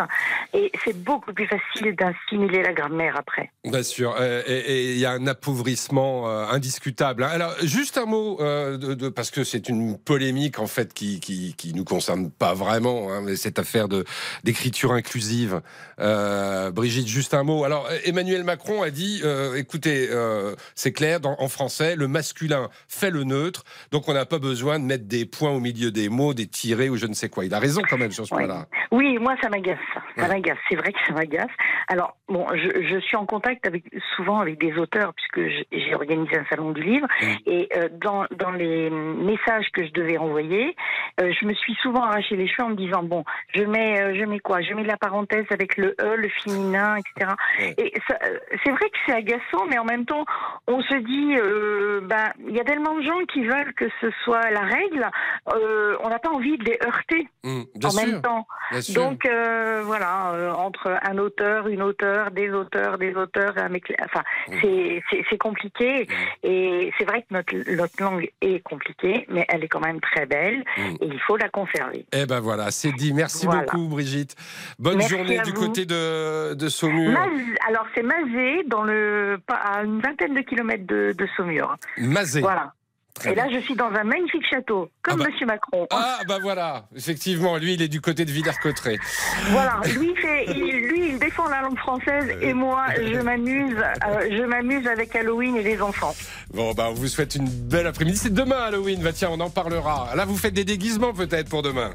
et 0.52 0.70
c'est 0.84 0.96
beaucoup 1.02 1.32
plus 1.32 1.46
facile 1.46 1.94
d'assimiler 1.96 2.62
la 2.62 2.72
grammaire 2.72 3.14
après. 3.18 3.50
Bien 3.64 3.82
sûr, 3.82 4.14
euh, 4.20 4.42
et 4.46 4.92
il 4.92 4.98
y 4.98 5.06
a 5.06 5.12
un 5.12 5.26
appauvrissement 5.26 6.28
euh, 6.28 6.44
indiscutable. 6.50 7.24
hein. 7.24 7.30
Alors, 7.32 7.52
juste 7.62 7.96
un 7.98 8.06
mot, 8.06 8.38
euh, 8.40 8.76
de, 8.76 8.94
de- 8.94 9.08
parce 9.08 9.30
que 9.30 9.44
c'est 9.44 9.59
une 9.68 9.98
polémique 9.98 10.58
en 10.58 10.66
fait 10.66 10.92
qui 10.94 11.20
qui, 11.20 11.54
qui 11.56 11.74
nous 11.74 11.84
concerne 11.84 12.30
pas 12.30 12.54
vraiment, 12.54 13.12
hein, 13.12 13.20
mais 13.24 13.36
cette 13.36 13.58
affaire 13.58 13.88
de 13.88 14.04
d'écriture 14.44 14.92
inclusive. 14.92 15.60
Euh, 16.00 16.70
Brigitte, 16.70 17.08
juste 17.08 17.34
un 17.34 17.42
mot. 17.42 17.64
Alors, 17.64 17.88
Emmanuel 18.04 18.42
Macron 18.42 18.82
a 18.82 18.90
dit, 18.90 19.20
euh, 19.22 19.54
écoutez, 19.56 20.08
euh, 20.10 20.54
c'est 20.74 20.92
clair, 20.92 21.20
dans, 21.20 21.36
en 21.38 21.48
français, 21.48 21.94
le 21.94 22.08
masculin 22.08 22.70
fait 22.88 23.10
le 23.10 23.24
neutre, 23.24 23.64
donc 23.92 24.08
on 24.08 24.14
n'a 24.14 24.24
pas 24.24 24.38
besoin 24.38 24.78
de 24.78 24.84
mettre 24.84 25.04
des 25.06 25.26
points 25.26 25.50
au 25.50 25.60
milieu 25.60 25.90
des 25.90 26.08
mots, 26.08 26.32
des 26.32 26.46
tirés 26.46 26.88
ou 26.88 26.96
je 26.96 27.06
ne 27.06 27.12
sais 27.12 27.28
quoi. 27.28 27.44
Il 27.44 27.52
a 27.52 27.58
raison 27.58 27.82
quand 27.88 27.98
même 27.98 28.12
sur 28.12 28.26
ce 28.26 28.34
Ouais. 28.34 28.46
point-là. 28.46 28.66
Oui, 28.92 29.18
moi 29.18 29.34
ça 29.42 29.48
m'agace. 29.50 29.78
Ça 30.16 30.26
m'agace. 30.28 30.56
C'est 30.68 30.76
vrai 30.76 30.92
que 30.92 30.98
ça 31.06 31.12
m'agace. 31.12 31.50
Alors 31.88 32.16
bon, 32.28 32.46
je, 32.54 32.82
je 32.94 33.00
suis 33.00 33.16
en 33.16 33.26
contact 33.26 33.66
avec 33.66 33.84
souvent 34.16 34.38
avec 34.40 34.58
des 34.58 34.72
auteurs 34.78 35.12
puisque 35.14 35.48
j'ai 35.70 35.94
organisé 35.94 36.38
un 36.38 36.46
salon 36.48 36.70
du 36.72 36.82
livre 36.82 37.06
et 37.46 37.68
dans 38.00 38.24
dans 38.36 38.50
les 38.52 38.88
messages 38.90 39.40
que 39.72 39.84
je 39.84 39.92
devais 39.92 40.18
envoyer, 40.18 40.76
euh, 41.20 41.32
je 41.38 41.46
me 41.46 41.54
suis 41.54 41.74
souvent 41.82 42.02
arraché 42.02 42.36
les 42.36 42.46
cheveux 42.48 42.64
en 42.66 42.70
me 42.70 42.76
disant 42.76 43.02
bon, 43.02 43.24
je 43.54 43.62
mets 43.62 44.00
euh, 44.00 44.14
je 44.18 44.24
mets 44.24 44.38
quoi? 44.38 44.60
Je 44.60 44.72
mets 44.74 44.84
la 44.84 44.96
parenthèse 44.96 45.46
avec 45.50 45.76
le 45.76 45.94
e, 46.00 46.16
le 46.16 46.28
féminin, 46.42 46.96
etc. 46.96 47.32
Et 47.78 47.92
euh, 48.10 48.38
c'est 48.64 48.70
vrai 48.70 48.88
que 48.90 48.98
c'est 49.06 49.12
agaçant, 49.12 49.66
mais 49.68 49.78
en 49.78 49.84
même 49.84 50.04
temps, 50.04 50.24
on 50.66 50.80
se 50.82 50.94
dit 50.94 51.36
euh, 51.38 52.00
ben 52.02 52.32
il 52.48 52.56
y 52.56 52.60
a 52.60 52.64
tellement 52.64 52.94
de 52.94 53.02
gens 53.02 53.18
qui 53.32 53.44
veulent 53.44 53.74
que 53.74 53.88
ce 54.00 54.10
soit 54.24 54.50
la 54.50 54.60
règle. 54.60 55.06
on 55.46 56.08
n'a 56.08 56.18
pas 56.18 56.30
envie 56.30 56.56
de 56.58 56.64
les 56.64 56.78
heurter 56.84 57.28
Mmh, 57.42 57.62
en 57.84 57.90
sûr, 57.90 58.06
même 58.06 58.20
temps. 58.22 58.46
Donc 58.94 59.26
voilà, 59.84 60.54
entre 60.58 60.98
un 61.02 61.18
auteur, 61.18 61.68
une 61.68 61.82
auteure, 61.82 62.30
des 62.30 62.50
auteurs, 62.50 62.98
des 62.98 63.14
auteurs, 63.14 63.54
enfin 64.04 64.22
Mmh. 64.48 64.98
c'est 65.30 65.38
compliqué 65.38 66.06
et 66.42 66.92
c'est 66.98 67.04
vrai 67.04 67.22
que 67.22 67.34
notre, 67.34 67.54
notre 67.74 68.02
langue 68.02 68.30
est 68.40 68.60
compliquée, 68.60 69.26
mais 69.28 69.39
elle 69.48 69.64
est 69.64 69.68
quand 69.68 69.80
même 69.84 70.00
très 70.00 70.26
belle 70.26 70.64
et 70.78 71.06
il 71.06 71.20
faut 71.20 71.36
la 71.36 71.48
conserver. 71.48 72.06
Eh 72.12 72.26
ben 72.26 72.40
voilà, 72.40 72.70
c'est 72.70 72.92
dit. 72.92 73.12
Merci 73.12 73.46
Voilà. 73.46 73.62
beaucoup, 73.62 73.88
Brigitte. 73.88 74.34
Bonne 74.78 74.98
Merci 74.98 75.10
journée 75.16 75.38
du 75.40 75.50
vous. 75.52 75.66
côté 75.66 75.86
de, 75.86 76.54
de 76.54 76.68
Saumur. 76.68 77.10
Maz- 77.12 77.56
alors 77.68 77.86
c'est 77.94 78.02
Mazé, 78.02 78.64
dans 78.66 78.82
le 78.82 79.38
à 79.48 79.82
une 79.82 80.00
vingtaine 80.00 80.34
de 80.34 80.40
kilomètres 80.40 80.86
de, 80.86 81.14
de 81.16 81.28
Saumur. 81.36 81.76
Mazé. 81.98 82.40
Voilà. 82.40 82.72
Très 83.14 83.32
et 83.32 83.34
là, 83.34 83.46
je 83.52 83.58
suis 83.60 83.74
dans 83.74 83.88
un 83.90 84.04
magnifique 84.04 84.44
château, 84.48 84.90
comme 85.02 85.18
Monsieur 85.24 85.44
Macron. 85.46 85.86
Ah 85.90 86.20
bah 86.28 86.38
voilà, 86.40 86.84
effectivement, 86.96 87.56
lui 87.58 87.74
il 87.74 87.82
est 87.82 87.88
du 87.88 88.00
côté 88.00 88.24
de 88.24 88.30
Villers-Cotterêts. 88.30 88.98
Voilà, 89.50 89.80
lui, 89.98 90.10
il 90.14 90.16
fait, 90.20 90.44
il- 90.46 90.88
lui, 90.88 91.08
il 91.10 91.18
défend 91.18 91.48
la 91.48 91.60
langue 91.62 91.78
française 91.78 92.34
et 92.40 92.52
moi, 92.54 92.86
je 92.96 93.18
m'amuse, 93.20 93.76
euh, 93.76 94.28
je 94.30 94.42
m'amuse 94.44 94.86
avec 94.86 95.14
Halloween 95.16 95.56
et 95.56 95.62
les 95.62 95.82
enfants. 95.82 96.14
Bon 96.54 96.72
bah 96.72 96.86
on 96.90 96.94
vous 96.94 97.08
souhaite 97.08 97.34
une 97.34 97.48
belle 97.48 97.86
après-midi. 97.86 98.16
C'est 98.16 98.32
demain 98.34 98.60
Halloween, 98.62 99.00
bah 99.02 99.12
tiens, 99.12 99.30
on 99.32 99.40
en 99.40 99.50
parlera. 99.50 100.10
Là 100.14 100.24
vous 100.24 100.36
faites 100.36 100.54
des 100.54 100.64
déguisements 100.64 101.12
peut-être 101.12 101.48
pour 101.48 101.62
demain. 101.62 101.90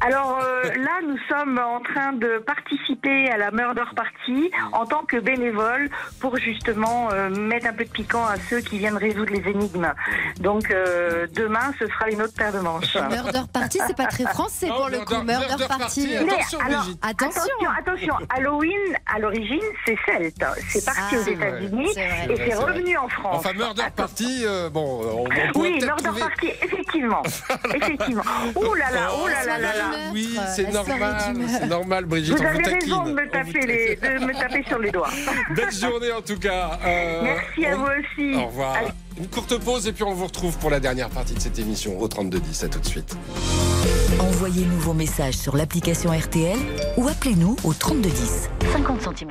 Alors 0.00 0.40
euh, 0.42 0.62
là, 0.76 1.00
nous 1.06 1.18
sommes 1.28 1.58
en 1.58 1.80
train 1.80 2.12
de 2.12 2.38
participer 2.46 3.30
à 3.30 3.36
la 3.36 3.50
Murder 3.50 3.84
Party 3.94 4.50
en 4.72 4.86
tant 4.86 5.02
que 5.04 5.18
bénévole 5.18 5.90
pour 6.20 6.36
justement 6.38 7.08
euh, 7.12 7.28
mettre 7.28 7.66
un 7.66 7.72
peu 7.72 7.84
de 7.84 7.90
piquant 7.90 8.24
à 8.24 8.36
ceux 8.48 8.60
qui 8.60 8.78
viennent 8.78 8.96
résoudre 8.96 9.32
les 9.32 9.46
énigmes. 9.50 9.92
Donc 10.40 10.70
euh, 10.70 11.26
demain, 11.34 11.72
ce 11.78 11.86
sera 11.86 12.08
une 12.10 12.22
autre 12.22 12.34
paire 12.34 12.52
de 12.52 12.60
manches. 12.60 12.96
Murder 13.10 13.42
Party, 13.52 13.78
c'est 13.86 13.96
pas 13.96 14.06
très 14.06 14.24
français 14.24 14.68
pour 14.68 14.88
le 14.88 15.00
coup. 15.00 15.14
Murder, 15.22 15.46
Murder 15.48 15.66
Party. 15.68 16.08
Mais 16.24 16.38
alors, 16.64 16.86
attention, 17.02 17.42
attention, 17.78 18.14
Halloween, 18.34 18.96
à 19.14 19.18
l'origine, 19.18 19.60
c'est 19.84 19.98
celte. 20.06 20.42
C'est 20.68 20.84
parti 20.84 21.16
aux 21.16 21.22
c'est 21.22 21.34
vrai, 21.34 21.48
États-Unis 21.48 21.90
et 22.28 22.36
c'est 22.36 22.54
revenu 22.54 22.96
en 22.96 23.08
France. 23.08 23.36
Enfin 23.38 23.52
Murder 23.52 23.84
Party, 23.94 24.44
euh, 24.46 24.70
bon, 24.70 25.00
on, 25.04 25.24
on 25.24 25.60
Oui, 25.60 25.78
Murder 25.82 26.02
trouver- 26.04 26.20
Party, 26.20 26.46
effectivement. 26.62 27.22
effectivement. 27.74 28.22
Oh 28.54 28.74
là 28.74 28.90
là, 28.92 29.08
oh 29.22 29.26
là 29.28 29.44
là 29.44 29.49
là 29.58 29.76
là. 29.76 29.90
Oui, 30.12 30.36
c'est 30.54 30.72
normal, 30.72 31.34
c'est 31.48 31.66
normal, 31.66 32.04
Brigitte. 32.06 32.36
Vous 32.36 32.42
on 32.42 32.46
avez 32.46 32.62
vous 32.62 32.70
raison 32.70 33.04
de 33.04 33.12
me 33.12 33.30
taper, 33.30 33.66
les, 33.66 33.96
de 33.96 34.24
me 34.26 34.32
taper 34.32 34.64
sur 34.68 34.78
les 34.78 34.90
doigts. 34.90 35.10
Belle 35.56 35.72
journée 35.72 36.12
en 36.12 36.22
tout 36.22 36.38
cas. 36.38 36.78
Euh, 36.84 37.22
Merci 37.22 37.66
à 37.66 37.76
on- 37.76 37.80
vous 37.80 37.86
aussi. 37.86 38.34
Au 38.36 38.46
revoir. 38.46 38.74
Allez. 38.76 38.88
Une 39.18 39.26
courte 39.28 39.58
pause 39.58 39.86
et 39.86 39.92
puis 39.92 40.02
on 40.04 40.14
vous 40.14 40.26
retrouve 40.26 40.56
pour 40.58 40.70
la 40.70 40.80
dernière 40.80 41.10
partie 41.10 41.34
de 41.34 41.40
cette 41.40 41.58
émission 41.58 41.98
au 42.00 42.08
3210. 42.08 42.64
À 42.64 42.68
tout 42.68 42.78
de 42.80 42.86
suite. 42.86 43.16
Envoyez-nous 44.18 44.78
vos 44.78 44.94
messages 44.94 45.34
sur 45.36 45.56
l'application 45.56 46.10
RTL 46.10 46.58
ou 46.96 47.06
appelez-nous 47.08 47.56
au 47.64 47.74
3210. 47.74 48.48
50 48.72 49.02
centimes. 49.02 49.30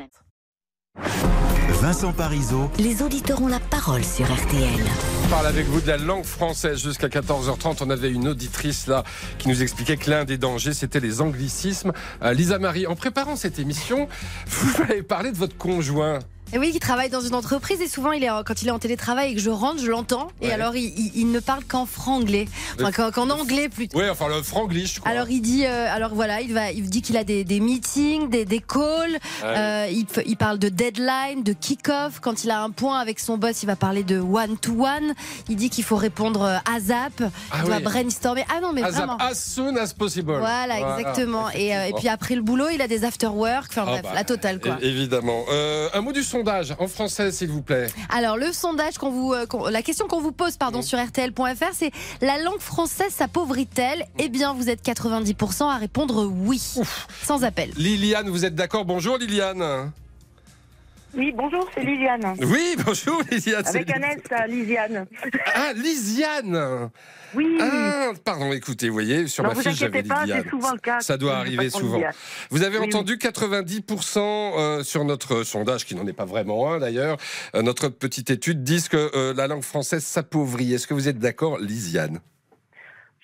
Vincent 1.81 2.11
Parisot, 2.11 2.69
Les 2.77 3.01
auditeurs 3.01 3.41
ont 3.41 3.47
la 3.47 3.61
parole 3.61 4.03
sur 4.03 4.25
RTL. 4.25 4.83
On 5.23 5.29
parle 5.29 5.47
avec 5.47 5.65
vous 5.67 5.79
de 5.79 5.87
la 5.87 5.95
langue 5.95 6.25
française 6.25 6.83
jusqu'à 6.83 7.07
14h30. 7.07 7.77
On 7.79 7.89
avait 7.89 8.11
une 8.11 8.27
auditrice 8.27 8.87
là 8.87 9.05
qui 9.37 9.47
nous 9.47 9.61
expliquait 9.61 9.95
que 9.95 10.09
l'un 10.09 10.25
des 10.25 10.37
dangers, 10.37 10.73
c'était 10.73 10.99
les 10.99 11.21
anglicismes. 11.21 11.93
Euh, 12.21 12.33
Lisa 12.33 12.59
Marie, 12.59 12.85
en 12.85 12.97
préparant 12.97 13.37
cette 13.37 13.59
émission, 13.59 14.09
vous 14.47 14.83
m'avez 14.83 15.03
parlé 15.03 15.31
de 15.31 15.37
votre 15.37 15.55
conjoint. 15.55 16.19
Et 16.53 16.57
oui, 16.57 16.71
qui 16.71 16.79
travaille 16.79 17.09
dans 17.09 17.21
une 17.21 17.35
entreprise 17.35 17.79
et 17.81 17.87
souvent, 17.87 18.11
il 18.11 18.23
est, 18.23 18.29
quand 18.45 18.61
il 18.61 18.67
est 18.67 18.71
en 18.71 18.79
télétravail 18.79 19.31
et 19.31 19.35
que 19.35 19.41
je 19.41 19.49
rentre, 19.51 19.79
je 19.81 19.87
l'entends. 19.89 20.29
Et 20.41 20.51
alors, 20.51 20.75
il, 20.75 20.85
il- 20.97 21.11
il 21.15 21.31
ne 21.31 21.39
parle 21.39 21.63
qu'en 21.63 21.85
franglais. 21.85 22.47
Enfin, 22.81 23.11
qu'en 23.11 23.29
anglais 23.29 23.69
plutôt. 23.69 23.99
Oui, 23.99 24.05
enfin 24.09 24.27
le 24.27 24.41
franglish, 24.41 24.95
je 24.95 24.99
crois. 25.01 25.11
Alors 25.11 25.29
il 25.29 25.41
dit, 25.41 25.65
euh, 25.65 25.87
alors 25.93 26.13
voilà, 26.15 26.41
il 26.41 26.53
va, 26.53 26.71
il 26.71 26.89
dit 26.89 27.01
qu'il 27.01 27.17
a 27.17 27.23
des, 27.23 27.43
des 27.43 27.59
meetings, 27.59 28.29
des, 28.29 28.45
des 28.45 28.59
calls. 28.59 29.19
Euh, 29.43 29.87
il, 29.91 30.05
il 30.25 30.37
parle 30.37 30.57
de 30.59 30.69
deadline, 30.69 31.43
de 31.43 31.53
kick-off. 31.53 32.19
Quand 32.19 32.43
il 32.43 32.51
a 32.51 32.61
un 32.63 32.71
point 32.71 32.99
avec 32.99 33.19
son 33.19 33.37
boss, 33.37 33.61
il 33.63 33.67
va 33.67 33.75
parler 33.75 34.03
de 34.03 34.19
one 34.19 34.57
to 34.57 34.71
one. 34.71 35.13
Il 35.49 35.55
dit 35.55 35.69
qu'il 35.69 35.83
faut 35.83 35.97
répondre 35.97 36.41
euh, 36.43 36.57
à 36.71 36.79
zap. 36.79 37.13
Ah 37.51 37.57
il 37.59 37.65
doit 37.65 37.77
oui. 37.77 37.83
brainstormer. 37.83 38.45
Ah 38.49 38.59
non, 38.61 38.73
mais 38.73 38.81
as, 38.83 38.91
vraiment. 38.91 39.17
as 39.17 39.35
soon 39.35 39.75
as 39.75 39.93
possible. 39.93 40.33
Voilà, 40.37 40.79
exactement. 40.97 41.49
Et, 41.51 41.75
euh, 41.75 41.85
et 41.85 41.93
puis 41.93 42.07
après 42.07 42.35
le 42.35 42.41
boulot, 42.41 42.69
il 42.73 42.81
a 42.81 42.87
des 42.87 43.03
after 43.05 43.27
work. 43.27 43.67
Enfin 43.69 43.83
Ah 43.85 43.91
bref, 43.91 44.01
bah, 44.03 44.11
la 44.15 44.23
totale 44.23 44.59
quoi. 44.59 44.77
Évidemment. 44.81 45.43
Euh, 45.51 45.89
un 45.93 46.01
mot 46.01 46.11
du 46.11 46.23
sondage 46.39 46.73
en 46.79 46.87
français, 46.87 47.31
s'il 47.31 47.49
vous 47.49 47.61
plaît. 47.61 47.87
Alors 48.09 48.37
le 48.37 48.51
sondage 48.53 48.97
qu'on 48.97 49.11
vous, 49.11 49.33
euh, 49.33 49.45
la 49.69 49.81
question 49.81 50.07
qu'on 50.07 50.21
vous 50.21 50.31
pose 50.31 50.57
pardon 50.57 50.81
sur 50.81 50.97
RTL.fr, 50.97 51.73
c'est 51.73 51.91
la 52.21 52.41
langue 52.41 52.59
française 52.59 53.11
s'appauvrit-elle? 53.11 54.05
Eh 54.17 54.29
bien, 54.29 54.53
vous 54.53 54.69
êtes 54.69 54.83
90% 54.83 55.69
à 55.69 55.77
répondre 55.77 56.25
oui, 56.25 56.61
sans 57.23 57.43
appel. 57.43 57.71
Liliane, 57.77 58.29
vous 58.29 58.45
êtes 58.45 58.55
d'accord? 58.55 58.85
Bonjour 58.85 59.17
Liliane. 59.17 59.91
Oui, 61.15 61.33
bonjour, 61.35 61.67
c'est 61.73 61.81
Liliane. 61.83 62.35
Oui, 62.41 62.75
bonjour 62.85 63.21
Liliane. 63.31 63.63
c'est 63.65 63.77
Avec 63.79 64.31
à 64.31 64.47
Lisiane. 64.47 65.07
Ah, 65.55 65.73
Lisiane 65.73 66.89
Oui. 67.33 67.57
Ah, 67.59 68.11
pardon, 68.23 68.51
écoutez, 68.53 68.89
vous 68.89 68.93
voyez, 68.93 69.27
sur 69.27 69.43
Non, 69.43 69.49
ma 69.49 69.55
fiche, 69.55 69.75
j'avais 69.75 69.99
inquiétez 69.99 70.07
pas, 70.07 70.21
Liliane. 70.23 70.41
c'est 70.43 70.49
souvent 70.49 70.71
le 70.71 70.77
cas. 70.79 70.99
Ça 70.99 71.17
doit 71.17 71.37
arriver 71.37 71.69
souvent. 71.71 71.99
Vous 72.51 72.61
avez 72.63 72.77
Oui, 72.77 72.85
entendu 72.85 73.17
90% 73.17 74.19
euh, 74.19 74.83
sur 74.83 75.03
notre 75.03 75.43
sondage, 75.43 75.85
qui 75.85 75.95
n'en 75.95 76.05
est 76.05 76.13
pas 76.13 76.25
vraiment 76.25 76.73
un 76.73 76.79
d'ailleurs, 76.79 77.17
euh, 77.55 77.63
notre 77.63 77.89
petite 77.89 78.29
étude, 78.29 78.63
disent 78.63 78.87
que 78.87 79.11
euh, 79.15 79.33
la 79.33 79.47
langue 79.47 79.63
française 79.63 80.03
s'appauvrit. 80.03 80.73
Est-ce 80.73 80.85
que 80.85 80.93
vous 80.93 81.07
êtes 81.07 81.19
d'accord, 81.19 81.57
Lisiane? 81.57 82.19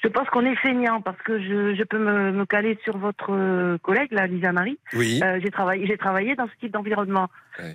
Je 0.06 0.10
pense 0.12 0.30
qu'on 0.30 0.46
est 0.46 0.56
feignant 0.58 1.02
parce 1.02 1.20
que 1.24 1.40
je, 1.42 1.74
je 1.74 1.84
peux 1.84 1.98
me, 1.98 2.32
me 2.32 2.46
caler 2.46 2.78
sur 2.84 2.96
votre 2.98 3.32
euh, 3.34 3.80
collègue, 3.80 4.12
là, 4.12 4.28
Lisa 4.28 4.52
Marie. 4.52 4.78
Oui. 4.94 5.20
Euh, 5.24 5.40
j'ai 5.44 5.50
travaillé, 5.50 5.88
j'ai 5.88 5.98
travaillé 5.98 6.36
dans 6.36 6.46
ce 6.46 6.52
type 6.60 6.72
d'environnement. 6.72 7.28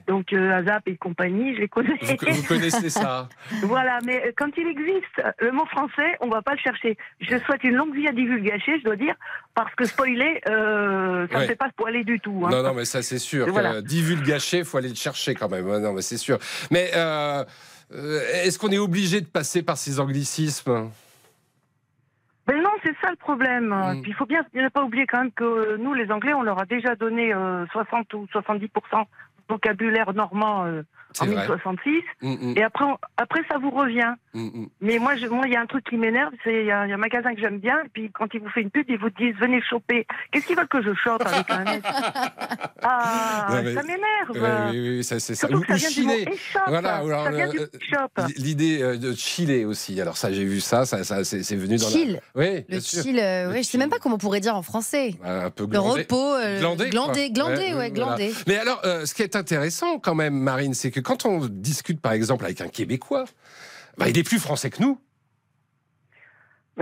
Donc, 0.07 0.33
euh, 0.33 0.53
ASAP 0.59 0.87
et 0.89 0.97
compagnie, 0.97 1.57
je 1.57 1.61
les 1.63 1.69
connais. 1.69 1.99
vous, 2.03 2.33
vous 2.35 2.43
connaissez 2.47 2.89
ça 2.91 3.29
Voilà, 3.63 3.99
mais 4.05 4.23
euh, 4.27 4.31
quand 4.37 4.51
il 4.57 4.69
existe 4.69 5.21
le 5.41 5.51
mot 5.51 5.67
français, 5.67 6.17
on 6.21 6.29
va 6.29 6.41
pas 6.41 6.53
le 6.53 6.59
chercher. 6.59 6.97
Je 7.21 7.37
souhaite 7.39 7.65
une 7.65 7.75
longue 7.75 7.95
vie 7.97 8.07
à 8.07 8.13
divulgacher, 8.13 8.79
je 8.79 8.85
dois 8.85 8.97
dire, 8.97 9.15
parce 9.57 9.75
que 9.75 9.85
spoiler, 9.85 10.41
euh, 10.49 11.27
ça 11.33 11.35
ne 11.35 11.41
Ouais. 11.41 11.47
fait 11.49 11.57
pas 11.57 11.71
spoiler 11.71 12.05
du 12.05 12.21
tout. 12.21 12.43
hein. 12.47 12.51
Non, 12.53 12.63
non, 12.63 12.75
mais 12.75 12.85
ça 12.85 13.03
c'est 13.03 13.19
sûr. 13.19 13.49
Voilà. 13.49 13.83
Divulgacher, 13.83 14.59
il 14.59 14.65
faut 14.65 14.79
aller 14.79 14.91
le 14.91 14.95
chercher 14.95 15.35
quand 15.35 15.49
même. 15.49 15.67
Non, 15.67 15.93
mais 15.95 16.03
c'est 16.03 16.17
sûr. 16.19 16.39
Mais 16.71 16.91
est-ce 18.45 18.59
qu'on 18.59 18.71
est 18.71 18.79
obligé 18.79 19.21
de 19.21 19.27
passer 19.27 19.63
par 19.63 19.77
ces 19.77 19.99
anglicismes? 19.99 20.91
Ça 23.11 23.13
le 23.13 23.17
problème. 23.17 23.69
Mm. 23.69 24.03
Puis 24.03 24.11
il 24.13 24.15
faut 24.15 24.27
bien 24.27 24.45
ne 24.55 24.69
pas 24.69 24.85
oublier 24.85 25.07
quand 25.07 25.19
même 25.19 25.33
que 25.33 25.45
euh, 25.45 25.77
nous, 25.79 25.95
les 25.95 26.11
Anglais, 26.11 26.35
on 26.35 26.43
leur 26.43 26.61
a 26.61 26.67
déjà 26.67 26.95
donné 26.95 27.33
euh, 27.35 27.67
60 27.73 28.15
ou 28.15 28.27
70 28.31 28.67
de 28.67 28.71
vocabulaire 29.51 30.13
normand 30.15 30.65
euh, 30.67 30.83
en 31.21 31.27
vrai. 31.27 31.35
1066. 31.35 32.03
Mm, 32.23 32.29
mm. 32.53 32.55
Et 32.59 32.63
après, 32.63 32.85
on- 32.85 32.99
après, 33.17 33.41
ça 33.51 33.59
vous 33.59 33.71
revient. 33.71 34.13
Mm. 34.33 34.67
Mais 34.81 34.99
moi, 34.99 35.15
il 35.17 35.53
y 35.53 35.57
a 35.57 35.61
un 35.61 35.67
truc 35.67 35.85
qui 35.85 35.97
m'énerve, 35.97 36.33
c'est 36.45 36.61
il 36.61 36.67
y, 36.67 36.71
a 36.71 36.87
il 36.87 36.91
y 36.91 36.93
a 36.93 36.95
un 36.95 36.99
magasin 36.99 37.35
que 37.35 37.41
j'aime 37.41 37.59
bien, 37.59 37.79
et 37.85 37.89
puis 37.93 38.11
quand 38.13 38.27
ils 38.33 38.41
vous 38.41 38.49
font 38.49 38.61
une 38.61 38.71
pub, 38.71 38.87
ils 38.89 38.99
vous 38.99 39.11
disent 39.11 39.35
venez 39.41 39.61
choper. 39.69 40.07
Qu'est-ce 40.31 40.47
qu'ils 40.47 40.57
veulent 40.57 40.69
que 40.69 40.83
je 40.83 40.95
chope 40.95 41.23
avec 41.27 41.51
un 41.51 41.65
S 41.67 41.83
Ah, 42.83 43.49
ça 43.51 43.63
m'énerve. 43.83 44.31
Oui, 44.31 44.41
oui, 44.81 44.89
oui, 44.99 45.05
ça, 45.05 45.19
c'est 45.21 45.35
ça. 45.35 45.49
Surtout 45.49 45.63
Ou, 45.63 45.67
ça 45.67 45.75
vient 45.75 45.91
du 45.91 46.03
mot 46.03 46.13
chiller. 46.13 46.29
échoppe. 46.33 46.63
Voilà, 46.69 47.05
ou 47.05 47.09
alors, 47.09 47.25
Ça 47.25 47.31
vient 47.33 47.49
du 47.49 47.59
échoppe. 47.59 48.21
L'idée 48.37 48.83
euh, 48.83 48.97
de 48.97 49.13
chiller 49.15 49.65
aussi. 49.65 50.01
Alors 50.01 50.17
ça, 50.17 50.33
j'ai 50.33 50.45
vu 50.45 50.61
ça, 50.61 50.87
ça, 50.87 51.05
ça 51.05 51.25
c'est 51.25 51.43
c'est 51.43 51.57
venu 51.57 51.77
dans 51.77 51.89
Chill. 51.89 52.13
la... 52.15 52.41
Oui, 52.41 52.65
bien 52.69 52.77
Le 52.79 52.81
sûr. 52.81 53.03
chill, 53.03 53.19
euh, 53.19 53.51
ouais, 53.53 53.63
je 53.63 53.69
sais 53.69 53.79
même 53.79 53.91
pas 53.91 53.99
comment 53.99 54.15
on 54.15 54.19
pourrait 54.19 54.41
dire 54.41 54.55
en 54.57 54.63
français. 54.63 55.15
Un 55.25 55.51
peu 55.51 55.65
Le 55.65 55.69
glandé. 55.71 56.03
repos, 56.03 56.35
euh, 56.37 56.59
glandé, 56.61 56.89
glandé, 56.91 57.31
glandé, 57.31 57.75
ouais, 57.75 57.91
glandé. 57.91 58.33
Mais 58.47 58.57
alors, 58.59 58.81
euh, 58.85 59.05
ce 59.07 59.15
qui 59.15 59.23
est 59.23 59.37
intéressant 59.41 59.99
quand 59.99 60.15
même, 60.15 60.35
Marine, 60.39 60.75
c'est 60.75 60.91
que 60.93 61.01
quand 61.01 61.27
on 61.27 61.47
discute 61.47 62.01
par 62.01 62.13
exemple 62.13 62.45
avec 62.45 62.61
un 62.61 62.69
Québécois, 62.69 63.25
bah, 63.99 64.09
il 64.09 64.17
est 64.17 64.23
plus 64.23 64.39
français 64.39 64.71
que 64.71 64.81
nous. 64.81 65.01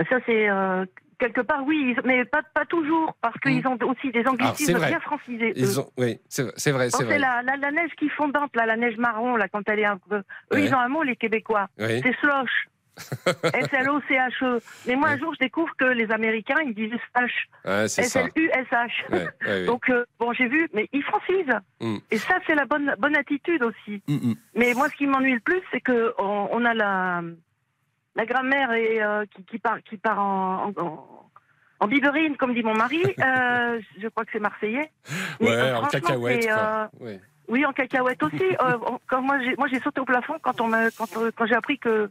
Ça, 0.09 0.17
c'est 0.25 0.49
euh, 0.49 0.85
quelque 1.19 1.41
part, 1.41 1.63
oui, 1.65 1.93
mais 2.05 2.23
pas, 2.25 2.41
pas 2.53 2.65
toujours, 2.65 3.13
parce 3.21 3.37
qu'ils 3.41 3.65
ont 3.67 3.77
aussi 3.83 4.11
des 4.11 4.19
Alors, 4.19 4.33
anglicismes 4.35 4.77
vrai. 4.77 4.87
bien 4.89 4.99
francisés. 5.01 5.49
eux. 5.49 5.53
Ils 5.57 5.79
ont, 5.79 5.89
oui, 5.97 6.19
c'est 6.29 6.43
vrai, 6.71 6.89
c'est 6.89 7.03
la, 7.17 7.41
la, 7.41 7.57
la 7.57 7.71
neige 7.71 7.91
qui 7.97 8.07
fondante, 8.09 8.55
là, 8.55 8.65
la 8.65 8.77
neige 8.77 8.95
marron, 8.97 9.35
là, 9.35 9.47
quand 9.49 9.67
elle 9.67 9.79
est 9.79 9.85
un 9.85 9.97
peu. 9.97 10.17
Eux, 10.17 10.23
Ouais. 10.53 10.65
ils 10.65 10.73
ont 10.73 10.79
un 10.79 10.87
mot, 10.87 11.03
les 11.03 11.17
Québécois. 11.17 11.67
Oui. 11.79 11.99
C'est 12.01 12.15
slosh. 12.21 12.67
S-L-O-C-H-E. 13.53 14.59
Mais 14.87 14.95
moi, 14.95 15.09
un 15.09 15.17
jour, 15.17 15.33
je 15.33 15.39
découvre 15.39 15.75
que 15.77 15.85
les 15.85 16.11
Américains, 16.11 16.59
ils 16.65 16.73
disent 16.73 16.99
slash. 17.15 17.47
Ouais. 17.65 17.85
S-L-U-S-H. 17.85 18.89
Ouais. 19.09 19.65
Donc, 19.65 19.89
euh, 19.89 20.05
bon, 20.19 20.33
j'ai 20.33 20.47
vu, 20.47 20.67
mais 20.73 20.87
ils 20.93 21.03
francisent. 21.03 21.59
Mm. 21.81 21.97
Et 22.11 22.17
ça, 22.17 22.35
c'est 22.45 22.55
la 22.55 22.65
bonne, 22.65 22.93
bonne 22.99 23.15
attitude 23.15 23.63
aussi. 23.63 24.01
Mm, 24.07 24.29
mm. 24.29 24.35
Mais 24.55 24.73
moi, 24.73 24.89
ce 24.89 24.95
qui 24.95 25.07
m'ennuie 25.07 25.33
le 25.33 25.39
plus, 25.39 25.61
c'est 25.71 25.81
que 25.81 26.13
on, 26.17 26.63
a 26.65 26.73
la, 26.73 27.21
la 28.15 28.25
grammaire 28.25 28.71
et, 28.73 29.01
euh, 29.01 29.25
qui, 29.35 29.43
qui 29.43 29.59
part, 29.59 29.81
qui 29.83 29.97
part 29.97 30.19
en, 30.19 30.71
en, 31.79 31.87
biberine, 31.87 32.37
comme 32.37 32.53
dit 32.53 32.63
mon 32.63 32.75
mari. 32.75 33.01
Euh, 33.19 33.79
je 34.01 34.07
crois 34.07 34.25
que 34.25 34.31
c'est 34.33 34.39
marseillais. 34.39 34.91
Mais, 35.39 35.47
Ouais, 35.47 35.55
euh, 35.55 35.77
en 35.77 35.87
cacahuète, 35.87 36.47
euh, 36.47 36.87
Ouais. 36.99 37.19
oui, 37.47 37.65
en 37.65 37.73
cacahuète 37.73 38.21
aussi. 38.23 38.55
Quand 39.07 39.21
moi, 39.21 39.37
j'ai, 39.39 39.79
sauté 39.79 40.01
au 40.01 40.05
plafond 40.05 40.35
quand 40.41 40.61
on 40.61 40.69
quand, 40.97 41.09
quand 41.35 41.45
j'ai 41.45 41.55
appris 41.55 41.79
que 41.79 42.09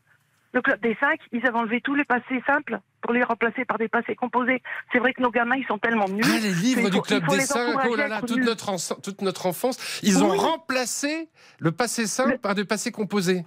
le 0.59 0.63
club 0.63 0.81
des 0.81 0.97
cinq, 0.99 1.21
ils 1.33 1.47
avaient 1.47 1.59
enlevé 1.59 1.81
tous 1.81 1.95
les 1.95 2.05
passés 2.05 2.43
simples 2.45 2.81
pour 3.01 3.13
les 3.13 3.23
remplacer 3.23 3.65
par 3.65 3.79
des 3.79 3.89
passés 3.89 4.17
composés. 4.17 4.61
C'est 4.93 4.99
vrai 4.99 5.15
que 5.15 5.23
nos 5.23 5.31
gamins, 5.31 5.55
ils 5.57 5.67
sont 5.67 5.79
tellement 5.79 6.09
nuls. 6.09 6.25
Ah, 6.27 6.41
les 6.41 6.53
livres 6.53 6.91
du 6.91 7.01
Club 7.01 7.23
des 7.29 7.53
encourager 7.53 7.89
oh 7.91 7.95
là 7.95 8.09
là, 8.09 8.21
toute 8.21 8.43
notre, 8.43 9.01
toute 9.01 9.23
notre 9.23 9.47
enfance, 9.47 10.01
ils 10.03 10.25
ont 10.25 10.37
remplacé 10.37 11.29
le 11.59 11.71
passé 11.71 12.07
simple 12.09 12.39
par 12.39 12.57
du 12.57 12.65
passé 12.65 12.91
composé. 12.91 13.45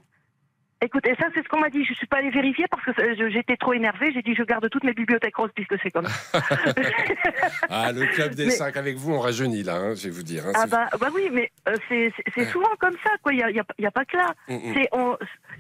Écoutez, 0.84 1.14
ça, 1.20 1.28
c'est 1.36 1.44
ce 1.44 1.48
qu'on 1.48 1.60
m'a 1.60 1.70
dit. 1.70 1.86
Je 1.86 1.94
suis 1.94 2.08
pas 2.08 2.18
allée 2.18 2.32
vérifier 2.32 2.66
parce 2.72 2.84
que 2.84 2.92
je- 3.16 3.30
j'étais 3.30 3.56
trop 3.56 3.74
énervée. 3.74 4.12
J'ai 4.14 4.24
dit, 4.24 4.34
je 4.34 4.42
garde 4.44 4.68
toutes 4.70 4.84
mes 4.84 4.94
bibliothèques 4.94 5.36
roses 5.36 5.52
puisque 5.56 5.76
c'est 5.84 5.92
comme 5.92 6.08
ça. 6.08 6.40
Ah, 7.70 7.92
le 7.92 8.06
Club 8.08 8.34
des 8.36 8.46
Mais- 8.46 8.52
Cinq, 8.52 8.76
avec 8.78 8.96
vous, 8.98 9.14
on 9.14 9.20
rajeunit 9.20 9.64
là, 9.64 9.76
hein, 9.76 9.94
je 9.96 10.06
vais 10.06 10.10
vous 10.10 10.24
dire. 10.24 10.44
hein, 10.48 10.52
Ah 10.56 10.66
bah, 10.68 10.88
bah 11.00 11.08
oui, 11.14 11.30
mais 11.32 11.52
euh, 11.70 11.76
c'est 11.88 12.12
c'est 12.36 12.46
souvent 12.46 12.70
comme 12.80 12.96
ça, 13.04 13.12
quoi. 13.22 13.32
Il 13.34 13.38
n'y 13.38 13.44
a, 13.44 13.50
il 13.50 13.56
y 13.56 13.60
a- 13.60 13.66
il 13.78 13.84
y 13.84 13.88
a 13.88 13.92
pas 13.92 14.06
que 14.06 14.18
là. 14.18 14.34
Mm, 14.50 14.56
mm. 14.56 14.86
On, 14.94 15.18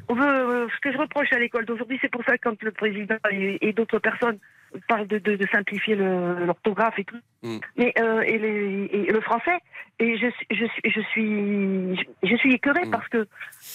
on 0.09 0.13
veut 0.15 0.25
euh, 0.27 0.67
ce 0.75 0.79
que 0.81 0.91
je 0.91 0.97
reproche 0.97 1.31
à 1.33 1.39
l'école 1.39 1.65
d'aujourd'hui, 1.65 1.99
c'est 2.01 2.11
pour 2.11 2.23
ça 2.25 2.37
que 2.37 2.49
quand 2.49 2.61
le 2.63 2.71
président 2.71 3.15
et, 3.31 3.57
et 3.67 3.73
d'autres 3.73 3.99
personnes 3.99 4.39
parlent 4.87 5.07
de, 5.07 5.17
de- 5.17 5.35
de 5.35 5.47
simplifier 5.51 5.95
le- 5.95 6.45
l'orthographe 6.45 6.97
et 6.99 7.03
tout, 7.05 7.19
Mm. 7.43 7.57
mais 7.77 7.93
euh, 7.99 8.21
et, 8.21 8.37
les- 8.37 8.89
et 8.93 9.11
le 9.11 9.21
français, 9.21 9.57
et 9.99 10.15
je, 10.17 10.27
suis- 10.29 10.47
je, 10.51 10.65
suis- 10.65 10.91
je 10.91 11.01
suis 11.01 11.95
je, 11.95 12.03
je 12.29 12.35
suis 12.37 12.53
écœurée 12.53 12.85
Mm. 12.85 12.91
parce 12.91 13.07
que 13.09 13.27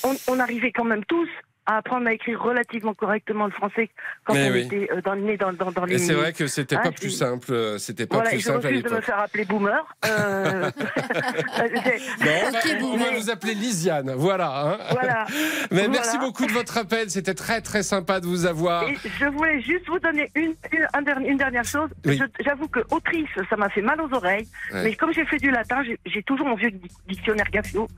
on, 0.04 0.14
on 0.28 0.38
arrivait 0.40 0.72
quand 0.72 0.84
même 0.84 1.04
tous 1.04 1.28
à 1.66 1.78
apprendre 1.78 2.06
à 2.08 2.12
écrire 2.12 2.40
relativement 2.40 2.94
correctement 2.94 3.46
le 3.46 3.50
français 3.52 3.90
quand 4.24 4.34
Mais 4.34 4.48
on 4.50 4.52
oui. 4.52 4.60
était 4.62 4.88
euh, 4.92 5.00
dans, 5.02 5.16
nés 5.16 5.36
dans, 5.36 5.52
dans, 5.52 5.72
dans 5.72 5.84
les. 5.84 5.94
Et 5.94 5.98
c'est 5.98 6.14
vrai 6.14 6.32
que 6.32 6.46
c'était 6.46 6.76
Hein, 6.76 6.80
pas 6.84 6.90
je 6.90 7.00
plus 7.00 7.10
simple, 7.10 7.52
euh, 7.52 7.78
c'était 7.78 8.06
pas 8.06 8.16
Voilà, 8.16 8.30
plus 8.30 8.38
je 8.40 8.44
simple 8.44 8.66
à 8.66 8.68
refuse 8.68 8.82
de 8.84 8.90
me 8.90 9.00
faire 9.00 9.18
appeler 9.18 9.44
boomer. 9.44 9.96
Euh, 10.06 10.70
Non, 12.20 12.32
on 12.46 12.50
va, 12.50 12.86
on 12.86 12.96
va 12.96 13.10
vous 13.18 13.30
appeler 13.30 13.54
Lisiane, 13.54 14.12
voilà. 14.16 14.50
hein. 14.64 14.78
Voilà. 14.92 15.26
Mais 15.70 15.88
merci 15.88 16.18
beaucoup 16.18 16.46
de 16.46 16.52
votre 16.52 16.76
appel, 16.78 17.10
c'était 17.10 17.34
très 17.34 17.60
très 17.60 17.82
sympa 17.82 18.20
de 18.20 18.26
vous 18.26 18.46
avoir. 18.46 18.84
Et 18.84 18.96
je 19.18 19.26
voulais 19.26 19.60
juste 19.60 19.86
vous 19.88 19.98
donner 19.98 20.30
une, 20.34 20.54
une, 21.26 21.36
dernière 21.36 21.64
chose. 21.64 21.90
Oui. 22.04 22.18
Je- 22.18 22.44
J'avoue 22.44 22.68
que 22.68 22.80
autrice, 22.90 23.28
ça 23.50 23.56
m'a 23.56 23.68
fait 23.70 23.82
mal 23.82 24.00
aux 24.00 24.12
oreilles. 24.14 24.46
Ouais. 24.72 24.84
Mais 24.84 24.94
comme 24.94 25.12
j'ai 25.12 25.24
fait 25.26 25.38
du 25.38 25.50
latin, 25.50 25.82
j'ai- 26.04 26.22
toujours 26.22 26.46
mon 26.46 26.54
vieux 26.56 26.70
di- 26.70 26.90
dictionnaire 27.08 27.46
Gaffio. 27.50 27.88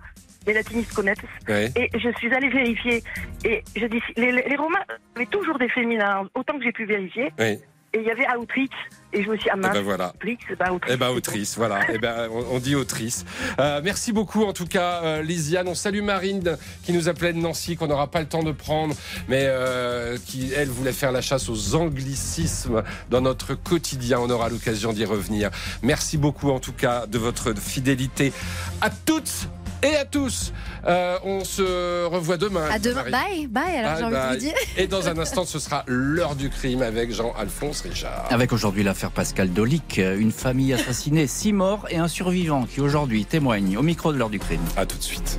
Les 0.46 0.54
latinistes 0.54 0.94
connaissent. 0.94 1.18
Ouais. 1.48 1.70
Et 1.76 1.90
je 1.98 2.08
suis 2.16 2.32
allée 2.32 2.48
vérifier. 2.48 3.02
Et 3.44 3.57
je 3.76 3.86
dis, 3.86 4.00
les, 4.16 4.32
les 4.32 4.56
Romains 4.56 4.84
avaient 5.16 5.26
toujours 5.26 5.58
des 5.58 5.68
féminins, 5.68 6.28
autant 6.34 6.58
que 6.58 6.64
j'ai 6.64 6.72
pu 6.72 6.84
vérifier. 6.84 7.32
Oui. 7.38 7.58
Et 7.94 8.00
il 8.00 8.04
y 8.04 8.10
avait 8.10 8.26
Autrix. 8.36 8.68
Et 9.14 9.22
je 9.22 9.30
me 9.30 9.38
suis 9.38 9.48
ah 9.48 9.56
mince, 9.56 9.72
ben 9.72 9.82
voilà. 9.82 10.12
Autrix, 10.14 10.36
bah 10.58 10.70
Autrix. 10.70 10.92
Eh 10.92 10.96
ben 10.98 11.08
autrice, 11.08 11.56
voilà. 11.56 11.80
Eh 11.90 11.96
ben 11.96 12.28
on, 12.30 12.56
on 12.56 12.58
dit 12.58 12.74
autrice. 12.74 13.24
Euh, 13.58 13.80
merci 13.82 14.12
beaucoup 14.12 14.44
en 14.44 14.52
tout 14.52 14.66
cas, 14.66 15.00
euh, 15.02 15.22
Lisiane. 15.22 15.66
On 15.66 15.74
salue 15.74 16.02
Marine 16.02 16.58
qui 16.84 16.92
nous 16.92 17.08
appelait 17.08 17.32
de 17.32 17.38
Nancy, 17.38 17.76
qu'on 17.76 17.86
n'aura 17.86 18.10
pas 18.10 18.20
le 18.20 18.28
temps 18.28 18.42
de 18.42 18.52
prendre, 18.52 18.94
mais 19.26 19.44
euh, 19.46 20.18
qui 20.26 20.52
elle 20.54 20.68
voulait 20.68 20.92
faire 20.92 21.12
la 21.12 21.22
chasse 21.22 21.48
aux 21.48 21.76
anglicismes 21.76 22.82
dans 23.08 23.22
notre 23.22 23.54
quotidien. 23.54 24.20
On 24.20 24.28
aura 24.28 24.50
l'occasion 24.50 24.92
d'y 24.92 25.06
revenir. 25.06 25.48
Merci 25.82 26.18
beaucoup 26.18 26.50
en 26.50 26.60
tout 26.60 26.74
cas 26.74 27.06
de 27.06 27.16
votre 27.16 27.58
fidélité 27.58 28.34
à 28.82 28.90
toutes 28.90 29.48
et 29.82 29.96
à 29.96 30.04
tous. 30.04 30.52
Euh, 30.86 31.18
on 31.24 31.44
se 31.44 32.04
revoit 32.06 32.36
demain. 32.36 32.68
À 32.70 32.78
demain. 32.78 33.04
Marie. 33.10 33.46
Bye, 33.46 33.46
bye, 33.46 33.76
alors 33.76 33.96
j'ai 33.96 34.02
Bye, 34.02 34.14
envie 34.14 34.28
de 34.28 34.34
vous 34.34 34.46
dire. 34.46 34.54
Et 34.76 34.86
dans 34.86 35.08
un 35.08 35.18
instant, 35.18 35.44
ce 35.44 35.58
sera 35.58 35.84
l'heure 35.86 36.34
du 36.34 36.50
crime 36.50 36.82
avec 36.82 37.12
Jean-Alphonse 37.12 37.82
Richard. 37.82 38.26
Avec 38.30 38.52
aujourd'hui 38.52 38.82
l'affaire 38.82 39.10
Pascal 39.10 39.52
Dolic, 39.52 39.98
une 39.98 40.32
famille 40.32 40.72
assassinée, 40.72 41.26
six 41.28 41.52
morts 41.52 41.86
et 41.90 41.96
un 41.96 42.08
survivant 42.08 42.64
qui 42.64 42.80
aujourd'hui 42.80 43.24
témoigne 43.24 43.76
au 43.76 43.82
micro 43.82 44.12
de 44.12 44.18
l'heure 44.18 44.30
du 44.30 44.38
crime. 44.38 44.62
À 44.76 44.86
tout 44.86 44.96
de 44.98 45.02
suite. 45.02 45.38